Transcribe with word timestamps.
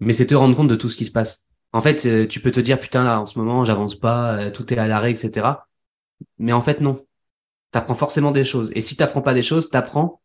mais 0.00 0.12
c'est 0.12 0.26
te 0.26 0.34
rendre 0.34 0.56
compte 0.56 0.68
de 0.68 0.76
tout 0.76 0.88
ce 0.88 0.96
qui 0.96 1.06
se 1.06 1.12
passe. 1.12 1.48
En 1.72 1.80
fait, 1.80 2.06
euh, 2.06 2.26
tu 2.26 2.40
peux 2.40 2.50
te 2.50 2.60
dire 2.60 2.78
putain 2.80 3.04
là 3.04 3.20
en 3.20 3.26
ce 3.26 3.38
moment 3.38 3.64
j'avance 3.64 3.94
pas, 3.98 4.36
euh, 4.36 4.50
tout 4.50 4.72
est 4.72 4.78
à 4.78 4.86
l'arrêt, 4.86 5.10
etc. 5.10 5.68
Mais 6.38 6.52
en 6.52 6.62
fait 6.62 6.80
non, 6.80 7.04
t'apprends 7.72 7.94
forcément 7.94 8.32
des 8.32 8.44
choses. 8.44 8.72
Et 8.74 8.82
si 8.82 8.96
t'apprends 8.96 9.22
pas 9.22 9.34
des 9.34 9.42
choses, 9.42 9.70
t'apprends 9.70 10.22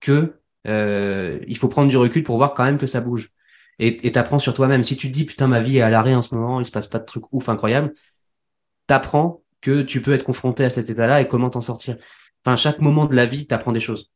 que 0.00 0.40
euh, 0.66 1.40
il 1.48 1.56
faut 1.58 1.68
prendre 1.68 1.90
du 1.90 1.96
recul 1.96 2.24
pour 2.24 2.36
voir 2.38 2.54
quand 2.54 2.64
même 2.64 2.78
que 2.78 2.86
ça 2.86 3.00
bouge. 3.00 3.32
Et 3.80 4.10
t'apprends 4.12 4.40
sur 4.40 4.54
toi-même. 4.54 4.82
Si 4.82 4.96
tu 4.96 5.08
te 5.08 5.12
dis 5.14 5.24
putain 5.24 5.46
ma 5.46 5.60
vie 5.60 5.78
est 5.78 5.82
à 5.82 5.90
l'arrêt 5.90 6.14
en 6.14 6.22
ce 6.22 6.34
moment, 6.34 6.60
il 6.60 6.66
se 6.66 6.72
passe 6.72 6.88
pas 6.88 6.98
de 6.98 7.04
trucs 7.04 7.32
ouf 7.32 7.48
incroyables, 7.48 7.94
t'apprends 8.88 9.42
que 9.60 9.82
tu 9.82 10.02
peux 10.02 10.12
être 10.12 10.24
confronté 10.24 10.64
à 10.64 10.70
cet 10.70 10.90
état-là 10.90 11.20
et 11.20 11.28
comment 11.28 11.50
t'en 11.50 11.60
sortir. 11.60 11.96
Enfin, 12.44 12.56
chaque 12.56 12.80
moment 12.80 13.06
de 13.06 13.14
la 13.14 13.26
vie, 13.26 13.46
t'apprends 13.46 13.72
des 13.72 13.80
choses. 13.80 14.10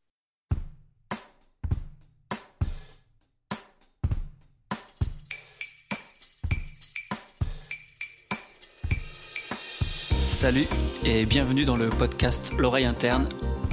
Salut 10.43 10.67
et 11.05 11.25
bienvenue 11.25 11.65
dans 11.65 11.77
le 11.77 11.89
podcast 11.89 12.55
L'oreille 12.59 12.85
interne 12.85 13.29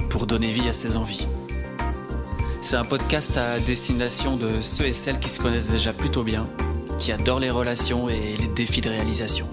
pour 0.08 0.28
donner 0.28 0.52
vie 0.52 0.68
à 0.68 0.72
ses 0.72 0.96
envies. 0.96 1.26
C'est 2.62 2.76
un 2.76 2.84
podcast 2.84 3.36
à 3.36 3.58
destination 3.58 4.36
de 4.36 4.60
ceux 4.60 4.86
et 4.86 4.92
celles 4.92 5.18
qui 5.18 5.30
se 5.30 5.40
connaissent 5.40 5.70
déjà 5.70 5.92
plutôt 5.92 6.22
bien, 6.22 6.46
qui 7.00 7.10
adorent 7.10 7.40
les 7.40 7.50
relations 7.50 8.08
et 8.08 8.36
les 8.38 8.46
défis 8.46 8.82
de 8.82 8.88
réalisation. 8.88 9.48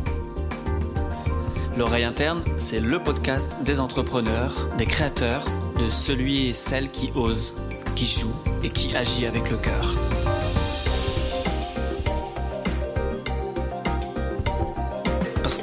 L'oreille 1.75 2.03
interne, 2.03 2.43
c'est 2.59 2.81
le 2.81 2.99
podcast 2.99 3.47
des 3.63 3.79
entrepreneurs, 3.79 4.69
des 4.77 4.85
créateurs, 4.85 5.43
de 5.79 5.89
celui 5.89 6.49
et 6.49 6.53
celle 6.53 6.91
qui 6.91 7.09
ose, 7.15 7.55
qui 7.95 8.05
joue 8.05 8.35
et 8.63 8.69
qui 8.69 8.95
agit 8.95 9.25
avec 9.25 9.49
le 9.49 9.57
cœur. 9.57 10.16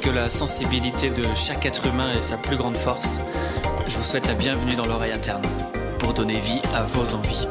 Que 0.05 0.11
la 0.11 0.29
sensibilité 0.29 1.09
de 1.09 1.23
chaque 1.33 1.65
être 1.65 1.87
humain 1.87 2.11
est 2.11 2.21
sa 2.21 2.37
plus 2.37 2.57
grande 2.57 2.75
force, 2.75 3.19
je 3.87 3.97
vous 3.97 4.03
souhaite 4.03 4.27
la 4.27 4.35
bienvenue 4.35 4.75
dans 4.75 4.85
l'oreille 4.85 5.13
interne 5.13 5.41
pour 5.97 6.13
donner 6.13 6.39
vie 6.39 6.61
à 6.75 6.83
vos 6.83 7.15
envies. 7.15 7.47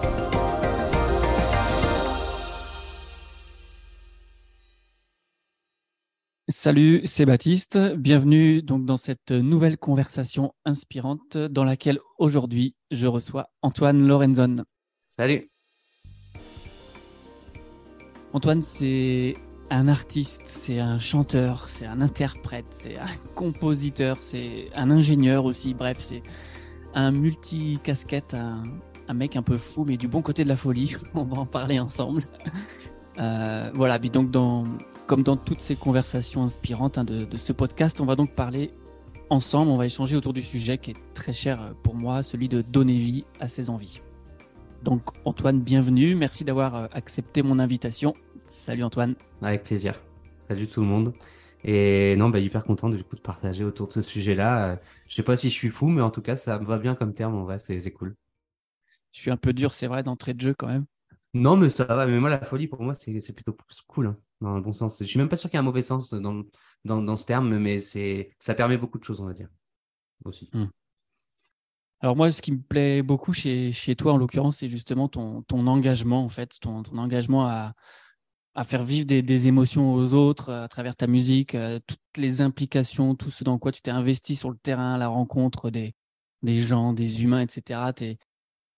Salut, 6.49 7.01
c'est 7.07 7.27
Baptiste. 7.27 7.77
Bienvenue 7.97 8.63
donc 8.63 8.85
dans 8.85 8.99
cette 8.99 9.33
nouvelle 9.33 9.77
conversation 9.77 10.55
inspirante 10.65 11.37
dans 11.37 11.65
laquelle 11.65 11.99
aujourd'hui 12.19 12.77
je 12.93 13.09
reçois 13.09 13.49
Antoine 13.63 14.07
Lorenzon. 14.07 14.65
Salut. 15.09 15.51
Antoine, 18.33 18.63
c'est 18.63 19.35
un 19.71 19.89
artiste, 19.89 20.43
c'est 20.47 20.79
un 20.79 20.99
chanteur, 20.99 21.69
c'est 21.69 21.87
un 21.87 22.01
interprète, 22.01 22.67
c'est 22.71 22.99
un 22.99 23.07
compositeur, 23.35 24.19
c'est 24.21 24.69
un 24.75 24.91
ingénieur 24.91 25.45
aussi. 25.45 25.75
Bref, 25.75 25.99
c'est 26.01 26.23
un 26.95 27.11
multi-casquette, 27.11 28.35
un, 28.35 29.15
mec 29.15 29.37
un 29.37 29.43
peu 29.43 29.57
fou, 29.57 29.85
mais 29.87 29.97
du 29.97 30.09
bon 30.09 30.23
côté 30.23 30.45
de 30.45 30.49
la 30.49 30.57
folie. 30.57 30.95
On 31.15 31.25
va 31.25 31.39
en 31.39 31.47
parler 31.47 31.79
ensemble. 31.79 32.23
Euh, 33.19 33.71
voilà, 33.75 33.99
donc 33.99 34.31
dans, 34.31 34.65
comme 35.07 35.23
dans 35.23 35.37
toutes 35.37 35.61
ces 35.61 35.77
conversations 35.77 36.43
inspirantes 36.43 36.99
hein, 36.99 37.05
de, 37.05 37.37
ce 37.37 37.53
podcast, 37.53 38.01
on 38.01 38.07
va 38.07 38.17
donc 38.17 38.35
parler 38.35 38.73
ensemble, 39.31 39.71
on 39.71 39.77
va 39.77 39.87
échanger 39.87 40.17
autour 40.17 40.33
du 40.33 40.43
sujet 40.43 40.79
qui 40.79 40.91
est 40.91 40.97
très 41.15 41.33
cher 41.33 41.75
pour 41.85 41.95
moi, 41.95 42.25
celui 42.25 42.49
de 42.49 42.61
donner 42.61 42.95
vie 42.95 43.25
à 43.39 43.47
ses 43.47 43.71
envies. 43.71 44.01
Donc 44.83 45.03
Antoine, 45.25 45.61
bienvenue, 45.61 46.17
merci 46.17 46.45
d'avoir 46.45 46.75
euh, 46.75 46.87
accepté 46.93 47.43
mon 47.45 47.61
invitation 47.61 48.15
Salut 48.55 48.85
Antoine. 48.85 49.17
Avec 49.43 49.65
plaisir. 49.65 50.01
Salut 50.37 50.69
tout 50.69 50.81
le 50.81 50.87
monde. 50.87 51.13
Et 51.65 52.15
non, 52.17 52.29
bah, 52.31 52.39
hyper 52.39 52.63
content 52.63 52.89
du 52.89 53.03
coup 53.03 53.17
de 53.17 53.21
partager 53.21 53.65
autour 53.65 53.89
de 53.89 53.93
ce 53.93 54.01
sujet-là. 54.01 54.69
Euh, 54.69 54.77
je 55.09 55.17
sais 55.17 55.25
pas 55.25 55.37
si 55.37 55.51
je 55.51 55.55
suis 55.55 55.71
fou, 55.71 55.89
mais 55.89 56.01
en 56.01 56.11
tout 56.11 56.23
cas, 56.23 56.37
ça 56.37 56.61
me 56.61 56.65
va 56.65 56.79
bien 56.79 56.95
comme 56.95 57.15
terme. 57.15 57.35
En 57.35 57.43
vrai, 57.43 57.59
c'est 57.59 57.91
cool. 57.91 58.15
Je 59.11 59.21
suis 59.21 59.31
un 59.33 59.37
peu 59.37 59.53
dur, 59.53 59.75
c'est 59.75 59.89
vrai, 59.89 60.05
d'entrée 60.05 60.35
de 60.35 60.41
jeu 60.41 60.55
quand 60.57 60.69
même. 60.69 60.87
Non, 61.35 61.57
mais 61.57 61.69
ça 61.69 61.85
va. 61.85 62.07
Mais 62.07 62.19
moi, 62.21 62.31
la 62.31 62.45
folie, 62.45 62.69
pour 62.69 62.81
moi, 62.81 62.95
c'est 62.95 63.35
plutôt 63.35 63.57
cool, 63.89 64.07
hein, 64.07 64.17
dans 64.41 64.55
le 64.55 64.63
bon 64.63 64.73
sens. 64.73 64.99
Je 65.01 65.05
suis 65.05 65.19
même 65.19 65.29
pas 65.29 65.37
sûr 65.37 65.51
qu'il 65.51 65.59
y 65.59 65.59
ait 65.59 65.61
un 65.61 65.65
mauvais 65.65 65.83
sens 65.83 66.15
dans, 66.15 66.45
dans, 66.85 67.03
dans 67.03 67.17
ce 67.17 67.27
terme, 67.27 67.59
mais 67.59 67.81
c'est 67.81 68.31
ça 68.39 68.55
permet 68.55 68.79
beaucoup 68.79 69.01
de 69.01 69.05
choses, 69.05 69.21
on 69.21 69.27
va 69.27 69.35
dire. 69.35 69.49
Aussi. 70.25 70.49
Hmm. 70.53 70.67
Alors 72.01 72.15
moi, 72.15 72.31
ce 72.31 72.41
qui 72.41 72.53
me 72.53 72.63
plaît 72.63 73.03
beaucoup 73.03 73.33
chez, 73.33 73.73
chez 73.73 73.97
toi, 73.97 74.13
en 74.13 74.17
l'occurrence, 74.17 74.59
c'est 74.59 74.69
justement 74.69 75.09
ton, 75.09 75.43
ton 75.43 75.67
engagement, 75.67 76.23
en 76.25 76.29
fait, 76.29 76.57
ton, 76.61 76.85
ton 76.85 76.99
engagement 76.99 77.47
à, 77.47 77.75
à 78.55 78.65
faire 78.65 78.85
vivre 78.85 79.05
des, 79.05 79.47
émotions 79.49 79.95
aux 79.95 80.15
autres 80.15 80.49
euh, 80.49 80.65
à 80.65 80.69
travers 80.69 80.97
ta 80.97 81.07
musique, 81.07 81.55
euh, 81.55 81.81
toutes 81.87 81.99
les 82.17 82.41
implications, 82.41 83.15
tout 83.15 83.31
ce 83.31 83.43
dans 83.43 83.59
quoi 83.59 83.73
tu 83.73 83.83
t'es 83.83 83.91
investi 83.91 84.37
sur 84.37 84.51
le 84.51 84.57
terrain, 84.57 84.97
la 84.97 85.09
rencontre 85.09 85.71
des, 85.71 85.95
des 86.43 86.61
gens, 86.61 86.93
des 86.93 87.25
humains, 87.25 87.41
etc. 87.41 87.81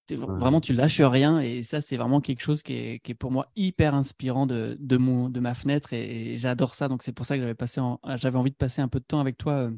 Vraiment, 0.09 0.61
tu 0.61 0.73
lâches 0.73 1.01
rien 1.01 1.41
et 1.41 1.63
ça, 1.65 1.81
c'est 1.81 1.97
vraiment 1.97 2.21
quelque 2.21 2.41
chose 2.41 2.63
qui 2.63 2.75
est, 2.75 2.99
qui 3.01 3.11
est, 3.11 3.15
pour 3.15 3.33
moi 3.33 3.51
hyper 3.57 3.95
inspirant 3.95 4.47
de, 4.47 4.77
de, 4.79 4.97
mon, 4.97 5.29
de 5.29 5.41
ma 5.41 5.55
fenêtre 5.55 5.93
et, 5.93 6.37
j'adore 6.37 6.75
ça. 6.75 6.89
Donc, 6.89 7.03
c'est 7.03 7.13
pour 7.13 7.27
ça 7.27 7.35
que 7.35 7.41
j'avais, 7.41 7.55
passé 7.55 7.81
j'avais 8.17 8.39
envie 8.39 8.53
de 8.53 8.57
passer 8.57 8.81
un 8.81 8.89
peu 8.89 9.01
de 9.01 9.05
temps 9.05 9.21
avec 9.21 9.37
toi 9.37 9.53
euh, 9.55 9.71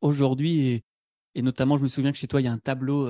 aujourd'hui 0.00 0.58
et, 0.66 0.84
et, 1.36 1.42
notamment, 1.42 1.76
je 1.76 1.82
me 1.82 1.88
souviens 1.88 2.12
que 2.12 2.18
chez 2.18 2.26
toi, 2.26 2.40
il 2.40 2.44
y 2.44 2.48
a 2.48 2.52
un 2.52 2.58
tableau 2.58 3.08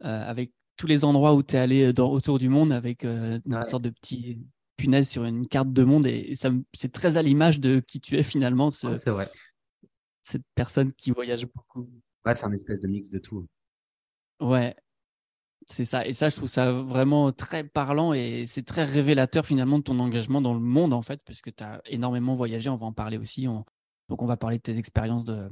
avec 0.00 0.52
tous 0.76 0.86
les 0.86 1.04
endroits 1.04 1.34
où 1.34 1.42
tu 1.42 1.56
es 1.56 1.58
allé 1.58 1.92
dans, 1.92 2.10
autour 2.10 2.38
du 2.38 2.48
monde 2.48 2.70
avec 2.70 3.04
une 3.04 3.64
sorte 3.66 3.82
de 3.82 3.90
petit 3.90 4.38
punaise 4.76 5.08
sur 5.08 5.24
une 5.24 5.46
carte 5.46 5.72
de 5.72 5.84
monde 5.84 6.06
et, 6.06 6.34
ça 6.34 6.50
c'est 6.74 6.92
très 6.92 7.16
à 7.16 7.22
l'image 7.22 7.60
de 7.60 7.80
qui 7.80 8.00
tu 8.00 8.16
es 8.16 8.22
finalement 8.22 8.70
ce, 8.70 8.96
c'est 8.98 9.10
vrai. 9.10 9.28
cette 10.22 10.44
personne 10.54 10.92
qui 10.92 11.10
voyage 11.10 11.46
beaucoup. 11.46 11.88
Ouais 12.24 12.34
c'est 12.34 12.44
un 12.44 12.52
espèce 12.52 12.80
de 12.80 12.88
mix 12.88 13.10
de 13.10 13.18
tout. 13.18 13.46
Ouais. 14.40 14.74
C'est 15.68 15.84
ça. 15.84 16.06
Et 16.06 16.12
ça 16.12 16.28
je 16.28 16.36
trouve 16.36 16.48
ça 16.48 16.72
vraiment 16.72 17.32
très 17.32 17.64
parlant 17.64 18.12
et 18.12 18.44
c'est 18.46 18.62
très 18.62 18.84
révélateur 18.84 19.44
finalement 19.44 19.78
de 19.78 19.82
ton 19.82 19.98
engagement 19.98 20.40
dans 20.40 20.54
le 20.54 20.60
monde 20.60 20.92
en 20.92 21.02
fait 21.02 21.20
puisque 21.24 21.54
tu 21.54 21.64
as 21.64 21.82
énormément 21.86 22.36
voyagé. 22.36 22.70
On 22.70 22.76
va 22.76 22.86
en 22.86 22.92
parler 22.92 23.18
aussi. 23.18 23.46
Donc 24.08 24.22
on 24.22 24.26
va 24.26 24.36
parler 24.36 24.58
de 24.58 24.62
tes 24.62 24.78
expériences 24.78 25.24
de 25.24 25.50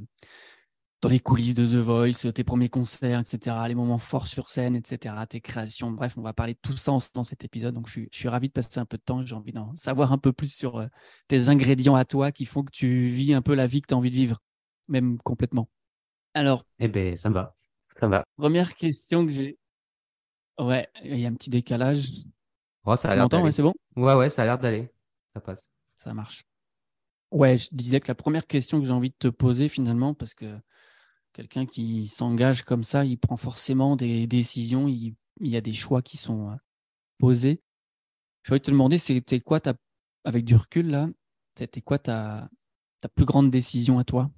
dans 1.01 1.09
les 1.09 1.19
coulisses 1.19 1.53
de 1.53 1.65
The 1.65 1.83
Voice, 1.83 2.31
tes 2.33 2.43
premiers 2.43 2.69
concerts, 2.69 3.19
etc., 3.19 3.55
les 3.67 3.75
moments 3.75 3.97
forts 3.97 4.27
sur 4.27 4.49
scène, 4.49 4.75
etc., 4.75 5.15
tes 5.29 5.41
créations. 5.41 5.91
Bref, 5.91 6.17
on 6.17 6.21
va 6.21 6.33
parler 6.33 6.53
de 6.53 6.59
tout 6.61 6.77
ça 6.77 6.97
dans 7.13 7.23
cet 7.23 7.43
épisode. 7.43 7.75
Donc, 7.75 7.87
je 7.87 8.05
suis, 8.11 8.27
ravi 8.27 8.47
de 8.47 8.53
passer 8.53 8.79
un 8.79 8.85
peu 8.85 8.97
de 8.97 9.03
temps. 9.03 9.21
J'ai 9.25 9.35
envie 9.35 9.51
d'en 9.51 9.75
savoir 9.75 10.11
un 10.11 10.17
peu 10.17 10.33
plus 10.33 10.53
sur 10.53 10.77
euh, 10.77 10.87
tes 11.27 11.49
ingrédients 11.49 11.95
à 11.95 12.05
toi 12.05 12.31
qui 12.31 12.45
font 12.45 12.63
que 12.63 12.71
tu 12.71 13.07
vis 13.07 13.33
un 13.33 13.41
peu 13.41 13.53
la 13.53 13.67
vie 13.67 13.81
que 13.81 13.87
tu 13.87 13.93
as 13.93 13.97
envie 13.97 14.09
de 14.09 14.15
vivre, 14.15 14.39
même 14.87 15.19
complètement. 15.19 15.69
Alors. 16.33 16.63
Eh 16.79 16.87
bien, 16.87 17.15
ça 17.15 17.29
va. 17.29 17.55
Ça 17.99 18.07
va. 18.07 18.23
Première 18.37 18.73
question 18.75 19.25
que 19.25 19.31
j'ai. 19.31 19.57
Ouais, 20.57 20.87
il 21.03 21.19
y 21.19 21.25
a 21.25 21.29
un 21.29 21.33
petit 21.33 21.49
décalage. 21.49 22.09
Oh, 22.85 22.95
ça 22.95 23.09
a 23.09 23.15
l'air 23.15 23.43
ouais, 23.43 23.51
c'est 23.51 23.63
bon? 23.63 23.73
Ouais, 23.95 24.13
ouais, 24.13 24.29
ça 24.29 24.43
a 24.43 24.45
l'air 24.45 24.57
d'aller. 24.57 24.91
Ça 25.33 25.41
passe. 25.41 25.69
Ça 25.95 26.13
marche. 26.13 26.43
Ouais, 27.35 27.57
je 27.57 27.69
disais 27.71 27.99
que 27.99 28.07
la 28.07 28.15
première 28.15 28.47
question 28.47 28.79
que 28.79 28.85
j'ai 28.85 28.93
envie 28.93 29.09
de 29.09 29.15
te 29.19 29.27
poser 29.27 29.67
finalement, 29.69 30.13
parce 30.13 30.33
que 30.33 30.59
Quelqu'un 31.35 31.65
qui 31.65 32.07
s'engage 32.07 32.63
comme 32.63 32.85
ça, 32.85 33.03
il 33.03 33.17
prend 33.17 33.35
forcément 33.35 33.97
des 33.97 34.25
décisions, 34.25 34.87
il, 34.87 35.17
y 35.41 35.57
a 35.57 35.61
des 35.61 35.73
choix 35.73 36.01
qui 36.01 36.15
sont 36.15 36.49
euh, 36.49 36.55
posés. 37.17 37.61
Je 38.43 38.51
voudrais 38.51 38.61
te 38.61 38.71
demander, 38.71 38.97
c'était 38.97 39.41
quoi 39.41 39.59
ta, 39.59 39.73
avec 40.23 40.45
du 40.45 40.55
recul 40.55 40.89
là, 40.89 41.09
c'était 41.55 41.81
quoi 41.81 41.99
ta, 41.99 42.47
ta 43.01 43.09
plus 43.09 43.25
grande 43.25 43.49
décision 43.49 43.99
à 43.99 44.05
toi? 44.05 44.31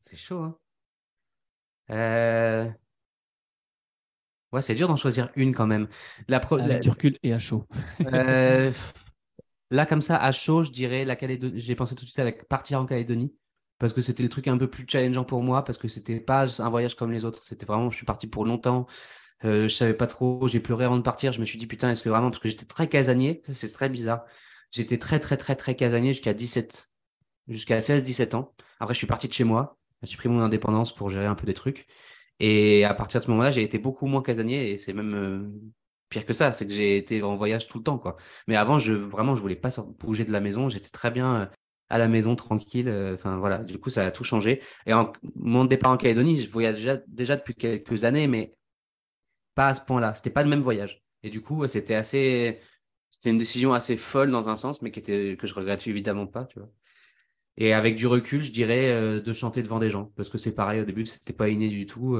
C'est 0.00 0.16
chaud. 0.16 0.40
Hein 0.40 0.58
euh, 1.90 2.70
Ouais, 4.52 4.62
c'est 4.62 4.74
dur 4.74 4.88
d'en 4.88 4.96
choisir 4.96 5.30
une 5.36 5.54
quand 5.54 5.66
même. 5.66 5.86
La 6.28 6.38
Avec 6.38 6.80
du 6.80 6.88
recul 6.88 7.18
et 7.22 7.34
à 7.34 7.38
chaud. 7.38 7.66
Euh, 8.06 8.72
là, 9.70 9.86
comme 9.86 10.02
ça, 10.02 10.16
à 10.16 10.32
chaud, 10.32 10.62
je 10.64 10.70
dirais 10.72 11.04
la 11.04 11.16
Calédonie. 11.16 11.60
J'ai 11.60 11.74
pensé 11.74 11.94
tout 11.94 12.04
de 12.04 12.10
suite 12.10 12.18
à 12.20 12.32
partir 12.44 12.80
en 12.80 12.86
Calédonie 12.86 13.34
parce 13.78 13.94
que 13.94 14.02
c'était 14.02 14.22
le 14.22 14.28
truc 14.28 14.46
un 14.46 14.58
peu 14.58 14.68
plus 14.68 14.84
challengeant 14.86 15.24
pour 15.24 15.42
moi, 15.42 15.64
parce 15.64 15.78
que 15.78 15.88
c'était 15.88 16.20
pas 16.20 16.60
un 16.60 16.68
voyage 16.68 16.94
comme 16.96 17.12
les 17.12 17.24
autres. 17.24 17.42
C'était 17.42 17.64
vraiment, 17.66 17.90
je 17.90 17.96
suis 17.96 18.06
parti 18.06 18.26
pour 18.26 18.44
longtemps. 18.44 18.86
Euh, 19.44 19.68
je 19.68 19.74
savais 19.74 19.94
pas 19.94 20.06
trop, 20.06 20.46
j'ai 20.48 20.60
pleuré 20.60 20.84
avant 20.84 20.98
de 20.98 21.02
partir. 21.02 21.32
Je 21.32 21.40
me 21.40 21.46
suis 21.46 21.58
dit, 21.58 21.66
putain, 21.66 21.90
est-ce 21.90 22.02
que 22.02 22.10
vraiment, 22.10 22.30
parce 22.30 22.42
que 22.42 22.50
j'étais 22.50 22.66
très 22.66 22.88
casanier, 22.88 23.42
c'est 23.46 23.72
très 23.72 23.88
bizarre. 23.88 24.24
J'étais 24.70 24.98
très, 24.98 25.18
très, 25.18 25.36
très, 25.38 25.56
très 25.56 25.74
casanier 25.76 26.12
jusqu'à 26.12 26.34
17, 26.34 26.90
jusqu'à 27.48 27.80
16, 27.80 28.04
17 28.04 28.34
ans. 28.34 28.54
Après, 28.80 28.94
je 28.94 28.98
suis 28.98 29.06
parti 29.06 29.28
de 29.28 29.32
chez 29.32 29.44
moi. 29.44 29.78
J'ai 30.02 30.16
pris 30.16 30.28
mon 30.28 30.40
indépendance 30.40 30.94
pour 30.94 31.08
gérer 31.10 31.26
un 31.26 31.34
peu 31.34 31.46
des 31.46 31.54
trucs. 31.54 31.86
Et 32.38 32.84
à 32.84 32.94
partir 32.94 33.20
de 33.20 33.24
ce 33.24 33.30
moment-là, 33.30 33.50
j'ai 33.50 33.62
été 33.62 33.78
beaucoup 33.78 34.06
moins 34.06 34.22
casanier 34.22 34.70
et 34.70 34.78
c'est 34.78 34.92
même 34.92 35.14
euh, 35.14 35.50
pire 36.10 36.26
que 36.26 36.34
ça. 36.34 36.52
C'est 36.52 36.66
que 36.66 36.74
j'ai 36.74 36.98
été 36.98 37.22
en 37.22 37.36
voyage 37.36 37.68
tout 37.68 37.78
le 37.78 37.84
temps, 37.84 37.98
quoi. 37.98 38.16
Mais 38.46 38.56
avant, 38.56 38.78
je, 38.78 38.92
vraiment, 38.92 39.34
je 39.34 39.40
voulais 39.40 39.56
pas 39.56 39.70
bouger 39.98 40.24
de 40.24 40.32
la 40.32 40.40
maison. 40.40 40.68
J'étais 40.68 40.90
très 40.90 41.10
bien 41.10 41.42
euh, 41.42 41.46
à 41.88 41.98
la 41.98 42.08
maison 42.08 42.36
tranquille. 42.36 42.88
Euh, 42.88 43.14
enfin 43.14 43.38
voilà, 43.38 43.58
du 43.58 43.78
coup 43.78 43.90
ça 43.90 44.06
a 44.06 44.10
tout 44.10 44.24
changé. 44.24 44.62
Et 44.86 44.92
mon 45.36 45.64
départ 45.64 45.92
en 45.92 45.96
Calédonie, 45.96 46.40
je 46.42 46.50
voyage 46.50 47.02
déjà, 47.08 47.36
depuis 47.36 47.54
quelques 47.54 48.04
années, 48.04 48.26
mais 48.28 48.54
pas 49.54 49.68
à 49.68 49.74
ce 49.74 49.80
point-là. 49.82 50.14
C'était 50.14 50.30
pas 50.30 50.42
le 50.42 50.50
même 50.50 50.62
voyage. 50.62 51.02
Et 51.22 51.30
du 51.30 51.42
coup, 51.42 51.66
c'était 51.68 51.94
assez. 51.94 52.60
c'est 53.20 53.30
une 53.30 53.38
décision 53.38 53.72
assez 53.74 53.96
folle 53.96 54.30
dans 54.30 54.48
un 54.48 54.56
sens, 54.56 54.82
mais 54.82 54.90
qui 54.90 55.00
était, 55.00 55.36
que 55.38 55.46
je 55.46 55.54
regrette 55.54 55.86
évidemment 55.86 56.26
pas, 56.26 56.44
tu 56.46 56.58
vois. 56.58 56.70
Et 57.56 57.74
avec 57.74 57.96
du 57.96 58.06
recul, 58.06 58.42
je 58.42 58.52
dirais 58.52 58.90
euh, 58.90 59.20
de 59.20 59.32
chanter 59.32 59.62
devant 59.62 59.78
des 59.80 59.90
gens, 59.90 60.06
parce 60.16 60.30
que 60.30 60.38
c'est 60.38 60.54
pareil, 60.54 60.80
au 60.80 60.84
début, 60.84 61.04
c'était 61.06 61.32
pas 61.34 61.48
inné 61.48 61.68
du 61.68 61.86
tout, 61.86 62.16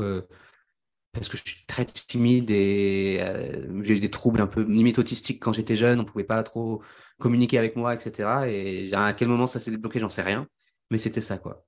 parce 1.12 1.28
que 1.28 1.36
je 1.36 1.42
suis 1.42 1.64
très 1.66 1.84
timide 1.84 2.50
et 2.50 3.18
euh, 3.20 3.82
j'ai 3.82 3.96
eu 3.96 4.00
des 4.00 4.10
troubles 4.10 4.40
un 4.40 4.46
peu 4.46 4.62
limite 4.62 4.98
autistiques 4.98 5.42
quand 5.42 5.52
j'étais 5.52 5.76
jeune, 5.76 6.00
on 6.00 6.04
pouvait 6.04 6.24
pas 6.24 6.42
trop 6.42 6.82
communiquer 7.18 7.58
avec 7.58 7.76
moi, 7.76 7.94
etc. 7.94 8.46
Et 8.48 8.94
à 8.94 9.12
quel 9.12 9.28
moment 9.28 9.46
ça 9.46 9.60
s'est 9.60 9.70
débloqué, 9.70 9.98
j'en 9.98 10.08
sais 10.08 10.22
rien, 10.22 10.46
mais 10.90 10.98
c'était 10.98 11.20
ça, 11.20 11.38
quoi. 11.38 11.66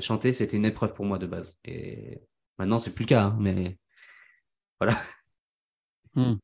chanter, 0.00 0.32
c'était 0.32 0.56
une 0.56 0.66
épreuve 0.66 0.94
pour 0.94 1.04
moi 1.04 1.18
de 1.18 1.26
base. 1.26 1.56
Et 1.64 2.20
maintenant, 2.58 2.78
c'est 2.78 2.92
plus 2.92 3.04
le 3.04 3.08
cas, 3.08 3.22
hein, 3.24 3.36
mais 3.40 3.78
voilà. 4.80 5.00
Hmm. 6.14 6.36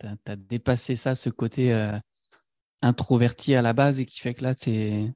Tu 0.00 0.06
as, 0.26 0.36
dépassé 0.36 0.94
ça, 0.96 1.14
ce 1.14 1.30
côté 1.30 1.72
introverti 2.82 3.54
à 3.54 3.62
la 3.62 3.72
base 3.72 4.00
et 4.00 4.06
qui 4.06 4.20
fait 4.20 4.34
que 4.34 4.44
là, 4.44 4.54
tu 4.54 5.12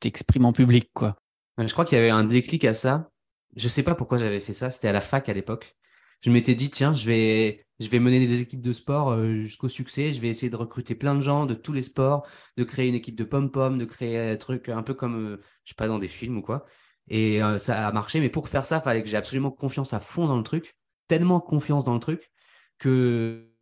t'exprimes 0.00 0.46
en 0.46 0.52
public, 0.52 0.90
quoi. 0.92 1.16
Je 1.58 1.72
crois 1.72 1.84
qu'il 1.84 1.96
y 1.96 2.00
avait 2.00 2.10
un 2.10 2.24
déclic 2.24 2.64
à 2.64 2.74
ça. 2.74 3.10
Je 3.56 3.68
sais 3.68 3.82
pas 3.82 3.94
pourquoi 3.94 4.18
j'avais 4.18 4.40
fait 4.40 4.54
ça. 4.54 4.70
C'était 4.70 4.88
à 4.88 4.92
la 4.92 5.00
fac 5.00 5.28
à 5.28 5.32
l'époque. 5.32 5.76
Je 6.22 6.30
m'étais 6.30 6.54
dit, 6.54 6.70
tiens, 6.70 6.94
je 6.94 7.06
vais, 7.06 7.66
je 7.80 7.88
vais 7.88 7.98
mener 7.98 8.26
des 8.26 8.40
équipes 8.40 8.62
de 8.62 8.72
sport 8.72 9.22
jusqu'au 9.24 9.68
succès. 9.68 10.12
Je 10.12 10.20
vais 10.20 10.28
essayer 10.28 10.50
de 10.50 10.56
recruter 10.56 10.94
plein 10.94 11.14
de 11.14 11.22
gens 11.22 11.46
de 11.46 11.54
tous 11.54 11.72
les 11.72 11.82
sports, 11.82 12.26
de 12.56 12.64
créer 12.64 12.88
une 12.88 12.94
équipe 12.94 13.16
de 13.16 13.24
pom-pom, 13.24 13.78
de 13.78 13.84
créer 13.84 14.18
un 14.18 14.36
truc 14.36 14.68
un 14.68 14.82
peu 14.82 14.94
comme, 14.94 15.38
je 15.64 15.70
sais 15.70 15.74
pas, 15.76 15.88
dans 15.88 15.98
des 15.98 16.08
films 16.08 16.38
ou 16.38 16.42
quoi. 16.42 16.66
Et 17.08 17.40
ça 17.58 17.88
a 17.88 17.92
marché. 17.92 18.20
Mais 18.20 18.30
pour 18.30 18.48
faire 18.48 18.66
ça, 18.66 18.78
il 18.78 18.82
fallait 18.84 19.02
que 19.02 19.08
j'ai 19.08 19.16
absolument 19.16 19.50
confiance 19.50 19.92
à 19.94 20.00
fond 20.00 20.26
dans 20.28 20.36
le 20.36 20.44
truc. 20.44 20.76
Tellement 21.08 21.40
confiance 21.40 21.84
dans 21.84 21.94
le 21.94 22.00
truc 22.00 22.30
que 22.78 23.52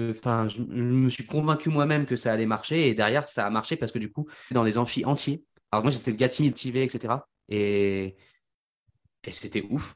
enfin, 0.00 0.48
je, 0.48 0.60
me 0.60 1.08
suis 1.08 1.26
convaincu 1.26 1.68
moi-même 1.70 2.06
que 2.06 2.16
ça 2.16 2.32
allait 2.32 2.46
marcher 2.46 2.88
et 2.88 2.94
derrière, 2.94 3.26
ça 3.26 3.46
a 3.46 3.50
marché 3.50 3.76
parce 3.76 3.92
que 3.92 3.98
du 3.98 4.10
coup, 4.10 4.28
dans 4.50 4.62
les 4.62 4.78
amphis 4.78 5.04
entiers, 5.04 5.44
alors 5.70 5.82
moi 5.84 5.90
j'étais 5.90 6.10
le 6.10 6.16
gars 6.16 6.28
timide, 6.28 6.56
etc. 6.76 7.26
Et, 7.48 8.16
et 9.24 9.32
c'était 9.32 9.62
ouf. 9.70 9.94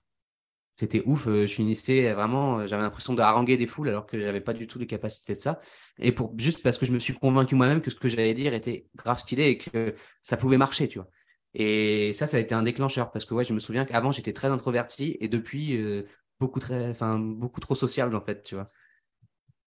C'était 0.78 1.02
ouf. 1.06 1.26
Euh, 1.26 1.46
je 1.46 1.54
finissais 1.54 2.12
vraiment, 2.12 2.66
j'avais 2.66 2.82
l'impression 2.82 3.14
de 3.14 3.20
haranguer 3.20 3.56
des 3.56 3.66
foules 3.66 3.88
alors 3.88 4.06
que 4.06 4.18
j'avais 4.20 4.40
pas 4.40 4.52
du 4.52 4.66
tout 4.66 4.78
les 4.78 4.86
capacités 4.86 5.34
de 5.34 5.40
ça. 5.40 5.60
Et 5.98 6.12
pour 6.12 6.34
juste 6.38 6.62
parce 6.62 6.78
que 6.78 6.86
je 6.86 6.92
me 6.92 6.98
suis 6.98 7.14
convaincu 7.14 7.54
moi-même 7.56 7.82
que 7.82 7.90
ce 7.90 7.96
que 7.96 8.08
j'allais 8.08 8.34
dire 8.34 8.54
était 8.54 8.86
grave 8.94 9.18
stylé 9.20 9.44
et 9.48 9.58
que 9.58 9.94
ça 10.22 10.36
pouvait 10.36 10.56
marcher, 10.58 10.88
tu 10.88 10.98
vois. 10.98 11.08
Et 11.54 12.12
ça, 12.12 12.26
ça 12.26 12.36
a 12.36 12.40
été 12.40 12.54
un 12.54 12.62
déclencheur 12.62 13.10
parce 13.10 13.24
que 13.24 13.34
ouais, 13.34 13.44
je 13.44 13.52
me 13.54 13.58
souviens 13.58 13.84
qu'avant 13.84 14.12
j'étais 14.12 14.32
très 14.32 14.48
introverti 14.48 15.16
et 15.20 15.28
depuis 15.28 15.76
euh, 15.80 16.04
beaucoup 16.38 16.60
très, 16.60 16.88
enfin 16.90 17.18
beaucoup 17.18 17.60
trop 17.60 17.74
sociable 17.74 18.14
en 18.14 18.20
fait, 18.20 18.42
tu 18.42 18.54
vois. 18.54 18.70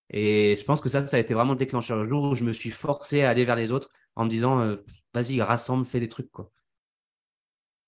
Et 0.09 0.55
je 0.55 0.63
pense 0.63 0.81
que 0.81 0.89
ça, 0.89 1.05
ça 1.07 1.17
a 1.17 1.19
été 1.19 1.33
vraiment 1.33 1.53
le 1.53 1.57
déclencheur. 1.59 1.97
Le 1.97 2.07
jour 2.07 2.23
où 2.23 2.35
je 2.35 2.43
me 2.43 2.53
suis 2.53 2.69
forcé 2.71 3.23
à 3.23 3.29
aller 3.29 3.45
vers 3.45 3.55
les 3.55 3.71
autres 3.71 3.89
en 4.15 4.25
me 4.25 4.29
disant, 4.29 4.59
euh, 4.61 4.77
vas-y, 5.13 5.41
rassemble, 5.41 5.85
fais 5.85 5.99
des 5.99 6.09
trucs, 6.09 6.31
quoi. 6.31 6.51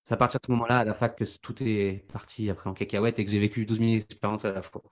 C'est 0.06 0.14
à 0.14 0.18
partir 0.18 0.40
de 0.40 0.46
ce 0.46 0.52
moment-là, 0.52 0.80
à 0.80 0.84
la 0.84 0.94
fac, 0.94 1.18
que 1.18 1.24
tout 1.40 1.56
est 1.62 2.06
parti 2.12 2.50
après 2.50 2.70
en 2.70 2.74
cacahuète 2.74 3.20
et 3.20 3.26
que 3.26 3.32
j'ai 3.32 3.40
vécu 3.40 3.66
12 3.66 3.80
000 3.80 3.92
expériences 3.92 4.46
à 4.46 4.52
la 4.52 4.62
fois. 4.62 4.84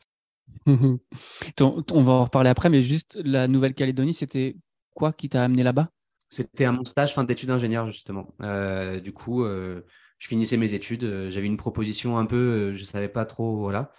on 0.66 2.02
va 2.02 2.14
en 2.14 2.24
reparler 2.24 2.50
après, 2.50 2.70
mais 2.70 2.82
juste 2.82 3.18
la 3.24 3.48
Nouvelle-Calédonie, 3.48 4.14
c'était 4.14 4.56
quoi 4.96 5.12
qui 5.12 5.30
t'a 5.30 5.44
amené 5.44 5.64
là-bas? 5.64 5.90
C'était 6.30 6.64
à 6.64 6.72
mon 6.72 6.86
stage 6.86 7.14
fin 7.14 7.26
d'études 7.26 7.50
d'ingénieur, 7.50 7.88
justement. 7.88 8.34
Euh, 8.42 9.02
du 9.02 9.12
coup, 9.12 9.44
euh, 9.44 9.86
je 10.18 10.28
finissais 10.28 10.56
mes 10.56 10.74
études. 10.74 11.30
J'avais 11.30 11.48
une 11.48 11.58
proposition 11.58 12.18
un 12.18 12.26
peu, 12.26 12.74
je 12.74 12.82
ne 12.82 12.86
savais 12.86 13.10
pas 13.10 13.26
trop, 13.26 13.58
voilà. 13.58 13.92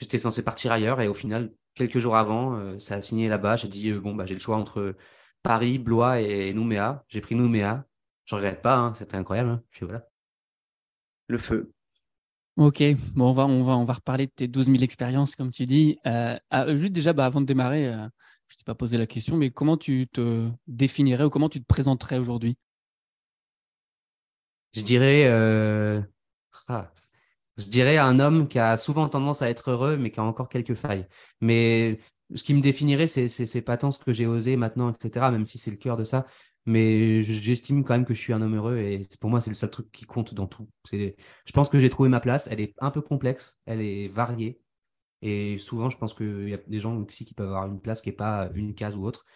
J'étais 0.00 0.18
censé 0.18 0.42
partir 0.42 0.72
ailleurs 0.72 1.00
et 1.00 1.08
au 1.08 1.14
final, 1.14 1.52
quelques 1.74 1.98
jours 1.98 2.16
avant, 2.16 2.56
euh, 2.56 2.78
ça 2.78 2.96
a 2.96 3.02
signé 3.02 3.28
là-bas. 3.28 3.56
J'ai 3.56 3.68
dit, 3.68 3.90
euh, 3.90 4.00
bon, 4.00 4.14
bah, 4.14 4.26
j'ai 4.26 4.34
le 4.34 4.40
choix 4.40 4.56
entre 4.56 4.96
Paris, 5.42 5.78
Blois 5.78 6.20
et 6.20 6.52
Nouméa. 6.54 7.04
J'ai 7.08 7.20
pris 7.20 7.34
Nouméa. 7.34 7.86
Je 8.24 8.34
regrette 8.34 8.62
pas, 8.62 8.76
hein, 8.76 8.94
c'était 8.94 9.16
incroyable. 9.16 9.50
Hein. 9.50 9.62
Puis 9.70 9.84
voilà. 9.84 10.08
Le 11.28 11.38
feu. 11.38 11.72
Ok, 12.56 12.82
bon, 13.16 13.30
on 13.30 13.32
va, 13.32 13.46
on, 13.46 13.62
va, 13.64 13.76
on 13.76 13.84
va 13.84 13.94
reparler 13.94 14.26
de 14.26 14.32
tes 14.32 14.46
12 14.46 14.66
000 14.66 14.82
expériences, 14.82 15.34
comme 15.34 15.50
tu 15.50 15.66
dis. 15.66 15.98
Euh, 16.06 16.38
ah, 16.50 16.74
juste 16.76 16.92
déjà, 16.92 17.12
bah, 17.12 17.26
avant 17.26 17.40
de 17.40 17.46
démarrer, 17.46 17.84
je 17.84 17.94
ne 17.94 18.58
t'ai 18.58 18.64
pas 18.64 18.76
posé 18.76 18.96
la 18.96 19.06
question, 19.06 19.36
mais 19.36 19.50
comment 19.50 19.76
tu 19.76 20.06
te 20.12 20.48
définirais 20.68 21.24
ou 21.24 21.30
comment 21.30 21.48
tu 21.48 21.60
te 21.60 21.66
présenterais 21.66 22.18
aujourd'hui? 22.18 22.56
Je 24.72 24.82
dirais. 24.82 25.24
Ah, 26.68 26.92
je 27.56 27.66
dirais 27.66 27.98
un 27.98 28.18
homme 28.20 28.48
qui 28.48 28.58
a 28.58 28.76
souvent 28.76 29.08
tendance 29.08 29.42
à 29.42 29.50
être 29.50 29.70
heureux, 29.70 29.96
mais 29.96 30.10
qui 30.10 30.20
a 30.20 30.24
encore 30.24 30.48
quelques 30.48 30.74
failles. 30.74 31.06
Mais 31.40 32.00
ce 32.34 32.42
qui 32.42 32.54
me 32.54 32.60
définirait, 32.60 33.06
c'est, 33.06 33.28
c'est, 33.28 33.62
pas 33.62 33.76
tant 33.76 33.90
ce 33.90 33.98
que 33.98 34.12
j'ai 34.12 34.26
osé 34.26 34.56
maintenant, 34.56 34.92
etc., 34.92 35.30
même 35.30 35.46
si 35.46 35.58
c'est 35.58 35.70
le 35.70 35.76
cœur 35.76 35.96
de 35.96 36.04
ça. 36.04 36.26
Mais 36.66 37.22
j'estime 37.22 37.84
quand 37.84 37.94
même 37.94 38.06
que 38.06 38.14
je 38.14 38.20
suis 38.20 38.32
un 38.32 38.40
homme 38.40 38.56
heureux 38.56 38.78
et 38.78 39.06
pour 39.20 39.28
moi, 39.30 39.40
c'est 39.40 39.50
le 39.50 39.56
seul 39.56 39.70
truc 39.70 39.92
qui 39.92 40.06
compte 40.06 40.34
dans 40.34 40.46
tout. 40.46 40.68
Je 40.92 41.52
pense 41.52 41.68
que 41.68 41.78
j'ai 41.78 41.90
trouvé 41.90 42.08
ma 42.08 42.20
place. 42.20 42.48
Elle 42.50 42.60
est 42.60 42.74
un 42.78 42.90
peu 42.90 43.02
complexe, 43.02 43.58
elle 43.66 43.80
est 43.82 44.08
variée. 44.08 44.60
Et 45.22 45.58
souvent, 45.58 45.90
je 45.90 45.98
pense 45.98 46.14
qu'il 46.14 46.48
y 46.48 46.54
a 46.54 46.58
des 46.58 46.80
gens 46.80 46.96
aussi 46.96 47.24
qui 47.24 47.34
peuvent 47.34 47.48
avoir 47.48 47.66
une 47.66 47.80
place 47.80 48.00
qui 48.00 48.10
n'est 48.10 48.16
pas 48.16 48.50
une 48.54 48.74
case 48.74 48.96
ou 48.96 49.04
autre 49.06 49.26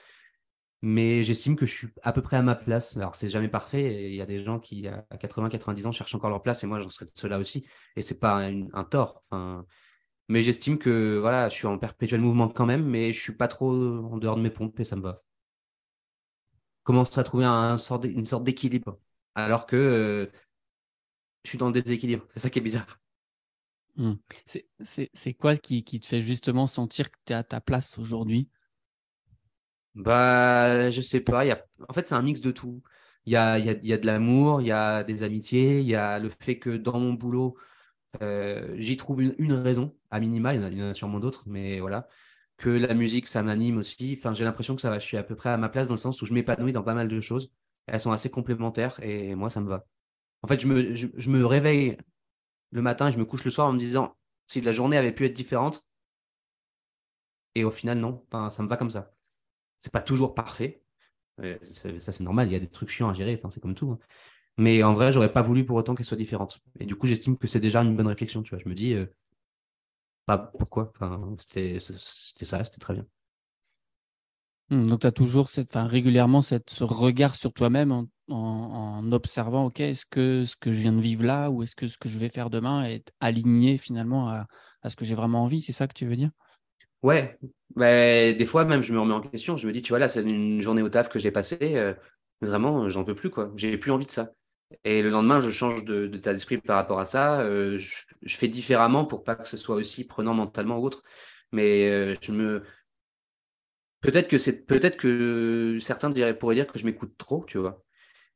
mais 0.83 1.25
j'estime 1.25 1.57
que 1.57 1.67
je 1.67 1.75
suis 1.75 1.89
à 2.03 2.13
peu 2.13 2.23
près 2.23 2.37
à 2.37 2.43
ma 2.43 2.55
place. 2.55 2.97
Alors, 2.97 3.17
c'est 3.17 3.29
jamais 3.29 3.49
parfait. 3.49 4.11
Il 4.11 4.15
y 4.15 4.23
a 4.23 4.27
des 4.27 4.43
gens 4.45 4.61
qui, 4.61 4.87
à 4.87 5.05
80-90 5.17 5.87
ans, 5.87 5.93
cherchent 5.93 6.15
encore 6.15 6.31
leur 6.31 6.43
place, 6.43 6.63
et 6.63 6.67
moi, 6.67 6.81
j'en 6.81 6.91
serais 6.91 7.07
de 7.07 7.11
ceux-là 7.15 7.39
aussi. 7.39 7.67
Et 7.97 8.03
c'est 8.03 8.19
pas 8.19 8.37
un, 8.37 8.85
tort. 8.85 9.25
Mais 10.29 10.43
j'estime 10.43 10.79
que 10.79 11.19
voilà, 11.19 11.49
je 11.49 11.55
suis 11.55 11.67
en 11.67 11.79
perpétuel 11.79 12.21
mouvement 12.21 12.49
quand 12.49 12.67
même, 12.67 12.85
mais 12.85 13.13
je 13.13 13.21
suis 13.21 13.35
pas 13.35 13.49
trop 13.49 13.73
en 13.73 14.19
dehors 14.19 14.37
de 14.37 14.43
mes 14.43 14.51
pompes 14.51 14.79
et 14.81 14.85
ça 14.85 14.97
me 14.97 15.03
va. 15.03 15.23
Commence 16.88 17.19
à 17.19 17.23
trouver 17.23 17.44
un, 17.44 17.76
sort 17.76 18.02
une 18.06 18.25
sorte 18.25 18.44
d'équilibre, 18.44 18.99
alors 19.35 19.67
que 19.67 19.76
euh, 19.76 20.32
je 21.44 21.50
suis 21.50 21.58
dans 21.58 21.67
le 21.67 21.75
déséquilibre. 21.75 22.25
C'est 22.32 22.40
ça 22.40 22.49
qui 22.49 22.61
est 22.61 22.62
bizarre. 22.62 22.99
Hmm. 23.96 24.14
C'est 24.81 25.35
quoi 25.35 25.58
qui, 25.58 25.85
qui, 25.85 26.00
te 26.00 26.06
fait 26.06 26.23
justement 26.23 26.67
sentir 26.67 27.11
que 27.11 27.19
tu 27.26 27.35
es 27.35 27.37
à 27.37 27.44
ta 27.44 27.61
place 27.61 27.99
aujourd'hui? 27.99 28.49
Bah, 29.96 30.88
je 30.88 31.02
sais 31.02 31.20
pas. 31.20 31.44
Y 31.44 31.50
a... 31.50 31.62
En 31.90 31.93
fait, 31.93 32.08
c'est 32.08 32.14
un 32.14 32.23
mix 32.23 32.40
de 32.40 32.52
tout. 32.52 32.82
Il 33.26 33.35
y 33.35 33.37
a, 33.37 33.58
y, 33.58 33.69
a, 33.69 33.75
y 33.82 33.93
a 33.93 33.99
de 33.99 34.06
l'amour, 34.06 34.62
il 34.62 34.69
y 34.69 34.73
a 34.73 35.05
des 35.05 35.23
amitiés, 35.23 35.81
il 35.81 35.87
y 35.87 35.94
a 35.94 36.19
le 36.19 36.31
fait 36.40 36.58
que 36.58 36.70
dans 36.70 36.99
mon 36.99 37.12
boulot, 37.12 37.58
euh, 38.23 38.75
j'y 38.79 38.96
trouve 38.96 39.20
une, 39.20 39.52
raison, 39.52 39.94
à 40.11 40.20
minima, 40.20 40.55
il 40.55 40.62
y, 40.62 40.82
en 40.82 40.88
a, 40.88 40.94
sûrement 40.94 41.20
d'autres, 41.20 41.44
mais 41.44 41.81
voilà. 41.81 42.08
Que 42.59 42.71
la 42.71 42.93
musique, 42.95 43.29
ça 43.29 43.43
m'anime 43.43 43.79
aussi. 43.79 44.17
Enfin, 44.19 44.35
j'ai 44.35 44.45
l'impression 44.45 44.75
que 44.77 44.83
ça 44.83 44.91
va, 44.91 44.99
je 44.99 45.07
suis 45.07 45.17
à 45.17 45.23
peu 45.23 45.37
près 45.37 45.51
à 45.51 45.57
ma 45.57 45.69
place 45.69 45.89
dans 45.89 45.95
le 45.95 45.99
sens 45.99 46.21
où 46.23 46.27
je 46.27 46.35
m'épanouis 46.35 46.73
dans 46.73 46.83
pas 46.83 46.95
mal 46.95 47.09
de 47.09 47.21
choses. 47.21 47.53
Elles 47.87 48.00
sont 48.00 48.12
assez 48.12 48.31
complémentaires 48.31 49.00
et 49.03 49.35
moi, 49.35 49.49
ça 49.50 49.61
me 49.61 49.69
va. 49.69 49.87
En 50.43 50.49
fait, 50.49 50.61
je 50.61 50.67
me, 50.67 50.95
je, 50.95 51.31
me 51.31 51.47
réveille 51.47 51.99
le 52.71 52.83
matin 52.83 53.09
et 53.09 53.12
je 53.12 53.19
me 53.19 53.25
couche 53.25 53.45
le 53.45 53.50
soir 53.50 53.69
en 53.69 53.73
me 53.73 53.79
disant 53.79 54.17
si 54.47 54.61
la 54.61 54.73
journée 54.73 54.97
avait 54.99 55.12
pu 55.12 55.25
être 55.25 55.35
différente. 55.35 55.85
Et 57.55 57.65
au 57.65 57.71
final, 57.71 57.99
non. 57.99 58.25
Enfin, 58.29 58.50
ça 58.50 58.62
me 58.62 58.69
va 58.69 58.77
comme 58.77 58.91
ça. 58.91 59.12
C'est 59.79 59.93
pas 59.93 60.03
toujours 60.03 60.35
parfait. 60.35 60.83
ça, 61.41 62.12
c'est 62.12 62.21
normal. 62.21 62.49
Il 62.49 62.53
y 62.53 62.57
a 62.57 62.61
des 62.61 62.69
trucs 62.69 62.91
chiants 62.91 63.09
à 63.11 63.15
gérer. 63.15 63.37
Enfin, 63.38 63.50
c'est 63.50 63.61
comme 63.61 63.75
tout. 63.75 63.93
Hein. 63.93 63.99
Mais 64.59 64.83
en 64.83 64.95
vrai, 64.95 65.12
j'aurais 65.12 65.33
pas 65.33 65.43
voulu 65.43 65.65
pour 65.65 65.77
autant 65.77 65.95
qu'elle 65.95 66.07
soit 66.07 66.17
différente. 66.17 66.61
Et 66.81 66.87
du 66.87 66.97
coup, 66.97 67.07
j'estime 67.07 67.38
que 67.38 67.47
c'est 67.47 67.61
déjà 67.61 67.83
une 67.83 67.97
bonne 67.97 68.09
réflexion. 68.09 68.43
Tu 68.43 68.50
vois, 68.50 68.59
je 68.62 68.69
me 68.69 68.75
dis, 68.75 68.95
euh, 68.95 69.07
bah, 70.28 70.52
pourquoi 70.58 70.92
enfin, 70.94 71.35
C'était 71.40 71.80
ça, 71.80 72.64
c'était 72.64 72.78
très 72.78 72.94
bien. 72.94 73.06
Mmh, 74.70 74.87
donc, 74.87 75.00
tu 75.00 75.06
as 75.06 75.12
toujours 75.12 75.49
cette, 75.49 75.70
enfin, 75.70 75.87
régulièrement 75.87 76.42
cette, 76.42 76.68
ce 76.68 76.85
regard 76.85 77.35
sur 77.35 77.52
toi-même 77.54 77.90
en, 77.90 78.06
en, 78.28 79.12
observant, 79.12 79.64
OK, 79.66 79.80
est-ce 79.80 80.04
que 80.04 80.44
ce 80.44 80.56
que 80.56 80.73
je 80.73 80.80
viens 80.80 80.92
de 80.92 81.00
vivre 81.00 81.25
là 81.25 81.50
ou 81.50 81.62
est-ce 81.62 81.75
que 81.75 81.87
ce 81.87 81.97
que 81.97 82.11
je 82.11 82.18
vais 82.18 82.28
faire 82.28 82.50
demain 82.50 82.85
est 82.85 83.11
aligné 83.20 83.78
finalement 83.78 84.28
à, 84.28 84.47
à 84.82 84.90
ce 84.90 84.97
que 84.97 85.06
j'ai 85.06 85.14
vraiment 85.14 85.42
envie 85.42 85.62
C'est 85.62 85.73
ça 85.73 85.88
que 85.88 85.94
tu 85.94 86.06
veux 86.06 86.16
dire? 86.16 86.30
Ouais, 87.02 87.38
bah, 87.76 88.32
des 88.32 88.47
fois 88.47 88.64
même 88.64 88.82
je 88.82 88.92
me 88.92 89.00
remets 89.00 89.14
en 89.14 89.20
question, 89.20 89.56
je 89.56 89.66
me 89.66 89.73
dis, 89.73 89.82
tu 89.82 89.90
vois, 89.90 89.99
là, 89.99 90.08
c'est 90.08 90.23
une 90.23 90.61
journée 90.61 90.82
au 90.82 90.88
taf 90.90 91.08
que 91.08 91.18
j'ai 91.18 91.30
passée, 91.30 91.76
euh, 91.76 91.94
vraiment, 92.42 92.88
j'en 92.88 93.04
peux 93.04 93.14
plus, 93.14 93.30
quoi. 93.30 93.52
J'ai 93.56 93.78
plus 93.78 93.92
envie 93.92 94.06
de 94.06 94.11
ça. 94.11 94.32
Et 94.85 95.03
le 95.03 95.11
lendemain, 95.11 95.41
je 95.41 95.51
change 95.51 95.85
de, 95.85 96.07
d'état 96.07 96.33
d'esprit 96.33 96.59
par 96.59 96.77
rapport 96.77 97.01
à 97.01 97.07
ça. 97.07 97.41
Euh, 97.41 97.79
je, 97.79 98.37
fais 98.37 98.49
différemment 98.49 99.05
pour 99.05 99.25
pas 99.25 99.35
que 99.37 99.49
ce 99.49 99.57
soit 99.57 99.77
aussi 99.77 100.07
prenant 100.07 100.35
mentalement 100.35 100.79
ou 100.79 100.85
autre. 100.85 101.03
Mais 101.53 101.89
euh, 101.89 102.15
je 102.21 102.33
me. 102.33 102.63
Peut-être 104.01 104.29
que 104.29 104.39
c'est 104.39 104.67
peut-être 104.67 104.97
que 104.97 105.79
certains 105.81 106.11
pourraient 106.35 106.55
dire 106.55 106.67
que 106.67 106.79
je 106.79 106.85
m'écoute 106.87 107.15
trop, 107.19 107.45
tu 107.47 107.59
vois. 107.59 107.83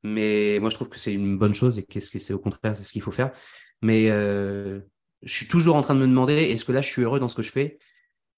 Mais 0.03 0.59
moi, 0.61 0.71
je 0.71 0.75
trouve 0.75 0.89
que 0.89 0.99
c'est 0.99 1.13
une 1.13 1.39
bonne 1.39 1.55
chose 1.55 1.79
et 1.79 1.85
qu'est-ce 1.85 2.11
que 2.11 2.19
c'est 2.19 2.33
au 2.35 2.39
contraire, 2.41 2.77
c'est 2.77 2.85
ce 2.85 2.93
qu'il 2.93 3.03
faut 3.03 3.13
faire. 3.13 3.33
Mais 3.83 4.09
je 4.09 4.83
suis 5.35 5.49
toujours 5.49 5.77
en 5.77 5.83
train 5.83 5.95
de 5.95 6.01
me 6.01 6.07
demander, 6.07 6.35
est-ce 6.35 6.65
que 6.65 6.73
là, 6.73 6.81
je 6.83 6.89
suis 6.89 7.03
heureux 7.03 7.21
dans 7.21 7.29
ce 7.29 7.37
que 7.37 7.43
je 7.43 7.51
fais? 7.51 7.79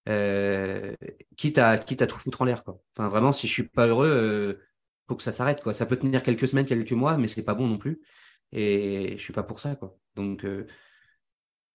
Euh, 0.08 0.94
quitte, 1.36 1.58
à, 1.58 1.78
quitte 1.78 2.02
à 2.02 2.06
tout 2.06 2.18
foutre 2.18 2.42
en 2.42 2.44
l'air. 2.44 2.64
Quoi. 2.64 2.78
Enfin, 2.96 3.08
vraiment, 3.08 3.32
si 3.32 3.46
je 3.48 3.52
suis 3.52 3.68
pas 3.68 3.86
heureux, 3.86 4.08
euh, 4.08 4.62
faut 5.08 5.16
que 5.16 5.22
ça 5.22 5.32
s'arrête. 5.32 5.62
Quoi. 5.62 5.74
Ça 5.74 5.86
peut 5.86 5.96
tenir 5.98 6.22
quelques 6.22 6.48
semaines, 6.48 6.66
quelques 6.66 6.92
mois, 6.92 7.16
mais 7.18 7.28
c'est 7.28 7.44
pas 7.44 7.54
bon 7.54 7.66
non 7.68 7.78
plus. 7.78 8.02
Et 8.52 9.14
je 9.18 9.22
suis 9.22 9.32
pas 9.32 9.42
pour 9.42 9.60
ça. 9.60 9.76
Quoi. 9.76 9.96
Donc, 10.16 10.44
euh, 10.44 10.66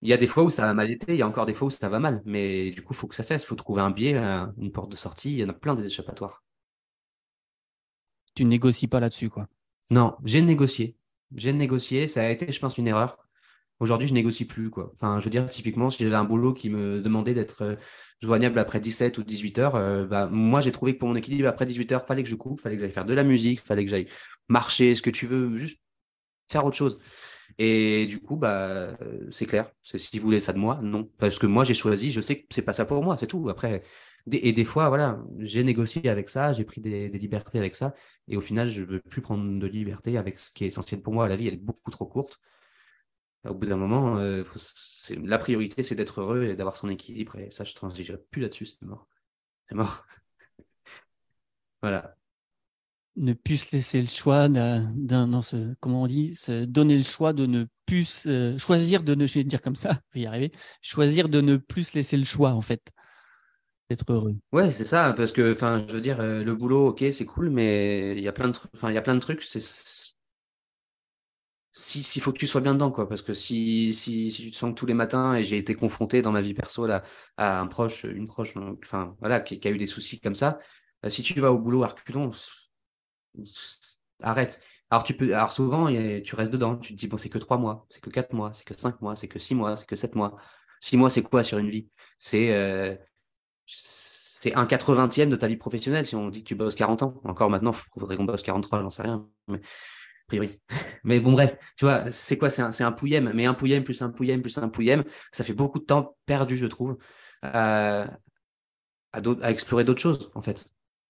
Il 0.02 0.10
y 0.10 0.14
a 0.14 0.18
des 0.18 0.28
fois 0.28 0.44
où 0.44 0.50
ça 0.50 0.64
va 0.64 0.74
mal 0.74 0.92
été, 0.92 1.14
il 1.14 1.18
y 1.18 1.22
a 1.22 1.28
encore 1.28 1.46
des 1.46 1.54
fois 1.54 1.68
où 1.68 1.72
ça 1.72 1.88
va 1.90 2.00
mal. 2.00 2.22
Mais 2.26 2.72
du 2.72 2.82
coup, 2.84 2.94
il 2.94 2.98
faut 2.98 3.08
que 3.08 3.16
ça 3.16 3.24
cesse. 3.24 3.44
Il 3.44 3.48
faut 3.48 3.56
trouver 3.56 3.82
un 3.82 3.92
biais, 3.92 4.16
une 4.16 4.72
porte 4.74 4.90
de 4.92 4.96
sortie. 4.98 5.32
Il 5.34 5.40
y 5.40 5.44
en 5.44 5.50
a 5.50 5.54
plein 5.54 5.76
des 5.76 5.86
échappatoires. 5.86 6.44
Tu 8.34 8.44
négocies 8.44 8.88
pas 8.88 9.00
là-dessus, 9.00 9.30
quoi. 9.30 9.48
Non, 9.92 10.18
j'ai 10.24 10.42
négocié. 10.42 10.98
J'ai 11.36 11.54
négocié. 11.54 12.08
Ça 12.08 12.22
a 12.26 12.30
été, 12.30 12.52
je 12.52 12.60
pense, 12.60 12.78
une 12.80 12.88
erreur. 12.88 13.18
Aujourd'hui, 13.80 14.08
je 14.08 14.14
négocie 14.14 14.46
plus, 14.46 14.70
quoi. 14.70 14.92
Enfin, 14.96 15.20
je 15.20 15.26
veux 15.26 15.30
dire, 15.30 15.50
typiquement, 15.50 15.90
si 15.90 16.04
j'avais 16.04 16.16
un 16.16 16.26
boulot 16.26 16.54
qui 16.54 16.70
me 16.70 17.02
demandait 17.02 17.34
d'être 17.34 17.64
euh, 17.64 17.76
joignable 18.22 18.60
après 18.60 18.80
17 18.80 19.18
ou 19.18 19.24
18 19.24 19.60
heures, 19.60 19.76
euh, 19.76 20.06
bah, 20.06 20.28
moi, 20.32 20.62
j'ai 20.62 20.72
trouvé 20.72 20.94
que 20.94 21.00
pour 21.00 21.10
mon 21.10 21.16
équilibre, 21.16 21.48
après 21.48 21.66
18 21.66 21.92
heures, 21.94 22.06
fallait 22.06 22.24
que 22.24 22.30
je 22.30 22.36
coupe, 22.36 22.60
fallait 22.62 22.76
que 22.76 22.82
j'aille 22.82 22.92
faire 22.92 23.06
de 23.06 23.14
la 23.14 23.24
musique, 23.24 23.62
fallait 23.62 23.86
que 23.86 23.90
j'aille 23.92 24.08
marcher, 24.50 24.96
ce 24.96 25.02
que 25.02 25.10
tu 25.10 25.28
veux, 25.28 25.58
juste 25.58 25.80
faire 26.50 26.66
autre 26.66 26.78
chose. 26.78 27.00
Et 27.58 28.06
du 28.08 28.22
coup, 28.22 28.38
bah, 28.38 28.98
c'est 29.32 29.46
clair. 29.46 29.72
C'est 29.82 29.98
si 30.00 30.20
vous 30.20 30.26
voulez 30.26 30.40
ça 30.40 30.54
de 30.54 30.60
moi, 30.60 30.80
non. 30.82 31.10
Parce 31.18 31.40
que 31.40 31.48
moi, 31.48 31.64
j'ai 31.64 31.74
choisi, 31.74 32.12
je 32.12 32.22
sais 32.22 32.42
que 32.42 32.48
c'est 32.52 32.64
pas 32.64 32.74
ça 32.74 32.86
pour 32.86 33.04
moi, 33.04 33.18
c'est 33.18 33.28
tout. 33.28 33.50
Après, 33.50 33.84
et 34.32 34.54
des 34.54 34.66
fois, 34.66 34.90
voilà, 34.90 35.22
j'ai 35.40 35.64
négocié 35.64 36.08
avec 36.10 36.30
ça, 36.30 36.54
j'ai 36.54 36.64
pris 36.64 36.82
des, 36.82 37.10
libertés 37.10 37.58
avec 37.58 37.76
ça. 37.76 37.94
Et 38.28 38.38
au 38.38 38.42
final, 38.42 38.70
je 38.70 38.84
veux 38.84 39.00
plus 39.00 39.22
prendre 39.22 39.60
de 39.60 39.68
liberté 39.68 40.18
avec 40.18 40.40
ce 40.40 40.52
qui 40.52 40.66
est 40.66 40.68
essentiel 40.68 41.02
pour 41.02 41.14
moi. 41.14 41.28
La 41.28 41.36
vie, 41.36 41.48
elle 41.48 41.56
est 41.56 41.58
beaucoup 41.58 41.92
trop 41.92 42.06
courte. 42.06 42.40
Au 43.46 43.54
bout 43.54 43.66
d'un 43.68 43.78
moment, 43.78 44.18
euh, 44.18 44.44
la 45.24 45.38
priorité, 45.38 45.82
c'est 45.84 45.96
d'être 45.96 46.22
heureux 46.22 46.44
et 46.44 46.56
d'avoir 46.56 46.76
son 46.76 46.90
équilibre. 46.90 47.38
Et 47.38 47.52
ça, 47.52 47.64
je 47.64 47.72
ne 47.72 47.76
transigerai 47.76 48.18
plus 48.32 48.42
là-dessus, 48.42 48.66
c'est 48.66 48.82
mort. 48.84 49.08
C'est 49.68 49.76
mort. 49.76 50.06
voilà 51.82 52.16
ne 53.20 53.34
plus 53.34 53.58
se 53.58 53.76
laisser 53.76 54.02
le 54.02 54.08
choix 54.08 54.50
d'un, 54.50 55.42
ce, 55.42 55.74
comment 55.80 56.04
on 56.04 56.08
dit, 56.08 56.36
se 56.36 56.66
donner 56.66 56.98
le 56.98 57.04
choix 57.04 57.34
de 57.34 57.46
ne 57.46 57.66
plus 57.86 58.26
euh, 58.28 58.58
choisir 58.58 59.04
de 59.04 59.16
ne, 59.16 59.26
je 59.26 59.36
vais 59.36 59.44
dire 59.44 59.62
comme 59.62 59.76
ça, 59.76 60.00
je 60.14 60.20
vais 60.20 60.24
y 60.24 60.26
arriver, 60.26 60.52
choisir 60.82 61.30
de 61.30 61.42
ne 61.42 61.58
plus 61.58 61.84
se 61.84 61.96
laisser 61.96 62.18
le 62.18 62.24
choix 62.24 62.52
en 62.52 62.62
fait 62.62 62.92
d'être 63.90 64.12
heureux. 64.12 64.36
Ouais, 64.52 64.72
c'est 64.72 64.86
ça, 64.86 65.14
parce 65.18 65.32
que, 65.32 65.52
enfin, 65.52 65.84
je 65.88 65.94
veux 65.94 66.02
dire, 66.02 66.20
euh, 66.20 66.44
le 66.44 66.56
boulot, 66.56 66.90
ok, 66.90 67.04
c'est 67.12 67.26
cool, 67.26 67.50
mais 67.50 68.16
il 68.16 68.24
y 68.24 68.28
a 68.28 68.32
plein 68.32 68.48
de 68.48 68.54
trucs, 68.54 68.72
enfin, 68.76 68.92
il 68.92 68.94
y 68.94 69.00
a 69.00 69.02
plein 69.02 69.16
de 69.16 69.20
trucs, 69.20 69.44
c'est 69.44 69.62
si 71.80 72.04
s'il 72.04 72.22
faut 72.22 72.34
que 72.34 72.38
tu 72.38 72.48
sois 72.48 72.62
bien 72.62 72.74
dedans, 72.74 72.92
quoi, 72.92 73.08
parce 73.08 73.22
que 73.22 73.34
si, 73.34 73.94
si, 73.94 74.32
si 74.32 74.52
tu 74.52 74.54
sens 74.54 74.72
que 74.72 74.76
tous 74.76 74.86
les 74.86 74.94
matins, 74.94 75.36
et 75.36 75.44
j'ai 75.44 75.58
été 75.58 75.76
confronté 75.76 76.22
dans 76.22 76.32
ma 76.32 76.42
vie 76.42 76.54
perso 76.54 76.86
là, 76.86 77.04
à 77.38 77.60
un 77.60 77.68
proche, 77.68 78.04
une 78.04 78.28
proche, 78.28 78.54
enfin, 78.84 79.16
voilà, 79.20 79.40
qui, 79.40 79.60
a 79.68 79.72
eu 79.72 79.78
des 79.78 79.86
soucis 79.88 80.20
comme 80.20 80.36
ça, 80.36 80.60
euh, 81.06 81.10
si 81.10 81.24
tu 81.24 81.40
vas 81.40 81.52
au 81.54 81.58
boulot 81.60 81.84
à 81.84 81.88
reculons, 81.88 82.32
arrête. 84.22 84.62
Alors, 84.90 85.04
tu 85.04 85.14
peux, 85.16 85.34
alors 85.36 85.52
souvent, 85.52 85.88
tu 86.24 86.36
restes 86.36 86.52
dedans. 86.52 86.78
Tu 86.78 86.94
te 86.94 87.00
dis, 87.00 87.08
bon, 87.08 87.18
c'est 87.18 87.30
que 87.30 87.38
trois 87.38 87.58
mois, 87.58 87.86
c'est 87.90 88.02
que 88.02 88.10
quatre 88.10 88.34
mois, 88.34 88.54
c'est 88.54 88.64
que 88.66 88.78
cinq 88.80 89.02
mois, 89.02 89.16
c'est 89.16 89.28
que 89.28 89.40
six 89.40 89.56
mois, 89.56 89.78
c'est 89.78 89.86
que 89.86 89.96
sept 89.96 90.16
mois. 90.16 90.38
Six 90.80 90.98
mois, 90.98 91.10
c'est 91.10 91.24
quoi 91.24 91.44
sur 91.44 91.58
une 91.60 91.70
vie? 91.70 91.90
C'est 92.18 92.54
euh, 92.54 92.96
c'est 93.66 94.56
un 94.56 94.66
quatre-vingtième 94.66 95.30
de 95.30 95.36
ta 95.36 95.48
vie 95.48 95.58
professionnelle 95.58 96.06
si 96.06 96.16
on 96.16 96.30
dit 96.30 96.44
que 96.44 96.48
tu 96.48 96.56
bosses 96.56 96.76
40 96.76 97.04
ans. 97.04 97.22
Encore 97.26 97.50
maintenant, 97.50 97.74
il 97.74 98.00
faudrait 98.00 98.18
qu'on 98.18 98.24
bosse 98.24 98.42
43, 98.42 98.82
j'en 98.82 98.90
sais 98.90 99.04
rien. 99.04 99.28
Mais, 99.48 99.62
priori. 100.30 100.60
Mais 101.04 101.20
bon, 101.20 101.34
bref, 101.34 101.58
tu 101.76 101.86
vois, 101.86 102.10
c'est 102.10 102.38
quoi? 102.38 102.50
C'est 102.50 102.62
un, 102.62 102.72
un 102.80 102.92
pouillème. 102.94 103.32
Mais 103.34 103.46
un 103.46 103.54
pouillème 103.54 103.84
plus 103.84 104.02
un 104.02 104.10
pouillème 104.10 104.42
plus 104.42 104.58
un 104.58 104.70
pouillème, 104.70 105.04
ça 105.34 105.44
fait 105.44 105.54
beaucoup 105.54 105.80
de 105.80 105.86
temps 105.86 106.16
perdu, 106.26 106.58
je 106.58 106.66
trouve, 106.68 106.98
à, 107.42 108.18
à 109.12 109.52
explorer 109.52 109.84
d'autres 109.84 110.02
choses, 110.02 110.32
en 110.36 110.42
fait. 110.42 110.66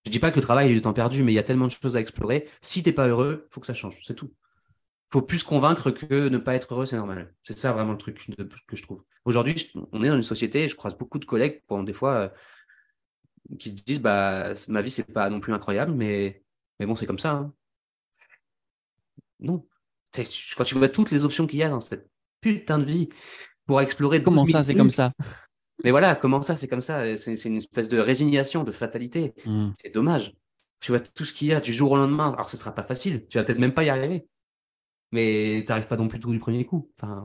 Je 0.05 0.11
dis 0.11 0.19
pas 0.19 0.31
que 0.31 0.38
le 0.38 0.41
travail 0.41 0.71
est 0.71 0.73
du 0.73 0.81
temps 0.81 0.93
perdu, 0.93 1.23
mais 1.23 1.33
il 1.33 1.35
y 1.35 1.39
a 1.39 1.43
tellement 1.43 1.67
de 1.67 1.71
choses 1.71 1.95
à 1.95 1.99
explorer. 1.99 2.47
Si 2.61 2.81
t'es 2.81 2.93
pas 2.93 3.07
heureux, 3.07 3.47
faut 3.51 3.59
que 3.61 3.67
ça 3.67 3.73
change. 3.73 3.99
C'est 4.03 4.15
tout. 4.15 4.33
Faut 5.11 5.21
plus 5.21 5.43
convaincre 5.43 5.91
que 5.91 6.29
ne 6.29 6.38
pas 6.38 6.55
être 6.55 6.73
heureux, 6.73 6.85
c'est 6.85 6.95
normal. 6.95 7.33
C'est 7.43 7.57
ça 7.57 7.73
vraiment 7.73 7.91
le 7.91 7.97
truc 7.97 8.25
que 8.67 8.75
je 8.75 8.83
trouve. 8.83 9.03
Aujourd'hui, 9.25 9.71
on 9.91 10.03
est 10.03 10.09
dans 10.09 10.15
une 10.15 10.23
société, 10.23 10.67
je 10.67 10.75
croise 10.75 10.97
beaucoup 10.97 11.19
de 11.19 11.25
collègues, 11.25 11.61
des 11.83 11.93
fois, 11.93 12.13
euh, 12.15 12.29
qui 13.57 13.71
se 13.71 13.75
disent, 13.75 14.01
bah, 14.01 14.53
ma 14.67 14.81
vie, 14.81 14.91
c'est 14.91 15.11
pas 15.11 15.29
non 15.29 15.39
plus 15.39 15.53
incroyable, 15.53 15.91
mais, 15.93 16.43
mais 16.79 16.85
bon, 16.85 16.95
c'est 16.95 17.05
comme 17.07 17.19
ça. 17.19 17.31
Hein. 17.31 17.53
Non. 19.39 19.65
Quand 20.58 20.63
tu 20.63 20.75
vois 20.75 20.89
toutes 20.89 21.12
les 21.12 21.25
options 21.25 21.48
qu'il 21.48 21.60
y 21.60 21.63
a 21.63 21.69
dans 21.69 21.81
cette 21.81 22.10
putain 22.41 22.79
de 22.79 22.86
vie 22.86 23.10
pour 23.65 23.81
explorer. 23.81 24.24
Comment 24.24 24.46
ça, 24.46 24.63
c'est 24.63 24.75
comme 24.75 24.89
ça 24.89 25.13
mais 25.84 25.91
voilà, 25.91 26.15
comment 26.15 26.41
ça, 26.41 26.58
c'est 26.58 26.67
comme 26.67 26.81
ça 26.81 27.15
C'est 27.17 27.46
une 27.46 27.58
espèce 27.58 27.89
de 27.89 28.00
résignation, 28.00 28.63
de 28.63 28.72
fatalité. 28.72 29.34
Hmm. 29.46 29.69
C'est 29.81 29.93
dommage. 29.93 30.34
Tu 30.81 30.91
vois 30.91 31.00
tout 31.00 31.25
ce 31.25 31.34
qu'il 31.34 31.48
y 31.48 31.53
a 31.53 31.62
du 31.62 31.74
jour 31.74 31.91
au 31.91 31.98
lendemain. 31.98 32.34
Alors, 32.34 32.50
ce 32.50 32.58
sera 32.58 32.74
pas 32.74 32.84
facile. 32.84 33.25
Tu 33.27 33.38
vas 33.38 33.43
peut-être 33.43 33.60
même 33.60 33.74
pas 33.74 33.84
y 33.84 33.89
arriver. 33.89 34.27
Mais 35.12 35.63
tu 35.65 35.69
n'arrives 35.69 35.88
pas 35.88 35.98
non 35.98 36.08
plus 36.08 36.19
tout 36.19 36.31
du 36.31 36.39
premier 36.39 36.65
coup. 36.65 36.91
Enfin, 37.01 37.19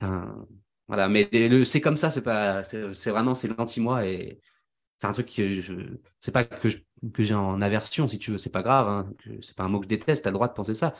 voilà. 0.00 0.36
voilà. 0.88 1.08
Mais 1.08 1.28
c'est 1.64 1.80
comme 1.80 1.96
ça. 1.96 2.10
C'est 2.10 2.22
pas. 2.22 2.64
C'est 2.64 3.10
vraiment 3.10 3.34
c'est 3.34 3.56
l'anti-moi 3.56 4.06
et 4.06 4.40
c'est 4.98 5.06
un 5.06 5.12
truc 5.12 5.32
que 5.32 5.60
je. 5.60 5.74
C'est 6.20 6.32
pas 6.32 6.44
que 6.44 6.68
que 7.12 7.22
j'ai 7.22 7.34
en 7.34 7.60
aversion, 7.60 8.08
si 8.08 8.18
tu 8.18 8.30
veux. 8.30 8.38
C'est 8.38 8.50
pas 8.50 8.62
grave. 8.62 8.88
Hein, 8.88 9.12
c'est 9.42 9.56
pas 9.56 9.64
un 9.64 9.68
mot 9.68 9.78
que 9.78 9.84
je 9.84 9.88
déteste. 9.88 10.24
T'as 10.24 10.30
le 10.30 10.34
droit 10.34 10.48
de 10.48 10.54
penser 10.54 10.74
ça. 10.74 10.94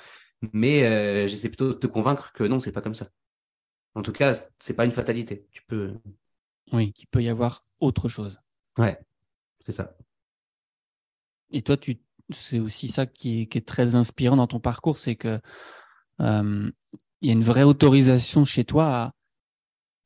Mais 0.53 0.85
euh, 0.85 1.29
j'essaie 1.29 1.49
plutôt 1.49 1.69
de 1.69 1.73
te 1.75 1.87
convaincre 1.87 2.33
que 2.33 2.45
non, 2.45 2.61
c'est 2.61 2.73
pas 2.73 2.83
comme 2.83 2.95
ça. 2.95 3.09
En 3.95 4.03
tout 4.03 4.13
cas, 4.13 4.35
c'est 4.59 4.75
pas 4.75 4.85
une 4.85 4.93
fatalité. 4.93 5.47
Tu 5.51 5.63
peux. 5.67 5.95
Oui, 6.73 6.93
qu'il 6.93 7.09
peut 7.09 7.23
y 7.23 7.29
avoir 7.29 7.65
autre 7.81 8.09
chose. 8.09 8.41
Ouais, 8.77 8.99
c'est 9.65 9.73
ça. 9.73 9.97
Et 11.51 11.63
toi, 11.63 11.77
tu, 11.77 11.99
c'est 12.31 12.59
aussi 12.59 12.89
ça 12.89 13.07
qui 13.07 13.49
est, 13.51 13.67
très 13.67 13.95
inspirant 13.95 14.37
dans 14.37 14.47
ton 14.47 14.61
parcours, 14.61 14.99
c'est 14.99 15.17
que 15.17 15.41
euh, 16.21 16.71
il 17.21 17.29
y 17.29 17.31
a 17.31 17.33
une 17.33 17.45
vraie 17.45 17.63
autorisation 17.63 18.45
chez 18.45 18.65
toi 18.65 19.15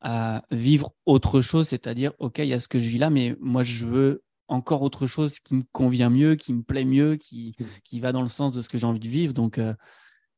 à, 0.01 0.37
à 0.37 0.45
vivre 0.51 0.93
autre 1.05 1.41
chose, 1.41 1.67
c'est-à-dire, 1.67 2.13
ok, 2.19 2.39
il 2.39 2.45
y 2.45 2.53
a 2.53 2.59
ce 2.59 2.67
que 2.67 2.79
je 2.79 2.87
vis 2.89 2.97
là, 2.97 3.09
mais 3.09 3.35
moi, 3.39 3.63
je 3.63 3.85
veux 3.85 4.23
encore 4.51 4.81
autre 4.81 5.07
chose 5.07 5.39
qui 5.39 5.55
me 5.55 5.63
convient 5.71 6.09
mieux, 6.09 6.35
qui 6.35 6.53
me 6.53 6.61
plaît 6.61 6.85
mieux, 6.85 7.15
qui, 7.15 7.55
mmh. 7.57 7.63
qui 7.83 7.99
va 7.99 8.11
dans 8.11 8.21
le 8.21 8.27
sens 8.27 8.53
de 8.53 8.61
ce 8.61 8.69
que 8.69 8.77
j'ai 8.77 8.85
envie 8.85 8.99
de 8.99 9.07
vivre. 9.07 9.33
Donc, 9.33 9.57
euh, 9.57 9.73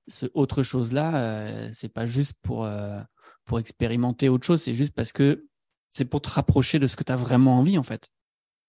ce 0.08 0.28
autre 0.34 0.64
chose 0.64 0.94
là, 0.94 1.16
euh, 1.18 1.70
c'est 1.72 1.92
pas 1.92 2.06
juste 2.06 2.34
pour 2.42 2.66
euh, 2.66 3.02
pour 3.46 3.60
expérimenter 3.60 4.30
autre 4.30 4.46
chose, 4.46 4.62
c'est 4.62 4.76
juste 4.76 4.94
parce 4.94 5.12
que 5.14 5.46
c'est 5.90 6.06
pour 6.06 6.22
te 6.22 6.30
rapprocher 6.30 6.80
de 6.80 6.88
ce 6.88 6.96
que 6.96 7.04
tu 7.04 7.12
as 7.12 7.16
vraiment 7.16 7.58
envie 7.58 7.78
en 7.78 7.84
fait. 7.84 8.10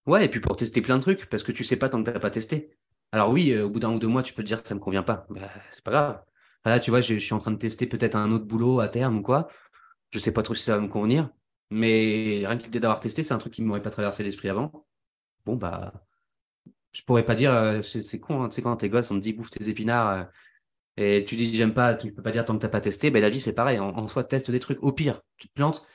Ouais, 0.06 0.24
et 0.24 0.28
puis 0.28 0.40
pour 0.40 0.56
tester 0.56 0.80
plein 0.82 0.96
de 0.96 1.02
trucs, 1.02 1.26
parce 1.26 1.42
que 1.42 1.52
tu 1.52 1.64
sais 1.64 1.76
pas 1.76 1.88
tant 1.88 2.02
que 2.02 2.08
tu 2.08 2.14
n'as 2.14 2.20
pas 2.20 2.30
testé. 2.30 2.76
Alors 3.12 3.30
oui, 3.30 3.56
au 3.58 3.70
bout 3.70 3.80
d'un 3.80 3.92
ou 3.92 3.98
deux 3.98 4.08
mois, 4.08 4.22
tu 4.22 4.34
peux 4.34 4.42
te 4.42 4.48
dire 4.48 4.62
que 4.62 4.68
ça 4.68 4.74
me 4.74 4.80
convient 4.80 5.02
pas. 5.02 5.26
Bah, 5.30 5.50
c'est 5.70 5.84
pas 5.84 5.90
grave. 5.90 6.22
Là, 6.64 6.80
tu 6.80 6.90
vois, 6.90 7.00
je, 7.00 7.16
suis 7.18 7.34
en 7.34 7.38
train 7.38 7.50
de 7.50 7.58
tester 7.58 7.86
peut-être 7.86 8.16
un 8.16 8.32
autre 8.32 8.46
boulot 8.46 8.80
à 8.80 8.88
terme 8.88 9.18
ou 9.18 9.22
quoi. 9.22 9.48
Je 10.10 10.18
sais 10.18 10.32
pas 10.32 10.42
trop 10.42 10.54
si 10.54 10.64
ça 10.64 10.76
va 10.76 10.80
me 10.80 10.88
convenir. 10.88 11.30
Mais 11.70 12.42
rien 12.46 12.56
que 12.56 12.64
l'idée 12.64 12.80
d'avoir 12.80 13.00
testé, 13.00 13.22
c'est 13.22 13.34
un 13.34 13.38
truc 13.38 13.52
qui 13.52 13.62
ne 13.62 13.66
m'aurait 13.66 13.82
pas 13.82 13.90
traversé 13.90 14.22
l'esprit 14.22 14.48
avant. 14.48 14.86
Bon, 15.46 15.56
bah, 15.56 15.92
je 16.92 17.02
pourrais 17.02 17.24
pas 17.24 17.34
dire, 17.34 17.52
euh, 17.52 17.82
c'est 17.82 18.20
con, 18.20 18.42
hein, 18.42 18.48
tu 18.48 18.56
sais, 18.56 18.62
quand 18.62 18.76
t'es 18.76 18.88
gosse, 18.88 19.10
on 19.10 19.16
te 19.16 19.20
dit 19.22 19.32
bouffe 19.32 19.50
tes 19.50 19.68
épinards, 19.68 20.08
euh, 20.10 20.24
et 20.96 21.24
tu 21.24 21.36
dis 21.36 21.54
j'aime 21.54 21.74
pas, 21.74 21.94
tu 21.96 22.12
peux 22.12 22.22
pas 22.22 22.30
dire 22.30 22.44
tant 22.44 22.54
que 22.56 22.62
t'as 22.62 22.68
pas 22.68 22.80
testé, 22.80 23.10
ben 23.10 23.20
la 23.22 23.30
vie 23.30 23.40
c'est 23.40 23.54
pareil. 23.54 23.78
En, 23.80 24.06
soi, 24.08 24.24
teste 24.24 24.50
des 24.50 24.60
trucs. 24.60 24.82
Au 24.82 24.92
pire, 24.92 25.22
tu 25.38 25.48
te 25.48 25.54
plantes. 25.54 25.86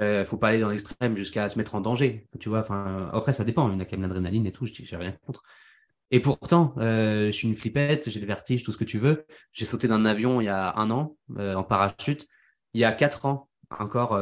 Euh, 0.00 0.24
faut 0.24 0.38
pas 0.38 0.48
aller 0.50 0.60
dans 0.60 0.70
l'extrême 0.70 1.16
jusqu'à 1.16 1.48
se 1.50 1.58
mettre 1.58 1.74
en 1.74 1.80
danger. 1.80 2.28
Tu 2.40 2.48
vois, 2.48 2.60
enfin, 2.60 3.10
après 3.12 3.32
ça 3.32 3.44
dépend. 3.44 3.68
Il 3.68 3.74
y 3.74 3.76
en 3.76 3.80
a 3.80 3.84
quand 3.84 3.98
même 3.98 4.02
l'adrénaline 4.02 4.46
et 4.46 4.52
tout. 4.52 4.66
J'ai 4.66 4.96
rien 4.96 5.12
contre. 5.26 5.42
Et 6.10 6.20
pourtant, 6.20 6.74
euh, 6.78 7.26
je 7.26 7.32
suis 7.32 7.48
une 7.48 7.56
flippette, 7.56 8.10
j'ai 8.10 8.20
le 8.20 8.26
vertige, 8.26 8.64
tout 8.64 8.72
ce 8.72 8.78
que 8.78 8.84
tu 8.84 8.98
veux. 8.98 9.26
J'ai 9.52 9.66
sauté 9.66 9.88
d'un 9.88 10.04
avion 10.06 10.40
il 10.40 10.44
y 10.44 10.48
a 10.48 10.74
un 10.76 10.90
an 10.90 11.16
en 11.38 11.64
parachute. 11.64 12.26
Il 12.74 12.80
y 12.80 12.84
a 12.84 12.92
quatre 12.92 13.26
ans 13.26 13.48
encore, 13.70 14.18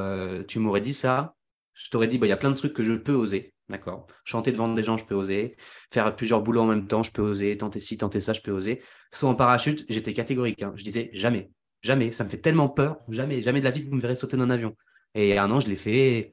tu 0.49 0.59
m'aurais 0.59 0.80
dit 0.80 0.95
ça. 0.95 1.35
Je 1.75 1.90
t'aurais 1.90 2.09
dit, 2.09 2.18
bah, 2.18 2.26
il 2.26 2.30
y 2.30 2.33
a 2.33 2.37
plein 2.37 2.50
de 2.50 2.56
trucs 2.56 2.73
que 2.73 2.85
je 2.85 2.95
peux 2.95 3.14
oser. 3.14 3.52
D'accord. 3.68 4.06
Chanter 4.25 4.52
devant 4.52 4.73
des 4.73 4.85
gens, 4.85 4.96
je 4.96 5.04
peux 5.04 5.14
oser. 5.14 5.56
Faire 5.92 6.14
plusieurs 6.14 6.42
boulots 6.42 6.62
en 6.62 6.66
même 6.66 6.87
temps, 6.87 7.02
je 7.02 7.11
peux 7.11 7.23
oser. 7.23 7.56
Tenter 7.58 7.80
ci, 7.80 7.99
tenter 7.99 8.20
ça, 8.20 8.32
je 8.32 8.40
peux 8.40 8.52
oser. 8.52 8.82
Soit 9.12 9.28
en 9.28 9.35
parachute, 9.35 9.85
j'étais 9.88 10.14
catégorique. 10.14 10.62
Hein. 10.62 10.73
Je 10.76 10.85
disais 10.85 11.11
jamais, 11.12 11.50
jamais. 11.82 12.12
Ça 12.12 12.25
me 12.25 12.28
fait 12.28 12.38
tellement 12.38 12.68
peur. 12.68 12.99
Jamais, 13.08 13.42
jamais 13.42 13.61
de 13.61 13.64
la 13.64 13.73
vie 13.73 13.85
que 13.85 13.90
vous 13.90 13.96
me 13.96 14.00
verrez 14.00 14.14
sauter 14.16 14.37
d'un 14.37 14.50
avion. 14.50 14.76
Et 15.14 15.37
un 15.38 15.50
an, 15.50 15.61
je 15.61 15.68
l'ai 15.68 15.76
fait 15.76 16.32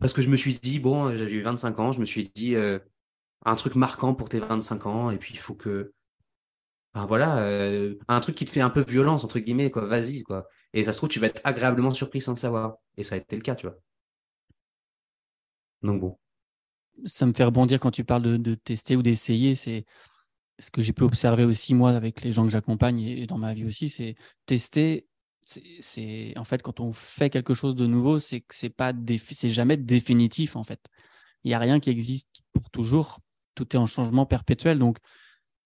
parce 0.00 0.12
que 0.12 0.22
je 0.22 0.28
me 0.28 0.36
suis 0.36 0.54
dit, 0.58 0.78
bon, 0.80 1.16
j'ai 1.16 1.30
eu 1.32 1.42
25 1.42 1.78
ans, 1.78 1.92
je 1.92 2.00
me 2.00 2.04
suis 2.04 2.30
dit, 2.34 2.54
euh, 2.56 2.78
un 3.44 3.56
truc 3.56 3.76
marquant 3.76 4.14
pour 4.14 4.28
tes 4.28 4.40
25 4.40 4.86
ans. 4.86 5.10
Et 5.10 5.18
puis, 5.18 5.34
il 5.34 5.40
faut 5.40 5.54
que. 5.54 5.92
Enfin, 6.94 7.06
voilà, 7.06 7.38
euh, 7.38 7.94
un 8.08 8.20
truc 8.20 8.34
qui 8.36 8.44
te 8.46 8.50
fait 8.50 8.60
un 8.60 8.70
peu 8.70 8.82
violence, 8.86 9.24
entre 9.24 9.38
guillemets, 9.38 9.70
quoi. 9.70 9.86
Vas-y, 9.86 10.22
quoi. 10.22 10.48
Et 10.72 10.84
ça 10.84 10.92
se 10.92 10.98
trouve, 10.98 11.10
tu 11.10 11.20
vas 11.20 11.28
être 11.28 11.40
agréablement 11.44 11.92
surpris 11.92 12.20
sans 12.20 12.32
le 12.32 12.38
savoir. 12.38 12.76
Et 12.96 13.04
ça 13.04 13.14
a 13.16 13.18
été 13.18 13.36
le 13.36 13.42
cas, 13.42 13.54
tu 13.54 13.66
vois. 13.66 13.76
Donc 15.82 16.00
bon 16.00 16.18
ça 17.04 17.26
me 17.26 17.32
fait 17.32 17.44
rebondir 17.44 17.80
quand 17.80 17.90
tu 17.90 18.04
parles 18.04 18.38
de, 18.38 18.54
tester 18.54 18.96
ou 18.96 19.02
d'essayer. 19.02 19.54
C'est 19.54 19.84
ce 20.58 20.70
que 20.70 20.80
j'ai 20.80 20.92
pu 20.92 21.02
observer 21.02 21.44
aussi 21.44 21.74
moi 21.74 21.90
avec 21.90 22.22
les 22.22 22.32
gens 22.32 22.44
que 22.44 22.50
j'accompagne 22.50 23.00
et, 23.00 23.26
dans 23.26 23.38
ma 23.38 23.54
vie 23.54 23.64
aussi, 23.64 23.88
c'est 23.88 24.14
tester. 24.46 25.06
C'est 25.44 26.36
en 26.36 26.42
fait 26.42 26.60
quand 26.62 26.80
on 26.80 26.92
fait 26.92 27.30
quelque 27.30 27.54
chose 27.54 27.76
de 27.76 27.86
nouveau, 27.86 28.18
c'est 28.18 28.40
que 28.40 28.54
c'est 28.54 28.70
pas 28.70 28.92
c'est 29.16 29.48
jamais 29.48 29.76
définitif 29.76 30.56
en 30.56 30.64
fait. 30.64 30.80
Il 31.44 31.50
y 31.50 31.54
a 31.54 31.58
rien 31.60 31.78
qui 31.78 31.90
existe 31.90 32.42
pour 32.52 32.70
toujours. 32.70 33.20
Tout 33.54 33.74
est 33.74 33.78
en 33.78 33.86
changement 33.86 34.26
perpétuel. 34.26 34.78
Donc 34.78 34.98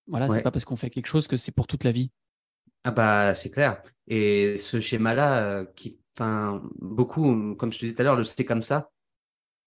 voilà, 0.06 0.28
c'est 0.28 0.42
pas 0.42 0.50
parce 0.50 0.64
qu'on 0.64 0.76
fait 0.76 0.90
quelque 0.90 1.06
chose 1.06 1.28
que 1.28 1.36
c'est 1.36 1.52
pour 1.52 1.66
toute 1.66 1.84
la 1.84 1.92
vie. 1.92 2.10
Ah 2.84 2.90
bah 2.90 3.34
c'est 3.34 3.50
clair. 3.50 3.82
Et 4.06 4.56
ce 4.58 4.80
schéma-là, 4.80 5.42
euh, 5.42 5.64
qui 5.76 5.98
enfin, 6.16 6.62
beaucoup, 6.78 7.54
comme 7.54 7.72
je 7.72 7.78
te 7.78 7.84
disais 7.84 7.94
tout 7.94 8.02
à 8.02 8.04
l'heure, 8.04 8.16
le 8.16 8.24
c'est 8.24 8.44
comme 8.44 8.62
ça. 8.62 8.90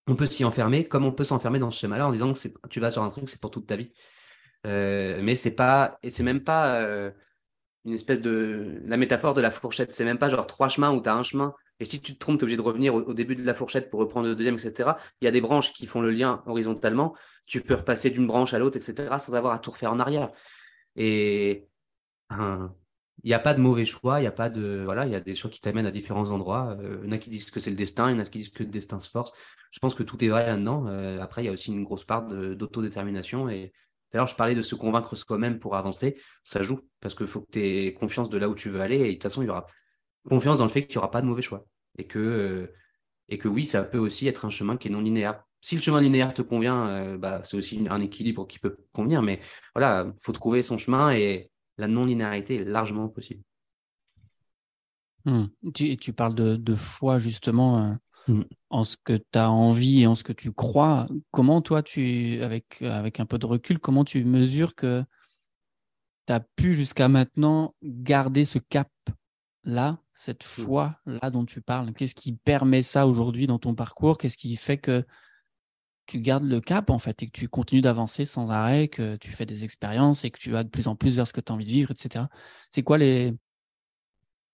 On 0.07 0.15
peut 0.15 0.25
s'y 0.25 0.43
enfermer, 0.43 0.87
comme 0.87 1.05
on 1.05 1.11
peut 1.11 1.23
s'enfermer 1.23 1.59
dans 1.59 1.71
ce 1.71 1.79
schéma-là 1.79 2.07
en 2.07 2.11
disant 2.11 2.33
que 2.33 2.67
tu 2.69 2.79
vas 2.79 2.91
sur 2.91 3.03
un 3.03 3.09
truc, 3.09 3.29
c'est 3.29 3.39
pour 3.39 3.51
toute 3.51 3.67
ta 3.67 3.77
vie. 3.77 3.93
Euh, 4.65 5.21
mais 5.21 5.35
c'est 5.35 5.55
pas, 5.55 5.97
et 6.03 6.09
c'est 6.09 6.23
même 6.23 6.43
pas 6.43 6.81
euh, 6.81 7.11
une 7.85 7.93
espèce 7.93 8.21
de, 8.21 8.81
la 8.85 8.97
métaphore 8.97 9.33
de 9.33 9.41
la 9.41 9.51
fourchette. 9.51 9.93
C'est 9.93 10.05
même 10.05 10.17
pas 10.17 10.29
genre 10.29 10.47
trois 10.47 10.69
chemins 10.69 10.91
où 10.91 11.01
tu 11.01 11.09
as 11.09 11.15
un 11.15 11.23
chemin. 11.23 11.53
Et 11.79 11.85
si 11.85 12.01
tu 12.01 12.13
te 12.13 12.19
trompes, 12.19 12.37
tu 12.37 12.41
es 12.41 12.43
obligé 12.43 12.57
de 12.57 12.61
revenir 12.61 12.95
au, 12.95 13.13
début 13.13 13.35
de 13.35 13.45
la 13.45 13.53
fourchette 13.53 13.89
pour 13.89 13.99
reprendre 13.99 14.27
le 14.27 14.35
deuxième, 14.35 14.55
etc. 14.55 14.91
Il 15.21 15.25
y 15.25 15.27
a 15.27 15.31
des 15.31 15.41
branches 15.41 15.73
qui 15.73 15.85
font 15.85 16.01
le 16.01 16.11
lien 16.11 16.43
horizontalement. 16.45 17.15
Tu 17.45 17.61
peux 17.61 17.75
repasser 17.75 18.09
d'une 18.09 18.27
branche 18.27 18.53
à 18.53 18.59
l'autre, 18.59 18.77
etc. 18.77 19.19
sans 19.19 19.33
avoir 19.33 19.53
à 19.53 19.59
tout 19.59 19.71
refaire 19.71 19.91
en 19.91 19.99
arrière. 19.99 20.31
Et 20.95 21.67
il 23.21 23.27
n'y 23.27 23.33
a 23.33 23.39
pas 23.39 23.53
de 23.53 23.61
mauvais 23.61 23.85
choix, 23.85 24.19
il 24.19 24.23
y 24.23 24.27
a 24.27 24.31
pas 24.31 24.49
de 24.49 24.81
voilà, 24.83 25.05
il 25.05 25.11
y 25.11 25.15
a 25.15 25.19
des 25.19 25.35
choix 25.35 25.49
qui 25.49 25.61
t'amènent 25.61 25.85
à 25.85 25.91
différents 25.91 26.29
endroits. 26.31 26.75
Euh, 26.79 26.99
il 27.03 27.07
y 27.07 27.09
en 27.09 27.11
a 27.11 27.17
qui 27.17 27.29
disent 27.29 27.51
que 27.51 27.59
c'est 27.59 27.69
le 27.69 27.75
destin, 27.75 28.09
il 28.09 28.13
y 28.13 28.15
en 28.17 28.19
a 28.19 28.25
qui 28.25 28.39
disent 28.39 28.49
que 28.49 28.63
le 28.63 28.69
destin 28.69 28.99
se 28.99 29.09
force. 29.09 29.33
Je 29.71 29.79
pense 29.79 29.95
que 29.95 30.03
tout 30.03 30.23
est 30.23 30.27
vrai 30.27 30.45
là-dedans. 30.45 30.87
Euh, 30.87 31.21
après, 31.21 31.43
il 31.43 31.45
y 31.45 31.49
a 31.49 31.51
aussi 31.51 31.71
une 31.71 31.83
grosse 31.83 32.03
part 32.05 32.27
d'autodétermination. 32.27 33.49
Et 33.49 33.71
d'ailleurs, 34.11 34.27
je 34.27 34.35
parlais 34.35 34.55
de 34.55 34.61
se 34.61 34.75
convaincre 34.75 35.15
soi-même 35.15 35.59
pour 35.59 35.75
avancer. 35.75 36.17
Ça 36.43 36.61
joue 36.61 36.81
parce 36.99 37.15
qu'il 37.15 37.27
faut 37.27 37.41
que 37.41 37.51
tu 37.51 37.61
aies 37.61 37.93
confiance 37.93 38.29
de 38.29 38.37
là 38.37 38.49
où 38.49 38.55
tu 38.55 38.69
veux 38.69 38.81
aller. 38.81 38.97
Et 38.97 39.07
de 39.07 39.13
toute 39.13 39.23
façon, 39.23 39.41
il 39.41 39.47
y 39.47 39.49
aura 39.49 39.67
confiance 40.27 40.57
dans 40.57 40.65
le 40.65 40.69
fait 40.69 40.85
qu'il 40.85 40.95
n'y 40.95 40.99
aura 40.99 41.11
pas 41.11 41.21
de 41.21 41.27
mauvais 41.27 41.41
choix. 41.41 41.65
Et 41.97 42.07
que, 42.07 42.19
euh, 42.19 42.73
et 43.29 43.37
que 43.37 43.47
oui, 43.47 43.65
ça 43.65 43.83
peut 43.83 43.99
aussi 43.99 44.27
être 44.27 44.45
un 44.45 44.49
chemin 44.49 44.75
qui 44.75 44.89
est 44.89 44.91
non 44.91 45.01
linéaire. 45.01 45.43
Si 45.61 45.75
le 45.75 45.81
chemin 45.81 46.01
linéaire 46.01 46.33
te 46.33 46.41
convient, 46.41 47.15
bah, 47.15 47.41
c'est 47.45 47.55
aussi 47.55 47.87
un 47.89 48.01
équilibre 48.01 48.45
qui 48.45 48.59
peut 48.59 48.75
convenir. 48.91 49.21
Mais 49.21 49.39
voilà, 49.73 50.07
il 50.07 50.21
faut 50.21 50.33
trouver 50.33 50.61
son 50.61 50.77
chemin 50.77 51.13
et 51.13 51.52
la 51.77 51.87
non-linéarité 51.87 52.55
est 52.57 52.65
largement 52.65 53.07
possible. 53.07 53.43
Hmm. 55.25 55.45
Tu, 55.73 55.95
tu, 55.97 56.13
parles 56.13 56.35
de, 56.35 56.75
foi 56.75 57.17
justement 57.17 57.79
euh, 57.79 57.93
hmm. 58.27 58.43
en 58.69 58.83
ce 58.83 58.97
que 59.01 59.13
tu 59.13 59.39
as 59.39 59.49
envie 59.49 60.01
et 60.01 60.07
en 60.07 60.15
ce 60.15 60.23
que 60.23 60.33
tu 60.33 60.51
crois. 60.51 61.07
Comment 61.31 61.61
toi, 61.61 61.81
tu, 61.81 62.41
avec, 62.41 62.81
avec 62.81 63.19
un 63.19 63.25
peu 63.25 63.37
de 63.37 63.45
recul, 63.45 63.79
comment 63.79 64.03
tu 64.03 64.23
mesures 64.25 64.75
que 64.75 65.03
tu 66.27 66.33
as 66.33 66.41
pu 66.41 66.73
jusqu'à 66.73 67.07
maintenant 67.07 67.73
garder 67.81 68.43
ce 68.43 68.59
cap-là, 68.59 69.99
cette 70.13 70.43
hmm. 70.43 70.63
foi-là 70.63 71.31
dont 71.31 71.45
tu 71.45 71.61
parles? 71.61 71.93
Qu'est-ce 71.93 72.15
qui 72.15 72.33
permet 72.33 72.81
ça 72.81 73.07
aujourd'hui 73.07 73.47
dans 73.47 73.59
ton 73.59 73.75
parcours? 73.75 74.17
Qu'est-ce 74.17 74.37
qui 74.37 74.55
fait 74.57 74.77
que 74.77 75.05
tu 76.05 76.19
gardes 76.19 76.43
le 76.43 76.59
cap 76.59 76.89
en 76.89 76.99
fait 76.99 77.23
et 77.23 77.27
que 77.27 77.31
tu 77.31 77.47
continues 77.47 77.81
d'avancer 77.81 78.25
sans 78.25 78.51
arrêt, 78.51 78.87
que 78.87 79.15
tu 79.17 79.31
fais 79.31 79.45
des 79.45 79.63
expériences 79.63 80.25
et 80.25 80.31
que 80.31 80.39
tu 80.39 80.51
vas 80.51 80.63
de 80.63 80.69
plus 80.69 80.87
en 80.87 80.95
plus 80.95 81.15
vers 81.15 81.27
ce 81.27 81.33
que 81.33 81.41
tu 81.41 81.51
as 81.51 81.55
envie 81.55 81.65
de 81.65 81.71
vivre, 81.71 81.91
etc. 81.91 82.25
C'est 82.69 82.83
quoi 82.83 82.97
les, 82.97 83.33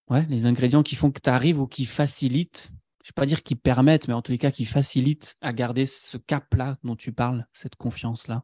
ouais, 0.09 0.25
les 0.29 0.45
ingrédients 0.45 0.83
qui 0.83 0.95
font 0.95 1.11
que 1.11 1.19
tu 1.21 1.29
arrives 1.29 1.59
ou 1.59 1.67
qui 1.67 1.85
facilitent, 1.85 2.71
je 3.03 3.07
ne 3.07 3.11
vais 3.11 3.15
pas 3.15 3.25
dire 3.25 3.43
qui 3.43 3.55
permettent, 3.55 4.07
mais 4.07 4.13
en 4.13 4.21
tous 4.21 4.31
les 4.31 4.37
cas 4.37 4.51
qui 4.51 4.65
facilitent 4.65 5.35
à 5.41 5.53
garder 5.53 5.85
ce 5.85 6.17
cap-là 6.17 6.77
dont 6.83 6.95
tu 6.95 7.11
parles, 7.11 7.47
cette 7.53 7.75
confiance-là? 7.75 8.43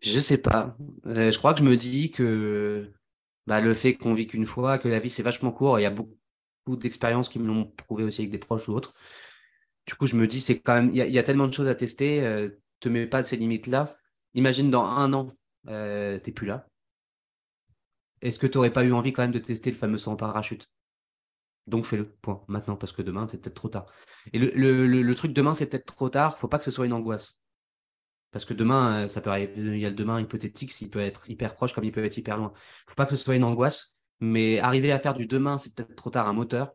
Je 0.00 0.20
sais 0.20 0.38
pas. 0.38 0.76
Euh, 1.06 1.32
je 1.32 1.38
crois 1.38 1.54
que 1.54 1.60
je 1.60 1.64
me 1.64 1.76
dis 1.76 2.10
que 2.10 2.92
bah, 3.46 3.60
le 3.60 3.74
fait 3.74 3.94
qu'on 3.94 4.14
vit 4.14 4.26
qu'une 4.26 4.46
fois, 4.46 4.78
que 4.78 4.88
la 4.88 4.98
vie 4.98 5.10
c'est 5.10 5.22
vachement 5.22 5.50
court, 5.50 5.78
il 5.80 5.82
y 5.82 5.86
a 5.86 5.90
beaucoup 5.90 6.14
d'expériences 6.76 7.28
qui 7.28 7.38
me 7.38 7.46
l'ont 7.46 7.64
prouvé 7.64 8.04
aussi 8.04 8.20
avec 8.20 8.30
des 8.30 8.38
proches 8.38 8.68
ou 8.68 8.72
autres. 8.72 8.94
Du 9.88 9.94
coup, 9.94 10.06
je 10.06 10.16
me 10.16 10.26
dis, 10.26 10.42
c'est 10.42 10.60
quand 10.60 10.74
même, 10.74 10.90
il 10.92 10.96
y, 10.98 11.18
a 11.18 11.22
tellement 11.22 11.48
de 11.48 11.54
choses 11.54 11.66
à 11.66 11.74
tester. 11.74 12.20
Euh, 12.22 12.50
te 12.78 12.90
mets 12.90 13.06
pas 13.06 13.22
ces 13.22 13.38
limites-là. 13.38 13.96
Imagine 14.34 14.70
dans 14.70 14.84
un 14.84 15.14
an, 15.14 15.32
euh, 15.68 16.18
t'es 16.18 16.30
plus 16.30 16.46
là. 16.46 16.68
Est-ce 18.20 18.38
que 18.38 18.46
tu 18.46 18.58
n'aurais 18.58 18.70
pas 18.70 18.84
eu 18.84 18.92
envie 18.92 19.14
quand 19.14 19.22
même 19.22 19.32
de 19.32 19.38
tester 19.38 19.70
le 19.70 19.78
fameux 19.78 19.96
saut 19.96 20.10
en 20.10 20.16
parachute? 20.16 20.70
Donc 21.66 21.86
fais-le, 21.86 22.06
point, 22.06 22.44
maintenant, 22.48 22.76
parce 22.76 22.92
que 22.92 23.00
demain, 23.00 23.28
c'est 23.30 23.38
peut-être 23.38 23.54
trop 23.54 23.70
tard. 23.70 23.86
Et 24.34 24.38
le, 24.38 25.14
truc 25.14 25.32
demain, 25.32 25.54
c'est 25.54 25.66
peut-être 25.70 25.86
trop 25.86 26.10
tard, 26.10 26.38
faut 26.38 26.48
pas 26.48 26.58
que 26.58 26.64
ce 26.64 26.70
soit 26.70 26.84
une 26.84 26.92
angoisse. 26.92 27.40
Parce 28.30 28.44
que 28.44 28.52
demain, 28.52 29.04
euh, 29.04 29.08
ça 29.08 29.22
peut 29.22 29.30
arriver, 29.30 29.54
il 29.56 29.78
y 29.78 29.86
a 29.86 29.90
le 29.90 29.96
demain 29.96 30.20
hypothétique, 30.20 30.78
il 30.82 30.90
peut 30.90 31.00
être 31.00 31.30
hyper 31.30 31.54
proche 31.54 31.72
comme 31.72 31.84
il 31.84 31.92
peut 31.92 32.04
être 32.04 32.18
hyper 32.18 32.36
loin. 32.36 32.52
faut 32.86 32.94
pas 32.94 33.06
que 33.06 33.16
ce 33.16 33.24
soit 33.24 33.36
une 33.36 33.44
angoisse, 33.44 33.96
mais 34.20 34.58
arriver 34.58 34.92
à 34.92 34.98
faire 34.98 35.14
du 35.14 35.26
demain, 35.26 35.56
c'est 35.56 35.74
peut-être 35.74 35.96
trop 35.96 36.10
tard 36.10 36.28
un 36.28 36.34
moteur, 36.34 36.74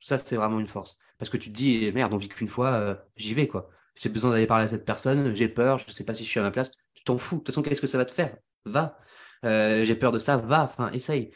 ça, 0.00 0.18
c'est 0.18 0.36
vraiment 0.36 0.58
une 0.58 0.66
force. 0.66 0.98
Parce 1.20 1.28
que 1.28 1.36
tu 1.36 1.52
te 1.52 1.56
dis, 1.56 1.92
merde, 1.92 2.14
on 2.14 2.16
vit 2.16 2.30
qu'une 2.30 2.48
fois, 2.48 2.72
euh, 2.72 2.94
j'y 3.16 3.34
vais, 3.34 3.46
quoi. 3.46 3.70
J'ai 3.94 4.08
besoin 4.08 4.30
d'aller 4.30 4.46
parler 4.46 4.64
à 4.64 4.68
cette 4.68 4.86
personne, 4.86 5.34
j'ai 5.34 5.48
peur, 5.48 5.78
je 5.78 5.86
ne 5.86 5.92
sais 5.92 6.04
pas 6.04 6.14
si 6.14 6.24
je 6.24 6.30
suis 6.30 6.40
à 6.40 6.42
ma 6.42 6.50
place. 6.50 6.72
Tu 6.94 7.04
t'en 7.04 7.18
fous. 7.18 7.36
De 7.36 7.40
toute 7.40 7.48
façon, 7.48 7.62
qu'est-ce 7.62 7.82
que 7.82 7.86
ça 7.86 7.98
va 7.98 8.06
te 8.06 8.12
faire? 8.12 8.36
Va. 8.64 8.98
Euh, 9.44 9.84
j'ai 9.84 9.94
peur 9.94 10.12
de 10.12 10.18
ça, 10.18 10.38
va, 10.38 10.64
enfin, 10.64 10.90
essaye. 10.92 11.30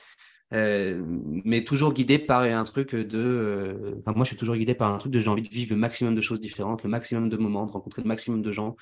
Euh, 0.55 1.03
mais 1.45 1.65
toujours 1.65 1.93
guidé 1.93 2.19
par 2.19 2.43
un 2.43 2.65
truc 2.65 2.95
de. 2.95 3.99
Enfin, 4.01 4.13
moi, 4.17 4.25
je 4.25 4.29
suis 4.29 4.37
toujours 4.39 4.57
guidé 4.57 4.75
par 4.75 4.91
un 4.91 4.99
truc 4.99 5.13
de 5.13 5.21
j'ai 5.21 5.29
envie 5.29 5.43
de 5.43 5.49
vivre 5.49 5.75
le 5.75 5.77
maximum 5.79 6.15
de 6.15 6.21
choses 6.23 6.41
différentes, 6.41 6.83
le 6.83 6.89
maximum 6.89 7.29
de 7.29 7.37
moments, 7.37 7.67
de 7.67 7.73
rencontrer 7.73 8.01
le 8.03 8.09
maximum 8.09 8.41
de 8.41 8.53
gens. 8.53 8.77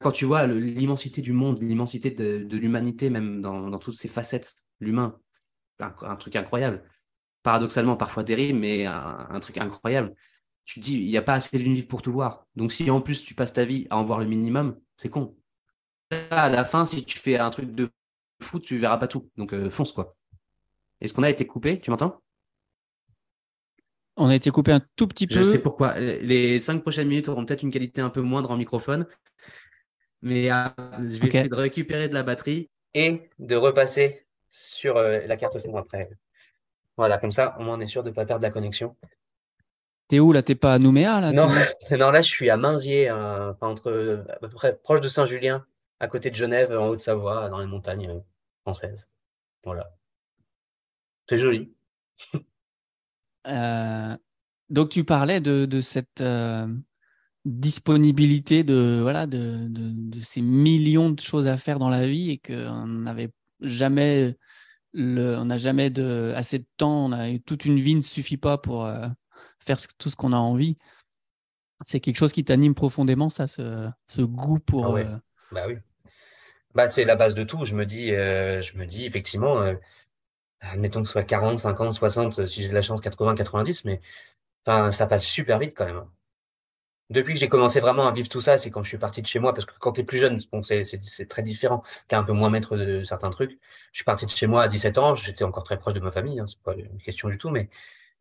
Quand 0.00 0.12
tu 0.12 0.26
vois 0.26 0.46
l'immensité 0.46 1.22
du 1.22 1.32
monde, 1.32 1.62
l'immensité 1.62 2.10
de, 2.10 2.56
l'humanité, 2.56 3.08
même 3.08 3.40
dans, 3.40 3.78
toutes 3.78 3.96
ses 3.96 4.08
facettes, 4.08 4.52
l'humain, 4.80 5.16
un, 5.78 6.16
truc 6.16 6.36
incroyable 6.36 6.82
paradoxalement 7.46 7.96
parfois 7.96 8.24
terrible, 8.24 8.58
mais 8.58 8.86
un, 8.86 9.38
truc 9.38 9.56
incroyable. 9.58 10.16
Tu 10.64 10.80
te 10.80 10.84
dis, 10.84 10.96
il 10.96 11.06
n'y 11.06 11.16
a 11.16 11.22
pas 11.22 11.34
assez 11.34 11.56
d'une 11.56 11.74
vie 11.74 11.84
pour 11.84 12.02
tout 12.02 12.12
voir. 12.12 12.44
Donc 12.56 12.72
si 12.72 12.90
en 12.90 13.00
plus 13.00 13.24
tu 13.24 13.36
passes 13.36 13.52
ta 13.52 13.64
vie 13.64 13.86
à 13.88 13.96
en 13.98 14.04
voir 14.04 14.18
le 14.18 14.26
minimum, 14.26 14.76
c'est 14.96 15.08
con. 15.08 15.36
À 16.10 16.48
la 16.48 16.64
fin, 16.64 16.84
si 16.84 17.04
tu 17.04 17.18
fais 17.18 17.38
un 17.38 17.50
truc 17.50 17.72
de 17.72 17.88
fou, 18.42 18.58
tu 18.58 18.78
verras 18.78 18.96
pas 18.96 19.06
tout. 19.06 19.30
Donc 19.36 19.54
euh, 19.54 19.70
fonce 19.70 19.92
quoi. 19.92 20.16
Est-ce 21.00 21.14
qu'on 21.14 21.22
a 21.22 21.30
été 21.30 21.46
coupé? 21.46 21.78
Tu 21.78 21.92
m'entends? 21.92 22.20
On 24.16 24.26
a 24.26 24.34
été 24.34 24.50
coupé 24.50 24.72
un 24.72 24.82
tout 24.96 25.06
petit 25.06 25.28
peu. 25.28 25.36
Je 25.36 25.44
sais 25.44 25.60
pourquoi. 25.60 25.96
Les 26.00 26.58
cinq 26.58 26.82
prochaines 26.82 27.06
minutes 27.06 27.28
auront 27.28 27.46
peut-être 27.46 27.62
une 27.62 27.70
qualité 27.70 28.00
un 28.00 28.10
peu 28.10 28.22
moindre 28.22 28.50
en 28.50 28.56
microphone. 28.56 29.06
Mais 30.20 30.50
euh, 30.50 30.64
je 30.98 31.20
vais 31.20 31.28
essayer 31.28 31.48
de 31.48 31.54
récupérer 31.54 32.08
de 32.08 32.14
la 32.14 32.24
batterie 32.24 32.70
et 32.94 33.30
de 33.38 33.54
repasser 33.54 34.26
sur 34.48 34.96
euh, 34.96 35.20
la 35.28 35.36
carte 35.36 35.60
son 35.60 35.76
après. 35.76 36.10
Voilà, 36.96 37.18
comme 37.18 37.32
ça, 37.32 37.56
au 37.58 37.62
moins 37.62 37.76
on 37.76 37.80
est 37.80 37.86
sûr 37.86 38.02
de 38.02 38.08
ne 38.08 38.14
pas 38.14 38.24
perdre 38.24 38.42
la 38.42 38.50
connexion. 38.50 38.96
T'es 40.08 40.20
où 40.20 40.32
là? 40.32 40.42
T'es 40.42 40.54
pas 40.54 40.74
à 40.74 40.78
Nouméa 40.78 41.20
là 41.20 41.32
non, 41.32 41.46
non, 41.90 42.10
là 42.10 42.20
je 42.20 42.28
suis 42.28 42.48
à 42.48 42.56
Mainzier, 42.56 43.10
euh, 43.10 43.52
entre 43.60 44.24
à 44.28 44.36
peu 44.38 44.48
près 44.48 44.76
proche 44.76 45.00
de 45.00 45.08
Saint-Julien, 45.08 45.66
à 46.00 46.08
côté 46.08 46.30
de 46.30 46.36
Genève, 46.36 46.72
en 46.72 46.88
Haute-Savoie, 46.88 47.48
dans 47.48 47.58
les 47.58 47.66
montagnes 47.66 48.08
euh, 48.10 48.20
françaises. 48.62 49.08
Voilà. 49.64 49.90
C'est 51.28 51.38
joli. 51.38 51.72
Euh, 53.48 54.16
donc 54.70 54.88
tu 54.88 55.04
parlais 55.04 55.38
de, 55.38 55.80
cette 55.80 56.20
disponibilité 57.44 58.64
de 58.64 58.98
voilà 59.00 59.28
de, 59.28 59.68
de, 59.68 60.18
ces 60.18 60.42
millions 60.42 61.10
de 61.10 61.20
choses 61.20 61.46
à 61.46 61.56
faire 61.56 61.78
dans 61.78 61.88
la 61.88 62.08
vie 62.08 62.32
et 62.32 62.38
qu'on 62.38 62.88
n'avait 62.88 63.30
jamais 63.60 64.36
on 64.96 65.44
n'a 65.44 65.58
jamais 65.58 65.90
de, 65.90 66.32
assez 66.36 66.58
de 66.58 66.66
temps, 66.76 67.06
on 67.06 67.12
a 67.12 67.38
toute 67.38 67.64
une 67.64 67.78
vie 67.78 67.94
ne 67.94 68.00
suffit 68.00 68.36
pas 68.36 68.58
pour 68.58 68.86
euh, 68.86 69.06
faire 69.58 69.78
tout 69.98 70.10
ce 70.10 70.16
qu'on 70.16 70.32
a 70.32 70.38
envie. 70.38 70.76
C'est 71.82 72.00
quelque 72.00 72.16
chose 72.16 72.32
qui 72.32 72.44
t'anime 72.44 72.74
profondément, 72.74 73.28
ça, 73.28 73.46
ce, 73.46 73.90
goût 74.20 74.58
pour. 74.58 74.96
Ah 74.96 75.00
euh, 75.00 75.16
Bah 75.52 75.64
oui. 75.66 75.76
Bah, 76.74 76.88
c'est 76.88 77.04
la 77.04 77.16
base 77.16 77.34
de 77.34 77.44
tout. 77.44 77.64
Je 77.64 77.74
me 77.74 77.84
dis, 77.84 78.12
euh, 78.12 78.60
je 78.60 78.76
me 78.76 78.86
dis 78.86 79.04
effectivement, 79.04 79.74
admettons 80.60 81.02
que 81.02 81.06
ce 81.06 81.12
soit 81.12 81.22
40, 81.22 81.58
50, 81.58 81.92
60, 81.92 82.46
si 82.46 82.62
j'ai 82.62 82.68
de 82.68 82.74
la 82.74 82.82
chance, 82.82 83.00
80, 83.00 83.34
90, 83.34 83.84
mais 83.84 84.00
enfin, 84.64 84.90
ça 84.92 85.06
passe 85.06 85.24
super 85.24 85.58
vite 85.58 85.74
quand 85.76 85.86
même. 85.86 86.04
Depuis 87.10 87.34
que 87.34 87.40
j'ai 87.40 87.48
commencé 87.48 87.80
vraiment 87.80 88.06
à 88.08 88.12
vivre 88.12 88.28
tout 88.28 88.40
ça, 88.40 88.58
c'est 88.58 88.70
quand 88.70 88.82
je 88.82 88.88
suis 88.88 88.98
parti 88.98 89.22
de 89.22 89.26
chez 89.26 89.38
moi, 89.38 89.54
parce 89.54 89.64
que 89.64 89.72
quand 89.78 89.92
tu 89.92 90.00
es 90.00 90.04
plus 90.04 90.18
jeune, 90.18 90.40
bon, 90.50 90.62
c'est 90.62 91.28
très 91.28 91.42
différent. 91.42 91.82
Tu 92.08 92.14
es 92.14 92.18
un 92.18 92.24
peu 92.24 92.32
moins 92.32 92.50
maître 92.50 92.76
de 92.76 93.04
certains 93.04 93.30
trucs. 93.30 93.52
Je 93.92 93.98
suis 93.98 94.04
parti 94.04 94.26
de 94.26 94.30
chez 94.30 94.46
moi 94.48 94.62
à 94.62 94.68
17 94.68 94.98
ans, 94.98 95.14
j'étais 95.14 95.44
encore 95.44 95.62
très 95.64 95.78
proche 95.78 95.94
de 95.94 96.00
ma 96.00 96.10
famille, 96.10 96.40
hein, 96.40 96.46
c'est 96.48 96.58
pas 96.62 96.74
une 96.74 97.00
question 97.00 97.28
du 97.28 97.38
tout, 97.38 97.50
mais, 97.50 97.68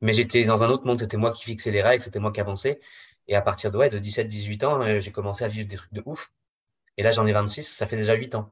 mais 0.01 0.13
j'étais 0.13 0.43
dans 0.45 0.63
un 0.63 0.69
autre 0.69 0.85
monde, 0.85 0.99
c'était 0.99 1.17
moi 1.17 1.31
qui 1.33 1.45
fixais 1.45 1.71
les 1.71 1.81
règles, 1.81 2.03
c'était 2.03 2.19
moi 2.19 2.31
qui 2.31 2.41
avançais. 2.41 2.79
Et 3.27 3.35
à 3.35 3.41
partir 3.41 3.71
de, 3.71 3.77
ouais, 3.77 3.89
de 3.89 3.99
17-18 3.99 4.65
ans, 4.65 4.81
euh, 4.81 4.99
j'ai 4.99 5.11
commencé 5.11 5.43
à 5.43 5.47
vivre 5.47 5.67
des 5.67 5.77
trucs 5.77 5.93
de 5.93 6.03
ouf. 6.05 6.31
Et 6.97 7.03
là, 7.03 7.11
j'en 7.11 7.25
ai 7.27 7.33
26, 7.33 7.63
ça 7.63 7.87
fait 7.87 7.97
déjà 7.97 8.15
8 8.15 8.35
ans. 8.35 8.51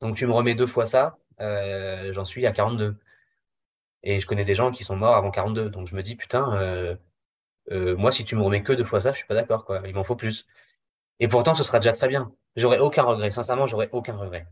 Donc 0.00 0.16
tu 0.16 0.26
me 0.26 0.32
remets 0.32 0.54
deux 0.54 0.66
fois 0.66 0.86
ça, 0.86 1.18
euh, 1.40 2.12
j'en 2.12 2.24
suis 2.24 2.46
à 2.46 2.52
42. 2.52 2.96
Et 4.04 4.20
je 4.20 4.26
connais 4.26 4.44
des 4.44 4.54
gens 4.54 4.70
qui 4.70 4.84
sont 4.84 4.96
morts 4.96 5.16
avant 5.16 5.30
42. 5.30 5.70
Donc 5.70 5.88
je 5.88 5.96
me 5.96 6.02
dis, 6.02 6.14
putain, 6.16 6.54
euh, 6.56 6.96
euh, 7.72 7.96
moi, 7.96 8.12
si 8.12 8.24
tu 8.24 8.36
me 8.36 8.42
remets 8.42 8.62
que 8.62 8.72
deux 8.72 8.84
fois 8.84 9.00
ça, 9.00 9.12
je 9.12 9.18
suis 9.18 9.26
pas 9.26 9.34
d'accord, 9.34 9.64
quoi. 9.64 9.82
Il 9.86 9.94
m'en 9.94 10.04
faut 10.04 10.16
plus. 10.16 10.46
Et 11.20 11.28
pourtant, 11.28 11.54
ce 11.54 11.64
sera 11.64 11.80
déjà 11.80 11.92
très 11.92 12.08
bien. 12.08 12.32
J'aurais 12.56 12.78
aucun 12.78 13.02
regret. 13.04 13.30
Sincèrement, 13.30 13.66
j'aurais 13.66 13.88
aucun 13.92 14.16
regret. 14.16 14.46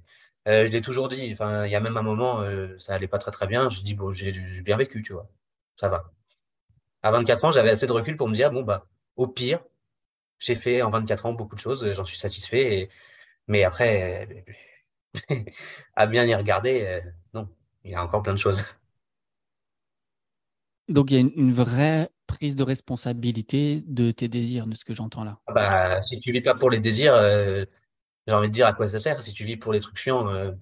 Euh, 0.48 0.66
je 0.66 0.72
l'ai 0.72 0.82
toujours 0.82 1.08
dit. 1.08 1.30
Enfin, 1.32 1.66
il 1.66 1.72
y 1.72 1.76
a 1.76 1.80
même 1.80 1.96
un 1.96 2.02
moment, 2.02 2.42
euh, 2.42 2.78
ça 2.78 2.94
allait 2.94 3.08
pas 3.08 3.18
très 3.18 3.30
très 3.32 3.46
bien. 3.46 3.70
Je 3.70 3.82
dis 3.82 3.94
bon, 3.94 4.12
j'ai 4.12 4.32
bien 4.62 4.76
vécu, 4.76 5.02
tu 5.02 5.12
vois. 5.12 5.28
Ça 5.76 5.88
va. 5.88 6.04
À 7.02 7.10
24 7.12 7.44
ans, 7.46 7.50
j'avais 7.52 7.70
assez 7.70 7.86
de 7.86 7.92
recul 7.92 8.16
pour 8.16 8.28
me 8.28 8.34
dire 8.34 8.50
bon 8.52 8.62
bah, 8.62 8.86
au 9.16 9.26
pire, 9.28 9.60
j'ai 10.38 10.54
fait 10.56 10.82
en 10.82 10.90
24 10.90 11.26
ans 11.26 11.32
beaucoup 11.34 11.56
de 11.56 11.60
choses. 11.60 11.92
J'en 11.94 12.04
suis 12.04 12.18
satisfait. 12.18 12.88
Mais 13.48 13.64
après, 13.64 14.44
à 15.96 16.06
bien 16.06 16.24
y 16.26 16.34
regarder, 16.34 17.02
non, 17.34 17.48
il 17.84 17.92
y 17.92 17.94
a 17.94 18.02
encore 18.02 18.22
plein 18.22 18.34
de 18.34 18.38
choses. 18.38 18.64
Donc 20.92 21.10
il 21.10 21.14
y 21.14 21.16
a 21.16 21.20
une, 21.20 21.52
vraie 21.52 22.10
prise 22.26 22.54
de 22.54 22.62
responsabilité 22.62 23.82
de 23.86 24.10
tes 24.10 24.28
désirs, 24.28 24.66
de 24.66 24.74
ce 24.74 24.84
que 24.84 24.94
j'entends 24.94 25.24
là. 25.24 25.38
Ah 25.46 25.52
bah, 25.52 26.02
si 26.02 26.18
tu 26.18 26.32
vis 26.32 26.42
pas 26.42 26.54
pour 26.54 26.70
les 26.70 26.80
désirs, 26.80 27.14
euh, 27.14 27.64
j'ai 28.26 28.34
envie 28.34 28.48
de 28.48 28.52
dire 28.52 28.66
à 28.66 28.74
quoi 28.74 28.86
ça 28.86 29.00
sert. 29.00 29.22
Si 29.22 29.32
tu 29.32 29.44
vis 29.44 29.56
pour 29.56 29.72
les 29.72 29.80
trucs 29.80 29.98
euh, 30.08 30.52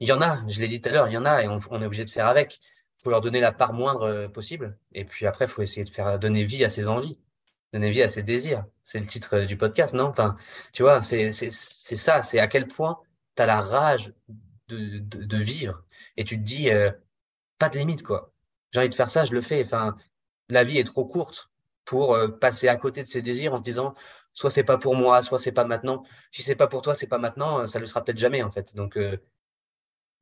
il 0.00 0.08
y 0.08 0.12
en 0.12 0.20
a, 0.20 0.46
je 0.48 0.60
l'ai 0.60 0.68
dit 0.68 0.80
tout 0.80 0.88
à 0.88 0.92
l'heure, 0.92 1.08
il 1.08 1.12
y 1.12 1.16
en 1.16 1.24
a 1.24 1.42
et 1.42 1.48
on, 1.48 1.58
est 1.58 1.86
obligé 1.86 2.04
de 2.04 2.10
faire 2.10 2.26
avec. 2.26 2.60
Il 2.98 3.02
faut 3.02 3.10
leur 3.10 3.20
donner 3.20 3.40
la 3.40 3.52
part 3.52 3.72
moindre 3.72 4.02
euh, 4.02 4.28
possible. 4.28 4.76
Et 4.92 5.04
puis 5.04 5.26
après, 5.26 5.44
il 5.44 5.50
faut 5.50 5.62
essayer 5.62 5.84
de 5.84 5.90
faire 5.90 6.18
donner 6.18 6.44
vie 6.44 6.64
à 6.64 6.68
ses 6.68 6.88
envies, 6.88 7.18
donner 7.72 7.90
vie 7.90 8.02
à 8.02 8.08
ses 8.08 8.24
désirs. 8.24 8.64
C'est 8.82 8.98
le 8.98 9.06
titre 9.06 9.40
du 9.40 9.56
podcast, 9.56 9.94
non? 9.94 10.06
Enfin, 10.06 10.36
tu 10.72 10.82
vois, 10.82 11.02
c'est 11.02 11.30
ça, 11.30 12.22
c'est 12.24 12.40
à 12.40 12.48
quel 12.48 12.66
point 12.66 12.98
tu 13.36 13.42
as 13.42 13.46
la 13.46 13.60
rage 13.60 14.12
de, 14.68 15.36
vivre 15.36 15.84
et 16.16 16.24
tu 16.24 16.38
te 16.38 16.42
dis, 16.42 16.70
pas 17.58 17.68
de 17.68 17.78
limite, 17.78 18.02
quoi 18.02 18.31
j'ai 18.72 18.80
envie 18.80 18.88
de 18.88 18.94
faire 18.94 19.10
ça, 19.10 19.24
je 19.24 19.32
le 19.32 19.40
fais. 19.40 19.62
Enfin, 19.64 19.96
la 20.48 20.64
vie 20.64 20.78
est 20.78 20.84
trop 20.84 21.04
courte 21.04 21.50
pour 21.84 22.14
euh, 22.14 22.28
passer 22.28 22.68
à 22.68 22.76
côté 22.76 23.02
de 23.02 23.08
ses 23.08 23.22
désirs 23.22 23.54
en 23.54 23.58
se 23.58 23.62
disant 23.62 23.94
soit 24.32 24.50
c'est 24.50 24.64
pas 24.64 24.78
pour 24.78 24.94
moi, 24.96 25.22
soit 25.22 25.38
c'est 25.38 25.52
pas 25.52 25.64
maintenant. 25.64 26.04
Si 26.30 26.42
c'est 26.42 26.56
pas 26.56 26.66
pour 26.66 26.82
toi, 26.82 26.94
c'est 26.94 27.06
pas 27.06 27.18
maintenant, 27.18 27.60
euh, 27.60 27.66
ça 27.66 27.78
le 27.78 27.86
sera 27.86 28.02
peut-être 28.04 28.18
jamais 28.18 28.42
en 28.42 28.50
fait. 28.50 28.74
Donc, 28.74 28.96
euh, 28.96 29.16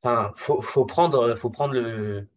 enfin, 0.03 0.33
faut, 0.35 0.85
prendre, 0.85 1.35
faut 1.35 1.49
prendre 1.49 1.73
le. 1.73 2.27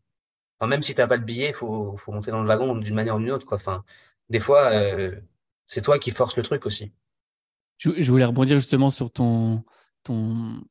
Enfin, 0.59 0.69
même 0.69 0.83
si 0.83 0.95
t'as 0.95 1.07
pas 1.07 1.17
le 1.17 1.25
billet, 1.25 1.53
faut, 1.53 1.97
faut 1.97 2.13
monter 2.13 2.31
dans 2.31 2.43
le 2.43 2.49
wagon 2.49 2.77
d'une 2.77 2.95
manière 2.95 3.17
ou 3.17 3.19
d'une 3.19 3.33
autre, 3.33 3.47
quoi. 3.47 3.57
Enfin, 3.57 3.85
des 4.31 4.41
fois, 4.41 4.71
c'est 5.67 5.83
toi 5.83 5.99
qui 5.99 6.13
force 6.13 6.37
le 6.37 6.45
truc 6.45 6.65
aussi. 6.65 6.93
Je, 7.79 7.91
je 7.99 8.11
voulais 8.11 8.25
rebondir 8.25 8.57
justement 8.59 8.91
sur 8.91 9.11
ton, 9.11 9.65
ton, 10.05 10.63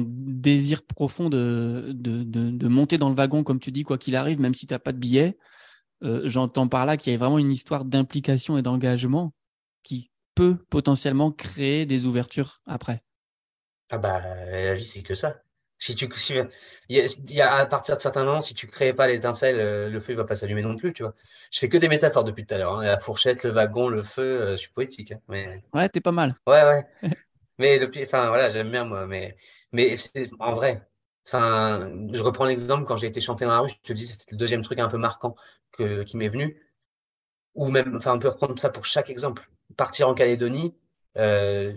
désir 0.00 0.82
profond 0.82 1.28
de, 1.28 1.92
de, 1.92 2.22
de, 2.22 2.68
monter 2.68 2.98
dans 2.98 3.08
le 3.08 3.14
wagon, 3.14 3.44
comme 3.44 3.60
tu 3.60 3.70
dis, 3.70 3.82
quoi 3.82 3.98
qu'il 3.98 4.16
arrive, 4.16 4.40
même 4.40 4.54
si 4.54 4.66
tu 4.66 4.74
n'as 4.74 4.78
pas 4.78 4.92
de 4.92 4.98
billet. 4.98 5.36
Euh, 6.02 6.22
j'entends 6.24 6.68
par 6.68 6.86
là 6.86 6.96
qu'il 6.96 7.12
y 7.12 7.16
a 7.16 7.18
vraiment 7.18 7.38
une 7.38 7.52
histoire 7.52 7.84
d'implication 7.84 8.58
et 8.58 8.62
d'engagement 8.62 9.32
qui 9.82 10.10
peut 10.34 10.56
potentiellement 10.70 11.30
créer 11.30 11.86
des 11.86 12.06
ouvertures 12.06 12.60
après. 12.66 13.02
Ah 13.90 13.98
bah 13.98 14.20
la 14.50 14.74
vie 14.74 14.86
c'est 14.86 15.02
que 15.02 15.14
ça. 15.14 15.42
Si 15.78 15.96
tu 15.96 16.08
il, 16.88 17.08
y 17.28 17.40
a, 17.40 17.56
à 17.56 17.66
partir 17.66 17.96
de 17.96 18.00
certains 18.00 18.24
moments, 18.24 18.40
si 18.40 18.54
tu 18.54 18.68
crées 18.68 18.92
pas 18.92 19.08
l'étincelle, 19.08 19.58
euh, 19.58 19.90
le 19.90 19.98
feu 19.98 20.12
il 20.12 20.16
va 20.16 20.24
pas 20.24 20.36
s'allumer 20.36 20.62
non 20.62 20.76
plus, 20.76 20.92
tu 20.92 21.02
vois. 21.02 21.12
Je 21.50 21.58
fais 21.58 21.68
que 21.68 21.76
des 21.76 21.88
métaphores 21.88 22.22
depuis 22.22 22.46
tout 22.46 22.54
à 22.54 22.58
l'heure. 22.58 22.78
Hein. 22.78 22.84
La 22.84 22.98
fourchette, 22.98 23.42
le 23.42 23.50
wagon, 23.50 23.88
le 23.88 24.00
feu, 24.00 24.22
euh, 24.22 24.50
je 24.52 24.58
suis 24.58 24.70
poétique. 24.70 25.10
Hein, 25.10 25.18
mais... 25.26 25.60
Ouais, 25.74 25.88
t'es 25.88 26.00
pas 26.00 26.12
mal. 26.12 26.36
Ouais, 26.46 26.62
ouais. 26.62 26.86
mais 27.58 27.80
depuis, 27.80 28.04
enfin 28.04 28.28
voilà, 28.28 28.48
j'aime 28.48 28.70
bien 28.70 28.84
moi, 28.84 29.08
mais 29.08 29.36
mais 29.72 29.96
en 30.38 30.52
vrai, 30.52 30.86
je 31.26 32.22
reprends 32.22 32.44
l'exemple 32.44 32.84
quand 32.84 32.96
j'ai 32.96 33.06
été 33.06 33.20
chanter 33.20 33.44
dans 33.44 33.52
la 33.52 33.60
rue, 33.60 33.70
je 33.70 33.88
te 33.88 33.92
dis, 33.92 34.06
c'était 34.06 34.30
le 34.30 34.36
deuxième 34.36 34.62
truc 34.62 34.78
un 34.78 34.88
peu 34.88 34.98
marquant 34.98 35.34
que, 35.72 36.02
qui 36.02 36.16
m'est 36.16 36.28
venu. 36.28 36.60
Ou 37.54 37.70
même, 37.70 37.96
enfin, 37.96 38.14
on 38.14 38.18
peut 38.18 38.28
reprendre 38.28 38.58
ça 38.58 38.70
pour 38.70 38.86
chaque 38.86 39.10
exemple. 39.10 39.48
Partir 39.76 40.08
en 40.08 40.14
Calédonie, 40.14 40.74
euh, 41.18 41.74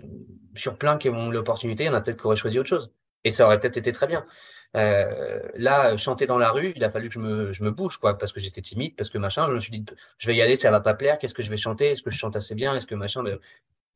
sur 0.54 0.78
plein 0.78 0.96
qui 0.96 1.10
ont 1.10 1.30
l'opportunité, 1.30 1.84
il 1.84 1.86
y 1.86 1.90
en 1.90 1.94
a 1.94 2.00
peut-être 2.00 2.18
qui 2.20 2.26
auraient 2.26 2.36
choisi 2.36 2.58
autre 2.58 2.68
chose. 2.68 2.92
Et 3.24 3.30
ça 3.30 3.46
aurait 3.46 3.60
peut-être 3.60 3.76
été 3.76 3.92
très 3.92 4.06
bien. 4.06 4.26
Euh, 4.76 5.40
là, 5.54 5.96
chanter 5.96 6.26
dans 6.26 6.38
la 6.38 6.50
rue, 6.50 6.72
il 6.76 6.84
a 6.84 6.90
fallu 6.90 7.08
que 7.08 7.14
je 7.14 7.18
me, 7.20 7.52
je 7.52 7.62
me 7.62 7.70
bouge, 7.70 7.98
quoi, 7.98 8.18
parce 8.18 8.32
que 8.32 8.40
j'étais 8.40 8.62
timide, 8.62 8.94
parce 8.96 9.10
que 9.10 9.18
machin. 9.18 9.48
Je 9.48 9.54
me 9.54 9.60
suis 9.60 9.70
dit, 9.70 9.84
je 10.18 10.26
vais 10.26 10.36
y 10.36 10.42
aller, 10.42 10.56
ça 10.56 10.70
va 10.70 10.80
pas 10.80 10.94
plaire. 10.94 11.18
Qu'est-ce 11.18 11.34
que 11.34 11.42
je 11.42 11.50
vais 11.50 11.56
chanter? 11.56 11.90
Est-ce 11.90 12.02
que 12.02 12.10
je 12.10 12.18
chante 12.18 12.36
assez 12.36 12.54
bien? 12.54 12.74
Est-ce 12.74 12.86
que 12.86 12.94
machin 12.94 13.24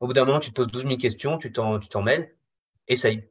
Au 0.00 0.06
bout 0.06 0.12
d'un 0.12 0.24
moment, 0.24 0.40
tu 0.40 0.50
te 0.50 0.56
poses 0.56 0.68
12 0.68 0.82
000 0.84 0.96
questions, 0.96 1.38
tu 1.38 1.52
t'en 1.52 2.02
mêles. 2.02 2.34
Essaye. 2.88 3.30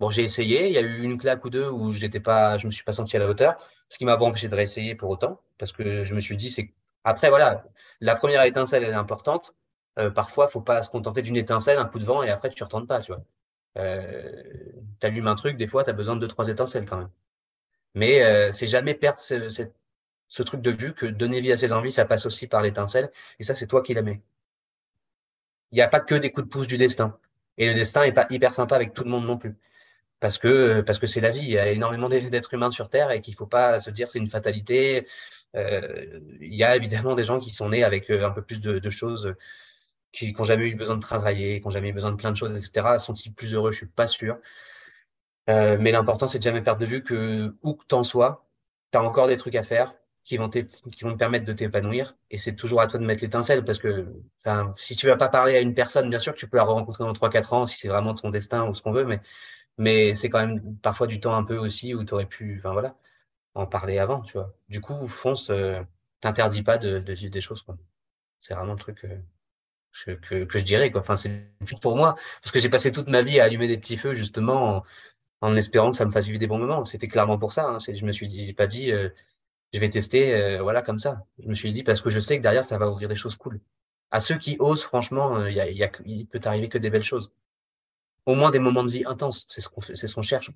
Bon, 0.00 0.10
j'ai 0.10 0.22
essayé. 0.22 0.68
Il 0.68 0.72
y 0.72 0.78
a 0.78 0.80
eu 0.80 1.02
une 1.02 1.18
claque 1.18 1.44
ou 1.44 1.50
deux 1.50 1.68
où 1.68 1.92
j'étais 1.92 2.20
pas, 2.20 2.56
je 2.56 2.66
me 2.66 2.70
suis 2.70 2.84
pas 2.84 2.92
senti 2.92 3.16
à 3.16 3.18
la 3.20 3.28
hauteur, 3.28 3.56
ce 3.88 3.98
qui 3.98 4.04
m'a 4.04 4.16
pas 4.16 4.24
empêché 4.24 4.48
de 4.48 4.54
réessayer 4.54 4.94
pour 4.94 5.10
autant, 5.10 5.40
parce 5.58 5.72
que 5.72 6.04
je 6.04 6.14
me 6.14 6.20
suis 6.20 6.36
dit, 6.36 6.50
c'est 6.50 6.72
après 7.04 7.30
voilà, 7.30 7.64
la 8.00 8.14
première 8.14 8.42
étincelle 8.42 8.84
elle 8.84 8.90
est 8.90 8.94
importante. 8.94 9.54
Euh, 9.98 10.10
parfois, 10.10 10.46
faut 10.48 10.60
pas 10.60 10.82
se 10.82 10.90
contenter 10.90 11.22
d'une 11.22 11.36
étincelle, 11.36 11.78
un 11.78 11.86
coup 11.86 11.98
de 11.98 12.04
vent 12.04 12.22
et 12.22 12.30
après 12.30 12.50
tu 12.50 12.62
retournes 12.62 12.86
pas, 12.86 13.00
tu 13.00 13.12
vois. 13.12 13.24
Euh, 13.78 14.32
allumes 15.02 15.26
un 15.28 15.34
truc, 15.34 15.56
des 15.56 15.66
fois, 15.66 15.84
tu 15.84 15.90
as 15.90 15.92
besoin 15.92 16.16
de 16.16 16.20
deux 16.20 16.28
trois 16.28 16.48
étincelles 16.48 16.86
quand 16.86 16.98
même. 16.98 17.10
Mais 17.94 18.22
euh, 18.24 18.52
c'est 18.52 18.66
jamais 18.66 18.94
perdre 18.94 19.20
ce, 19.20 19.48
ce, 20.28 20.42
truc 20.42 20.62
de 20.62 20.70
vue 20.70 20.94
que 20.94 21.06
donner 21.06 21.40
vie 21.40 21.52
à 21.52 21.56
ses 21.56 21.72
envies, 21.72 21.92
ça 21.92 22.04
passe 22.04 22.26
aussi 22.26 22.46
par 22.46 22.62
l'étincelle, 22.62 23.10
et 23.40 23.44
ça 23.44 23.54
c'est 23.54 23.66
toi 23.66 23.82
qui 23.82 23.94
la. 23.94 24.02
Il 24.02 24.20
n'y 25.72 25.80
a 25.82 25.88
pas 25.88 26.00
que 26.00 26.14
des 26.14 26.30
coups 26.32 26.46
de 26.46 26.50
pouce 26.50 26.66
du 26.66 26.76
destin. 26.78 27.18
Et 27.58 27.66
le 27.68 27.74
destin 27.74 28.02
est 28.02 28.12
pas 28.12 28.26
hyper 28.30 28.52
sympa 28.54 28.76
avec 28.76 28.94
tout 28.94 29.04
le 29.04 29.10
monde 29.10 29.26
non 29.26 29.38
plus 29.38 29.56
parce 30.20 30.38
que 30.38 30.80
parce 30.82 30.98
que 30.98 31.06
c'est 31.06 31.20
la 31.20 31.30
vie. 31.30 31.40
Il 31.40 31.50
y 31.50 31.58
a 31.58 31.70
énormément 31.70 32.08
d'êtres 32.08 32.54
humains 32.54 32.70
sur 32.70 32.88
Terre 32.88 33.10
et 33.10 33.20
qu'il 33.20 33.34
faut 33.34 33.46
pas 33.46 33.78
se 33.78 33.90
dire 33.90 34.08
c'est 34.10 34.18
une 34.18 34.30
fatalité. 34.30 35.06
Euh, 35.56 36.20
il 36.40 36.54
y 36.54 36.64
a 36.64 36.76
évidemment 36.76 37.14
des 37.14 37.24
gens 37.24 37.40
qui 37.40 37.54
sont 37.54 37.68
nés 37.70 37.84
avec 37.84 38.10
euh, 38.10 38.26
un 38.26 38.30
peu 38.30 38.42
plus 38.42 38.60
de, 38.60 38.78
de 38.78 38.90
choses, 38.90 39.34
qui 40.12 40.32
n'ont 40.32 40.44
jamais 40.44 40.68
eu 40.68 40.74
besoin 40.76 40.96
de 40.96 41.02
travailler, 41.02 41.60
qui 41.60 41.66
n'ont 41.66 41.70
jamais 41.72 41.90
eu 41.90 41.92
besoin 41.92 42.12
de 42.12 42.16
plein 42.16 42.30
de 42.32 42.36
choses, 42.36 42.56
etc. 42.56 42.98
Sont-ils 42.98 43.32
plus 43.32 43.54
heureux? 43.54 43.70
Je 43.72 43.78
suis 43.78 43.86
pas 43.86 44.06
sûr. 44.06 44.38
Euh, 45.48 45.78
mais 45.80 45.92
l'important, 45.92 46.26
c'est 46.26 46.38
de 46.38 46.42
jamais 46.44 46.62
perdre 46.62 46.80
de 46.80 46.86
vue 46.86 47.02
que 47.02 47.54
où 47.62 47.74
que 47.74 47.84
t'en 47.86 48.04
sois, 48.04 48.46
tu 48.92 48.98
as 48.98 49.02
encore 49.02 49.28
des 49.28 49.36
trucs 49.36 49.54
à 49.54 49.62
faire 49.62 49.94
qui 50.24 50.36
vont, 50.36 50.50
qui 50.50 51.04
vont 51.04 51.12
te 51.12 51.18
permettre 51.18 51.46
de 51.46 51.52
t'épanouir. 51.54 52.14
Et 52.30 52.36
c'est 52.38 52.54
toujours 52.54 52.82
à 52.82 52.86
toi 52.86 53.00
de 53.00 53.04
mettre 53.06 53.22
l'étincelle 53.22 53.64
parce 53.64 53.78
que 53.78 54.06
si 54.76 54.94
tu 54.96 55.06
vas 55.06 55.16
pas 55.16 55.28
parler 55.28 55.56
à 55.56 55.60
une 55.60 55.74
personne, 55.74 56.10
bien 56.10 56.18
sûr 56.18 56.34
que 56.34 56.38
tu 56.38 56.48
peux 56.48 56.58
la 56.58 56.64
rencontrer 56.64 57.04
dans 57.04 57.12
3-4 57.12 57.54
ans 57.54 57.66
si 57.66 57.78
c'est 57.78 57.88
vraiment 57.88 58.14
ton 58.14 58.28
destin 58.28 58.68
ou 58.68 58.74
ce 58.74 58.82
qu'on 58.82 58.92
veut, 58.92 59.04
mais 59.04 59.20
mais 59.78 60.14
c'est 60.14 60.30
quand 60.30 60.40
même 60.46 60.76
parfois 60.78 61.06
du 61.06 61.20
temps 61.20 61.36
un 61.36 61.44
peu 61.44 61.56
aussi 61.56 61.94
où 61.94 62.04
tu 62.04 62.14
aurais 62.14 62.26
pu, 62.26 62.56
enfin 62.58 62.72
voilà, 62.72 62.96
en 63.54 63.66
parler 63.66 63.98
avant, 63.98 64.22
tu 64.22 64.34
vois. 64.34 64.54
Du 64.68 64.80
coup, 64.80 65.08
fonce, 65.08 65.50
euh, 65.50 65.80
t'interdis 66.20 66.62
pas 66.62 66.78
de, 66.78 66.98
de, 66.98 67.12
vivre 67.12 67.32
des 67.32 67.40
choses. 67.40 67.64
C'est 68.40 68.54
vraiment 68.54 68.72
le 68.74 68.78
truc 68.78 69.04
euh, 69.04 70.16
que, 70.16 70.44
que, 70.44 70.58
je 70.58 70.64
dirais, 70.64 70.90
quoi. 70.90 71.00
Enfin, 71.00 71.16
c'est 71.16 71.32
pour 71.82 71.96
moi, 71.96 72.14
parce 72.42 72.52
que 72.52 72.60
j'ai 72.60 72.68
passé 72.68 72.92
toute 72.92 73.08
ma 73.08 73.22
vie 73.22 73.40
à 73.40 73.44
allumer 73.44 73.68
des 73.68 73.78
petits 73.78 73.96
feux, 73.96 74.14
justement, 74.14 74.84
en, 75.40 75.56
espérant 75.56 75.90
que 75.90 75.96
ça 75.96 76.04
me 76.04 76.12
fasse 76.12 76.26
vivre 76.26 76.38
des 76.38 76.46
bons 76.46 76.58
moments. 76.58 76.84
C'était 76.84 77.08
clairement 77.08 77.38
pour 77.38 77.52
ça. 77.52 77.66
Hein. 77.66 77.78
Je 77.80 78.04
me 78.04 78.12
suis 78.12 78.52
pas 78.54 78.66
dit, 78.66 78.92
euh, 78.92 79.10
je 79.72 79.80
vais 79.80 79.88
tester, 79.90 80.34
euh, 80.34 80.62
voilà, 80.62 80.82
comme 80.82 80.98
ça. 80.98 81.26
Je 81.42 81.48
me 81.48 81.54
suis 81.54 81.72
dit, 81.72 81.82
parce 81.84 82.00
que 82.00 82.10
je 82.10 82.20
sais 82.20 82.38
que 82.38 82.42
derrière, 82.42 82.64
ça 82.64 82.78
va 82.78 82.90
ouvrir 82.90 83.08
des 83.08 83.16
choses 83.16 83.36
cool. 83.36 83.60
À 84.10 84.20
ceux 84.20 84.38
qui 84.38 84.56
osent, 84.60 84.82
franchement, 84.82 85.46
il 85.46 85.52
y 85.52 85.56
y 85.56 85.84
a, 85.84 85.90
il 86.06 86.26
peut 86.26 86.40
arriver 86.44 86.68
que 86.68 86.78
des 86.78 86.90
belles 86.90 87.02
choses 87.02 87.30
au 88.28 88.34
moins 88.34 88.50
des 88.50 88.58
moments 88.58 88.84
de 88.84 88.90
vie 88.90 89.04
intenses. 89.06 89.46
C'est 89.48 89.62
ce 89.62 89.70
qu'on 89.70 89.80
c'est 89.80 90.06
ce 90.06 90.14
qu'on 90.14 90.22
cherche. 90.22 90.50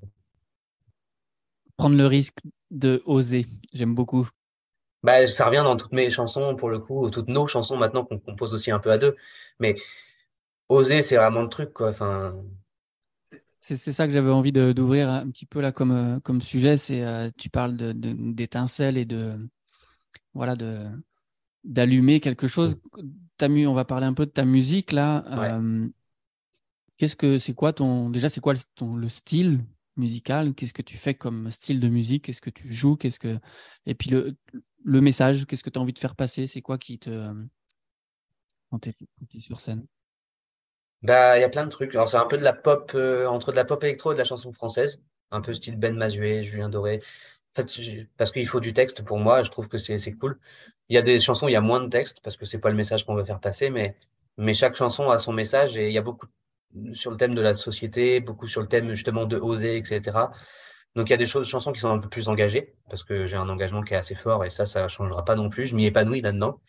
Prendre 1.78 1.96
le 1.96 2.06
risque 2.06 2.38
de 2.70 3.02
oser, 3.06 3.46
j'aime 3.72 3.94
beaucoup. 3.94 4.28
Bah, 5.02 5.26
ça 5.26 5.46
revient 5.46 5.62
dans 5.64 5.76
toutes 5.76 5.92
mes 5.92 6.11
chansons, 6.11 6.54
pour 6.54 6.68
le 6.68 6.78
coup, 6.78 7.08
toutes 7.11 7.28
nos 7.28 7.46
chansons 7.46 7.76
maintenant 7.76 8.04
qu'on 8.04 8.18
compose 8.18 8.52
aussi 8.54 8.70
un 8.70 8.78
peu 8.78 8.90
à 8.90 8.98
deux. 8.98 9.16
Mais 9.58 9.74
oser, 10.68 11.02
c'est 11.02 11.16
vraiment 11.16 11.42
le 11.42 11.48
truc, 11.48 11.72
quoi. 11.72 11.88
Enfin. 11.88 12.35
C'est 13.61 13.76
ça 13.76 14.06
que 14.06 14.12
j'avais 14.12 14.30
envie 14.30 14.52
d'ouvrir 14.52 15.08
un 15.08 15.30
petit 15.30 15.46
peu 15.46 15.61
là 15.61 15.72
comme, 15.72 15.92
euh, 15.92 16.20
comme 16.20 16.42
sujet. 16.42 16.76
C'est 16.76 17.02
euh, 17.04 17.30
tu 17.38 17.48
parles 17.48 17.74
d'étincelles 17.74 18.96
de, 18.96 19.00
et 19.00 19.04
de 19.04 19.48
voilà 20.35 20.56
de 20.56 20.85
d'allumer 21.64 22.20
quelque 22.20 22.48
chose. 22.48 22.76
As, 23.40 23.48
on 23.48 23.74
va 23.74 23.85
parler 23.85 24.06
un 24.06 24.14
peu 24.14 24.26
de 24.26 24.30
ta 24.30 24.44
musique 24.44 24.92
là. 24.92 25.24
Euh, 25.30 25.88
Qu'est-ce 26.96 27.16
que 27.16 27.38
c'est 27.38 27.55
quoi 27.55 27.72
ton 27.72 28.11
déjà 28.11 28.28
c'est 28.28 28.40
quoi 28.40 28.55
ton, 28.74 28.96
le 28.96 29.09
style 29.09 29.64
musical? 29.96 30.55
Qu'est-ce 30.55 30.74
que 30.74 30.83
tu 30.83 30.96
fais 30.96 31.14
comme 31.14 31.50
style 31.50 31.81
de 31.81 31.88
musique? 31.88 32.24
Qu'est-ce 32.24 32.40
que 32.40 32.50
tu 32.50 32.72
joues? 32.72 32.96
Qu'est-ce 32.96 33.18
que 33.18 33.38
et 33.87 33.94
puis 33.94 34.11
le, 34.11 34.37
le 34.85 35.00
message 35.00 35.46
Qu'est-ce 35.46 35.64
que 35.64 35.70
tu 35.70 35.78
as 35.78 35.83
envie 35.83 35.92
de 35.92 35.98
faire 35.98 36.16
passer? 36.16 36.46
C'est 36.46 36.62
quoi 36.62 36.78
qui 36.78 36.98
te 36.98 37.35
quand 38.70 38.78
tu 38.78 38.88
es, 38.88 39.40
sur 39.40 39.61
scène? 39.61 39.87
Bah 41.02 41.37
il 41.37 41.40
y 41.40 41.44
a 41.44 41.48
plein 41.48 41.64
de 41.64 41.70
trucs. 41.70 41.94
Alors 41.94 42.09
c'est 42.09 42.16
un 42.16 42.26
peu 42.26 42.38
de 42.38 42.42
la 42.42 42.52
pop 42.52 42.92
euh, 42.94 43.26
entre 43.26 43.52
de 43.52 43.57
la 43.57 43.64
pop 43.64 43.83
électro 43.85 44.12
et 44.12 44.14
de 44.14 44.18
la 44.18 44.24
chanson 44.24 44.52
française, 44.52 45.02
un 45.31 45.40
peu 45.40 45.52
style 45.52 45.76
Ben 45.76 45.96
Mazué, 45.96 46.44
Julien 46.44 46.68
Doré. 46.68 47.02
En 47.57 47.62
fait, 47.62 48.07
parce 48.16 48.33
qu'il 48.33 48.48
faut 48.48 48.61
du 48.61 48.72
texte 48.72 49.02
pour 49.05 49.18
moi, 49.18 49.42
je 49.42 49.50
trouve 49.50 49.68
que 49.68 49.76
c'est 49.76 50.12
cool. 50.14 50.38
Il 50.88 50.94
y 50.94 50.98
a 50.98 51.02
des 51.02 51.20
chansons 51.20 51.48
il 51.48 51.52
y 51.52 51.57
a 51.57 51.61
moins 51.61 51.81
de 51.81 51.88
texte 51.88 52.20
parce 52.22 52.37
que 52.37 52.46
c'est 52.46 52.59
pas 52.59 52.70
le 52.70 52.76
message 52.76 53.05
qu'on 53.05 53.14
veut 53.14 53.24
faire 53.24 53.40
passer, 53.40 53.68
mais 53.70 53.96
mais 54.38 54.55
chaque 54.55 54.74
chanson 54.74 55.11
a 55.11 55.18
son 55.18 55.33
message 55.33 55.76
et 55.76 55.88
il 55.88 55.92
y 55.92 55.98
a 55.98 56.02
beaucoup 56.02 56.26
sur 56.94 57.11
le 57.11 57.16
thème 57.16 57.35
de 57.35 57.40
la 57.40 57.54
société, 57.54 58.20
beaucoup 58.20 58.46
sur 58.46 58.61
le 58.61 58.68
thème 58.68 58.90
justement 58.90 59.26
de 59.26 59.37
oser, 59.37 59.76
etc. 59.76 60.30
Donc 60.94 61.08
il 61.08 61.11
y 61.11 61.14
a 61.14 61.16
des 61.16 61.26
choses, 61.26 61.48
chansons 61.48 61.72
qui 61.72 61.80
sont 61.80 61.90
un 61.90 61.98
peu 61.98 62.08
plus 62.08 62.28
engagées, 62.28 62.74
parce 62.90 63.04
que 63.04 63.26
j'ai 63.26 63.37
un 63.37 63.48
engagement 63.48 63.82
qui 63.82 63.94
est 63.94 63.96
assez 63.96 64.14
fort 64.14 64.44
et 64.44 64.50
ça, 64.50 64.66
ça 64.66 64.88
changera 64.88 65.24
pas 65.24 65.35
non 65.37 65.48
plus. 65.50 65.66
Je 65.66 65.74
m'y 65.76 65.87
épanouis 65.87 66.20
là-dedans. 66.20 66.61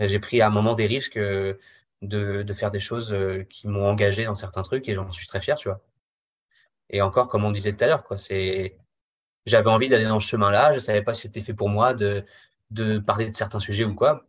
J'ai 0.00 0.18
pris 0.20 0.40
à 0.40 0.46
un 0.48 0.50
moment 0.50 0.74
des 0.74 0.86
risques 0.86 1.16
euh, 1.18 1.54
de, 2.02 2.42
de 2.42 2.52
faire 2.54 2.70
des 2.70 2.80
choses 2.80 3.12
euh, 3.12 3.44
qui 3.50 3.68
m'ont 3.68 3.86
engagé 3.88 4.24
dans 4.24 4.34
certains 4.34 4.62
trucs 4.62 4.88
et 4.88 4.94
j'en 4.94 5.10
suis 5.12 5.26
très 5.26 5.40
fier, 5.40 5.56
tu 5.58 5.68
vois. 5.68 5.80
Et 6.90 7.02
encore, 7.02 7.28
comme 7.28 7.44
on 7.44 7.50
disait 7.50 7.72
tout 7.72 7.84
à 7.84 7.88
l'heure, 7.88 8.04
quoi, 8.04 8.18
c'est, 8.18 8.78
j'avais 9.46 9.70
envie 9.70 9.88
d'aller 9.88 10.06
dans 10.06 10.20
ce 10.20 10.28
chemin-là. 10.28 10.72
Je 10.74 10.80
savais 10.80 11.02
pas 11.02 11.14
si 11.14 11.22
c'était 11.22 11.42
fait 11.42 11.54
pour 11.54 11.68
moi 11.68 11.94
de, 11.94 12.24
de 12.70 12.98
parler 12.98 13.28
de 13.30 13.36
certains 13.36 13.60
sujets 13.60 13.84
ou 13.84 13.94
quoi 13.94 14.26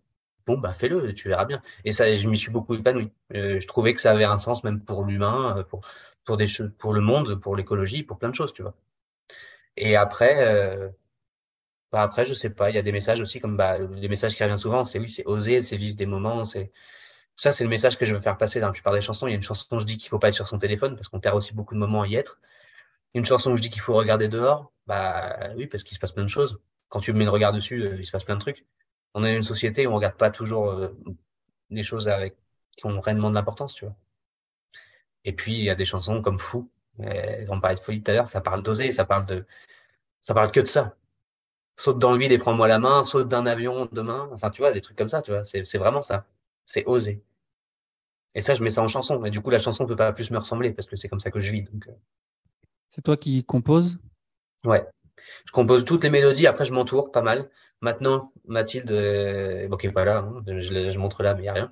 bon 0.47 0.57
bah 0.57 0.73
fais-le, 0.73 1.13
tu 1.13 1.29
verras 1.29 1.45
bien. 1.45 1.61
Et 1.85 1.91
ça, 1.91 2.13
je 2.13 2.27
m'y 2.27 2.37
suis 2.37 2.51
beaucoup 2.51 2.75
épanoui. 2.75 3.11
Euh, 3.33 3.59
je 3.59 3.67
trouvais 3.67 3.93
que 3.93 4.01
ça 4.01 4.11
avait 4.11 4.23
un 4.25 4.37
sens 4.37 4.63
même 4.63 4.81
pour 4.83 5.03
l'humain, 5.05 5.57
euh, 5.59 5.63
pour 5.63 5.81
pour 6.25 6.37
des 6.37 6.47
pour 6.79 6.93
le 6.93 7.01
monde, 7.01 7.35
pour 7.41 7.55
l'écologie, 7.55 8.03
pour 8.03 8.17
plein 8.19 8.29
de 8.29 8.35
choses, 8.35 8.53
tu 8.53 8.61
vois. 8.63 8.75
Et 9.77 9.95
après, 9.95 10.35
euh, 10.45 10.89
Bah, 11.91 12.01
après, 12.01 12.25
je 12.25 12.33
sais 12.33 12.49
pas. 12.49 12.69
Il 12.71 12.75
y 12.75 12.79
a 12.79 12.81
des 12.81 12.91
messages 12.91 13.21
aussi, 13.21 13.39
comme 13.39 13.55
bah, 13.57 13.77
les 13.77 14.07
messages 14.07 14.35
qui 14.35 14.43
reviennent 14.43 14.57
souvent, 14.57 14.83
c'est 14.83 14.99
oui, 14.99 15.09
c'est 15.09 15.25
oser, 15.25 15.61
c'est 15.61 15.77
vivre 15.77 15.95
des 15.95 16.05
moments. 16.07 16.43
C'est 16.45 16.71
ça, 17.37 17.51
c'est 17.53 17.63
le 17.65 17.69
message 17.71 17.97
que 17.97 18.05
je 18.05 18.15
veux 18.15 18.21
faire 18.21 18.37
passer 18.37 18.59
dans 18.61 18.67
la 18.67 18.73
plupart 18.73 18.93
des 18.93 19.01
chansons. 19.01 19.27
Il 19.27 19.31
y 19.31 19.33
a 19.33 19.37
une 19.37 19.43
chanson 19.43 19.67
où 19.77 19.79
je 19.79 19.85
dis 19.85 19.97
qu'il 19.97 20.09
faut 20.09 20.19
pas 20.19 20.29
être 20.29 20.35
sur 20.35 20.47
son 20.47 20.57
téléphone 20.59 20.95
parce 20.95 21.09
qu'on 21.09 21.19
perd 21.21 21.35
aussi 21.37 21.53
beaucoup 21.55 21.75
de 21.75 21.79
moments 21.79 22.03
à 22.03 22.07
y 22.07 22.15
être. 22.15 22.39
Une 23.15 23.25
chanson 23.25 23.51
où 23.53 23.57
je 23.57 23.61
dis 23.63 23.69
qu'il 23.71 23.81
faut 23.81 23.95
regarder 23.95 24.27
dehors. 24.29 24.71
Bah 24.87 25.37
oui, 25.57 25.67
parce 25.67 25.83
qu'il 25.83 25.95
se 25.95 25.99
passe 26.01 26.13
plein 26.13 26.23
de 26.23 26.29
choses. 26.29 26.59
Quand 26.89 26.99
tu 27.01 27.13
mets 27.13 27.25
le 27.25 27.31
regard 27.31 27.53
dessus, 27.53 27.81
euh, 27.83 27.97
il 27.99 28.05
se 28.07 28.11
passe 28.11 28.25
plein 28.25 28.35
de 28.35 28.41
trucs. 28.41 28.65
On 29.13 29.23
est 29.23 29.35
une 29.35 29.43
société 29.43 29.87
où 29.87 29.91
on 29.91 29.95
regarde 29.95 30.17
pas 30.17 30.31
toujours 30.31 30.69
euh, 30.69 30.89
les 31.69 31.83
choses 31.83 32.07
avec 32.07 32.35
qui 32.75 32.85
ont 32.85 32.99
réellement 32.99 33.29
de 33.29 33.35
l'importance, 33.35 33.75
tu 33.75 33.85
vois. 33.85 33.95
Et 35.25 35.33
puis 35.33 35.53
il 35.53 35.63
y 35.63 35.69
a 35.69 35.75
des 35.75 35.85
chansons 35.85 36.21
comme 36.21 36.39
Fou. 36.39 36.69
Euh, 36.99 37.45
on 37.49 37.59
parlait 37.59 37.77
de 37.77 37.81
folie 37.81 38.03
tout 38.03 38.11
à 38.11 38.13
l'heure, 38.13 38.27
ça 38.27 38.41
parle 38.41 38.61
d'oser, 38.61 38.91
ça 38.91 39.05
parle 39.05 39.25
de, 39.25 39.45
ça 40.21 40.33
parle 40.33 40.51
que 40.51 40.59
de 40.59 40.65
ça 40.65 40.95
saute 41.77 41.99
dans 41.99 42.11
le 42.11 42.17
vide 42.17 42.31
et 42.31 42.37
prends-moi 42.37 42.67
la 42.67 42.79
main, 42.79 43.03
saute 43.03 43.27
d'un 43.27 43.45
avion 43.45 43.87
demain. 43.91 44.29
Enfin, 44.31 44.49
tu 44.49 44.61
vois, 44.61 44.71
des 44.71 44.81
trucs 44.81 44.97
comme 44.97 45.09
ça, 45.09 45.21
tu 45.21 45.31
vois. 45.31 45.43
C'est 45.43 45.77
vraiment 45.77 46.01
ça. 46.01 46.25
C'est 46.65 46.85
oser. 46.85 47.21
Et 48.35 48.41
ça, 48.41 48.55
je 48.55 48.63
mets 48.63 48.69
ça 48.69 48.81
en 48.81 48.87
chanson. 48.87 49.23
Et 49.25 49.29
du 49.29 49.41
coup, 49.41 49.49
la 49.49 49.59
chanson 49.59 49.85
peut 49.85 49.95
pas 49.95 50.11
plus 50.13 50.31
me 50.31 50.37
ressembler 50.37 50.71
parce 50.71 50.87
que 50.87 50.95
c'est 50.95 51.09
comme 51.09 51.19
ça 51.19 51.31
que 51.31 51.39
je 51.39 51.51
vis. 51.51 51.63
Donc, 51.63 51.87
euh. 51.87 51.93
C'est 52.89 53.03
toi 53.03 53.17
qui 53.17 53.43
composes 53.43 53.99
Ouais. 54.65 54.87
Je 55.45 55.51
compose 55.51 55.85
toutes 55.85 56.03
les 56.03 56.09
mélodies. 56.09 56.47
Après, 56.47 56.65
je 56.65 56.73
m'entoure 56.73 57.11
pas 57.11 57.21
mal. 57.21 57.49
Maintenant, 57.83 58.31
Mathilde, 58.47 58.89
bon, 59.69 59.77
qui 59.77 59.87
est 59.87 59.91
pas 59.91 60.05
là, 60.05 60.19
hein, 60.19 60.43
je, 60.47 60.89
je, 60.89 60.97
montre 60.97 61.21
là, 61.21 61.33
mais 61.33 61.41
il 61.41 61.43
n'y 61.43 61.49
a 61.49 61.53
rien. 61.53 61.71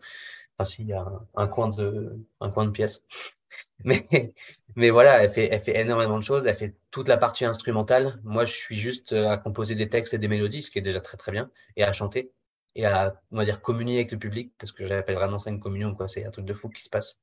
Enfin, 0.57 0.69
si, 0.69 0.81
il 0.83 0.89
y 0.89 0.93
a 0.93 1.05
un, 1.35 1.47
coin 1.47 1.69
de, 1.69 2.17
un 2.41 2.49
coin 2.51 2.65
de 2.65 2.71
pièce. 2.71 3.03
Mais, 3.83 4.33
mais 4.75 4.91
voilà, 4.91 5.23
elle 5.23 5.29
fait, 5.29 5.49
elle 5.51 5.59
fait 5.59 5.77
énormément 5.77 6.17
de 6.17 6.23
choses. 6.23 6.47
Elle 6.47 6.55
fait 6.55 6.75
toute 6.91 7.07
la 7.07 7.17
partie 7.17 7.45
instrumentale. 7.45 8.19
Moi, 8.23 8.45
je 8.45 8.53
suis 8.53 8.77
juste 8.77 9.11
euh, 9.13 9.29
à 9.29 9.37
composer 9.37 9.75
des 9.75 9.89
textes 9.89 10.13
et 10.13 10.17
des 10.17 10.27
mélodies, 10.27 10.63
ce 10.63 10.71
qui 10.71 10.79
est 10.79 10.83
déjà 10.83 11.01
très 11.01 11.17
très 11.17 11.31
bien, 11.31 11.49
et 11.75 11.83
à 11.83 11.91
chanter 11.91 12.31
et 12.75 12.85
à, 12.85 13.19
on 13.31 13.37
va 13.37 13.45
dire, 13.45 13.61
communier 13.61 13.95
avec 13.95 14.11
le 14.11 14.19
public, 14.19 14.53
parce 14.57 14.71
que 14.71 14.87
j'appelle 14.87 15.15
vraiment 15.15 15.39
ça 15.39 15.49
une 15.49 15.59
communion, 15.59 15.93
quoi. 15.93 16.07
C'est 16.07 16.23
un 16.25 16.31
truc 16.31 16.45
de 16.45 16.53
fou 16.53 16.69
qui 16.69 16.83
se 16.83 16.89
passe. 16.89 17.19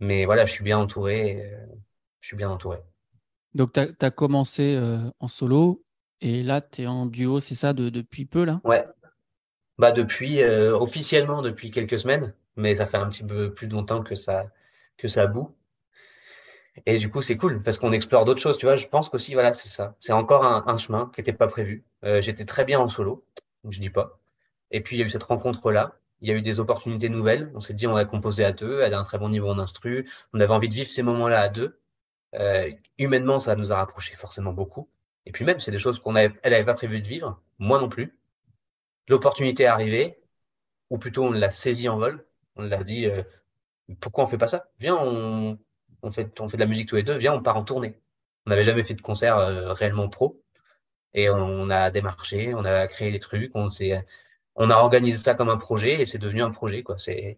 Mais 0.00 0.24
voilà, 0.24 0.46
je 0.46 0.52
suis 0.52 0.64
bien 0.64 0.78
entouré. 0.78 1.42
Euh, 1.44 1.66
je 2.20 2.28
suis 2.28 2.36
bien 2.36 2.50
entouré. 2.50 2.78
Donc, 3.54 3.72
tu 3.74 3.80
as, 3.80 4.10
commencé 4.10 4.74
euh, 4.76 4.98
en 5.20 5.28
solo, 5.28 5.82
et 6.20 6.42
là, 6.42 6.60
tu 6.60 6.82
es 6.82 6.86
en 6.86 7.06
duo, 7.06 7.40
c'est 7.40 7.54
ça, 7.54 7.72
de, 7.72 7.88
depuis 7.88 8.24
peu, 8.24 8.44
là? 8.44 8.60
Ouais. 8.64 8.86
Bah, 9.78 9.92
depuis, 9.92 10.42
officiellement, 10.44 11.42
depuis 11.42 11.70
quelques 11.70 11.98
semaines, 11.98 12.34
mais 12.56 12.74
ça 12.74 12.86
fait 12.86 12.96
un 12.96 13.08
petit 13.08 13.22
peu 13.22 13.52
plus 13.54 13.68
longtemps 13.68 14.02
que 14.02 14.14
ça, 14.14 14.50
que 14.96 15.08
ça 15.08 15.26
boue. 15.26 15.54
Et 16.86 16.98
du 16.98 17.10
coup, 17.10 17.22
c'est 17.22 17.36
cool 17.36 17.62
parce 17.62 17.78
qu'on 17.78 17.92
explore 17.92 18.24
d'autres 18.24 18.40
choses. 18.40 18.58
Tu 18.58 18.66
vois, 18.66 18.76
je 18.76 18.86
pense 18.86 19.08
qu'aussi, 19.08 19.34
voilà, 19.34 19.52
c'est 19.52 19.68
ça. 19.68 19.96
C'est 20.00 20.12
encore 20.12 20.44
un, 20.44 20.76
chemin 20.76 21.10
qui 21.14 21.20
n'était 21.20 21.32
pas 21.32 21.46
prévu. 21.48 21.84
Euh, 22.04 22.20
j'étais 22.20 22.44
très 22.44 22.64
bien 22.64 22.78
en 22.78 22.88
solo, 22.88 23.24
je 23.68 23.80
dis 23.80 23.90
pas. 23.90 24.18
Et 24.70 24.80
puis, 24.82 24.96
il 24.96 25.00
y 25.00 25.02
a 25.02 25.06
eu 25.06 25.10
cette 25.10 25.24
rencontre-là. 25.24 25.94
Il 26.20 26.28
y 26.28 26.32
a 26.32 26.34
eu 26.34 26.42
des 26.42 26.60
opportunités 26.60 27.08
nouvelles. 27.08 27.50
On 27.54 27.60
s'est 27.60 27.74
dit, 27.74 27.86
on 27.86 27.94
va 27.94 28.04
composer 28.04 28.44
à 28.44 28.52
deux. 28.52 28.80
Elle 28.80 28.94
a 28.94 28.98
un 29.00 29.04
très 29.04 29.18
bon 29.18 29.28
niveau 29.28 29.48
en 29.48 29.58
instru. 29.58 30.08
On 30.32 30.40
avait 30.40 30.52
envie 30.52 30.68
de 30.68 30.74
vivre 30.74 30.90
ces 30.90 31.02
moments-là 31.02 31.40
à 31.40 31.48
deux. 31.48 31.78
Euh, 32.34 32.70
humainement, 32.98 33.38
ça 33.38 33.56
nous 33.56 33.72
a 33.72 33.76
rapprochés 33.76 34.14
forcément 34.16 34.52
beaucoup. 34.52 34.88
Et 35.26 35.32
puis 35.32 35.44
même, 35.44 35.60
c'est 35.60 35.70
des 35.70 35.78
choses 35.78 36.00
qu'on 36.00 36.16
avait, 36.16 36.34
elle 36.42 36.54
avait 36.54 36.64
pas 36.64 36.74
prévu 36.74 37.00
de 37.00 37.08
vivre. 37.08 37.40
Moi 37.58 37.80
non 37.80 37.88
plus. 37.88 38.18
L'opportunité 39.08 39.64
est 39.64 39.66
arrivée, 39.66 40.18
ou 40.90 40.98
plutôt 40.98 41.24
on 41.24 41.32
l'a 41.32 41.50
saisie 41.50 41.88
en 41.88 41.98
vol. 41.98 42.26
On 42.56 42.62
l'a 42.62 42.84
dit, 42.84 43.06
euh, 43.06 43.22
pourquoi 44.00 44.24
on 44.24 44.26
fait 44.26 44.38
pas 44.38 44.48
ça? 44.48 44.68
Viens, 44.78 44.96
on, 44.96 45.58
on, 46.02 46.12
fait, 46.12 46.40
on 46.40 46.48
fait 46.48 46.56
de 46.56 46.62
la 46.62 46.68
musique 46.68 46.88
tous 46.88 46.96
les 46.96 47.02
deux, 47.02 47.16
viens, 47.16 47.34
on 47.34 47.42
part 47.42 47.56
en 47.56 47.64
tournée. 47.64 47.98
On 48.46 48.50
n'avait 48.50 48.64
jamais 48.64 48.82
fait 48.82 48.94
de 48.94 49.02
concert 49.02 49.38
euh, 49.38 49.72
réellement 49.72 50.08
pro. 50.08 50.42
Et 51.14 51.30
on 51.30 51.70
a 51.70 51.90
démarché, 51.90 52.54
on 52.54 52.64
a 52.64 52.86
créé 52.86 53.10
des 53.10 53.18
trucs, 53.18 53.50
on 53.54 53.68
on 54.56 54.70
a 54.70 54.76
organisé 54.76 55.18
ça 55.18 55.34
comme 55.34 55.48
un 55.48 55.56
projet 55.56 56.00
et 56.00 56.04
c'est 56.04 56.18
devenu 56.18 56.42
un 56.42 56.50
projet, 56.50 56.82
quoi. 56.82 56.96
Il 57.06 57.36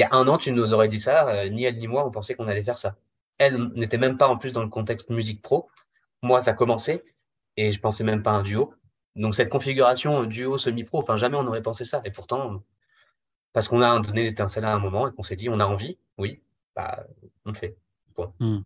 y 0.00 0.02
a 0.02 0.08
un 0.12 0.28
an, 0.28 0.38
tu 0.38 0.52
nous 0.52 0.74
aurais 0.74 0.88
dit 0.88 1.00
ça, 1.00 1.28
euh, 1.28 1.48
ni 1.48 1.64
elle 1.64 1.78
ni 1.78 1.88
moi, 1.88 2.06
on 2.06 2.10
pensait 2.10 2.34
qu'on 2.34 2.48
allait 2.48 2.62
faire 2.62 2.78
ça. 2.78 2.96
Elle 3.38 3.68
n'était 3.74 3.98
même 3.98 4.18
pas 4.18 4.28
en 4.28 4.36
plus 4.36 4.52
dans 4.52 4.62
le 4.62 4.68
contexte 4.68 5.10
musique 5.10 5.42
pro. 5.42 5.68
Moi, 6.22 6.40
ça 6.40 6.52
commençait 6.52 7.04
et 7.56 7.72
je 7.72 7.80
pensais 7.80 8.04
même 8.04 8.22
pas 8.22 8.32
à 8.32 8.34
un 8.34 8.42
duo. 8.42 8.74
Donc 9.16 9.34
cette 9.34 9.48
configuration 9.48 10.24
duo 10.24 10.58
semi-pro, 10.58 10.98
enfin 10.98 11.16
jamais 11.16 11.36
on 11.36 11.42
n'aurait 11.42 11.62
pensé 11.62 11.84
ça. 11.84 12.02
Et 12.04 12.10
pourtant, 12.10 12.62
parce 13.52 13.68
qu'on 13.68 13.80
a 13.80 13.98
donné 14.00 14.24
l'étincelle 14.24 14.64
à 14.64 14.74
un 14.74 14.78
moment 14.78 15.08
et 15.08 15.12
qu'on 15.12 15.22
s'est 15.22 15.36
dit 15.36 15.48
on 15.48 15.58
a 15.60 15.64
envie, 15.64 15.98
oui, 16.18 16.42
bah, 16.74 17.06
on 17.46 17.54
fait. 17.54 17.76
Hmm. 18.40 18.60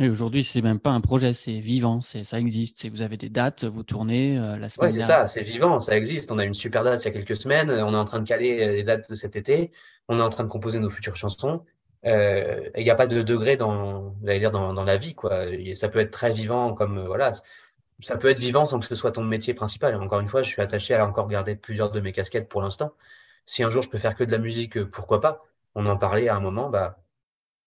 Et 0.00 0.08
aujourd'hui, 0.08 0.44
c'est 0.44 0.62
même 0.62 0.78
pas 0.78 0.90
un 0.90 1.00
projet, 1.00 1.34
c'est 1.34 1.58
vivant, 1.58 2.00
c'est 2.00 2.22
ça 2.22 2.38
existe. 2.38 2.88
Vous 2.88 3.02
avez 3.02 3.16
des 3.16 3.28
dates, 3.28 3.64
vous 3.64 3.82
tournez 3.82 4.38
euh, 4.38 4.56
la 4.56 4.68
semaine. 4.68 4.90
Oui, 4.90 5.00
c'est 5.00 5.06
ça, 5.06 5.26
c'est 5.26 5.42
vivant, 5.42 5.80
ça 5.80 5.96
existe. 5.96 6.30
On 6.30 6.38
a 6.38 6.44
une 6.44 6.54
super 6.54 6.84
date 6.84 7.02
il 7.02 7.06
y 7.06 7.08
a 7.08 7.12
quelques 7.12 7.36
semaines. 7.36 7.70
On 7.70 7.92
est 7.92 7.96
en 7.96 8.04
train 8.04 8.20
de 8.20 8.28
caler 8.28 8.62
euh, 8.62 8.72
les 8.74 8.84
dates 8.84 9.10
de 9.10 9.14
cet 9.14 9.34
été. 9.34 9.72
On 10.08 10.18
est 10.18 10.22
en 10.22 10.30
train 10.30 10.44
de 10.44 10.48
composer 10.48 10.78
nos 10.78 10.90
futures 10.90 11.16
chansons. 11.16 11.64
Euh, 12.04 12.70
il 12.76 12.84
n'y 12.84 12.90
a 12.90 12.94
pas 12.94 13.06
de 13.06 13.22
degré 13.22 13.56
dans, 13.56 14.14
dire 14.22 14.50
dans, 14.50 14.72
dans, 14.72 14.84
la 14.84 14.96
vie, 14.96 15.14
quoi. 15.14 15.46
Ça 15.74 15.88
peut 15.88 15.98
être 15.98 16.12
très 16.12 16.32
vivant, 16.32 16.74
comme 16.74 17.04
voilà. 17.06 17.32
Ça 18.00 18.16
peut 18.16 18.28
être 18.28 18.38
vivant 18.38 18.64
sans 18.64 18.78
que 18.80 18.86
ce 18.86 18.94
soit 18.94 19.12
ton 19.12 19.24
métier 19.24 19.54
principal. 19.54 19.94
encore 19.96 20.20
une 20.20 20.28
fois, 20.28 20.42
je 20.42 20.48
suis 20.48 20.62
attaché 20.62 20.94
à 20.94 21.06
encore 21.06 21.28
garder 21.28 21.56
plusieurs 21.56 21.90
de 21.90 22.00
mes 22.00 22.12
casquettes 22.12 22.48
pour 22.48 22.62
l'instant 22.62 22.92
si 23.48 23.62
un 23.64 23.70
jour 23.70 23.82
je 23.82 23.90
peux 23.90 23.98
faire 23.98 24.16
que 24.16 24.24
de 24.24 24.32
la 24.32 24.38
musique, 24.38 24.76
euh, 24.78 24.86
pourquoi 24.86 25.20
pas? 25.20 25.44
On 25.74 25.86
en 25.86 25.96
parlait 25.98 26.28
à 26.28 26.36
un 26.36 26.40
moment, 26.40 26.70
bah, 26.70 26.98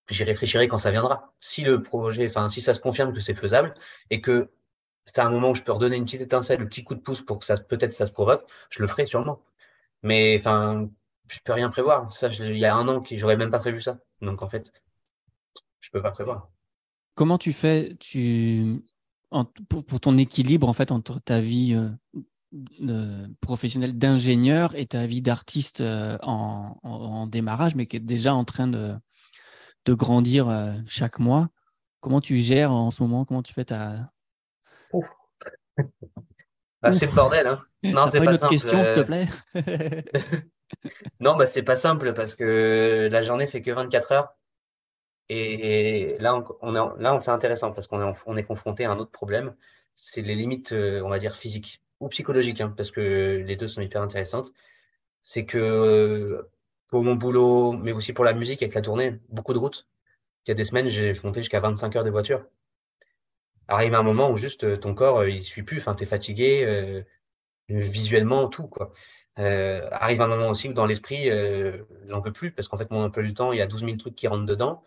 j'y 0.09 0.23
réfléchirai 0.23 0.67
quand 0.67 0.77
ça 0.77 0.91
viendra. 0.91 1.33
Si 1.41 1.63
le 1.63 1.83
projet, 1.83 2.27
enfin, 2.27 2.49
si 2.49 2.61
ça 2.61 2.73
se 2.75 2.81
confirme 2.81 3.13
que 3.13 3.21
c'est 3.21 3.35
faisable 3.35 3.75
et 4.11 4.21
que 4.21 4.51
c'est 5.05 5.21
un 5.21 5.29
moment 5.29 5.51
où 5.51 5.55
je 5.55 5.63
peux 5.63 5.71
redonner 5.73 5.97
une 5.97 6.05
petite 6.05 6.21
étincelle, 6.21 6.61
un 6.61 6.67
petit 6.67 6.83
coup 6.83 6.95
de 6.95 7.01
pouce 7.01 7.21
pour 7.23 7.39
que 7.39 7.45
ça, 7.45 7.57
peut-être 7.57 7.93
ça 7.93 8.05
se 8.05 8.11
provoque, 8.13 8.45
je 8.69 8.81
le 8.81 8.87
ferai 8.87 9.05
sûrement. 9.05 9.41
Mais 10.03 10.37
enfin, 10.39 10.89
je 11.29 11.39
peux 11.43 11.53
rien 11.53 11.69
prévoir. 11.69 12.11
Ça, 12.13 12.27
il 12.29 12.57
y 12.57 12.65
a 12.65 12.75
un 12.75 12.87
an, 12.87 13.03
j'aurais 13.11 13.37
même 13.37 13.51
pas 13.51 13.59
prévu 13.59 13.81
ça. 13.81 13.99
Donc 14.21 14.41
en 14.41 14.49
fait, 14.49 14.71
je 15.79 15.89
peux 15.91 16.01
pas 16.01 16.11
prévoir. 16.11 16.49
Comment 17.15 17.37
tu 17.37 17.53
fais, 17.53 17.95
tu 17.99 18.83
pour, 19.69 19.85
pour, 19.85 19.99
ton 19.99 20.17
équilibre 20.17 20.67
en 20.67 20.73
fait 20.73 20.91
entre 20.91 21.19
ta 21.19 21.39
vie 21.39 21.75
euh, 22.81 23.27
professionnel 23.39 23.97
d'ingénieur 23.97 24.75
et 24.75 24.85
ta 24.85 25.05
vie 25.05 25.21
d'artiste 25.21 25.79
euh, 25.79 26.17
en, 26.21 27.25
démarrage, 27.27 27.75
mais 27.75 27.85
qui 27.85 27.95
est 27.95 28.01
déjà 28.01 28.35
en 28.35 28.43
train 28.43 28.67
de, 28.67 28.93
de 29.85 29.93
grandir 29.93 30.49
euh, 30.49 30.73
chaque 30.85 31.19
mois? 31.19 31.47
Comment 32.01 32.19
tu 32.19 32.35
gères 32.37 32.73
en 32.73 32.91
ce 32.91 33.01
moment? 33.03 33.23
Comment 33.23 33.41
tu 33.41 33.53
fais 33.53 33.65
ta. 33.65 34.11
Bah, 36.81 36.91
c'est 36.91 37.05
le 37.05 37.11
bordel. 37.11 37.45
Hein. 37.45 37.59
Non, 37.83 38.07
c'est 38.07 38.17
pas, 38.17 38.25
une 38.25 38.31
autre 38.31 38.49
question, 38.49 38.83
s'il 38.83 38.95
te 38.95 39.01
plaît? 39.01 39.27
non, 41.19 41.35
bah, 41.35 41.45
c'est 41.47 41.63
pas 41.63 41.75
simple 41.75 42.13
parce 42.13 42.35
que 42.35 43.09
la 43.11 43.21
journée 43.21 43.47
fait 43.47 43.61
que 43.61 43.71
24 43.71 44.11
heures. 44.11 44.35
Et 45.29 46.17
là, 46.19 46.43
on, 46.61 46.75
est, 46.75 47.01
là, 47.01 47.19
c'est 47.21 47.31
intéressant 47.31 47.71
parce 47.71 47.87
qu'on 47.87 48.01
est, 48.01 48.15
on 48.25 48.43
confronté 48.43 48.85
à 48.85 48.91
un 48.91 48.99
autre 48.99 49.11
problème. 49.11 49.55
C'est 49.95 50.21
les 50.21 50.35
limites, 50.35 50.73
euh, 50.73 51.01
on 51.03 51.09
va 51.09 51.19
dire, 51.19 51.35
physiques 51.35 51.81
ou 51.99 52.09
psychologique, 52.09 52.61
hein, 52.61 52.73
parce 52.75 52.91
que 52.91 53.43
les 53.45 53.55
deux 53.55 53.67
sont 53.67 53.81
hyper 53.81 54.01
intéressantes, 54.01 54.51
c'est 55.21 55.45
que 55.45 56.47
pour 56.89 57.03
mon 57.03 57.15
boulot, 57.15 57.73
mais 57.73 57.93
aussi 57.93 58.13
pour 58.13 58.25
la 58.25 58.33
musique 58.33 58.61
avec 58.61 58.75
la 58.75 58.81
tournée, 58.81 59.19
beaucoup 59.29 59.53
de 59.53 59.59
routes. 59.59 59.87
Il 60.45 60.49
y 60.49 60.53
a 60.53 60.55
des 60.55 60.65
semaines, 60.65 60.87
j'ai 60.87 61.13
monté 61.23 61.41
jusqu'à 61.41 61.59
25 61.59 61.95
heures 61.95 62.03
de 62.03 62.09
voiture. 62.09 62.45
Arrive 63.67 63.93
un 63.95 64.03
moment 64.03 64.29
où 64.31 64.37
juste 64.37 64.65
euh, 64.65 64.77
ton 64.77 64.93
corps, 64.93 65.19
euh, 65.19 65.29
il 65.29 65.43
suit 65.43 65.63
plus, 65.63 65.79
enfin, 65.79 65.95
t'es 65.95 66.05
fatigué, 66.05 66.63
euh, 66.65 67.03
visuellement, 67.79 68.47
tout, 68.47 68.67
quoi. 68.67 68.93
Euh, 69.39 69.87
arrive 69.91 70.21
un 70.21 70.27
moment 70.27 70.49
aussi 70.49 70.69
où 70.69 70.73
dans 70.73 70.85
l'esprit, 70.85 71.29
euh, 71.29 71.83
j'en 72.09 72.21
peux 72.21 72.33
plus, 72.33 72.51
parce 72.51 72.67
qu'en 72.67 72.77
fait, 72.77 72.91
mon 72.91 73.03
emploi 73.03 73.23
du 73.23 73.33
temps, 73.33 73.51
il 73.53 73.59
y 73.59 73.61
a 73.61 73.67
12 73.67 73.81
000 73.81 73.97
trucs 73.97 74.15
qui 74.15 74.27
rentrent 74.27 74.45
dedans 74.45 74.83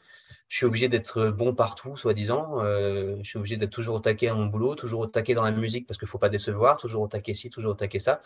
je 0.49 0.59
suis 0.59 0.67
obligé 0.67 0.89
d'être 0.89 1.31
bon 1.31 1.55
partout, 1.55 1.97
soi-disant. 1.97 2.63
Euh, 2.63 3.17
je 3.23 3.29
suis 3.29 3.39
obligé 3.39 3.57
d'être 3.57 3.73
toujours 3.73 3.97
au 3.97 4.01
taquet 4.01 4.29
à 4.29 4.35
mon 4.35 4.47
boulot, 4.47 4.75
toujours 4.75 5.01
au 5.01 5.07
taquet 5.07 5.35
dans 5.35 5.43
la 5.43 5.51
musique 5.51 5.87
parce 5.87 5.99
qu'il 5.99 6.09
faut 6.09 6.19
pas 6.19 6.29
décevoir, 6.29 6.79
toujours 6.79 7.03
au 7.03 7.09
taquet 7.09 7.35
ci, 7.35 7.51
toujours 7.51 7.73
au 7.73 7.75
taquet 7.75 7.99
ça. 7.99 8.23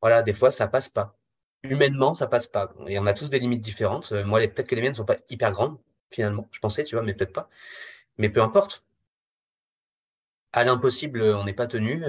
Voilà, 0.00 0.22
des 0.22 0.32
fois, 0.32 0.50
ça 0.50 0.68
passe 0.68 0.88
pas. 0.88 1.16
Humainement, 1.62 2.14
ça 2.14 2.26
passe 2.28 2.46
pas. 2.46 2.72
Et 2.86 2.98
on 2.98 3.06
a 3.06 3.14
tous 3.14 3.30
des 3.30 3.38
limites 3.38 3.60
différentes. 3.62 4.12
Moi, 4.12 4.40
peut-être 4.48 4.68
que 4.68 4.74
les 4.74 4.82
miennes 4.82 4.94
sont 4.94 5.04
pas 5.04 5.18
hyper 5.30 5.52
grandes, 5.52 5.78
finalement. 6.10 6.48
Je 6.52 6.60
pensais, 6.60 6.84
tu 6.84 6.94
vois, 6.96 7.04
mais 7.04 7.14
peut-être 7.14 7.32
pas. 7.32 7.48
Mais 8.18 8.28
peu 8.30 8.42
importe. 8.42 8.82
À 10.52 10.64
l'impossible, 10.64 11.22
on 11.22 11.44
n'est 11.44 11.52
pas 11.52 11.66
tenu. 11.66 12.02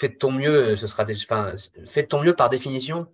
Fais 0.00 0.08
de 0.08 0.14
ton 0.16 0.32
mieux. 0.32 0.76
Ce 0.76 0.86
sera 0.86 1.04
des, 1.04 1.16
enfin, 1.16 1.54
fais 1.86 2.02
de 2.02 2.08
ton 2.08 2.22
mieux 2.22 2.34
par 2.34 2.48
définition. 2.50 3.06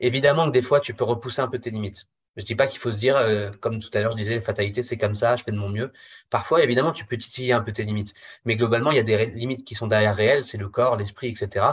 Évidemment 0.00 0.46
que 0.46 0.52
des 0.52 0.62
fois, 0.62 0.80
tu 0.80 0.94
peux 0.94 1.04
repousser 1.04 1.40
un 1.42 1.48
peu 1.48 1.58
tes 1.60 1.70
limites. 1.70 2.06
Je 2.36 2.44
dis 2.44 2.54
pas 2.56 2.66
qu'il 2.66 2.80
faut 2.80 2.90
se 2.90 2.98
dire, 2.98 3.16
euh, 3.16 3.50
comme 3.60 3.78
tout 3.80 3.90
à 3.94 4.00
l'heure 4.00 4.12
je 4.12 4.16
disais, 4.16 4.40
fatalité 4.40 4.82
c'est 4.82 4.96
comme 4.98 5.14
ça, 5.14 5.36
je 5.36 5.44
fais 5.44 5.52
de 5.52 5.56
mon 5.56 5.68
mieux. 5.68 5.92
Parfois, 6.30 6.62
évidemment, 6.64 6.92
tu 6.92 7.04
peux 7.06 7.16
titiller 7.16 7.52
un 7.52 7.60
peu 7.62 7.72
tes 7.72 7.84
limites, 7.84 8.14
mais 8.44 8.56
globalement, 8.56 8.90
il 8.90 8.96
y 8.96 9.00
a 9.00 9.04
des 9.04 9.26
limites 9.26 9.64
qui 9.64 9.74
sont 9.74 9.86
derrière 9.86 10.16
réelles, 10.16 10.44
c'est 10.44 10.58
le 10.58 10.68
corps, 10.68 10.96
l'esprit, 10.96 11.28
etc. 11.28 11.66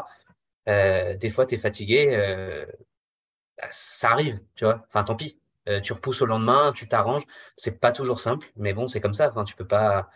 Euh, 0.70 1.16
des 1.18 1.30
fois, 1.30 1.46
tu 1.46 1.56
es 1.56 1.58
fatigué, 1.58 2.14
euh, 2.16 2.66
bah, 3.58 3.68
ça 3.72 4.12
arrive, 4.12 4.40
tu 4.56 4.66
vois. 4.66 4.86
Enfin, 4.90 5.04
tant 5.04 5.16
pis. 5.16 5.38
tu 5.84 5.94
repousses 5.94 6.22
au 6.22 6.26
lendemain, 6.26 6.72
tu 6.74 6.88
t'arranges. 6.88 7.24
C'est 7.56 7.80
pas 7.80 7.92
toujours 7.92 8.20
simple, 8.20 8.52
mais 8.56 8.74
bon, 8.74 8.88
c'est 8.88 9.02
comme 9.02 9.14
ça. 9.14 9.30
Enfin, 9.30 9.44
tu 9.46 9.56
peux 9.56 9.68
pas. 9.68 10.10